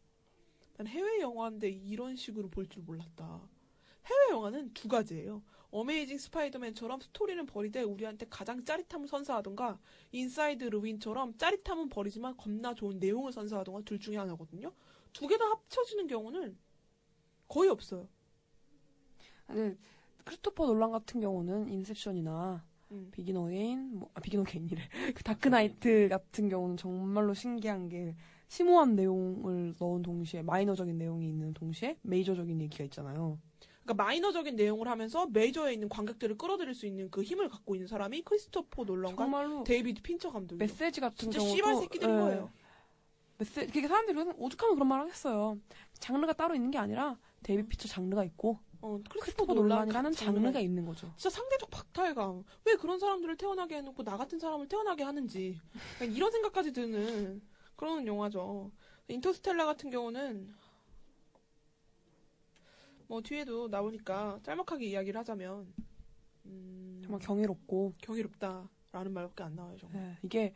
난 0.78 0.86
해외 0.86 1.20
영화인데 1.22 1.70
이런 1.70 2.16
식으로 2.16 2.50
볼 2.50 2.68
줄 2.70 2.84
몰랐다. 2.84 3.42
해외 4.06 4.30
영화는 4.30 4.72
두 4.76 4.88
가지예요. 4.88 5.42
어메이징 5.72 6.20
스파이더맨처럼 6.20 7.02
스토리는 7.02 7.44
버리되 7.48 7.82
우리한테 7.82 8.28
가장 8.30 8.64
짜릿함을 8.64 9.08
선사하던가 9.08 9.80
인사이드 10.12 10.66
르윈처럼 10.66 11.40
짜릿함은 11.40 11.90
버리지만 11.90 12.38
겁나 12.38 12.76
좋은 12.76 13.00
내용을 13.00 13.32
선사하던가 13.34 13.82
둘 13.82 14.00
중에 14.00 14.18
하나거든요. 14.18 14.72
두 15.14 15.28
개 15.28 15.38
다 15.38 15.46
합쳐지는 15.46 16.06
경우는 16.08 16.58
거의 17.48 17.70
없어요. 17.70 18.08
근데 19.48 19.78
크리스토퍼 20.24 20.66
놀란 20.66 20.92
같은 20.92 21.22
경우는 21.22 21.70
인셉션이나 21.70 22.64
음. 22.92 23.10
비긴 23.12 23.38
어게인, 23.38 24.00
뭐, 24.00 24.10
아, 24.14 24.20
비긴 24.20 24.42
어게인이래. 24.42 24.82
그 25.16 25.24
다크나이트 25.24 26.08
같은 26.10 26.50
경우는 26.50 26.78
정말로 26.78 27.34
신기한 27.34 27.90
게 27.90 28.16
심오한 28.48 28.96
내용을 28.96 29.76
넣은 29.80 30.02
동시에 30.02 30.42
마이너적인 30.44 30.98
내용이 30.98 31.28
있는 31.28 31.54
동시에 31.54 31.98
메이저적인 32.02 32.62
얘기가 32.62 32.84
있잖아요. 32.86 33.40
그러니까 33.84 34.04
마이너적인 34.04 34.56
내용을 34.56 34.88
하면서 34.88 35.28
메이저에 35.28 35.74
있는 35.74 35.90
관객들을 35.90 36.38
끌어들일 36.38 36.74
수 36.74 36.88
있는 36.88 37.10
그 37.12 37.22
힘을 37.22 37.50
갖고 37.50 37.76
있는 37.76 37.88
사람이 37.88 38.24
크리스토퍼 38.24 38.84
놀런과 38.84 39.64
데이비드 39.64 40.02
핀처 40.02 40.32
감독이에요. 40.32 40.58
메시지 40.58 41.02
같은 41.02 41.16
진짜 41.16 41.38
경우도 41.40 41.56
씨발 41.56 41.76
새끼들인 41.76 42.16
예. 42.16 42.20
거예요. 42.20 42.52
메시지 43.38 43.68
그게 43.68 43.88
사람들이 43.88 44.34
오죽하면 44.38 44.76
그런 44.76 44.88
말 44.88 45.02
하겠어요. 45.02 45.60
장르가 46.00 46.34
따로 46.34 46.56
있는 46.56 46.72
게 46.72 46.80
아니라 46.80 47.18
데이비드 47.46 47.68
핀처 47.70 47.88
장르가 47.88 48.24
있고 48.24 48.58
어, 48.82 49.00
크리스토퍼 49.08 49.54
놀란 49.54 49.70
놀란이라는 49.70 50.12
각 50.12 50.18
장르가 50.18 50.60
있는 50.60 50.84
거죠. 50.86 51.12
진짜 51.16 51.30
상대적 51.30 51.70
박탈감. 51.70 52.44
왜 52.66 52.76
그런 52.76 53.00
사람들을 53.00 53.38
태어나게 53.38 53.78
해놓고 53.78 54.04
나 54.04 54.18
같은 54.18 54.40
사람을 54.40 54.68
태어나게 54.68 55.04
하는지. 55.04 55.60
그냥 56.00 56.16
이런 56.16 56.32
생각까지 56.32 56.74
드는 56.74 57.42
그런 57.76 58.06
영화죠. 58.08 58.72
인터스텔라 59.08 59.66
같은 59.66 59.92
경우는 59.92 60.54
뭐 63.08 63.22
뒤에도 63.22 63.68
나오니까 63.68 64.40
짤막하게 64.42 64.88
이야기를 64.88 65.20
하자면 65.20 65.72
음, 66.46 67.02
정말 67.04 67.20
경이롭고 67.22 67.94
경이롭다라는 68.02 69.14
말밖에 69.14 69.44
안 69.44 69.56
나와요. 69.56 69.78
정말. 69.78 70.02
네, 70.02 70.18
이게 70.24 70.56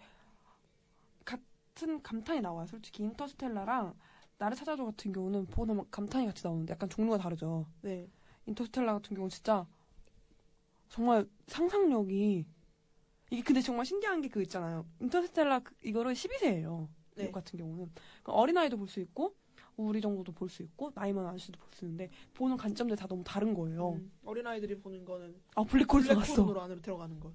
같은 1.23 2.01
감탄이 2.01 2.41
나와요. 2.41 2.65
솔직히 2.65 3.03
인터스텔라랑 3.03 3.95
나를 4.39 4.57
찾아줘 4.57 4.83
같은 4.85 5.11
경우는 5.11 5.45
보고 5.47 5.65
나면 5.65 5.85
감탄이 5.91 6.25
같이 6.25 6.45
나오는데 6.45 6.71
약간 6.71 6.89
종류가 6.89 7.17
다르죠. 7.19 7.67
네. 7.81 8.09
인터스텔라 8.47 8.93
같은 8.93 9.15
경우는 9.15 9.29
진짜 9.29 9.67
정말 10.89 11.27
상상력이 11.47 12.45
이게 13.31 13.43
근데 13.43 13.61
정말 13.61 13.85
신기한 13.85 14.21
게 14.21 14.29
그 14.29 14.41
있잖아요. 14.41 14.85
인터스텔라 15.01 15.59
그- 15.59 15.75
이거를 15.83 16.13
12세예요. 16.13 16.87
네. 17.15 17.25
이것 17.25 17.33
같은 17.43 17.59
경우는 17.59 17.91
그러니까 18.23 18.31
어린아이도 18.33 18.77
볼 18.77 18.87
수 18.87 18.99
있고 19.01 19.35
우리 19.75 20.01
정도도 20.01 20.31
볼 20.31 20.49
수 20.49 20.63
있고 20.63 20.91
나이 20.91 21.13
많은 21.13 21.29
아저씨도 21.29 21.59
볼 21.59 21.69
수 21.73 21.85
있는데 21.85 22.09
보는 22.33 22.57
관점들이 22.57 22.97
다 22.97 23.07
너무 23.07 23.23
다른 23.23 23.53
거예요. 23.53 23.91
음, 23.93 24.11
어린아이들이 24.23 24.79
보는 24.79 25.05
거는 25.05 25.35
아 25.55 25.63
블랙홀 25.63 26.03
들어갔어. 26.03 26.33
블랙홀로 26.35 26.61
안으로 26.61 26.81
들어가는 26.81 27.19
것. 27.19 27.33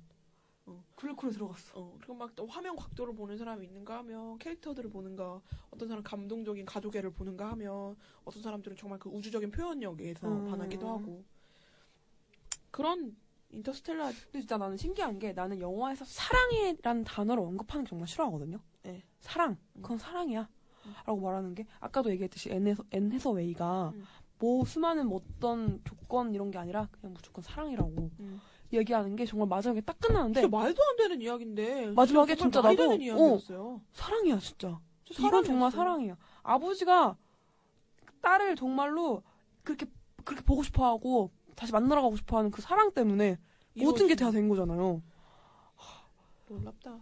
어. 0.67 0.83
블랙홀에 0.97 1.31
들어갔어. 1.33 1.79
어, 1.79 1.95
그리고 1.99 2.15
막 2.15 2.35
또 2.35 2.47
화면 2.47 2.75
각도를 2.77 3.15
보는 3.15 3.37
사람이 3.37 3.67
있는가 3.67 3.99
하면 3.99 4.39
캐릭터들을 4.39 4.91
보는가 4.91 5.41
어떤 5.71 5.89
사람 5.89 6.03
감동적인 6.03 6.65
가족애를 6.65 7.11
보는가 7.13 7.51
하면 7.53 7.97
어떤 8.25 8.43
사람들은 8.43 8.77
정말 8.77 8.99
그 8.99 9.09
우주적인 9.11 9.51
표현력에서 9.51 10.27
음. 10.27 10.47
반하기도 10.47 10.89
하고 10.89 11.23
그런 12.71 13.17
인터스텔라 13.51 14.07
근데 14.07 14.41
진짜 14.41 14.57
나는 14.57 14.77
신기한 14.77 15.19
게 15.19 15.33
나는 15.33 15.61
영화에서 15.61 16.05
사랑이라는 16.05 17.05
단어를 17.05 17.43
언급하는 17.43 17.85
게 17.85 17.91
정말 17.91 18.09
싫어하거든요. 18.09 18.59
네. 18.83 19.03
사랑. 19.21 19.57
그건 19.75 19.99
사랑이야. 19.99 20.49
라고 21.07 21.21
말하는 21.21 21.55
게 21.55 21.67
아까도 21.81 22.11
얘기했듯이 22.11 22.51
앤, 22.51 22.67
해서, 22.67 22.85
앤 22.91 23.11
해서웨이가 23.13 23.93
음. 23.95 24.05
뭐 24.39 24.65
수많은 24.65 25.07
뭐 25.07 25.23
어떤 25.37 25.83
조건 25.85 26.35
이런 26.35 26.51
게 26.51 26.59
아니라 26.59 26.89
그냥 26.91 27.15
무조건 27.15 27.43
사랑이라고 27.43 28.11
음. 28.21 28.41
얘기하는 28.75 29.17
게 29.17 29.25
정말 29.27 29.49
마지막에 29.49 29.81
딱 29.81 29.99
끝나는데 29.99 30.41
진짜 30.43 30.57
말도 30.57 30.83
안 30.83 30.97
되는 30.97 31.21
이야기인데 31.23 31.87
마지막에 31.93 32.35
진짜 32.37 32.61
말이 32.63 32.77
나도 32.77 32.91
되는 32.91 33.05
이야기였어요. 33.07 33.81
사랑이야 33.93 34.39
진짜. 34.39 34.81
진짜 35.05 35.27
이건 35.29 35.45
정말. 35.45 35.71
사랑이야. 35.71 36.17
아버지가 36.43 37.17
딸을 38.23 38.57
정말로 38.57 39.23
그렇게 39.63 39.87
그렇게 40.25 40.43
보고 40.45 40.63
싶어하고 40.63 41.31
다시 41.57 41.73
만나러 41.73 42.03
가고 42.03 42.17
싶어하는 42.17 42.51
그 42.51 42.63
사랑 42.63 42.93
때문에 42.93 43.39
모든 43.77 44.07
게 44.09 44.15
다 44.15 44.31
된 44.31 44.49
거잖아요. 44.49 45.03
놀랍다. 46.49 46.99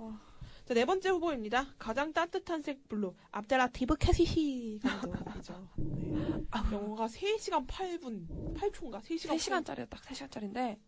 자, 0.65 0.75
네 0.75 0.85
번째 0.85 1.09
후보입니다. 1.11 1.67
가장 1.79 2.13
따뜻한 2.13 2.63
색 2.63 2.89
블루. 2.89 3.15
압델라티프 3.33 3.97
케시시 3.97 4.79
감독이죠. 4.81 5.69
네. 5.77 6.13
영화가 6.73 7.07
3시간 7.07 7.67
8분, 7.67 8.55
8초인가? 8.55 9.01
3시간 9.03 9.37
3시간짜리 9.37 9.89
딱 9.91 10.01
3시간짜리인데 10.03 10.79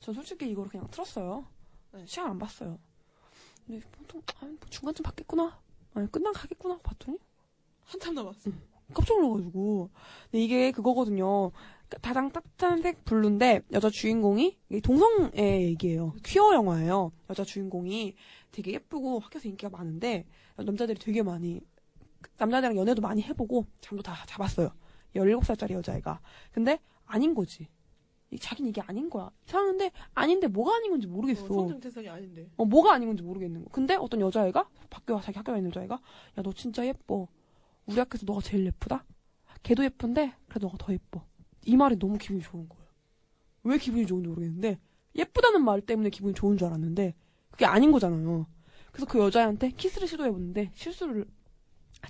전 0.00 0.14
솔직히 0.14 0.50
이거를 0.50 0.70
그냥 0.70 0.88
틀었어요. 0.90 1.46
네. 1.92 2.04
시간 2.06 2.30
안 2.30 2.38
봤어요. 2.38 2.78
근데 3.66 3.84
보통 3.92 4.22
아, 4.40 4.46
뭐 4.46 4.56
중간쯤 4.70 5.02
봤겠구나. 5.02 5.60
아니 5.94 6.10
끝난 6.10 6.32
가겠구나 6.32 6.78
봤더니 6.82 7.18
한참 7.84 8.14
남았어. 8.14 8.50
깜짝 8.94 9.20
놀라가지고. 9.20 9.90
근데 10.30 10.44
이게 10.44 10.72
그거거든요. 10.72 11.50
그러니까 11.88 11.98
가장 12.00 12.30
따뜻한 12.30 12.82
색 12.82 13.04
블루인데 13.04 13.62
여자 13.72 13.90
주인공이 13.90 14.58
동성애 14.82 15.64
얘기예요. 15.64 16.14
퀴어 16.24 16.54
영화예요. 16.54 17.12
여자 17.28 17.44
주인공이 17.44 18.14
되게 18.50 18.72
예쁘고 18.72 19.18
학교에서 19.20 19.48
인기가 19.48 19.70
많은데 19.70 20.26
남자들이 20.56 20.98
되게 20.98 21.22
많이 21.22 21.60
남자들이랑 22.38 22.76
연애도 22.76 23.02
많이 23.02 23.22
해보고 23.22 23.66
잠도 23.80 24.02
다 24.02 24.14
잡았어요. 24.26 24.70
17살짜리 25.14 25.72
여자애가. 25.72 26.20
근데 26.52 26.78
아닌 27.06 27.34
거지. 27.34 27.68
이 28.30 28.38
자기는 28.38 28.68
이게 28.68 28.80
아닌 28.82 29.08
거야. 29.08 29.30
이상한데 29.46 29.90
아닌데 30.14 30.46
뭐가 30.48 30.76
아닌 30.76 30.90
건지 30.90 31.06
모르겠어. 31.06 31.44
어, 31.44 31.48
성정태성이 31.48 32.08
아닌데. 32.08 32.50
어, 32.56 32.64
뭐가 32.64 32.92
아닌 32.92 33.08
건지 33.08 33.22
모르겠는 33.22 33.64
거. 33.64 33.70
근데 33.70 33.94
어떤 33.94 34.20
여자애가, 34.20 34.68
학교, 34.90 35.20
자기 35.20 35.38
학교에 35.38 35.56
있는 35.56 35.70
여자애가, 35.70 35.94
야, 35.94 36.42
너 36.42 36.52
진짜 36.52 36.84
예뻐. 36.86 37.28
우리 37.86 37.98
학교에서 37.98 38.26
너가 38.26 38.40
제일 38.42 38.66
예쁘다? 38.66 39.04
걔도 39.62 39.82
예쁜데, 39.84 40.34
그래도 40.48 40.66
너가 40.66 40.76
더 40.78 40.92
예뻐. 40.92 41.24
이 41.64 41.76
말이 41.76 41.98
너무 41.98 42.18
기분이 42.18 42.42
좋은 42.42 42.68
거예요. 42.68 42.84
왜 43.64 43.78
기분이 43.78 44.06
좋은지 44.06 44.28
모르겠는데, 44.28 44.78
예쁘다는 45.16 45.64
말 45.64 45.80
때문에 45.80 46.10
기분이 46.10 46.34
좋은 46.34 46.58
줄 46.58 46.66
알았는데, 46.68 47.14
그게 47.50 47.64
아닌 47.64 47.90
거잖아요. 47.90 48.46
그래서 48.92 49.06
그 49.06 49.18
여자애한테 49.18 49.70
키스를 49.70 50.06
시도해보는데, 50.06 50.70
실수를, 50.74 51.26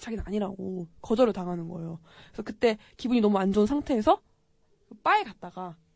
자기는 0.00 0.24
아니라고, 0.26 0.88
거절을 1.00 1.32
당하는 1.32 1.68
거예요. 1.68 2.00
그래서 2.32 2.42
그때 2.42 2.76
기분이 2.96 3.20
너무 3.20 3.38
안 3.38 3.52
좋은 3.52 3.66
상태에서, 3.66 4.20
그 4.88 4.94
바에 4.96 5.22
갔다가, 5.22 5.76
그 5.80 5.87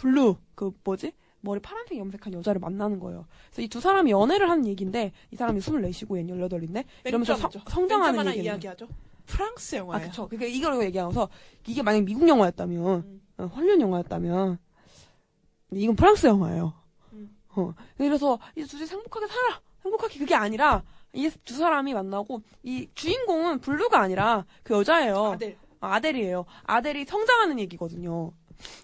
블루, 0.00 0.36
그 0.54 0.72
뭐지? 0.82 1.12
머리 1.42 1.60
파란색 1.60 1.98
염색한 1.98 2.32
여자를 2.34 2.58
만나는 2.58 2.98
거예요. 3.00 3.26
그래서 3.50 3.62
이 3.62 3.68
두 3.68 3.80
사람이 3.80 4.10
연애를 4.10 4.48
하는 4.50 4.66
얘기인데 4.66 5.12
이 5.30 5.36
사람이 5.36 5.60
24시고 5.60 6.16
얘는 6.18 6.38
18인데 6.48 6.84
이러면서 7.04 7.34
성, 7.36 7.50
성장하는 7.66 8.26
얘기예요. 8.28 8.44
이야기하죠. 8.52 8.88
프랑스 9.26 9.76
아, 9.76 9.78
영화예요. 9.78 10.08
그쵸. 10.08 10.28
그러니까 10.28 10.50
이걸 10.54 10.82
얘기하면서 10.84 11.28
이게 11.66 11.82
만약 11.82 12.02
미국 12.04 12.26
영화였다면, 12.28 13.20
어, 13.38 13.44
헐리우드 13.46 13.80
영화였다면, 13.80 14.58
이건 15.72 15.96
프랑스 15.96 16.26
영화예요. 16.26 16.72
어. 17.56 17.74
그래서 17.96 18.38
이 18.56 18.64
둘이 18.64 18.86
행복하게 18.86 19.26
살아. 19.26 19.60
행복하게 19.84 20.18
그게 20.18 20.34
아니라 20.34 20.82
이 21.12 21.28
두 21.44 21.54
사람이 21.54 21.94
만나고 21.94 22.42
이 22.62 22.88
주인공은 22.94 23.60
블루가 23.60 23.98
아니라 24.00 24.44
그 24.62 24.74
여자예요. 24.74 25.32
아델. 25.32 25.56
아, 25.80 25.94
아델이에요. 25.94 26.44
아델이 26.64 27.04
성장하는 27.06 27.58
얘기거든요. 27.60 28.32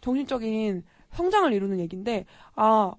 정신적인 0.00 0.84
성장을 1.16 1.52
이루는 1.52 1.80
얘기인데 1.80 2.26
아 2.54 2.94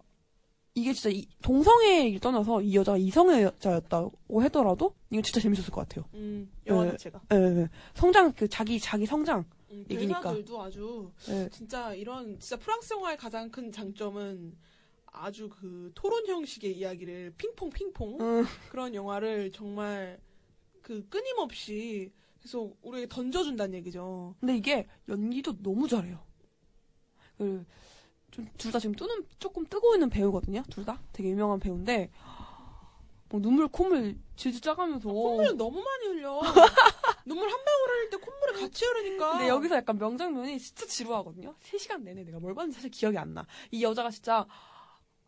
이게 0.73 0.94
진짜 0.94 1.10
이 1.10 1.26
동성애의 1.41 1.99
얘기를 2.02 2.19
떠나서 2.19 2.61
이 2.61 2.76
여자가 2.76 2.98
이성애자였다고 2.98 4.41
하더라도 4.44 4.94
이거 5.10 5.22
진짜 5.22 5.39
재밌었을 5.39 5.72
것 5.72 5.88
같아요. 5.88 6.06
음, 6.14 6.52
영화 6.68 6.85
예, 6.85 6.91
자체가. 6.91 7.22
예, 7.34 7.35
예. 7.35 7.69
성장 7.95 8.31
그 8.34 8.48
자기 8.48 8.80
자기 8.80 9.06
성장 9.06 9.44
음, 9.72 9.85
얘기니까. 9.89 10.22
대사들도 10.22 10.61
아주 10.61 11.11
예. 11.30 11.49
진짜 11.52 11.94
이런 11.94 12.39
진짜 12.39 12.57
프랑스 12.57 12.94
영화의 12.94 13.18
가장 13.18 13.49
큰 13.49 13.72
장점은 13.72 14.56
아주 15.07 15.49
그 15.49 15.91
토론 15.95 16.27
형식의 16.27 16.77
이야기를 16.77 17.34
핑퐁 17.38 17.69
핑퐁 17.72 18.18
음. 18.22 18.45
그런 18.69 18.94
영화를 18.94 19.52
정말 19.52 20.19
그 20.81 21.07
끊임없이 21.10 22.11
계속 22.41 22.77
우리에게 22.81 23.07
던져준다는 23.10 23.73
얘기죠. 23.80 24.35
근데 24.39 24.56
이게 24.56 24.88
연기도 25.10 25.57
너무 25.61 25.88
잘해요. 25.88 26.19
그, 27.38 27.44
좀, 27.44 27.65
둘 28.32 28.72
다 28.72 28.80
지금 28.80 28.94
뜨는, 28.95 29.26
조금 29.40 29.66
뜨고 29.66 29.95
있는 29.95 30.10
배우거든요? 30.10 30.64
둘 30.70 30.86
다? 30.86 30.99
되게 31.14 31.30
유명한 31.30 31.60
배우인데, 31.60 32.12
뭐, 33.30 33.41
눈물, 33.41 33.68
콧물 33.68 34.18
질질 34.36 34.62
짜가면서. 34.62 35.10
콧물 35.10 35.56
너무 35.58 35.82
많이 35.82 36.08
흘려. 36.08 36.40
눈물 37.26 37.49
한 37.49 37.58
방울 37.66 37.90
흘릴 37.90 38.10
때 38.10 38.18
콧물을 38.18 38.62
같이 38.62 38.86
흐르니까. 38.86 39.32
근데 39.32 39.48
여기서 39.49 39.76
약간 39.76 39.98
명장면이 39.98 40.60
진짜 40.60 40.86
지루하거든요? 40.86 41.56
3시간 41.62 42.04
내내 42.04 42.24
내가 42.24 42.40
뭘 42.40 42.54
봤는지 42.54 42.76
사실 42.76 42.90
기억이 42.91 43.18
안 43.18 43.34
나. 43.34 43.45
이 43.72 43.84
여자가 43.84 44.10
진짜 44.12 44.45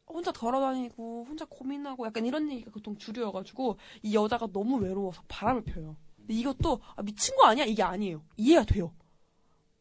혼자 0.07 0.31
걸어다니고, 0.31 1.25
혼자 1.27 1.45
고민하고, 1.45 2.05
약간 2.05 2.25
이런 2.25 2.49
얘기가 2.51 2.71
보통 2.71 2.97
주류여가지고, 2.97 3.77
이 4.03 4.15
여자가 4.15 4.47
너무 4.51 4.77
외로워서 4.77 5.21
바람을 5.27 5.63
펴요. 5.63 5.97
근데 6.17 6.33
이것도, 6.33 6.79
아, 6.95 7.01
미친 7.03 7.35
거 7.35 7.45
아니야? 7.45 7.65
이게 7.65 7.83
아니에요. 7.83 8.23
이해가 8.37 8.63
돼요. 8.65 8.93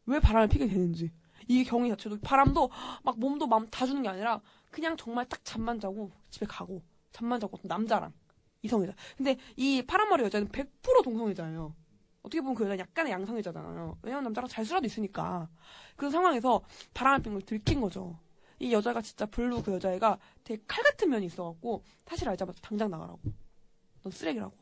왜 0.05 0.19
바람을 0.19 0.47
피게 0.49 0.67
되는지. 0.67 1.11
이게 1.49 1.63
경위 1.63 1.89
자체도, 1.89 2.19
바람도 2.21 2.69
막 3.03 3.19
몸도 3.19 3.47
마음 3.47 3.67
다 3.69 3.85
주는 3.85 4.03
게 4.03 4.07
아니라, 4.07 4.39
그냥 4.69 4.95
정말 4.95 5.27
딱 5.27 5.43
잠만 5.43 5.79
자고, 5.79 6.11
집에 6.29 6.45
가고, 6.45 6.81
잠만 7.11 7.39
자고, 7.39 7.57
남자랑, 7.63 8.13
이성애자. 8.61 8.93
근데 9.17 9.35
이 9.57 9.81
파란 9.81 10.09
머리 10.09 10.23
여자는 10.23 10.49
100% 10.49 11.03
동성애자예요. 11.03 11.75
어떻게 12.21 12.39
보면 12.39 12.53
그 12.53 12.63
여자는 12.65 12.79
약간의 12.79 13.11
양성애자잖아요. 13.13 13.97
왜냐면 14.03 14.25
남자랑 14.25 14.47
잘 14.47 14.63
수라도 14.63 14.85
있으니까. 14.85 15.49
그런 15.95 16.11
상황에서 16.11 16.61
바람을 16.93 17.23
핀걸 17.23 17.41
들킨 17.41 17.81
거죠. 17.81 18.19
이 18.59 18.71
여자가 18.71 19.01
진짜 19.01 19.25
블루 19.25 19.63
그 19.63 19.73
여자애가 19.73 20.19
되게 20.43 20.61
칼 20.67 20.83
같은 20.83 21.09
면이 21.09 21.25
있어갖고 21.25 21.83
사실 22.05 22.29
알자마자 22.29 22.59
당장 22.61 22.91
나가라고. 22.91 23.19
넌 24.03 24.11
쓰레기라고. 24.11 24.55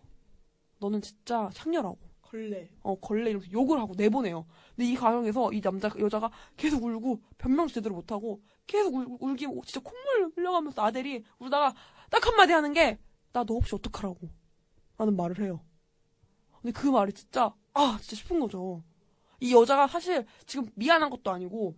너는 0.80 1.02
진짜 1.02 1.50
창녀라고. 1.54 1.98
걸레. 2.32 2.70
어 2.84 2.96
걸레 2.96 3.30
이러면서 3.32 3.52
욕을 3.52 3.80
하고 3.80 3.94
내보내요. 3.96 4.46
근데 4.76 4.90
이 4.92 4.96
과정에서 4.96 5.52
이 5.54 5.62
남자 5.62 5.90
여자가 6.00 6.30
계속 6.58 6.84
울고 6.84 7.22
변명 7.38 7.68
제대로 7.68 7.96
못하고 7.96 8.42
계속 8.66 8.94
울, 8.96 9.08
울기 9.20 9.48
진짜 9.66 9.80
콧물 9.82 10.32
흘려가면서 10.36 10.82
아델이 10.84 11.24
울다가 11.40 11.74
딱 12.10 12.26
한마디 12.28 12.54
하는 12.54 12.74
게 12.74 12.98
나 13.34 13.44
너 13.44 13.54
없이 13.56 13.76
어떡하라고 13.76 14.18
라는 14.98 15.16
말을 15.16 15.40
해요. 15.42 15.60
근데 16.62 16.72
그 16.72 16.88
말이 16.88 17.14
진짜 17.14 17.54
아 17.74 17.98
진짜 18.02 18.16
싶은 18.16 18.40
거죠. 18.40 18.82
이 19.40 19.54
여자가 19.54 19.88
사실 19.88 20.26
지금 20.48 20.68
미안한 20.76 21.10
것도 21.12 21.30
아니고 21.32 21.76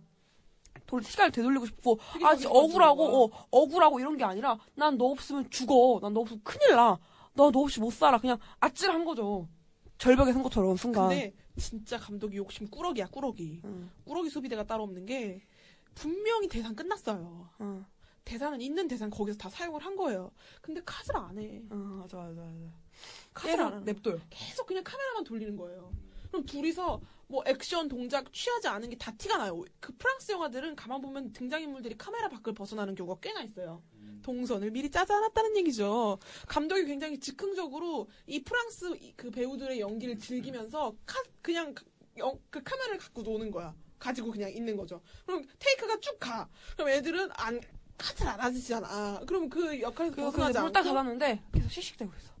돌 0.86 1.02
시간을 1.02 1.30
되돌리고 1.32 1.66
싶고 1.66 1.98
아 2.22 2.34
진짜 2.34 2.48
억울하고 2.50 3.24
어, 3.26 3.46
억울하고 3.50 4.00
이런 4.00 4.16
게 4.16 4.24
아니라 4.24 4.58
난 4.74 4.96
너 4.96 5.06
없으면 5.06 5.50
죽어. 5.50 5.98
난 6.00 6.14
너 6.14 6.20
없으면 6.20 6.40
큰일 6.44 6.76
나. 6.76 6.98
나너 7.34 7.60
없이 7.60 7.78
못 7.80 7.92
살아. 7.92 8.16
그냥 8.18 8.38
아찔한 8.60 9.04
거죠. 9.04 9.46
절벽에 10.00 10.32
선 10.32 10.42
것처럼 10.42 10.76
순간. 10.76 11.10
근데 11.10 11.34
진짜 11.58 11.98
감독이 11.98 12.38
욕심 12.38 12.68
꾸러기야 12.68 13.08
꾸러기. 13.08 13.62
꾸러기 14.04 14.30
소비대가 14.30 14.64
따로 14.66 14.84
없는 14.84 15.04
게 15.04 15.42
분명히 15.94 16.48
대상 16.48 16.74
끝났어요. 16.74 17.50
대사는 18.24 18.60
있는 18.60 18.88
대상 18.88 19.10
거기서 19.10 19.36
다 19.36 19.50
사용을 19.50 19.84
한 19.84 19.94
거예요. 19.96 20.30
근데 20.62 20.80
컷을 20.82 21.16
안 21.16 21.38
해. 21.38 21.62
맞아 21.68 22.16
맞아 22.16 22.40
맞아. 22.40 22.72
컷을 23.34 23.56
계속 23.56 23.66
안 23.66 23.84
냅둬요. 23.84 24.20
계속 24.30 24.66
그냥 24.66 24.82
카메라만 24.84 25.24
돌리는 25.24 25.54
거예요. 25.56 25.92
그럼 26.28 26.46
둘이서 26.46 27.00
뭐 27.30 27.42
액션 27.46 27.88
동작 27.88 28.32
취하지 28.32 28.66
않은 28.68 28.90
게 28.90 28.96
다 28.98 29.12
티가 29.12 29.38
나요. 29.38 29.62
그 29.78 29.92
프랑스 29.96 30.32
영화들은 30.32 30.74
가만 30.76 31.00
보면 31.00 31.32
등장인물들이 31.32 31.96
카메라 31.96 32.28
밖을 32.28 32.52
벗어나는 32.52 32.94
경우가 32.96 33.20
꽤나 33.20 33.42
있어요. 33.42 33.82
동선을 34.22 34.70
미리 34.72 34.90
짜지 34.90 35.12
않았다는 35.12 35.56
얘기죠. 35.58 36.18
감독이 36.46 36.84
굉장히 36.84 37.18
즉흥적으로 37.18 38.08
이 38.26 38.42
프랑스 38.42 38.94
이- 38.96 39.14
그 39.16 39.30
배우들의 39.30 39.80
연기를 39.80 40.18
즐기면서 40.18 40.94
카, 41.06 41.22
그냥 41.40 41.72
그, 41.74 41.84
영- 42.18 42.38
그 42.50 42.62
카메라를 42.62 42.98
갖고 42.98 43.22
노는 43.22 43.50
거야. 43.50 43.74
가지고 43.98 44.32
그냥 44.32 44.50
있는 44.52 44.76
거죠. 44.76 45.00
그럼 45.24 45.42
테이크가 45.58 46.00
쭉 46.00 46.18
가. 46.18 46.48
그럼 46.74 46.88
애들은 46.90 47.30
안 47.34 47.60
카트를 47.96 48.30
안 48.30 48.40
하시잖아. 48.40 49.20
그럼 49.26 49.48
그 49.48 49.80
역할에서 49.80 50.16
벗어나지 50.16 50.58
않고 50.58 50.66
물딱 50.66 50.84
닫았는데 50.84 51.42
계속 51.52 51.70
씩씩대고 51.70 52.12
있어. 52.18 52.32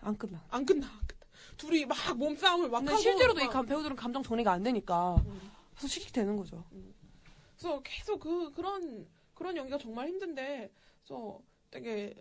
안 0.00 0.16
끝나. 0.18 0.44
안 0.50 0.66
끝나. 0.66 0.86
둘이 1.56 1.84
막 1.86 1.96
몸싸움을 2.16 2.68
막 2.68 2.86
하고 2.86 2.96
실제로도 2.98 3.40
이 3.40 3.44
막- 3.44 3.52
감- 3.52 3.66
배우들은 3.66 3.96
감정 3.96 4.22
정리가 4.22 4.52
안 4.52 4.62
되니까 4.62 5.22
계속 5.74 5.88
씩씩대는 5.88 6.36
거죠. 6.36 6.64
그래서 7.56 7.80
계속 7.82 8.20
그 8.20 8.50
그런 8.52 9.06
그런 9.34 9.56
연기가 9.56 9.78
정말 9.78 10.08
힘든데 10.08 10.70
그래서 11.04 11.40
되게 11.70 12.14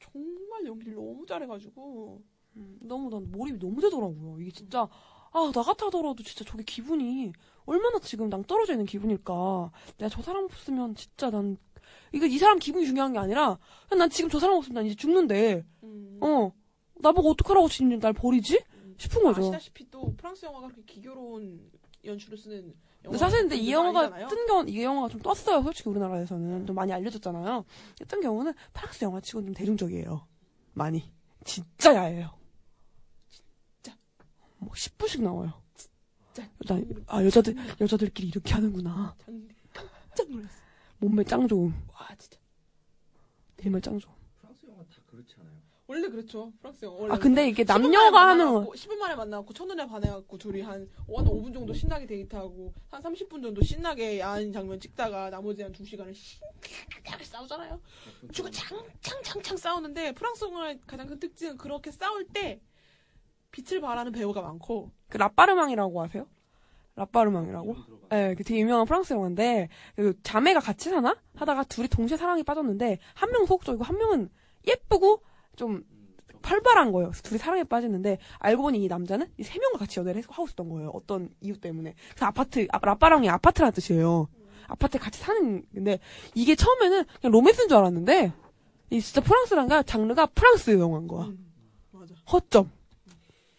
정말 0.00 0.64
연기를 0.66 0.94
너무 0.94 1.26
잘해가지고 1.26 2.22
음, 2.56 2.78
너무 2.82 3.10
난 3.10 3.30
몰입이 3.30 3.58
너무 3.58 3.80
되더라고요. 3.80 4.40
이게 4.40 4.50
진짜 4.50 4.82
아 5.32 5.50
나 5.52 5.62
같아더라도 5.62 6.22
진짜 6.22 6.44
저게 6.44 6.62
기분이 6.62 7.32
얼마나 7.66 7.98
지금 7.98 8.30
낭 8.30 8.42
떨어져 8.44 8.72
있는 8.72 8.86
기분일까. 8.86 9.70
내가 9.98 10.08
저 10.08 10.22
사람 10.22 10.44
없으면 10.44 10.94
진짜 10.94 11.28
난 11.30 11.58
이거 12.12 12.24
이 12.26 12.38
사람 12.38 12.58
기분이 12.58 12.86
중요한 12.86 13.12
게 13.12 13.18
아니라 13.18 13.58
난 13.90 14.08
지금 14.08 14.30
저 14.30 14.38
사람 14.38 14.56
없으면 14.56 14.74
난 14.76 14.86
이제 14.86 14.94
죽는데 14.94 15.64
어 16.22 16.52
나보고 16.94 17.30
어떡하라고 17.32 17.68
지금 17.68 17.98
날 17.98 18.12
버리지 18.14 18.62
싶은 18.98 19.22
거죠. 19.22 19.40
아시다시피 19.42 19.90
또 19.90 20.14
프랑스 20.16 20.44
영화가 20.46 20.68
그렇게 20.68 20.82
기교로운 20.94 21.70
연출을 22.04 22.38
쓰는 22.38 22.74
근데 23.02 23.18
사실 23.18 23.40
근데 23.40 23.56
이 23.56 23.70
영화가. 23.70 24.26
뜬 24.26 24.46
경우 24.46 24.64
이 24.68 24.82
영화가 24.82 25.08
좀 25.08 25.20
떴어요. 25.20 25.62
솔직히 25.62 25.88
우리나라에서는 25.90 26.66
좀 26.66 26.74
많이 26.74 26.92
알려졌잖아요. 26.92 27.64
뜬 28.08 28.20
경우는 28.20 28.52
프랑스 28.72 29.04
영화치고는 29.04 29.46
좀 29.48 29.54
대중적이에요. 29.54 30.26
많이 30.72 31.12
진짜 31.44 31.94
야해요. 31.94 32.36
진짜 33.28 33.96
뭐 34.58 34.70
10부씩 34.72 35.22
나와요. 35.22 35.52
진짜 35.74 36.50
여자 36.64 36.84
아 37.06 37.24
여자들 37.24 37.54
여자들끼리 37.80 38.28
이렇게 38.28 38.54
하는구나. 38.54 39.16
깜짝 39.72 40.28
놀랐어. 40.28 40.56
몸매 40.98 41.22
짱 41.24 41.46
좋음. 41.46 41.72
와 41.92 42.08
진짜 42.18 42.38
몸매 43.62 43.80
짱 43.80 43.98
좋음. 44.00 44.14
프랑스 44.40 44.66
영화 44.66 44.82
다 44.84 44.96
그렇지 45.06 45.34
않아요? 45.40 45.56
원래 45.88 46.08
그렇죠 46.08 46.52
프랑스 46.58 46.84
영화. 46.84 46.98
원래 46.98 47.14
아, 47.14 47.18
근데 47.18 47.48
이게 47.48 47.62
10분 47.62 47.68
만에 47.68 47.82
남녀가 47.82 48.28
하는 48.28 48.44
만나갖고, 48.44 48.74
10분 48.74 48.96
만에 48.96 49.14
만나고 49.14 49.52
첫눈에 49.52 49.86
반해갖고 49.86 50.38
둘이 50.38 50.60
한, 50.60 50.80
한 50.80 51.24
5분 51.24 51.54
정도 51.54 51.72
신나게 51.72 52.06
데이트하고 52.06 52.72
한 52.90 53.02
30분 53.02 53.42
정도 53.42 53.62
신나게 53.62 54.18
야한 54.18 54.52
장면 54.52 54.80
찍다가 54.80 55.30
나머지 55.30 55.62
한 55.62 55.72
2시간을 55.72 56.12
신나게 56.12 57.24
싸우잖아요. 57.24 57.80
주고 58.32 58.50
창창창창 58.50 59.56
싸우는데 59.56 60.12
프랑스 60.12 60.44
영화의 60.44 60.80
가장 60.86 61.06
큰 61.06 61.20
특징은 61.20 61.56
그렇게 61.56 61.92
싸울 61.92 62.26
때 62.26 62.60
빛을 63.52 63.80
발하는 63.80 64.10
배우가 64.10 64.42
많고 64.42 64.90
그 65.08 65.18
라빠르망이라고 65.18 66.02
아세요? 66.02 66.26
라빠르망이라고? 66.96 67.76
예, 68.12 68.34
그 68.36 68.42
되게 68.42 68.60
유명한 68.60 68.86
프랑스 68.86 69.12
영화인데 69.12 69.68
그 69.94 70.20
자매가 70.22 70.60
같이 70.60 70.90
사나 70.90 71.16
하다가 71.36 71.64
둘이 71.64 71.86
동시에 71.88 72.16
사랑에 72.16 72.42
빠졌는데 72.42 72.98
한 73.14 73.30
명은 73.30 73.46
소극적이고 73.46 73.84
한 73.84 73.96
명은 73.98 74.30
예쁘고 74.66 75.22
좀 75.56 75.84
활발한 76.42 76.92
거예요. 76.92 77.10
둘이 77.24 77.38
사랑에 77.38 77.64
빠지는데 77.64 78.18
알고 78.38 78.62
보니 78.62 78.82
이 78.84 78.86
남자는 78.88 79.26
이 79.38 79.42
세 79.42 79.58
명과 79.58 79.78
같이 79.80 79.98
연애를 79.98 80.22
하고 80.28 80.44
있었던 80.44 80.68
거예요. 80.68 80.90
어떤 80.90 81.30
이유 81.40 81.58
때문에. 81.60 81.94
그래서 82.10 82.26
아파트 82.26 82.66
아, 82.70 82.78
라빠랑이 82.80 83.28
아파트라는 83.28 83.72
뜻이에요. 83.72 84.28
아파트에 84.68 85.00
같이 85.00 85.18
사는 85.20 85.64
근데 85.74 85.98
이게 86.34 86.54
처음에는 86.54 87.04
그냥 87.20 87.32
로맨스인 87.32 87.68
줄 87.68 87.76
알았는데 87.78 88.32
이 88.90 89.00
진짜 89.00 89.20
프랑스란 89.20 89.68
게 89.68 89.82
장르가 89.84 90.26
프랑스 90.26 90.78
영화인 90.78 91.08
거야. 91.08 91.32
맞아. 91.90 92.14
허점. 92.32 92.70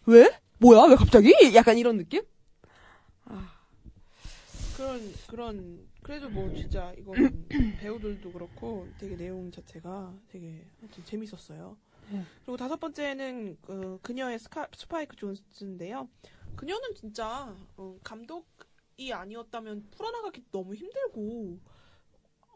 왜? 0.06 0.30
뭐야? 0.60 0.84
왜 0.84 0.95
갑자기? 0.95 1.34
약간 1.56 1.78
이런 1.78 1.98
느낌? 1.98 2.22
그런 4.78 5.14
그런 5.28 5.88
그래도 6.03 6.30
뭐 6.30 6.53
진짜 6.53 6.94
이거는 6.98 7.48
배우들도 7.82 8.32
그렇고 8.32 8.88
되게 8.99 9.18
내용 9.18 9.52
자체가 9.52 10.14
되게 10.32 10.64
하여튼 10.80 11.03
재밌었어요. 11.03 11.76
네. 12.11 12.23
그리고 12.43 12.57
다섯 12.57 12.79
번째는 12.79 13.57
그 13.61 13.99
그녀의 14.01 14.39
스카, 14.39 14.67
스파이크 14.75 15.15
존스인데요. 15.15 16.07
그녀는 16.55 16.95
진짜 16.95 17.55
어, 17.75 17.95
감독이 18.03 19.13
아니었다면 19.13 19.89
풀어나가기 19.91 20.43
너무 20.51 20.73
힘들고 20.73 21.59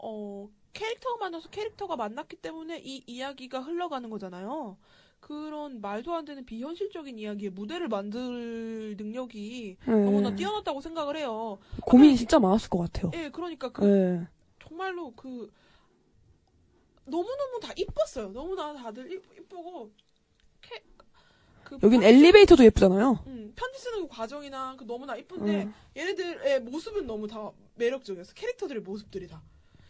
어 0.04 0.50
캐릭터가 0.74 1.18
만나서 1.18 1.50
캐릭터가 1.50 1.96
만났기 1.96 2.38
때문에 2.38 2.80
이 2.80 3.04
이야기가 3.06 3.60
흘러가는 3.60 4.10
거잖아요. 4.10 4.78
그런 5.20 5.82
말도 5.82 6.14
안 6.16 6.26
되는 6.26 6.44
비현실적인 6.44 7.20
이야기에 7.20 7.50
무대를 7.52 7.88
만들 7.88 8.96
능력이 8.98 9.78
네. 9.86 9.92
너무나 10.04 10.36
뛰어났다고 10.36 10.82
생각을 10.82 11.16
해요. 11.16 11.60
고민이 11.82 12.18
진짜 12.18 12.40
많았을 12.40 12.70
것 12.70 12.80
같아요. 12.80 13.12
예, 13.14 13.30
그러니까 13.30 13.70
그 13.72 13.86
네. 13.86 14.28
정말로 14.68 15.14
그 15.16 15.52
너무너무 17.06 17.60
다 17.62 17.74
이뻤어요. 17.76 18.30
너무나 18.30 18.74
다들 18.74 19.12
이- 19.12 19.16
이쁘고 19.40 19.92
캐, 20.62 20.84
그 21.64 21.80
여긴 21.84 22.04
엘리베이터도 22.04 22.64
예쁘잖아요. 22.66 23.24
음, 23.28 23.54
편지 23.56 23.80
쓰는 23.80 24.02
그 24.02 24.08
과정이나 24.08 24.76
그 24.78 24.86
너무나 24.86 25.16
이쁜데 25.16 25.64
음. 25.64 25.74
얘네들의 25.98 26.62
모습은 26.62 27.06
너무 27.08 27.28
다 27.28 27.52
매력적이었어. 27.76 28.34
캐릭터들의 28.34 28.82
모습들이 28.84 29.28
다. 29.28 29.42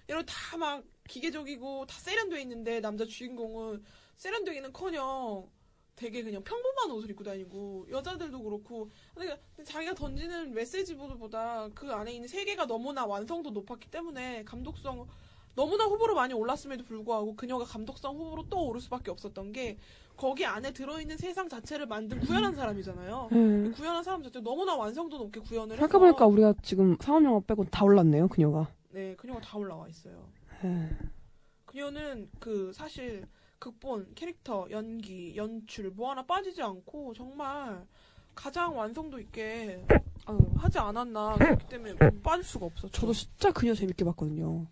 이런 0.07 0.25
다막 0.25 0.83
기계적이고 1.07 1.85
다 1.85 1.99
세련돼 1.99 2.41
있는데 2.41 2.79
남자 2.79 3.05
주인공은 3.05 3.83
세련되기는커녕 4.15 5.49
되게 5.95 6.23
그냥 6.23 6.43
평범한 6.43 6.89
옷을 6.91 7.09
입고 7.11 7.23
다니고 7.23 7.87
여자들도 7.91 8.41
그렇고 8.41 8.89
근데 9.13 9.39
자기가 9.63 9.93
던지는 9.93 10.53
메시지보다 10.53 11.69
그 11.75 11.91
안에 11.91 12.13
있는 12.13 12.27
세계가 12.27 12.65
너무나 12.65 13.05
완성도 13.05 13.51
높았기 13.51 13.89
때문에 13.91 14.43
감독성 14.43 15.07
너무나 15.55 15.85
후보로 15.85 16.15
많이 16.15 16.33
올랐음에도 16.33 16.83
불구하고 16.83 17.35
그녀가 17.35 17.65
감독성 17.65 18.15
후보로 18.15 18.45
또 18.49 18.67
오를 18.67 18.79
수밖에 18.81 19.11
없었던 19.11 19.51
게 19.51 19.77
거기 20.15 20.45
안에 20.45 20.71
들어있는 20.71 21.17
세상 21.17 21.49
자체를 21.49 21.87
만든 21.87 22.19
구현한 22.19 22.55
사람이잖아요. 22.55 23.29
음. 23.31 23.71
구현한 23.75 24.03
사람 24.03 24.23
자체 24.23 24.39
너무나 24.39 24.75
완성도 24.75 25.17
높게 25.17 25.39
구현을 25.39 25.75
해서 25.77 25.87
생각해보니까 25.87 26.27
우리가 26.27 26.53
지금 26.61 26.95
상업영화 26.99 27.41
빼고 27.41 27.65
다 27.65 27.83
올랐네요, 27.85 28.27
그녀가. 28.27 28.67
네 28.89 29.15
그녀가 29.15 29.41
다 29.41 29.57
올라와 29.57 29.87
있어요. 29.87 30.27
네. 30.63 30.89
그녀는 31.65 32.29
그 32.39 32.71
사실 32.73 33.25
극본, 33.59 34.13
캐릭터, 34.15 34.67
연기, 34.71 35.35
연출 35.35 35.91
뭐 35.91 36.11
하나 36.11 36.25
빠지지 36.25 36.61
않고 36.61 37.13
정말 37.13 37.85
가장 38.35 38.77
완성도 38.77 39.19
있게 39.19 39.85
어, 40.27 40.37
하지 40.57 40.79
않았나 40.79 41.35
그렇기 41.35 41.67
때문에 41.67 41.95
빠질 42.23 42.43
수가 42.43 42.65
없었죠. 42.67 42.91
저도 42.91 43.13
진짜 43.13 43.51
그녀 43.51 43.73
재밌게 43.73 44.03
봤거든요. 44.05 44.65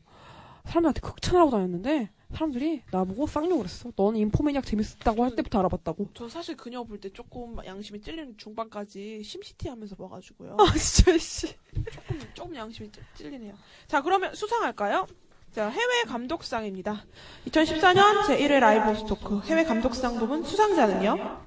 사람들한테 0.66 1.00
극찬하고 1.02 1.52
다녔는데 1.52 2.10
사람들이 2.34 2.84
나보고 2.92 3.26
쌍욕을 3.28 3.66
했어. 3.66 3.92
너는 3.96 4.20
님포매니악 4.20 4.64
재밌었다고 4.66 5.24
할 5.24 5.36
때부터 5.36 5.60
알아봤다고. 5.60 6.10
전 6.14 6.30
사실 6.30 6.56
그녀 6.56 6.84
볼 6.84 7.00
때 7.00 7.10
조금 7.12 7.58
양심이 7.66 8.02
찔리는 8.02 8.38
중반까지 8.38 9.24
심시티 9.24 9.68
하면서 9.68 9.96
봐가지고요. 9.96 10.58
아 10.60 10.74
진짜 10.78 11.18
씨. 11.18 11.48
조금, 11.92 12.20
조금 12.36 12.56
양심이 12.56 12.92
찔- 12.92 13.04
찔리네요. 13.16 13.56
자, 13.88 14.02
그러면 14.02 14.36
수상할까요? 14.36 15.08
자, 15.52 15.70
해외 15.70 16.04
감독상입니다. 16.08 17.04
2014년 17.48 18.22
제1회 18.28 18.60
라이브 18.60 19.00
보스토크 19.00 19.40
해외 19.46 19.64
감독상 19.64 20.20
부분 20.20 20.44
수상자는요? 20.44 21.42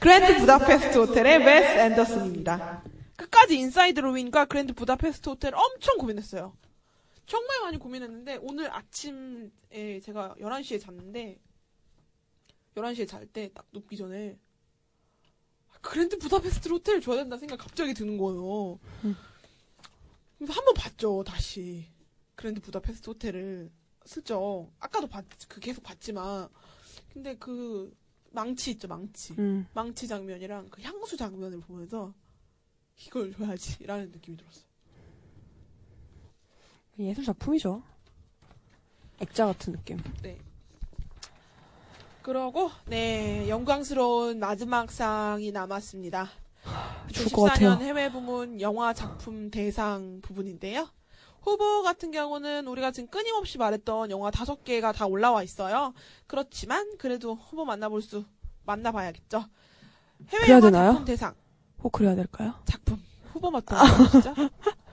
그랜드 0.00 0.36
부다페스트 0.40 0.98
호텔의 0.98 1.38
웨스 1.38 1.78
앤더슨입니다. 1.78 2.82
끝까지 3.16 3.56
인사이드 3.58 4.00
르윈과 4.00 4.46
그랜드 4.46 4.72
부다페스트 4.74 5.28
호텔 5.28 5.54
엄청 5.54 5.96
고민했어요. 5.98 6.52
정말 7.26 7.60
많이 7.62 7.78
고민했는데 7.78 8.38
오늘 8.42 8.72
아침에 8.72 10.00
제가 10.02 10.36
11시에 10.38 10.80
잤는데 10.80 11.38
11시에 12.74 13.08
잘 13.08 13.26
때 13.26 13.48
딱 13.52 13.66
눕기 13.72 13.96
전에 13.96 14.38
그랜드 15.80 16.18
부다페스트 16.18 16.68
호텔 16.68 17.00
줘야 17.00 17.16
된다 17.18 17.36
생각 17.36 17.58
갑자기 17.58 17.94
드는 17.94 18.18
거예요. 18.18 18.78
그래서 20.38 20.52
한 20.52 20.64
번 20.64 20.74
봤죠, 20.74 21.22
다시. 21.24 21.86
그랜드 22.34 22.60
부다페스트 22.60 23.08
호텔을 23.10 23.70
슬쩍. 24.04 24.70
아까도 24.78 25.06
봤, 25.06 25.24
그 25.48 25.60
계속 25.60 25.82
봤지만. 25.82 26.48
근데 27.12 27.36
그 27.38 27.96
망치 28.32 28.72
있죠, 28.72 28.88
망치. 28.88 29.32
음. 29.38 29.66
망치 29.74 30.06
장면이랑 30.06 30.68
그 30.70 30.82
향수 30.82 31.16
장면을 31.16 31.60
보면서 31.60 32.12
이걸 33.06 33.32
줘야지라는 33.32 34.10
느낌이 34.10 34.36
들었어요. 34.36 34.65
예술 36.98 37.24
작품이죠. 37.24 37.82
액자 39.20 39.46
같은 39.46 39.72
느낌. 39.72 39.98
네. 40.22 40.38
그러고 42.22 42.70
네 42.86 43.48
영광스러운 43.48 44.38
마지막 44.40 44.90
상이 44.90 45.52
남았습니다. 45.52 46.28
죽을 47.12 47.32
것 47.32 47.42
같아요. 47.44 47.76
2014년 47.76 47.80
해외 47.82 48.10
부문 48.10 48.60
영화 48.60 48.92
작품 48.92 49.50
대상 49.50 50.20
부분인데요. 50.22 50.88
후보 51.42 51.82
같은 51.84 52.10
경우는 52.10 52.66
우리가 52.66 52.90
지금 52.90 53.08
끊임없이 53.08 53.56
말했던 53.58 54.10
영화 54.10 54.32
다섯 54.32 54.64
개가 54.64 54.90
다 54.90 55.06
올라와 55.06 55.44
있어요. 55.44 55.94
그렇지만 56.26 56.96
그래도 56.98 57.34
후보 57.36 57.64
만나볼 57.64 58.02
수 58.02 58.24
만나봐야겠죠. 58.64 59.44
해외 60.30 60.48
영화 60.48 60.60
되나요? 60.60 60.90
작품 60.90 61.04
대상 61.04 61.34
꼭 61.78 61.92
그래야 61.92 62.16
될까요? 62.16 62.54
작품 62.64 63.00
후보 63.32 63.50
맡아 63.52 63.76
진짜. 64.10 64.34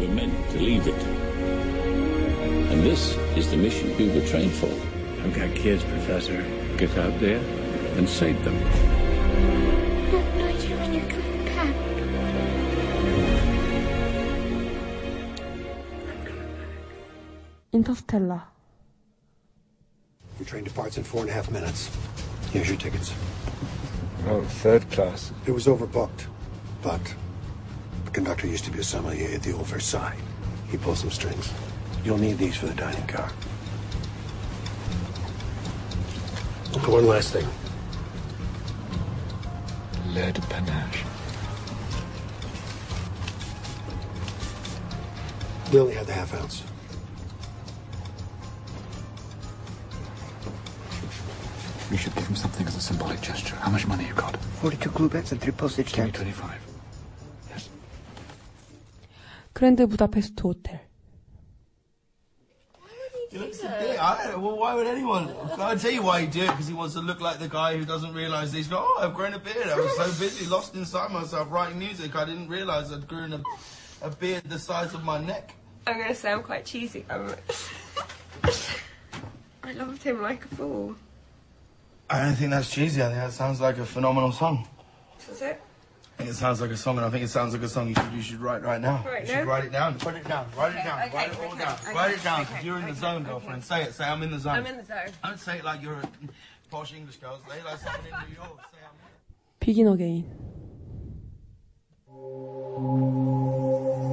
were 0.00 0.08
meant 0.08 0.50
to 0.50 0.58
leave 0.58 0.86
it. 0.86 1.02
And 2.70 2.82
this 2.82 3.16
is 3.36 3.50
the 3.50 3.56
mission 3.56 3.96
we 3.96 4.08
were 4.08 4.26
trained 4.26 4.52
for. 4.52 4.70
I've 5.22 5.34
got 5.34 5.54
kids, 5.54 5.82
Professor. 5.84 6.44
Get 6.76 6.96
out 6.96 7.18
there 7.20 7.40
and 7.96 8.08
save 8.08 8.42
them. 8.44 8.56
Interstellar. 17.72 18.42
Your 20.38 20.46
train 20.46 20.64
departs 20.64 20.96
in 20.96 21.04
four 21.04 21.20
and 21.20 21.30
a 21.30 21.32
half 21.32 21.50
minutes. 21.50 21.90
Here's 22.50 22.68
your 22.68 22.78
tickets. 22.78 23.12
Oh, 24.26 24.42
third 24.42 24.90
class. 24.90 25.32
It 25.46 25.52
was 25.52 25.66
overbooked, 25.66 26.26
but 26.82 27.14
the 28.08 28.14
conductor 28.14 28.46
used 28.46 28.64
to 28.64 28.70
be 28.70 28.78
a 28.78 28.82
sommelier 28.82 29.34
at 29.34 29.42
the 29.42 29.52
old 29.52 29.66
Versailles. 29.66 30.16
He 30.70 30.78
pulls 30.78 31.00
some 31.00 31.10
strings. 31.10 31.52
You'll 32.04 32.16
need 32.16 32.38
these 32.38 32.56
for 32.56 32.66
the 32.66 32.74
dining 32.74 33.06
car. 33.06 33.28
One 36.86 37.06
last 37.06 37.34
thing. 37.34 37.46
Lead 40.14 40.36
panache. 40.48 41.04
They 45.70 45.78
only 45.78 45.94
had 45.94 46.06
the 46.06 46.14
half 46.14 46.32
ounce. 46.32 46.62
We 51.90 51.98
should 51.98 52.14
give 52.14 52.26
him 52.26 52.36
something 52.36 52.66
as 52.66 52.74
a 52.74 52.80
symbolic 52.80 53.20
gesture. 53.20 53.56
How 53.56 53.70
much 53.70 53.86
money 53.86 54.06
you 54.06 54.14
got? 54.14 54.34
42 54.62 54.88
clue 54.90 55.08
bets 55.10 55.32
and 55.32 55.40
three 55.40 55.52
postage 55.52 55.90
stamps. 55.90 56.16
25. 56.16 56.67
그랜드 59.57 59.87
부다페스트 59.87 60.43
호텔. 60.43 60.81
Yeah, 63.33 63.97
I, 63.99 64.35
well, 64.35 64.57
why 64.57 64.75
would 64.75 64.85
anyone? 64.85 65.33
I'll 65.57 65.75
tell 65.75 65.89
you 65.89 66.03
why 66.03 66.21
he 66.21 66.27
did 66.27 66.43
it, 66.43 66.51
because 66.51 66.67
he 66.67 66.73
wants 66.75 66.93
to 66.93 67.01
look 67.01 67.19
like 67.19 67.39
the 67.39 67.47
guy 67.47 67.75
who 67.75 67.83
doesn't 67.83 68.13
realise 68.13 68.51
he's 68.53 68.67
got, 68.67 68.83
oh, 68.85 68.99
I've 69.01 69.15
grown 69.15 69.33
a 69.33 69.39
beard. 69.39 69.69
I 69.69 69.75
was 69.75 69.91
so 69.95 70.05
busy, 70.23 70.45
lost 70.45 70.75
inside 70.75 71.09
myself, 71.09 71.49
writing 71.51 71.79
music, 71.79 72.15
I 72.15 72.25
didn't 72.25 72.47
realise 72.47 72.91
I'd 72.91 73.07
grown 73.07 73.33
a, 73.33 73.41
a 74.03 74.11
beard 74.11 74.43
the 74.45 74.59
size 74.59 74.93
of 74.93 75.03
my 75.03 75.19
neck. 75.19 75.55
I'm 75.87 75.97
going 75.97 76.09
to 76.09 76.15
sound 76.15 76.43
quite 76.43 76.63
cheesy. 76.63 77.05
I'm... 77.09 77.33
I 79.63 79.71
loved 79.73 80.03
him 80.03 80.21
like 80.21 80.45
a 80.45 80.55
fool. 80.55 80.95
I 82.11 82.19
don't 82.19 82.35
think 82.35 82.51
that's 82.51 82.69
cheesy. 82.69 83.01
I 83.01 83.07
think 83.07 83.17
that 83.17 83.31
sounds 83.33 83.59
like 83.59 83.79
a 83.79 83.85
phenomenal 83.85 84.31
song. 84.31 84.67
Is 85.31 85.41
it? 85.41 85.59
think 86.18 86.30
it 86.30 86.34
sounds 86.34 86.60
like 86.60 86.70
a 86.70 86.76
song, 86.76 86.96
and 86.96 87.06
I 87.06 87.10
think 87.10 87.24
it 87.24 87.28
sounds 87.28 87.54
like 87.54 87.62
a 87.62 87.68
song 87.68 87.88
you 87.88 87.94
should 87.94 88.12
you 88.12 88.22
should 88.22 88.40
write 88.40 88.62
right 88.62 88.80
now. 88.80 89.04
Right 89.06 89.26
you 89.26 89.34
should 89.34 89.46
write 89.46 89.64
it 89.64 89.72
down. 89.72 89.98
Put 89.98 90.16
it 90.16 90.26
down. 90.26 90.46
Write 90.56 90.70
okay, 90.70 90.80
it 90.80 90.84
down. 90.84 91.02
Okay, 91.02 91.16
write 91.16 91.30
it 91.30 91.38
all 91.38 91.52
okay, 91.52 91.58
down. 91.58 91.94
write 91.94 92.14
it 92.14 92.24
down. 92.24 92.44
Cause 92.44 92.64
you're 92.64 92.78
in 92.78 92.86
the 92.86 92.94
zone, 92.94 93.22
girlfriend. 93.22 93.62
Say 93.62 93.82
it. 93.84 93.94
Say 93.94 94.04
I'm 94.04 94.22
in 94.22 94.32
the 94.32 94.38
zone. 94.38 94.56
I'm 94.56 94.66
in 94.66 94.76
the 94.78 94.84
zone. 94.84 94.96
Don't 95.22 95.38
say 95.38 95.58
it 95.58 95.64
like 95.64 95.80
you're 95.80 95.94
a 95.94 96.08
posh 96.70 96.92
English 96.92 97.16
girl. 97.16 97.38
Say 97.48 97.58
it 97.58 97.64
like 97.64 97.78
someone 97.78 98.00
in 98.04 98.28
New 98.28 98.34
York. 98.34 98.58
Say 98.72 98.78
I'm. 98.82 98.96
Begin 99.60 99.88
again. 99.88 100.24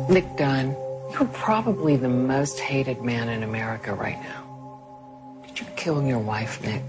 Nick 0.07 0.37
Dunn, 0.37 0.75
you're 1.11 1.29
probably 1.33 1.97
the 1.97 2.09
most 2.09 2.59
hated 2.59 3.01
man 3.01 3.29
in 3.29 3.41
America 3.41 3.95
right 3.95 4.21
now. 4.21 5.41
Did 5.47 5.59
you 5.59 5.65
kill 5.75 6.05
your 6.05 6.19
wife, 6.19 6.61
Nick? 6.61 6.83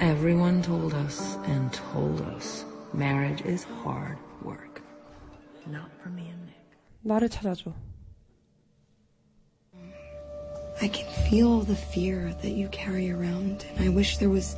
Everyone 0.00 0.62
told 0.62 0.94
us 0.94 1.36
and 1.46 1.72
told 1.72 2.20
us 2.36 2.64
Marriage 2.92 3.42
is 3.42 3.64
hard 3.82 4.18
work. 4.42 4.80
Not 5.66 5.90
for 6.02 6.08
me 6.10 6.28
and 6.28 6.46
Nick. 6.46 6.78
나를 7.04 7.28
찾아줘. 7.28 7.72
I 10.82 10.88
can 10.88 11.08
feel 11.28 11.60
the 11.60 11.74
fear 11.74 12.34
that 12.42 12.52
you 12.52 12.68
carry 12.68 13.10
around, 13.10 13.64
and 13.76 13.84
I 13.84 13.88
wish 13.88 14.18
there 14.18 14.28
was 14.28 14.56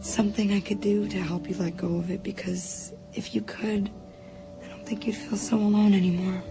something 0.00 0.52
I 0.52 0.60
could 0.60 0.80
do 0.80 1.08
to 1.08 1.18
help 1.18 1.48
you 1.48 1.56
let 1.56 1.76
go 1.76 1.96
of 1.96 2.10
it 2.10 2.22
because 2.22 2.92
if 3.14 3.34
you 3.34 3.40
could, 3.42 3.90
I 4.62 4.68
don't 4.68 4.86
think 4.86 5.06
you'd 5.06 5.16
feel 5.16 5.38
so 5.38 5.56
alone 5.56 5.94
anymore. 5.94 6.42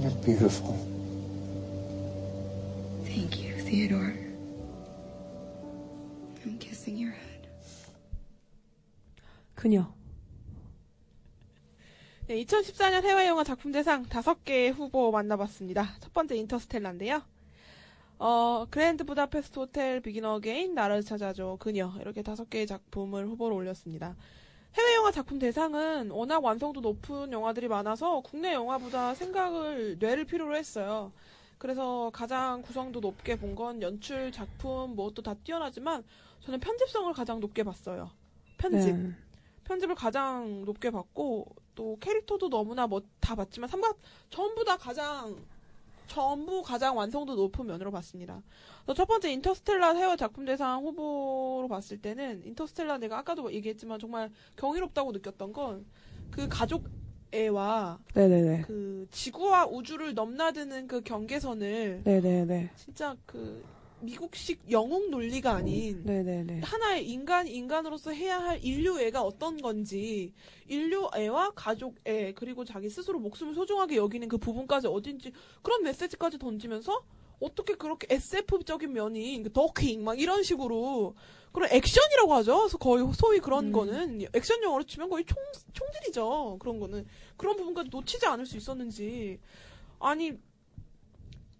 You're 0.00 0.10
beautiful. 0.22 0.76
Thank 3.04 3.40
you, 3.42 3.54
Theodore. 3.62 4.14
그녀. 9.63 9.93
네, 12.27 12.35
2014년 12.43 13.03
해외 13.05 13.27
영화 13.27 13.45
작품 13.45 13.71
대상 13.71 14.03
5개의 14.03 14.73
후보 14.73 15.09
만나봤습니다. 15.11 15.95
첫 16.01 16.11
번째 16.11 16.35
인터스텔라인데요. 16.35 17.21
어, 18.19 18.65
그랜드 18.69 19.05
부다페스트 19.05 19.59
호텔, 19.59 20.01
비긴 20.01 20.25
어게인, 20.25 20.73
나를 20.75 21.01
찾아줘, 21.03 21.55
그녀 21.61 21.93
이렇게 22.01 22.21
다섯 22.23 22.49
개의 22.49 22.67
작품을 22.67 23.25
후보로 23.27 23.55
올렸습니다. 23.55 24.17
해외 24.75 24.95
영화 24.95 25.11
작품 25.11 25.39
대상은 25.39 26.11
워낙 26.11 26.43
완성도 26.43 26.81
높은 26.81 27.31
영화들이 27.31 27.69
많아서 27.69 28.19
국내 28.21 28.53
영화보다 28.53 29.15
생각을 29.15 29.97
뇌를 29.99 30.25
필요로 30.25 30.57
했어요. 30.57 31.13
그래서 31.57 32.09
가장 32.13 32.61
구성도 32.63 32.99
높게 32.99 33.37
본 33.37 33.55
건 33.55 33.81
연출, 33.81 34.29
작품, 34.33 34.95
뭐또다 34.97 35.35
뛰어나지만 35.35 36.03
저는 36.41 36.59
편집성을 36.59 37.13
가장 37.13 37.39
높게 37.39 37.63
봤어요. 37.63 38.11
편집. 38.57 38.97
네. 38.97 39.13
편집을 39.63 39.95
가장 39.95 40.63
높게 40.65 40.89
봤고 40.91 41.47
또 41.75 41.97
캐릭터도 41.99 42.49
너무나 42.49 42.87
뭐 42.87 43.01
다 43.19 43.35
봤지만 43.35 43.69
삼각 43.69 43.97
전부 44.29 44.63
다 44.65 44.77
가장 44.77 45.35
전부 46.07 46.61
가장 46.61 46.97
완성도 46.97 47.35
높은 47.35 47.65
면으로 47.65 47.89
봤습니다. 47.91 48.41
첫 48.95 49.05
번째 49.07 49.31
인터스텔라 49.31 49.93
해외 49.95 50.15
작품 50.17 50.43
대상 50.45 50.83
후보로 50.83 51.67
봤을 51.69 51.97
때는 52.01 52.43
인터스텔라 52.45 52.97
내가 52.97 53.19
아까도 53.19 53.51
얘기했지만 53.51 53.97
정말 53.99 54.29
경이롭다고 54.57 55.11
느꼈던 55.13 55.53
건 55.53 55.85
그 56.29 56.47
가족 56.49 56.83
애와 57.31 57.99
네네네. 58.15 58.61
그 58.63 59.07
지구와 59.11 59.67
우주를 59.67 60.13
넘나드는 60.15 60.87
그 60.87 61.01
경계선을 61.01 62.01
네네네. 62.03 62.71
진짜 62.75 63.15
그 63.25 63.63
미국식 64.03 64.69
영웅 64.69 65.09
논리가 65.09 65.53
아닌 65.53 66.03
네네네. 66.03 66.61
하나의 66.61 67.07
인간 67.09 67.47
인간으로서 67.47 68.11
해야 68.11 68.37
할 68.39 68.63
인류애가 68.63 69.21
어떤 69.21 69.57
건지 69.57 70.33
인류애와 70.67 71.51
가족애 71.55 72.33
그리고 72.35 72.65
자기 72.65 72.89
스스로 72.89 73.19
목숨을 73.19 73.55
소중하게 73.55 73.95
여기는 73.95 74.27
그 74.27 74.37
부분까지 74.37 74.87
어딘지 74.87 75.31
그런 75.61 75.83
메시지까지 75.83 76.37
던지면서 76.37 77.03
어떻게 77.39 77.75
그렇게 77.75 78.07
SF적인 78.09 78.93
면이 78.93 79.43
그 79.43 79.51
더킹 79.51 80.03
막 80.03 80.19
이런 80.19 80.43
식으로 80.43 81.15
그런 81.51 81.69
액션이라고 81.71 82.33
하죠. 82.35 82.57
그래서 82.57 82.77
거의 82.77 83.05
소위 83.13 83.39
그런 83.39 83.71
거는 83.71 84.25
액션 84.33 84.61
영화로 84.63 84.83
치면 84.83 85.09
거의 85.09 85.23
총 85.25 85.37
총질이죠. 85.73 86.57
그런 86.59 86.79
거는 86.79 87.05
그런 87.37 87.55
부분까지 87.57 87.89
놓치지 87.91 88.25
않을 88.25 88.45
수 88.45 88.57
있었는지 88.57 89.39
아니 89.99 90.33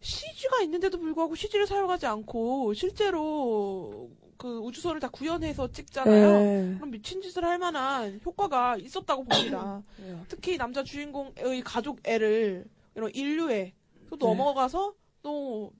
CG가 0.04 0.62
있는데도 0.64 1.00
불구하고 1.00 1.34
CG를 1.36 1.66
사용하지 1.66 2.06
않고 2.06 2.74
실제로 2.74 4.10
그 4.38 4.60
우주선을 4.60 5.00
다 5.00 5.08
구현해서 5.10 5.72
찍잖아요. 5.72 6.32
네. 6.34 6.74
그럼 6.76 6.92
미친 6.92 7.22
짓을 7.22 7.46
할 7.46 7.58
만한 7.58 8.20
효과가 8.26 8.78
있었다고 8.78 9.24
봅니다. 9.24 9.82
특히 10.28 10.58
남자 10.58 10.84
주인공의 10.84 11.62
가족 11.64 12.00
애를 12.06 12.66
이런 12.96 13.10
인류애 13.14 13.74
또 14.10 14.18
네. 14.18 14.26
넘어가서 14.26 14.94
또 15.22 15.72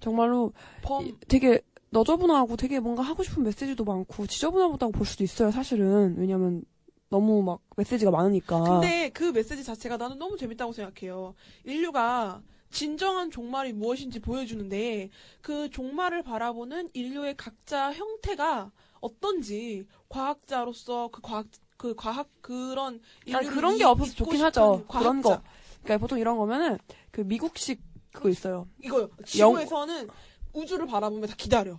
정말로 0.00 0.52
범 0.82 1.06
이- 1.06 1.14
되게 1.28 1.60
너저분하고 1.90 2.56
되게 2.56 2.80
뭔가 2.80 3.02
하고 3.02 3.22
싶은 3.22 3.44
메시지도 3.44 3.84
많고 3.84 4.26
지저분하다고 4.26 4.90
볼 4.92 5.06
수도 5.06 5.22
있어요. 5.22 5.52
사실은 5.52 6.16
왜냐면 6.18 6.64
너무 7.08 7.40
막 7.42 7.60
메시지가 7.76 8.10
많으니까. 8.10 8.64
근데 8.64 9.08
그 9.10 9.30
메시지 9.30 9.62
자체가 9.62 9.96
나는 9.96 10.18
너무 10.18 10.36
재밌다고 10.36 10.72
생각해요. 10.72 11.34
인류가 11.64 12.42
진정한 12.74 13.30
종말이 13.30 13.72
무엇인지 13.72 14.18
보여주는데 14.20 15.08
그 15.40 15.70
종말을 15.70 16.22
바라보는 16.24 16.90
인류의 16.92 17.36
각자 17.36 17.92
형태가 17.92 18.72
어떤지 19.00 19.86
과학자로서 20.08 21.08
그 21.12 21.20
과학 21.22 21.46
그 21.76 21.94
과학 21.94 22.28
그런 22.40 23.00
아, 23.32 23.40
그런 23.40 23.76
게 23.78 23.84
이- 23.84 23.86
없어서 23.86 24.12
좋긴 24.14 24.42
하죠. 24.42 24.84
그런 24.88 25.22
거. 25.22 25.30
과학자. 25.30 25.50
그러니까 25.82 25.98
보통 25.98 26.18
이런 26.18 26.36
거면은 26.36 26.78
그 27.10 27.20
미국식 27.22 27.80
그거 28.12 28.28
있어요. 28.28 28.68
이거요. 28.82 29.08
지구에서는 29.24 30.08
우주를 30.52 30.86
바라보면 30.86 31.28
다 31.28 31.34
기다려. 31.36 31.78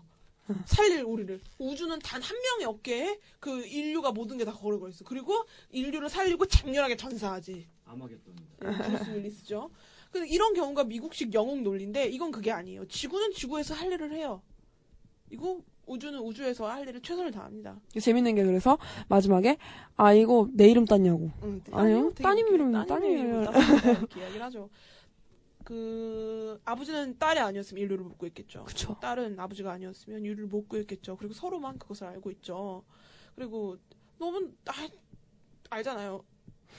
살릴 0.65 1.01
우리를. 1.03 1.41
우주는 1.57 1.97
단 1.99 2.21
한 2.21 2.37
명의 2.41 2.65
어깨에 2.67 3.19
그 3.39 3.65
인류가 3.65 4.11
모든 4.11 4.37
게 4.37 4.45
다 4.45 4.53
걸어가 4.53 4.87
있어. 4.89 5.03
그리고 5.03 5.33
인류를 5.71 6.07
살리고 6.09 6.45
장렬하게 6.45 6.95
전사하지. 6.97 7.67
아마겟돈입니다. 7.85 8.69
네, 8.69 8.77
브루스 8.97 9.09
윌리스죠. 9.11 9.71
근데 10.15 10.29
이런 10.29 10.53
경우가 10.53 10.85
미국식 10.85 11.33
영웅 11.33 11.61
논리인데 11.61 12.07
이건 12.07 12.31
그게 12.31 12.49
아니에요. 12.49 12.87
지구는 12.87 13.33
지구에서 13.33 13.73
할 13.73 13.91
일을 13.91 14.13
해요. 14.13 14.41
이거 15.29 15.59
우주는 15.85 16.17
우주에서 16.17 16.69
할 16.71 16.87
일을 16.87 17.01
최선을 17.01 17.31
다합니다. 17.31 17.81
재밌는 17.99 18.35
게 18.35 18.45
그래서 18.45 18.77
마지막에 19.09 19.57
아 19.97 20.13
이거 20.13 20.47
내 20.53 20.69
이름 20.69 20.85
땄냐고. 20.85 21.31
응, 21.43 21.61
아니요. 21.69 22.13
따님. 22.13 22.47
이름 22.47 22.71
따님 22.85 23.11
이름. 23.11 23.41
이렇게 23.41 24.21
이야기를 24.21 24.41
하죠. 24.43 24.69
그 25.65 26.61
아버지는 26.63 27.17
딸이 27.19 27.41
아니었으면 27.41 27.83
인류를 27.83 28.05
못 28.05 28.17
구했겠죠. 28.17 28.63
그쵸. 28.63 28.95
딸은 29.01 29.37
아버지가 29.37 29.73
아니었으면 29.73 30.21
인류를 30.23 30.47
못 30.47 30.69
구했겠죠. 30.69 31.17
그리고 31.17 31.33
서로만 31.33 31.77
그것을 31.77 32.07
알고 32.07 32.31
있죠. 32.31 32.85
그리고 33.35 33.75
너무 34.17 34.49
아, 34.67 34.71
알잖아요. 35.71 36.23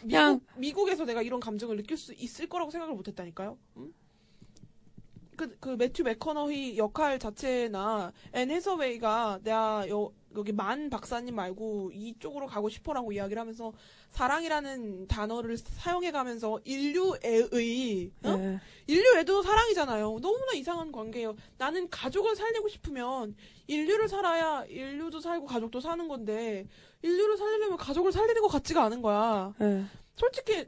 그냥- 0.03 0.35
미국, 0.35 0.61
미국 0.61 0.89
에서 0.91 1.05
내가 1.05 1.23
이런 1.23 1.41
감정을 1.41 1.77
느낄 1.77 1.97
수 1.97 2.13
있을 2.15 2.49
거라고 2.49 2.71
생각을 2.71 2.95
못했다니까요. 2.95 3.59
응? 3.79 3.93
그, 5.37 5.55
그 5.59 5.69
매튜 5.71 6.03
맥커너히 6.03 6.79
역할 6.79 7.19
자체나 7.19 8.13
앤 8.33 8.51
해서웨이가 8.51 9.41
내가 9.43 9.87
여, 9.89 10.11
여기 10.37 10.53
만 10.53 10.91
박사님 10.91 11.35
말고 11.35 11.91
이쪽으로 11.93 12.47
가고 12.47 12.69
싶어라고 12.69 13.13
이야기를 13.13 13.41
하면서 13.41 13.73
사랑이라는 14.11 15.07
단어를 15.09 15.57
사용해가면서 15.57 16.61
인류애의 16.65 18.13
어? 18.25 18.37
네. 18.37 18.61
인류애도 18.87 19.43
사랑이잖아요. 19.43 20.19
너무나 20.21 20.53
이상한 20.55 20.93
관계예요. 20.93 21.35
나는 21.59 21.89
가족을 21.89 22.37
살리고 22.37 22.69
싶으면 22.69 23.35
인류를 23.67 24.09
살아야 24.09 24.65
인류도 24.67 25.21
살고 25.21 25.47
가족도 25.47 25.81
사는 25.81 26.07
건데 26.09 26.69
인류를 27.03 27.37
살리려면 27.37 27.77
가족을 27.79 28.13
살리는 28.13 28.41
것 28.43 28.49
같지가 28.49 28.85
않은 28.85 29.03
거야. 29.03 29.55
네. 29.59 29.85
솔직히 30.17 30.67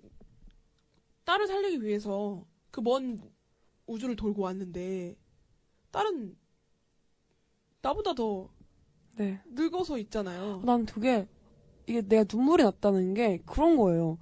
딸을 1.24 1.46
살리기 1.46 1.82
위해서 1.84 2.44
그 2.70 2.80
먼 2.80 3.18
우주를 3.86 4.16
돌고 4.16 4.42
왔는데 4.42 5.16
딸은 5.90 6.36
나보다 7.80 8.14
더 8.14 8.48
네. 9.18 9.40
늙어서 9.50 9.98
있잖아요. 9.98 10.62
난 10.64 10.86
그게 10.86 11.28
이게 11.86 12.02
내가 12.02 12.24
눈물이 12.30 12.62
났다는 12.62 13.14
게 13.14 13.42
그런 13.44 13.76
거예요. 13.76 14.18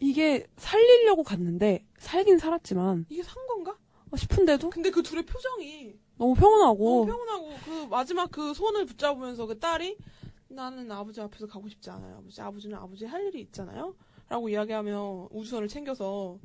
이게 0.00 0.46
살리려고 0.56 1.22
갔는데 1.22 1.84
살긴 1.98 2.38
살았지만 2.38 3.06
이게 3.10 3.22
산 3.22 3.46
건가? 3.46 3.76
어, 4.10 4.16
싶은데도 4.16 4.70
근데 4.70 4.90
그 4.90 5.02
둘의 5.02 5.24
표정이 5.26 5.94
너무 6.16 6.34
평온하고 6.34 7.06
너무 7.06 7.06
평온하고 7.06 7.50
그 7.64 7.86
마지막 7.86 8.30
그 8.30 8.54
손을 8.54 8.86
붙잡으면서 8.86 9.46
그 9.46 9.58
딸이 9.58 9.98
나는 10.48 10.90
아버지 10.90 11.20
앞에서 11.20 11.46
가고 11.46 11.68
싶지 11.68 11.90
않아요. 11.90 12.16
아버지 12.16 12.40
아버지는 12.40 12.76
아버지 12.78 13.04
할 13.04 13.26
일이 13.26 13.40
있잖아요. 13.42 13.94
라고 14.28 14.48
이야기하며 14.48 15.28
우주선을 15.30 15.68
챙겨서 15.68 16.38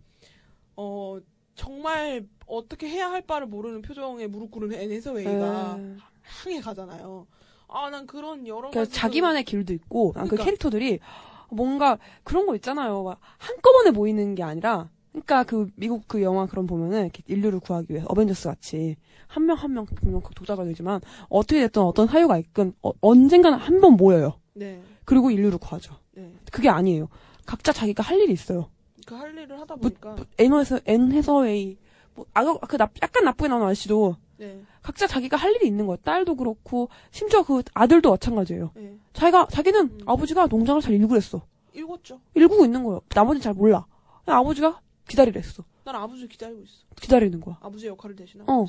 어 0.75 1.17
정말 1.55 2.27
어떻게 2.45 2.89
해야 2.89 3.09
할 3.09 3.21
바를 3.21 3.47
모르는 3.47 3.81
표정에 3.81 4.27
무릎 4.27 4.51
꿇는 4.51 4.77
앤 4.77 4.91
해서웨이가 4.91 5.77
네. 5.77 5.97
향해 6.43 6.59
가잖아요. 6.59 7.25
아 7.75 7.89
난 7.89 8.05
그런 8.07 8.47
여러 8.47 8.69
그러니까 8.69 8.81
가지 8.81 8.91
자기만의 8.91 9.43
길도 9.43 9.73
있고 9.73 10.13
난그 10.15 10.29
그러니까. 10.29 10.45
캐릭터들이 10.45 10.99
뭔가 11.51 11.97
그런 12.23 12.45
거 12.45 12.55
있잖아요. 12.55 13.03
막 13.03 13.19
한꺼번에 13.37 13.91
모이는 13.91 14.35
게 14.35 14.43
아니라 14.43 14.89
그러니까 15.11 15.43
그 15.43 15.67
미국 15.75 16.07
그 16.07 16.21
영화 16.21 16.45
그런 16.45 16.67
보면은 16.67 17.09
인류를 17.27 17.59
구하기 17.59 17.93
위해 17.93 18.03
어벤져스 18.07 18.49
같이 18.49 18.95
한 19.27 19.45
명 19.45 19.55
한명 19.57 19.85
분명 19.85 20.21
그 20.21 20.33
독자가 20.33 20.63
되지만 20.65 21.01
어떻게 21.29 21.61
됐든 21.61 21.81
어떤 21.81 22.07
사유가 22.07 22.37
있건 22.37 22.73
어, 22.81 22.91
언젠가는 23.01 23.57
한 23.57 23.79
번 23.81 23.93
모여요. 23.97 24.39
네. 24.53 24.81
그리고 25.05 25.29
인류를 25.31 25.57
구하죠. 25.59 25.95
네. 26.13 26.33
그게 26.51 26.69
아니에요. 26.69 27.07
각자 27.45 27.71
자기가 27.73 28.03
할 28.03 28.19
일이 28.19 28.33
있어요. 28.33 28.69
그 29.05 29.15
할 29.15 29.31
일을 29.37 29.59
하다 29.59 29.75
뭐, 29.75 29.89
보니까 29.89 30.15
뭐, 30.15 30.25
N에서 30.39 30.79
N 30.85 31.11
해서웨이 31.11 31.77
뭐 32.15 32.25
아, 32.33 32.43
그 32.43 32.77
나, 32.77 32.89
약간 33.01 33.23
나쁘게 33.25 33.47
나온 33.49 33.61
아저씨도 33.63 34.15
네. 34.37 34.61
각자 34.81 35.07
자기가 35.07 35.37
할 35.37 35.53
일이 35.55 35.67
있는 35.67 35.85
거야. 35.87 35.97
딸도 36.03 36.35
그렇고 36.35 36.89
심지어 37.11 37.43
그 37.43 37.63
아들도 37.73 38.09
마찬가지예요. 38.11 38.71
네. 38.75 38.97
자기가 39.13 39.47
자기는 39.51 40.01
아버지가 40.05 40.47
농장을 40.47 40.81
잘 40.81 40.93
일구랬어. 40.93 41.41
읽었죠. 41.73 42.19
일구고 42.33 42.65
있는 42.65 42.83
거예요. 42.83 43.01
나머지는 43.13 43.41
잘 43.41 43.53
몰라. 43.53 43.85
아버지가 44.25 44.81
기다리랬어. 45.07 45.63
난 45.83 45.95
아버지 45.95 46.27
기다리고 46.27 46.61
있어. 46.63 46.83
기다리는 46.99 47.39
거야. 47.39 47.57
아버지의 47.61 47.91
역할을 47.91 48.15
대신하고. 48.15 48.51
어. 48.51 48.65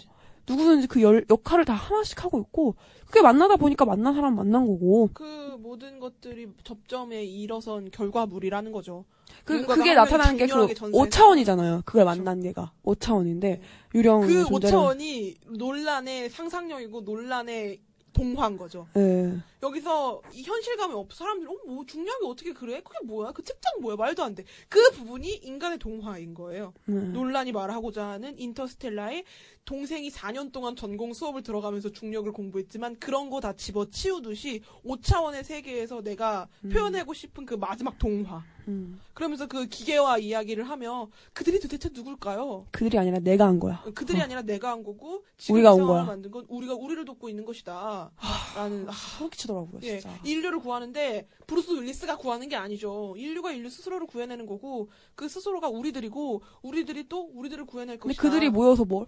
누구든지 0.48 0.86
그 0.86 1.02
열, 1.02 1.24
역할을 1.28 1.64
다 1.64 1.74
하나씩 1.74 2.24
하고 2.24 2.38
있고, 2.40 2.76
그게 3.06 3.20
만나다 3.22 3.56
보니까 3.56 3.84
만난 3.84 4.14
사람 4.14 4.36
만난 4.36 4.66
거고. 4.66 5.10
그 5.12 5.56
모든 5.60 5.98
것들이 6.00 6.48
접점에 6.64 7.24
일어선 7.24 7.90
결과물이라는 7.90 8.72
거죠. 8.72 9.04
그, 9.44 9.64
그게 9.66 9.94
나타나는 9.94 10.36
게그 10.36 10.48
장렬하게 10.48 10.74
전세에서 10.74 11.04
5차원이잖아요. 11.04 11.84
그걸 11.84 12.04
만난 12.04 12.40
게가. 12.42 12.72
5차원인데, 12.84 13.60
유령 13.94 14.20
그 14.22 14.44
존재를- 14.44 14.70
5차원이 14.70 15.36
논란의 15.58 16.30
상상력이고 16.30 17.00
논란의 17.00 17.80
동화인 18.12 18.56
거죠. 18.56 18.86
예. 18.96 19.30
여기서 19.62 20.22
이 20.32 20.42
현실감이 20.42 20.94
없어 20.94 21.18
사람들이 21.18 21.50
어뭐 21.66 21.84
중력이 21.84 22.24
어떻게 22.26 22.54
그래? 22.54 22.80
그게 22.82 22.96
뭐야? 23.04 23.32
그 23.32 23.42
측정 23.44 23.82
뭐야? 23.82 23.96
말도 23.96 24.22
안 24.24 24.34
돼. 24.34 24.42
그 24.70 24.90
부분이 24.92 25.28
인간의 25.42 25.76
동화인 25.78 26.32
거예요. 26.32 26.72
음. 26.88 27.12
놀란이 27.12 27.52
말하고자 27.52 28.06
하는 28.06 28.38
인터스텔라의 28.38 29.24
동생이 29.70 30.10
4년 30.10 30.52
동안 30.52 30.76
전공 30.76 31.12
수업을 31.12 31.42
들어가면서 31.42 31.90
중력을 31.90 32.30
공부했지만 32.32 32.96
그런 32.98 33.28
거 33.30 33.40
다 33.40 33.52
집어치우듯이 33.52 34.62
5차원의 34.86 35.42
세계에서 35.42 36.00
내가 36.02 36.48
표현하고 36.72 37.12
싶은 37.12 37.44
그 37.44 37.54
마지막 37.54 37.98
동화. 37.98 38.42
음. 38.68 38.98
그러면서 39.12 39.46
그 39.46 39.66
기계와 39.66 40.18
이야기를 40.18 40.64
하며 40.64 41.08
그들이 41.32 41.60
도대체 41.60 41.88
누굴까요? 41.92 42.66
그들이 42.72 42.98
아니라 42.98 43.18
내가 43.18 43.46
한 43.46 43.60
거야. 43.60 43.82
그들이 43.94 44.18
어. 44.20 44.22
아니라 44.24 44.42
내가 44.42 44.70
한 44.70 44.82
거고 44.82 45.24
지금 45.36 45.56
우리가 45.56 45.70
이온 45.70 45.78
상황을 45.78 45.94
거야. 46.00 46.04
만든 46.06 46.30
건 46.30 46.46
우리가 46.48 46.74
우리를 46.74 47.04
돕고 47.04 47.28
있는 47.28 47.44
것이다. 47.44 48.10
라는 48.56 48.88
아, 48.88 48.92
소름 48.92 49.30
끼치더라고요, 49.30 49.80
예, 49.82 49.98
진짜. 50.00 50.18
인류를 50.24 50.60
구하는데 50.60 51.28
브루스 51.46 51.72
윌리스가 51.72 52.16
구하는 52.16 52.48
게 52.48 52.56
아니죠. 52.56 53.14
인류가 53.18 53.52
인류 53.52 53.68
스스로를 53.68 54.06
구해내는 54.06 54.46
거고 54.46 54.88
그 55.14 55.28
스스로가 55.28 55.68
우리들이고 55.68 56.42
우리들이 56.62 57.08
또 57.08 57.30
우리들을 57.34 57.66
구해낼 57.66 57.98
근데 57.98 58.14
것이다. 58.14 58.22
그들이 58.22 58.50
모여서 58.50 58.84
뭘, 58.84 59.06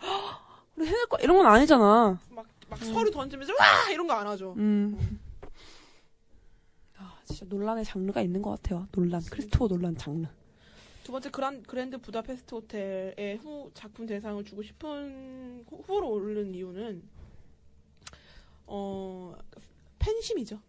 우리 0.79 0.87
해낼 0.87 1.07
거야. 1.07 1.21
이런 1.23 1.37
건 1.39 1.47
아니잖아. 1.47 2.21
막, 2.31 2.47
막 2.69 2.79
서류 2.79 3.11
던지면서 3.11 3.53
와 3.59 3.91
이런 3.91 4.07
거 4.07 4.13
안 4.15 4.27
하죠. 4.29 4.55
음. 4.59 5.19
아, 6.97 7.19
진짜 7.25 7.45
논란의 7.49 7.85
장르가 7.85 8.21
있는 8.21 8.41
것 8.43 8.51
같아요. 8.51 8.87
논란. 8.93 9.21
크리스토퍼 9.23 9.67
논란 9.69 9.97
장르. 9.97 10.27
두 11.03 11.11
번째 11.13 11.31
그란, 11.31 11.63
그랜드 11.63 11.99
부다페스트 11.99 12.55
호텔에 12.55 13.39
후 13.43 13.71
작품 13.75 14.07
대상을 14.07 14.45
주고 14.45 14.63
싶은 14.63 15.65
후- 15.69 15.77
후보로 15.79 16.11
오르는 16.11 16.55
이유는 16.55 17.03
어 18.67 19.35
팬심이죠. 19.99 20.61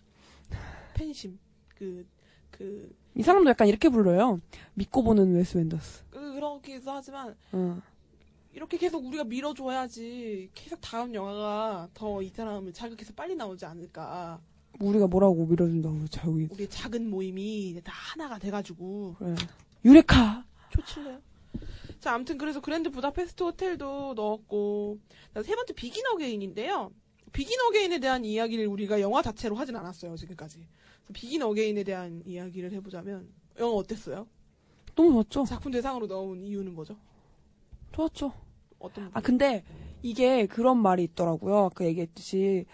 팬심. 0.96 1.38
그 1.76 2.06
그, 2.52 2.94
이 3.16 3.22
사람도 3.22 3.50
약간 3.50 3.68
이렇게 3.68 3.90
불러요. 3.90 4.40
믿고 4.74 5.04
보는 5.04 5.36
웨스 5.36 5.58
앤더슨. 5.58 6.04
그 6.10 6.34
그렇기도 6.34 6.90
하지만 6.92 7.36
어. 7.52 7.82
이렇게 8.54 8.78
계속 8.78 9.06
우리가 9.06 9.24
밀어줘야지 9.24 10.50
계속 10.54 10.80
다음 10.82 11.14
영화가 11.14 11.90
더 11.94 12.22
이 12.22 12.30
사람을 12.30 12.74
자극해서 12.74 13.14
빨리 13.14 13.36
나오지 13.36 13.66
않을까. 13.66 14.40
우리가 14.80 15.08
뭐라고 15.08 15.46
밀어준다고 15.46 16.06
저기. 16.10 16.48
우리 16.52 16.68
작은 16.68 17.10
모임이 17.10 17.70
이제 17.70 17.82
다 17.82 17.92
하나가 17.94 18.38
돼가지고 18.40 19.16
그래. 19.20 19.36
유레카. 19.86 20.46
좋칠래요. 20.72 21.22
자, 22.00 22.14
아무튼 22.14 22.38
그래서 22.38 22.62
그랜드 22.62 22.90
부다페스트 22.90 23.44
호텔도 23.44 24.14
넣었고 24.16 25.00
자, 25.34 25.44
세 25.44 25.56
번째 25.56 25.74
비긴 25.74 26.06
어게인인데요. 26.08 26.92
비긴 27.34 27.60
어게인에 27.68 28.00
대한 28.00 28.26
이야기를 28.26 28.68
우리가 28.68 29.00
영화 29.02 29.22
자체로 29.22 29.56
하진 29.56 29.76
않았어요 29.76 30.16
지금까지. 30.16 30.66
비긴 31.14 31.42
어게인에 31.44 31.84
대한 31.84 32.22
이야기를 32.26 32.72
해보자면 32.72 33.30
영화 33.60 33.74
어땠어요? 33.76 34.28
너무 34.96 35.12
좋았죠. 35.12 35.46
작품 35.46 35.72
대상으로 35.72 36.08
넣은 36.08 36.44
이유는 36.44 36.74
뭐죠? 36.74 36.98
좋았죠. 37.92 38.32
어떤? 38.80 39.10
아 39.14 39.22
근데 39.22 39.64
이게 40.02 40.46
그런 40.46 40.78
말이 40.82 41.04
있더라고요. 41.04 41.66
아까 41.66 41.86
얘기했듯이 41.86 42.66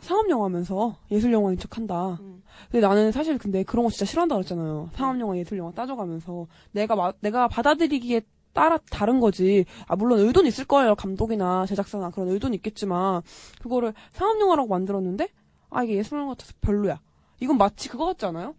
상업 0.00 0.28
영화면서 0.28 0.96
예술 1.12 1.32
영화인 1.32 1.56
척한다. 1.58 2.14
음. 2.20 2.42
근데 2.70 2.84
나는 2.86 3.12
사실 3.12 3.38
근데 3.38 3.62
그런 3.62 3.84
거 3.84 3.90
진짜 3.90 4.04
싫어한다 4.04 4.34
그랬잖아요. 4.34 4.90
상업 4.94 5.20
영화, 5.20 5.36
예술 5.36 5.58
영화 5.58 5.70
따져가면서 5.72 6.48
내가 6.72 6.96
마- 6.96 7.12
내가 7.20 7.46
받아들이기에 7.46 8.22
따라 8.52 8.78
다른 8.90 9.20
거지. 9.20 9.64
아 9.86 9.94
물론 9.96 10.18
의도는 10.18 10.48
있을 10.48 10.64
거예요. 10.64 10.94
감독이나 10.96 11.64
제작사나 11.66 12.10
그런 12.10 12.28
의도는 12.28 12.54
있겠지만 12.56 13.22
그거를 13.62 13.94
상업 14.10 14.40
영화라고 14.40 14.68
만들었는데 14.68 15.28
아 15.70 15.84
이게 15.84 15.94
예술 15.94 16.18
영화 16.18 16.30
같아서 16.32 16.52
별로야. 16.60 17.00
이건 17.40 17.56
마치 17.56 17.88
그거 17.88 18.06
같지 18.06 18.26
않아요? 18.26 18.56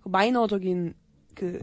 그 0.00 0.08
마이너적인 0.08 0.94
그 1.34 1.62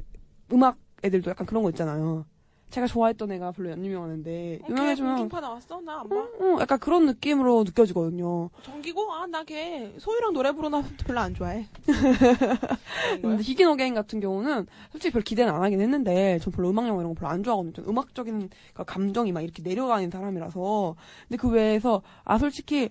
음악 0.52 0.78
애들도 1.04 1.32
약간 1.32 1.48
그런 1.48 1.64
거 1.64 1.70
있잖아요. 1.72 2.26
제가 2.74 2.88
좋아했던 2.88 3.32
애가 3.34 3.52
별로 3.52 3.72
안 3.72 3.86
유명하는데 3.86 4.60
어, 4.64 4.66
걔 4.66 4.72
유명해지면 4.74 5.12
공중파 5.12 5.40
나왔어? 5.42 5.80
나 5.82 6.00
안 6.00 6.10
봐. 6.10 6.16
응, 6.42 6.60
약간 6.60 6.80
그런 6.80 7.06
느낌으로 7.06 7.64
느껴지거든요. 7.66 8.50
정기고 8.64 9.14
아 9.14 9.28
나 9.28 9.44
걔 9.44 9.94
소유랑 10.00 10.34
노래 10.34 10.52
부르나 10.52 10.84
별로 11.06 11.20
안 11.20 11.36
좋아해. 11.36 11.68
근데 13.22 13.64
어게인 13.66 13.94
같은 13.94 14.20
경우는 14.20 14.66
솔직히 14.92 15.14
별 15.14 15.22
기대는 15.22 15.54
안 15.54 15.62
하긴 15.62 15.82
했는데 15.82 16.40
전 16.40 16.52
별로 16.52 16.72
음악 16.72 16.88
영화 16.88 17.02
이런 17.02 17.14
거 17.14 17.20
별로 17.20 17.30
안 17.32 17.44
좋아하거든요. 17.44 17.74
좀 17.74 17.88
음악적인 17.90 18.50
그러니까 18.50 18.84
감정이 18.86 19.32
막 19.32 19.42
이렇게 19.42 19.62
내려가는 19.62 20.10
사람이라서. 20.10 20.96
근데 21.28 21.38
그 21.40 21.50
외에서 21.50 22.02
아 22.24 22.40
솔직히 22.40 22.90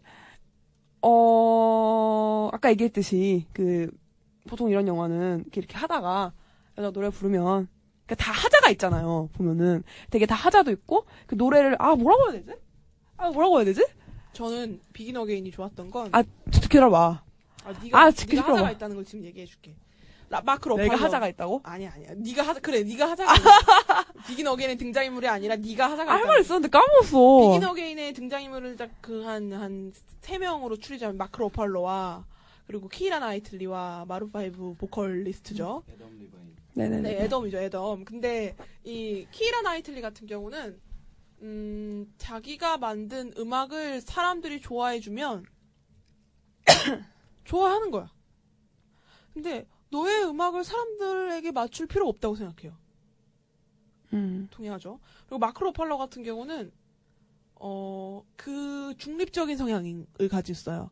어 1.01 2.49
아까 2.53 2.71
얘기했듯이 2.71 3.47
그 3.53 3.91
보통 4.49 4.71
이런 4.71 4.87
영화는 4.87 5.41
이렇게, 5.47 5.61
이렇게 5.61 5.77
하다가 5.77 6.33
여자 6.79 6.91
노래 6.93 7.11
부르면 7.11 7.69
그러니까 8.07 8.15
다 8.25 8.33
하자가 8.33 8.71
있잖아요. 8.71 9.29
보면은 9.35 9.83
되게 10.11 10.27
다 10.27 10.35
하자도 10.35 10.71
있고 10.73 11.07
그 11.27 11.35
노래를 11.35 11.77
아 11.79 11.95
뭐라고 11.95 12.33
해야 12.33 12.41
되지? 12.43 12.59
아 13.17 13.31
뭐라고 13.31 13.59
해야 13.59 13.65
되지? 13.65 13.87
저는 14.33 14.81
비긴 14.93 15.17
어게인이 15.17 15.51
좋았던 15.51 15.91
건 15.91 16.09
아 16.13 16.23
기다려봐. 16.51 17.23
아, 17.65 17.73
네가, 17.83 18.01
아, 18.01 18.11
네가 18.11 18.43
하자가. 18.49 18.71
있다는 18.73 18.97
걸 18.97 19.05
지금 19.05 19.25
얘기해줄게. 19.25 19.77
라, 20.29 20.41
마크 20.45 20.69
러팔로. 20.69 20.89
내가 20.91 21.05
하자가 21.05 21.29
있다고? 21.29 21.61
아니야, 21.63 21.93
아니야. 21.95 22.09
네가 22.17 22.43
하자, 22.43 22.59
그래, 22.61 22.83
네가 22.83 23.11
하자가 23.11 23.37
있다. 23.37 24.13
비긴 24.27 24.47
어게인의 24.49 24.79
등장인물이 24.79 25.29
아니라 25.29 25.55
네가 25.57 25.91
하자가 25.93 26.11
할 26.11 26.21
있다. 26.21 26.27
말 26.27 26.41
있었는데 26.41 26.69
까먹었어. 26.71 27.53
비긴 27.53 27.69
어게인의 27.69 28.13
등장인물을 28.15 28.77
그 29.01 29.23
한, 29.25 29.53
한, 29.53 29.93
세 30.23 30.39
명으로 30.39 30.79
추리자면 30.79 31.19
마크 31.19 31.39
러팔로와 31.39 32.25
그리고 32.67 32.89
키라 32.89 33.19
나이틀리와 33.21 34.07
마룬파이브 34.09 34.75
보컬리스트죠. 34.79 35.83
네네네. 36.75 37.03
네, 37.03 37.25
애덤이죠, 37.25 37.59
애덤. 37.59 38.05
근데 38.05 38.57
이 38.85 39.27
키라 39.31 39.63
나이틀리 39.63 40.01
같은 40.01 40.27
경우는 40.27 40.81
음, 41.43 42.13
자기가 42.19 42.79
만든 42.79 43.33
음악을 43.37 44.01
사람들이 44.01 44.61
좋아해주면 44.61 45.45
좋아하는 47.45 47.91
거야. 47.91 48.11
근데 49.35 49.67
너의 49.91 50.25
음악을 50.25 50.65
사람들에게 50.65 51.53
맞출 51.53 51.87
필요 51.87 52.09
없다고 52.09 52.37
생각해요. 52.37 52.77
음. 54.15 54.49
동의하죠. 54.51 55.01
그리고 55.27 55.39
마크로 55.39 55.73
팔러 55.73 55.97
같은 55.97 56.23
경우는 56.23 56.73
어, 57.57 58.25
그 58.37 58.95
중립적인 58.99 59.57
성향을 59.57 60.07
가지고 60.31 60.53
있어요. 60.53 60.91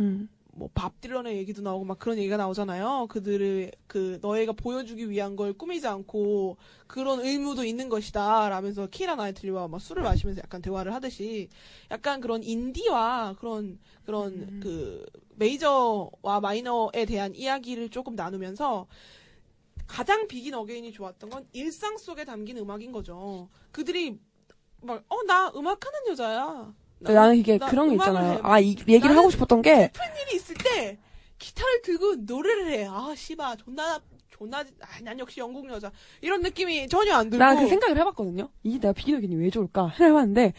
음. 0.00 0.28
뭐 0.56 0.68
밥 0.74 1.00
딜런의 1.00 1.36
얘기도 1.38 1.62
나오고 1.62 1.84
막 1.84 1.98
그런 1.98 2.18
얘기가 2.18 2.36
나오잖아요. 2.36 3.06
그들을 3.08 3.72
그 3.86 4.18
너희가 4.22 4.52
보여주기 4.52 5.08
위한 5.10 5.36
걸 5.36 5.52
꾸미지 5.52 5.86
않고 5.86 6.56
그런 6.86 7.20
의무도 7.20 7.64
있는 7.64 7.88
것이다. 7.88 8.48
라면서 8.48 8.86
키라 8.86 9.16
나이틀리와 9.16 9.68
막 9.68 9.80
술을 9.80 10.02
마시면서 10.02 10.40
약간 10.42 10.62
대화를 10.62 10.94
하듯이 10.94 11.48
약간 11.90 12.20
그런 12.20 12.42
인디와 12.42 13.36
그런 13.38 13.78
그런 14.04 14.60
그 14.60 15.04
메이저와 15.36 16.40
마이너에 16.40 17.04
대한 17.06 17.34
이야기를 17.34 17.88
조금 17.90 18.14
나누면서 18.14 18.86
가장 19.86 20.26
비긴 20.28 20.54
어게인이 20.54 20.92
좋았던 20.92 21.30
건 21.30 21.46
일상 21.52 21.98
속에 21.98 22.24
담긴 22.24 22.58
음악인 22.58 22.92
거죠. 22.92 23.48
그들이 23.72 24.18
막 24.82 25.02
어 25.08 25.22
나 25.24 25.50
음악하는 25.54 26.06
여자야. 26.08 26.74
나- 27.12 27.20
나는 27.20 27.36
이게 27.36 27.58
나 27.58 27.66
그런 27.68 27.88
게 27.90 27.94
있잖아요. 27.96 28.32
해. 28.34 28.38
아, 28.42 28.58
이 28.60 28.76
얘기를 28.88 29.16
하고 29.16 29.30
싶었던 29.30 29.62
게, 29.62 29.90
슬픈 29.94 30.02
일이 30.26 30.36
있을 30.36 30.54
때 30.56 30.98
기타를 31.38 31.82
들고 31.82 32.14
노래를 32.20 32.68
해. 32.72 32.86
아 32.88 33.12
씨바 33.16 33.56
존나 33.56 34.00
존나 34.30 34.58
아, 34.60 34.64
난 35.02 35.18
역시 35.18 35.40
영국 35.40 35.68
여자 35.70 35.92
이런 36.20 36.40
느낌이 36.42 36.88
전혀 36.88 37.14
안 37.14 37.30
들고. 37.30 37.42
나는 37.44 37.62
그 37.62 37.68
생각을 37.68 37.96
해봤거든요. 37.98 38.48
이게 38.62 38.78
내가 38.80 38.92
비기너기니 38.92 39.36
왜 39.36 39.50
좋을까? 39.50 39.88
해봤는데, 40.00 40.52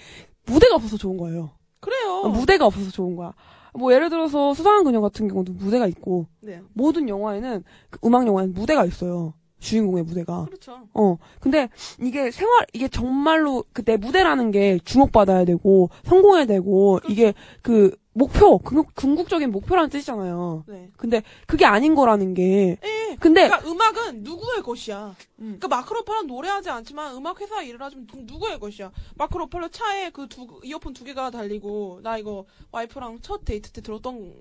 무대가 0.45 0.75
없어서 0.75 0.97
좋은 0.97 1.17
거예요. 1.17 1.51
그래요. 1.79 2.21
아, 2.25 2.27
무대가 2.29 2.65
없어서 2.65 2.89
좋은 2.91 3.15
거야. 3.15 3.33
뭐, 3.73 3.91
예를 3.93 4.09
들어서, 4.09 4.53
수상한 4.53 4.85
그녀 4.85 5.01
같은 5.01 5.27
경우도 5.27 5.51
무대가 5.53 5.85
있고, 5.87 6.27
네. 6.41 6.61
모든 6.73 7.09
영화에는, 7.09 7.63
그 7.89 7.99
음악 8.05 8.25
영화에는 8.25 8.53
무대가 8.53 8.85
있어요. 8.85 9.33
주인공의 9.65 10.03
무대가. 10.03 10.45
그렇죠. 10.45 10.87
어. 10.93 11.17
근데 11.39 11.69
이게 12.01 12.29
생활 12.31 12.65
이게 12.73 12.87
정말로 12.87 13.63
그 13.73 13.83
내 13.85 13.97
무대라는 13.97 14.51
게 14.51 14.79
주목받아야 14.85 15.45
되고 15.45 15.89
성공해야 16.05 16.45
되고 16.45 16.99
이게 17.09 17.33
그 17.61 17.95
목표 18.13 18.57
궁- 18.59 18.85
궁극 18.95 19.27
적인 19.27 19.51
목표라는 19.51 19.89
뜻이잖아요. 19.89 20.63
네. 20.67 20.89
근데 20.97 21.21
그게 21.47 21.65
아닌 21.65 21.93
거라는 21.95 22.33
게. 22.33 22.77
예. 22.83 23.15
근데 23.19 23.47
그러니까 23.49 23.69
음악은 23.69 24.23
누구의 24.23 24.63
것이야. 24.63 25.15
그러니까 25.37 25.67
마크 25.67 25.93
러팔로는 25.93 26.25
노래하지 26.27 26.69
않지만 26.69 27.15
음악 27.15 27.41
회사에 27.41 27.65
일을 27.67 27.79
누- 28.07 28.23
누구의 28.23 28.59
것이야. 28.59 28.91
마크 29.15 29.37
러팔로 29.37 29.67
차에 29.69 30.09
그 30.11 30.27
두 30.29 30.47
이어폰 30.63 30.93
두 30.93 31.03
개가 31.03 31.29
달리고 31.31 31.99
나 32.03 32.17
이거 32.17 32.45
와이프랑 32.71 33.19
첫 33.21 33.43
데이트 33.45 33.71
때 33.71 33.81
들었던 33.81 34.33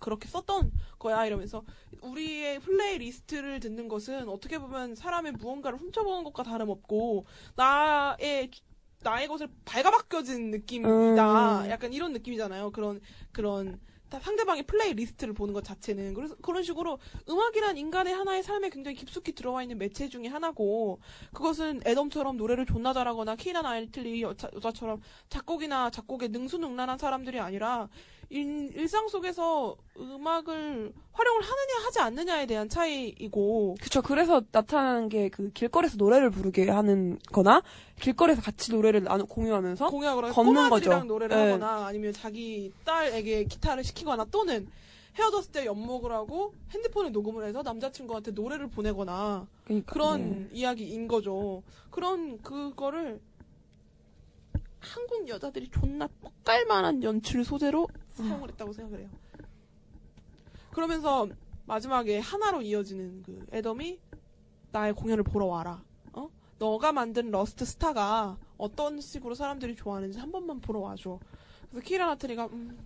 그렇게 0.00 0.26
썼던 0.28 0.72
거야 0.98 1.24
이러면서 1.26 1.62
우리의 2.02 2.60
playlist를 2.60 3.60
듣는 3.60 3.88
것은 3.88 4.28
어떻게 4.28 4.58
보면 4.58 4.94
사람의 4.94 5.32
무언가를 5.32 5.78
훔쳐보는 5.78 6.24
것과 6.24 6.42
다름없고 6.42 7.26
나의 7.56 8.50
나의 9.02 9.28
것을 9.28 9.48
발가벗겨진 9.64 10.50
느낌이다. 10.50 11.64
음. 11.64 11.70
약간 11.70 11.92
이런 11.92 12.12
느낌이잖아요. 12.12 12.70
그런 12.70 13.00
그런 13.32 13.80
다 14.10 14.18
상대방의 14.18 14.64
playlist를 14.64 15.32
보는 15.32 15.54
것 15.54 15.62
자체는 15.62 16.14
그래서 16.14 16.34
그런 16.42 16.64
식으로 16.64 16.98
음악이란 17.28 17.78
인간의 17.78 18.12
하나의 18.12 18.42
삶에 18.42 18.68
굉장히 18.68 18.96
깊숙이 18.96 19.32
들어와 19.32 19.62
있는 19.62 19.78
매체 19.78 20.08
중에 20.08 20.26
하나고 20.26 21.00
그것은 21.32 21.80
애덤처럼 21.86 22.36
노래를 22.36 22.66
존나 22.66 22.92
잘하거나 22.92 23.36
키라 23.36 23.62
나이틀리 23.62 24.20
여자, 24.22 24.50
여자처럼 24.52 25.00
작곡이나 25.28 25.90
작곡에 25.90 26.28
능수능란한 26.28 26.98
사람들이 26.98 27.38
아니라 27.38 27.88
일, 28.30 28.70
일상 28.76 29.08
속에서 29.08 29.76
음악을 29.98 30.92
활용을 31.12 31.42
하느냐 31.42 31.84
하지 31.84 31.98
않느냐에 32.00 32.46
대한 32.46 32.68
차이이고 32.68 33.76
그쵸. 33.80 34.00
그래서 34.02 34.42
나타나는 34.52 35.08
게 35.08 35.28
그 35.30 35.50
길거리에서 35.52 35.96
노래를 35.96 36.30
부르게 36.30 36.68
하는 36.68 37.18
거나 37.32 37.62
길거리에서 38.00 38.42
같이 38.42 38.72
노래를 38.72 39.04
나누, 39.04 39.26
공유하면서 39.26 39.90
공약으로 39.90 40.28
걷는 40.28 40.70
거죠. 40.70 41.02
노래를 41.04 41.36
네. 41.36 41.52
하거나 41.52 41.86
아니면 41.86 42.12
자기 42.12 42.72
딸에게 42.84 43.44
기타를 43.44 43.84
시키거나 43.84 44.26
또는 44.30 44.68
헤어졌을 45.16 45.52
때 45.52 45.66
연목을 45.66 46.12
하고 46.12 46.54
핸드폰에 46.70 47.10
녹음을 47.10 47.44
해서 47.44 47.62
남자친구한테 47.62 48.30
노래를 48.30 48.68
보내거나 48.68 49.46
그러니까, 49.64 49.92
그런 49.92 50.48
이야기인 50.52 51.08
거죠. 51.08 51.62
그런 51.90 52.40
그거를 52.42 53.20
한국 54.78 55.28
여자들이 55.28 55.68
존나 55.70 56.08
뻑갈만한 56.20 57.02
연출 57.02 57.44
소재로 57.44 57.88
사용을 58.10 58.48
했다고 58.50 58.72
생각을 58.72 59.00
해요. 59.00 59.10
그러면서 60.72 61.28
마지막에 61.66 62.18
하나로 62.18 62.62
이어지는 62.62 63.22
그 63.22 63.46
애덤이 63.52 63.98
나의 64.72 64.92
공연을 64.94 65.24
보러 65.24 65.46
와라. 65.46 65.82
어? 66.12 66.28
너가 66.58 66.92
만든 66.92 67.30
Lost 67.30 67.64
Star가 67.64 68.38
어떤 68.56 69.00
식으로 69.00 69.34
사람들이 69.34 69.74
좋아하는지 69.76 70.18
한 70.18 70.30
번만 70.30 70.60
보러 70.60 70.80
와줘. 70.80 71.18
그래서 71.70 71.84
키라 71.86 72.06
나이틀리가 72.06 72.46
음, 72.46 72.78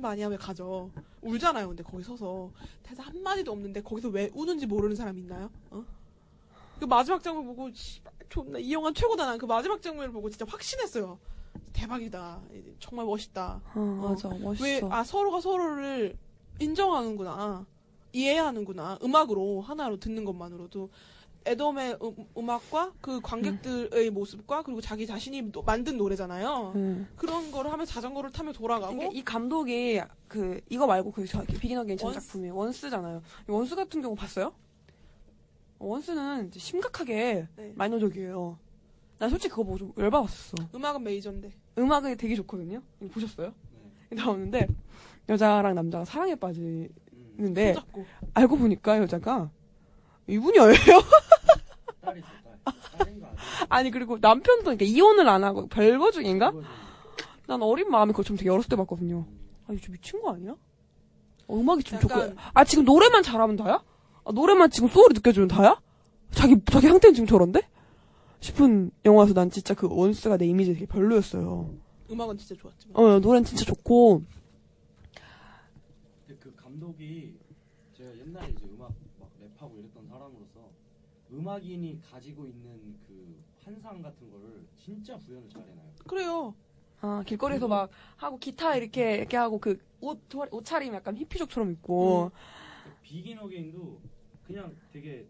마니야 0.00 0.28
왜 0.28 0.36
가져? 0.36 0.90
울잖아요. 1.22 1.68
근데 1.68 1.82
거기 1.82 2.02
서서 2.02 2.50
대사 2.82 3.02
한 3.02 3.22
마디도 3.22 3.50
없는데 3.52 3.82
거기서 3.82 4.08
왜 4.08 4.30
우는지 4.34 4.66
모르는 4.66 4.94
사람 4.96 5.18
있나요? 5.18 5.50
어? 5.70 5.84
그 6.78 6.84
마지막 6.84 7.22
장면 7.22 7.46
보고 7.46 7.70
씨발, 7.72 8.12
존나 8.28 8.58
이 8.58 8.72
영화 8.72 8.92
최고다 8.92 9.24
난 9.26 9.38
그 9.38 9.46
마지막 9.46 9.80
장면을 9.80 10.12
보고 10.12 10.28
진짜 10.30 10.44
확신했어요. 10.48 11.18
대박이다. 11.72 12.40
정말 12.78 13.06
멋있다. 13.06 13.60
어, 13.74 13.80
맞아. 13.80 14.28
멋있어. 14.28 14.64
왜, 14.64 14.80
아, 14.90 15.02
서로가 15.04 15.40
서로를 15.40 16.16
인정하는구나. 16.60 17.66
이해하는구나. 18.12 18.98
음악으로, 19.02 19.60
하나로 19.62 19.98
듣는 19.98 20.24
것만으로도. 20.24 20.90
애덤의 21.44 21.98
음악과 22.36 22.50
그 22.50 23.20
관객들의 23.20 24.10
모습과 24.10 24.62
그리고 24.62 24.80
자기 24.80 25.08
자신이 25.08 25.50
노- 25.50 25.62
만든 25.62 25.96
노래잖아요. 25.96 26.72
음. 26.76 27.08
그런 27.16 27.50
거를 27.50 27.72
하며 27.72 27.84
자전거를 27.84 28.30
타며 28.30 28.52
돌아가고. 28.52 28.94
이게 28.94 29.08
이 29.18 29.24
감독이 29.24 30.00
그 30.28 30.60
이거 30.70 30.86
말고 30.86 31.10
그 31.10 31.26
저- 31.26 31.42
비긴 31.42 31.78
어게인 31.78 31.98
전 31.98 32.12
원스. 32.12 32.20
작품이 32.28 32.50
원스잖아요. 32.50 33.22
이 33.48 33.50
원스 33.50 33.74
같은 33.74 34.00
경우 34.02 34.14
봤어요? 34.14 34.52
원스는 35.80 36.52
심각하게 36.54 37.48
네. 37.56 37.72
마이너적이에요. 37.74 38.56
난 39.22 39.30
솔직히 39.30 39.50
그거 39.50 39.62
보고 39.62 39.78
좀 39.78 39.92
열받았어. 39.96 40.56
음악은 40.74 41.04
메이저인데. 41.04 41.52
음악이 41.78 42.16
되게 42.16 42.34
좋거든요. 42.34 42.82
이거 43.00 43.12
보셨어요? 43.14 43.52
나오는데 44.10 44.66
여자랑 45.28 45.76
남자가 45.76 46.04
사랑에 46.04 46.34
빠지는데 46.34 47.74
손잡고. 47.74 48.04
알고 48.34 48.56
보니까 48.58 48.98
여자가 48.98 49.48
이분이에요. 50.26 50.72
아니 53.68 53.92
그리고 53.92 54.18
남편도 54.20 54.62
그러니까 54.64 54.84
이혼을 54.84 55.28
안 55.28 55.44
하고 55.44 55.68
별거 55.68 56.10
중인가? 56.10 56.52
난 57.46 57.62
어린 57.62 57.88
마음에 57.90 58.10
그걸 58.10 58.24
좀 58.24 58.36
되게 58.36 58.50
어렸을 58.50 58.70
때 58.70 58.74
봤거든요. 58.74 59.24
아, 59.68 59.72
이거 59.72 59.80
좀 59.80 59.92
미친 59.92 60.20
거 60.20 60.32
아니야? 60.34 60.56
어, 61.46 61.56
음악이 61.56 61.84
좀 61.84 62.00
좋고. 62.00 62.12
약간- 62.12 62.36
아, 62.54 62.64
지금 62.64 62.84
노래만 62.84 63.22
잘하면 63.22 63.54
다야? 63.54 63.84
아, 64.24 64.32
노래만 64.32 64.70
지금 64.70 64.88
소울이 64.88 65.14
느껴주면 65.14 65.46
다야? 65.46 65.80
자기, 66.32 66.56
자기 66.68 66.88
상태는 66.88 67.14
지금 67.14 67.28
저런데? 67.28 67.60
싶은 68.42 68.90
영화에서 69.04 69.34
난 69.34 69.48
진짜 69.50 69.72
그 69.72 69.88
원스가 69.88 70.36
내 70.36 70.46
이미지 70.46 70.74
되게 70.74 70.84
별로였어요. 70.84 71.72
음악은 72.10 72.36
진짜 72.36 72.56
좋았지만. 72.56 72.96
어, 72.96 73.20
노래는 73.20 73.44
진짜 73.44 73.64
좋고. 73.64 74.24
근데 76.26 76.40
그 76.40 76.52
감독이 76.56 77.38
제가 77.96 78.10
옛날에 78.18 78.50
이제 78.50 78.66
음악 78.66 78.92
막 79.20 79.30
랩하고 79.40 79.78
이랬던 79.78 80.08
사람으로서 80.08 80.70
음악인이 81.32 82.00
가지고 82.10 82.46
있는 82.46 82.96
그 83.06 83.40
환상 83.64 84.02
같은 84.02 84.28
거를 84.28 84.64
진짜 84.84 85.16
구현을 85.18 85.48
잘해놔요. 85.48 85.92
그래요. 86.08 86.54
아, 87.00 87.22
길거리에서 87.24 87.68
막 87.68 87.90
하고 88.16 88.38
기타 88.38 88.74
이렇게, 88.76 89.18
이렇게 89.18 89.36
하고 89.36 89.58
그 89.58 89.78
옷, 90.00 90.20
옷차림 90.50 90.92
약간 90.94 91.16
히피족처럼 91.16 91.70
입고. 91.70 92.32
비긴 93.02 93.38
어게인도 93.38 94.00
그냥 94.44 94.76
되게 94.92 95.28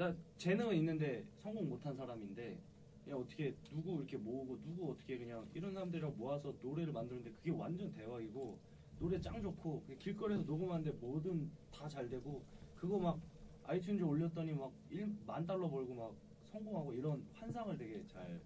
나 0.00 0.16
재능은 0.38 0.74
있는데 0.76 1.26
성공 1.36 1.68
못한 1.68 1.94
사람인데 1.94 2.58
그냥 3.04 3.18
어떻게 3.18 3.54
누구 3.70 3.96
이렇게 3.96 4.16
모으고 4.16 4.58
누구 4.62 4.92
어떻게 4.92 5.18
그냥 5.18 5.46
이런 5.52 5.74
사람들이랑 5.74 6.14
모아서 6.16 6.54
노래를 6.62 6.90
만드는데 6.90 7.30
그게 7.32 7.50
완전 7.50 7.92
대박이고 7.92 8.58
노래 8.98 9.20
짱 9.20 9.42
좋고 9.42 9.84
길거리에서 9.98 10.42
녹음하는데 10.44 10.90
뭐든 10.92 11.50
다 11.70 11.86
잘 11.86 12.08
되고 12.08 12.42
그거 12.76 12.98
막 12.98 13.20
아이튠즈 13.64 14.00
올렸더니 14.08 14.54
막 14.54 14.72
1만 14.90 15.46
달러 15.46 15.68
벌고 15.68 15.94
막 15.94 16.14
성공하고 16.44 16.94
이런 16.94 17.22
환상을 17.34 17.76
되게 17.76 18.02
잘 18.06 18.40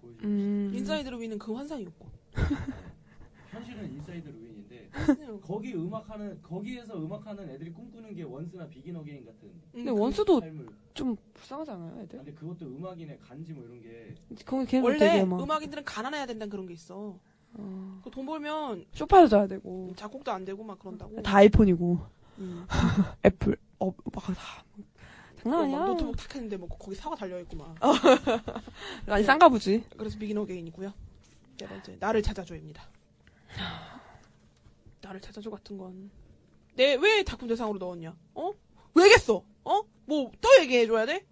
보여주고 0.00 0.26
음. 0.26 0.70
인사이드 0.72 1.06
르윈은 1.10 1.38
그 1.38 1.52
환상이었고. 1.52 2.08
현실은 3.52 3.92
인사이드 3.92 4.28
르윈인데 4.28 4.88
거기 5.42 5.74
음악하는 5.74 6.40
거기에서 6.42 6.96
음악하는 6.98 7.50
애들이 7.50 7.70
꿈꾸는 7.70 8.14
게 8.14 8.22
원스나 8.22 8.66
비긴 8.66 8.96
어게인 8.96 9.26
같은 9.26 9.52
근데 9.70 9.92
그 9.92 9.98
원스도 9.98 10.40
삶을 10.40 10.68
좀 10.94 11.16
불쌍하지 11.34 11.70
않아요, 11.70 12.02
애들? 12.02 12.18
근데 12.18 12.32
그것도 12.32 12.66
음악인의 12.66 13.18
간지 13.18 13.52
뭐 13.52 13.64
이런 13.64 13.80
게 13.82 14.14
걔는 14.66 14.84
원래 14.84 15.22
음악인들은 15.22 15.84
가난해야 15.84 16.26
된다는 16.26 16.50
그런 16.50 16.66
게 16.66 16.74
있어. 16.74 17.18
그 18.02 18.13
돈 18.13 18.24
벌면 18.24 18.86
쇼파에서 18.92 19.28
자야 19.28 19.46
되고 19.46 19.92
작곡도 19.96 20.32
안 20.32 20.44
되고 20.44 20.64
막 20.64 20.78
그런다고. 20.78 21.20
다 21.22 21.36
아이폰이고 21.36 21.98
음. 22.38 22.66
애플 23.24 23.56
어 23.78 24.03
막 24.03 24.39
다 24.39 24.64
장난 25.42 25.60
어, 25.60 25.62
아니야. 25.64 25.78
막 25.78 25.86
노트북 25.88 26.16
탁 26.16 26.34
했는데 26.34 26.56
뭐 26.56 26.68
거기 26.68 26.96
사과 26.96 27.16
달려 27.16 27.38
있고 27.40 27.56
막. 27.56 27.74
아니 29.06 29.24
싼가 29.24 29.48
보지. 29.50 29.84
그래서 29.96 30.18
비긴 30.18 30.38
어게인이고요. 30.38 30.92
네 31.58 31.66
번째 31.66 31.96
나를 32.00 32.22
찾아줘입니다. 32.22 32.82
나를 35.00 35.20
찾아줘 35.20 35.50
같은 35.50 35.76
건. 35.78 36.10
내 36.74 36.94
왜 36.94 37.22
작품 37.24 37.48
대상으로 37.48 37.78
넣었냐? 37.78 38.14
어? 38.34 38.52
왜겠어? 38.94 39.42
어? 39.64 39.80
뭐 40.06 40.30
또 40.40 40.48
얘기해 40.60 40.86
줘야 40.86 41.04
돼? 41.06 41.26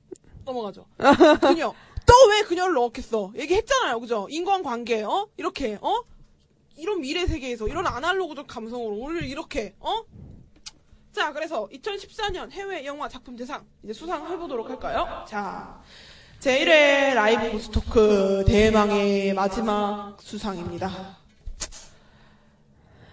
넘어가죠. 0.44 0.86
그녀. 1.40 1.72
또 2.06 2.28
왜 2.30 2.42
그녀를 2.42 2.74
넣었겠어? 2.74 3.32
얘기했잖아요. 3.36 4.00
그죠? 4.00 4.26
인간관계. 4.30 5.02
어? 5.04 5.28
이렇게. 5.36 5.78
어? 5.80 6.02
이런 6.76 7.00
미래 7.00 7.26
세계에서 7.26 7.68
이런 7.68 7.86
아날로그적 7.86 8.46
감성으로 8.46 8.96
오늘 8.96 9.24
이렇게. 9.24 9.74
어? 9.80 10.02
자, 11.12 11.32
그래서 11.32 11.68
2014년 11.72 12.50
해외 12.52 12.84
영화 12.84 13.08
작품 13.08 13.36
대상 13.36 13.66
이제 13.82 13.92
수상해 13.92 14.36
보도록 14.36 14.68
할까요? 14.68 15.24
자. 15.28 15.80
제1회 16.40 17.14
라이브 17.14 17.50
부스토크 17.52 18.44
대망의 18.46 19.34
마지막 19.34 20.16
수상입니다. 20.22 21.18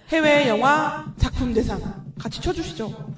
해외 0.08 0.48
영화 0.48 1.06
작품 1.18 1.54
대상 1.54 1.80
같이 2.20 2.42
쳐주시죠. 2.42 3.16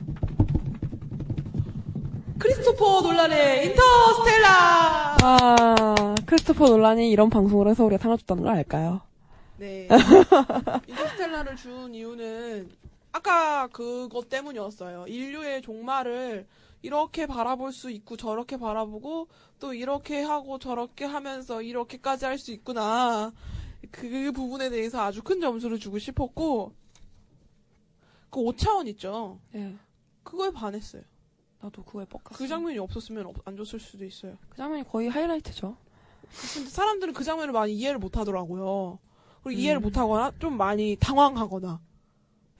크리스토퍼 2.40 3.02
놀란의 3.02 3.68
인터스텔라. 3.68 5.18
아 5.22 6.16
크리스토퍼 6.26 6.68
논란이 6.70 7.10
이런 7.11 7.30
방송을 7.30 7.68
해서 7.68 7.84
우리가 7.86 8.02
상을 8.02 8.18
줬다는 8.18 8.44
걸 8.44 8.53
알까요? 8.56 9.02
네. 9.57 9.88
인터스텔라를 10.88 11.56
준 11.57 11.94
이유는 11.94 12.70
아까 13.11 13.68
그것 13.68 14.30
때문이었어요. 14.30 15.06
인류의 15.07 15.61
종말을 15.61 16.48
이렇게 16.82 17.26
바라볼 17.28 17.74
수 17.74 17.91
있고 17.91 18.16
저렇게 18.16 18.57
바라보고 18.57 19.28
또 19.60 19.74
이렇게 19.74 20.22
하고 20.24 20.57
저렇게 20.60 21.03
하면서 21.06 21.61
이렇게까지 21.61 22.26
할 22.26 22.38
수 22.38 22.52
있구나. 22.52 23.32
그 23.91 24.32
부분에 24.32 24.70
대해서 24.70 25.02
아주 25.02 25.22
큰 25.24 25.40
점수를 25.41 25.80
주고 25.80 25.98
싶었고 25.99 26.74
그 28.30 28.40
5차원 28.40 28.88
있죠. 28.90 29.40
예. 29.56 29.74
그거에 30.24 30.52
반했어요. 30.52 31.02
나도 31.61 31.84
그거에 31.84 32.06
뻑갔어. 32.06 32.38
그 32.38 32.48
장면이 32.48 32.78
없었으면 32.78 33.26
없- 33.26 33.48
안 33.48 33.57
줬을 33.57 33.80
수도 33.80 34.06
있어요. 34.06 34.38
그 34.49 34.57
장면이 34.57 34.84
거의 34.88 35.10
하이라이트죠. 35.10 35.76
근데 36.53 36.70
사람들은 36.70 37.14
그 37.14 37.24
장면을 37.24 37.52
많이 37.53 37.74
이해를 37.74 37.98
못 37.99 38.16
하더라고요. 38.18 38.99
그리고 39.44 39.60
이해를 39.60 39.82
음. 39.82 39.84
못 39.84 39.98
하거나 39.98 40.32
좀 40.40 40.57
많이 40.57 40.95
당황하거나. 40.99 41.82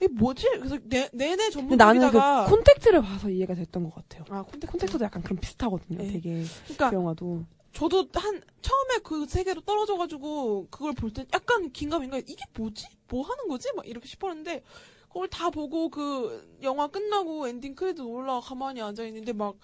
이게 0.02 0.08
뭐지? 0.12 0.48
그래서 0.54 0.78
내, 0.84 1.08
내내 1.12 1.50
근데 1.50 1.76
나는 1.76 2.10
그 2.10 2.18
콘택트를 2.48 3.02
봐서 3.02 3.28
이해가 3.28 3.54
됐던 3.54 3.84
것 3.84 3.94
같아요. 3.94 4.24
아, 4.30 4.42
콘택트. 4.42 4.66
콘택트도 4.66 5.04
약간 5.04 5.22
그런 5.22 5.38
비슷하거든요. 5.38 5.98
네. 5.98 6.10
되게 6.12 6.44
그러니까 6.64 6.90
그 6.90 6.96
영화도. 6.96 7.44
저도 7.72 8.08
한 8.14 8.42
처음에 8.62 8.98
그 9.02 9.26
세계로 9.26 9.60
떨어져가지고 9.62 10.68
그걸 10.70 10.92
볼 10.92 11.12
때 11.12 11.24
약간 11.32 11.70
긴가민가 11.72 12.18
이게 12.18 12.44
뭐지? 12.56 12.86
뭐 13.08 13.22
하는 13.24 13.48
거지? 13.48 13.68
막 13.74 13.86
이렇게 13.86 14.06
싶었는데 14.08 14.62
그걸 15.08 15.28
다 15.28 15.50
보고 15.50 15.88
그 15.88 16.58
영화 16.62 16.86
끝나고 16.88 17.48
ending 17.48 17.74
credit 17.74 18.00
올라 18.04 18.40
가만히 18.40 18.80
앉아 18.80 19.04
있는데 19.06 19.32
막 19.32 19.56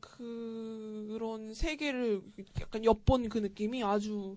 그런 0.00 1.54
세계를 1.54 2.22
약간 2.60 2.84
엿본 2.84 3.28
그 3.28 3.38
느낌이 3.38 3.82
아주 3.84 4.36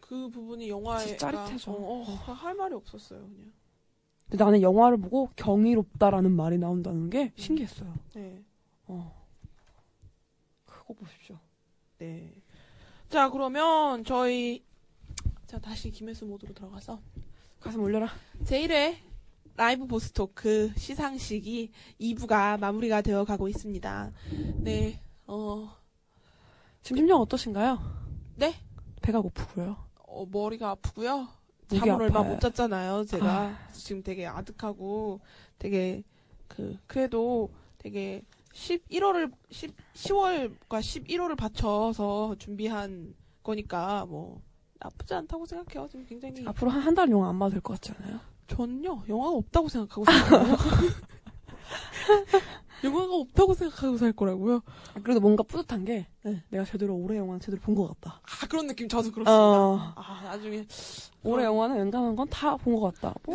그 0.00 0.28
부분이 0.30 0.68
영화에 0.68 1.06
진짜 1.06 1.30
짜릿해져. 1.32 1.72
어, 1.72 2.00
어, 2.00 2.02
할 2.04 2.54
말이 2.54 2.74
없었어요 2.74 3.20
그냥. 3.20 3.52
근데 4.28 4.44
나는 4.44 4.62
영화를 4.62 4.96
보고 4.98 5.30
경이롭다라는 5.36 6.30
말이 6.32 6.58
나온다는 6.58 7.10
게 7.10 7.32
신기했어요. 7.36 7.92
네. 8.14 8.44
어. 8.86 9.24
그거 10.64 10.94
보십시오. 10.94 11.38
네. 11.98 12.32
자 13.08 13.30
그러면 13.30 14.04
저희 14.04 14.64
자 15.46 15.58
다시 15.58 15.90
김혜수 15.90 16.26
모드로 16.26 16.52
들어가서 16.54 17.00
가슴 17.60 17.80
올려라. 17.82 18.08
제1회 18.44 18.96
라이브 19.56 19.86
보스 19.86 20.12
토크 20.12 20.70
시상식이 20.76 21.70
2부가 22.00 22.58
마무리가 22.58 23.00
되어 23.00 23.24
가고 23.24 23.48
있습니다. 23.48 24.12
네, 24.58 25.00
어, 25.26 25.74
지금 26.82 26.98
심정 26.98 27.20
어떠신가요? 27.22 27.80
네? 28.36 28.54
배가 29.00 29.20
고프고요. 29.20 29.76
어, 30.06 30.26
머리가 30.30 30.70
아프고요. 30.70 31.28
잠을 31.68 32.02
얼마 32.02 32.20
아파요. 32.20 32.34
못 32.34 32.40
잤잖아요, 32.40 33.04
제가. 33.06 33.26
아. 33.26 33.68
지금 33.72 34.02
되게 34.02 34.26
아득하고 34.26 35.20
되게 35.58 36.02
그 36.48 36.76
그래도 36.86 37.50
되게 37.78 38.22
11월을 38.56 39.30
10, 39.50 39.74
10월과 39.94 40.80
11월을 40.80 41.36
받쳐서 41.36 42.36
준비한 42.38 43.14
거니까 43.42 44.06
뭐 44.06 44.40
나쁘지 44.80 45.14
않다고 45.14 45.44
생각해요. 45.46 45.88
지금 45.88 46.06
굉장히 46.06 46.42
앞으로 46.46 46.70
한 46.70 46.80
한 46.82 46.94
달 46.94 47.10
영화 47.10 47.28
안 47.28 47.38
봐도 47.38 47.50
될 47.52 47.60
것 47.60 47.74
같지 47.74 47.92
않아요? 47.98 48.18
전요 48.46 49.02
영화가 49.08 49.36
없다고 49.36 49.68
생각하고 49.68 50.04
살거라고요. 50.04 50.56
영화가 52.84 53.14
없다고 53.14 53.54
생각하고 53.54 53.96
살 53.98 54.12
거라고요. 54.12 54.62
아, 54.94 55.00
그래도 55.02 55.20
뭔가 55.20 55.42
뿌듯한 55.42 55.84
게 55.84 56.06
네. 56.22 56.42
내가 56.50 56.64
제대로 56.64 56.96
올해 56.96 57.18
영화는 57.18 57.40
제대로 57.40 57.60
본 57.60 57.74
것 57.74 57.88
같다. 57.88 58.20
아 58.22 58.46
그런 58.48 58.66
느낌 58.66 58.88
저도 58.88 59.10
그렇습니다. 59.10 59.32
어. 59.32 59.92
아 59.96 60.22
나중에 60.24 60.66
올해 61.24 61.44
영화는 61.44 61.76
웬간한 61.76 62.16
건 62.16 62.26
다 62.30 62.56
본 62.56 62.74
것 62.80 62.94
같다. 62.94 63.14
뭐, 63.24 63.34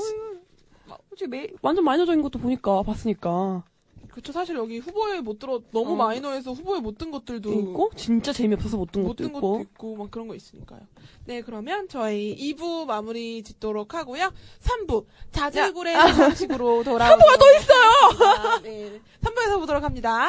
막 0.88 1.00
솔직히 1.10 1.30
매일 1.30 1.56
완전 1.62 1.84
마이너적인 1.86 2.22
것도 2.24 2.40
보니까 2.40 2.82
봤으니까 2.84 3.64
그쵸 4.12 4.32
사실 4.34 4.56
여기 4.58 4.78
후보에 4.80 5.22
못 5.22 5.40
들어 5.40 5.62
너무 5.72 5.94
어. 5.94 5.96
마이너해서 5.96 6.52
후보에 6.52 6.80
못 6.80 6.98
든 6.98 7.10
것들도 7.12 7.52
있고 7.54 7.92
진짜 7.96 8.32
재미없어서 8.34 8.78
못든못 8.78 9.16
것도 9.18 9.24
든 9.24 9.34
것도 9.34 9.48
있고 9.62 9.62
있고 9.62 9.96
막 9.96 10.12
그런 10.12 10.28
거 10.28 10.36
있으니까요. 10.36 10.82
네 11.26 11.42
그러면 11.42 11.88
저희 11.88 12.36
2부 12.38 12.86
마무리 12.86 13.42
짓도록 13.44 13.94
하고요. 13.94 14.32
3부 14.62 15.06
자질구레 15.32 15.94
시상식으로 16.10 16.84
돌아오도록 16.86 17.20
3부가 17.26 17.40
또 17.40 17.52
있어요. 17.58 18.28
하겠습니다. 18.28 18.60
네 18.62 19.02
3부에서 19.22 19.60
보도록 19.60 19.84
합니다. 19.84 20.28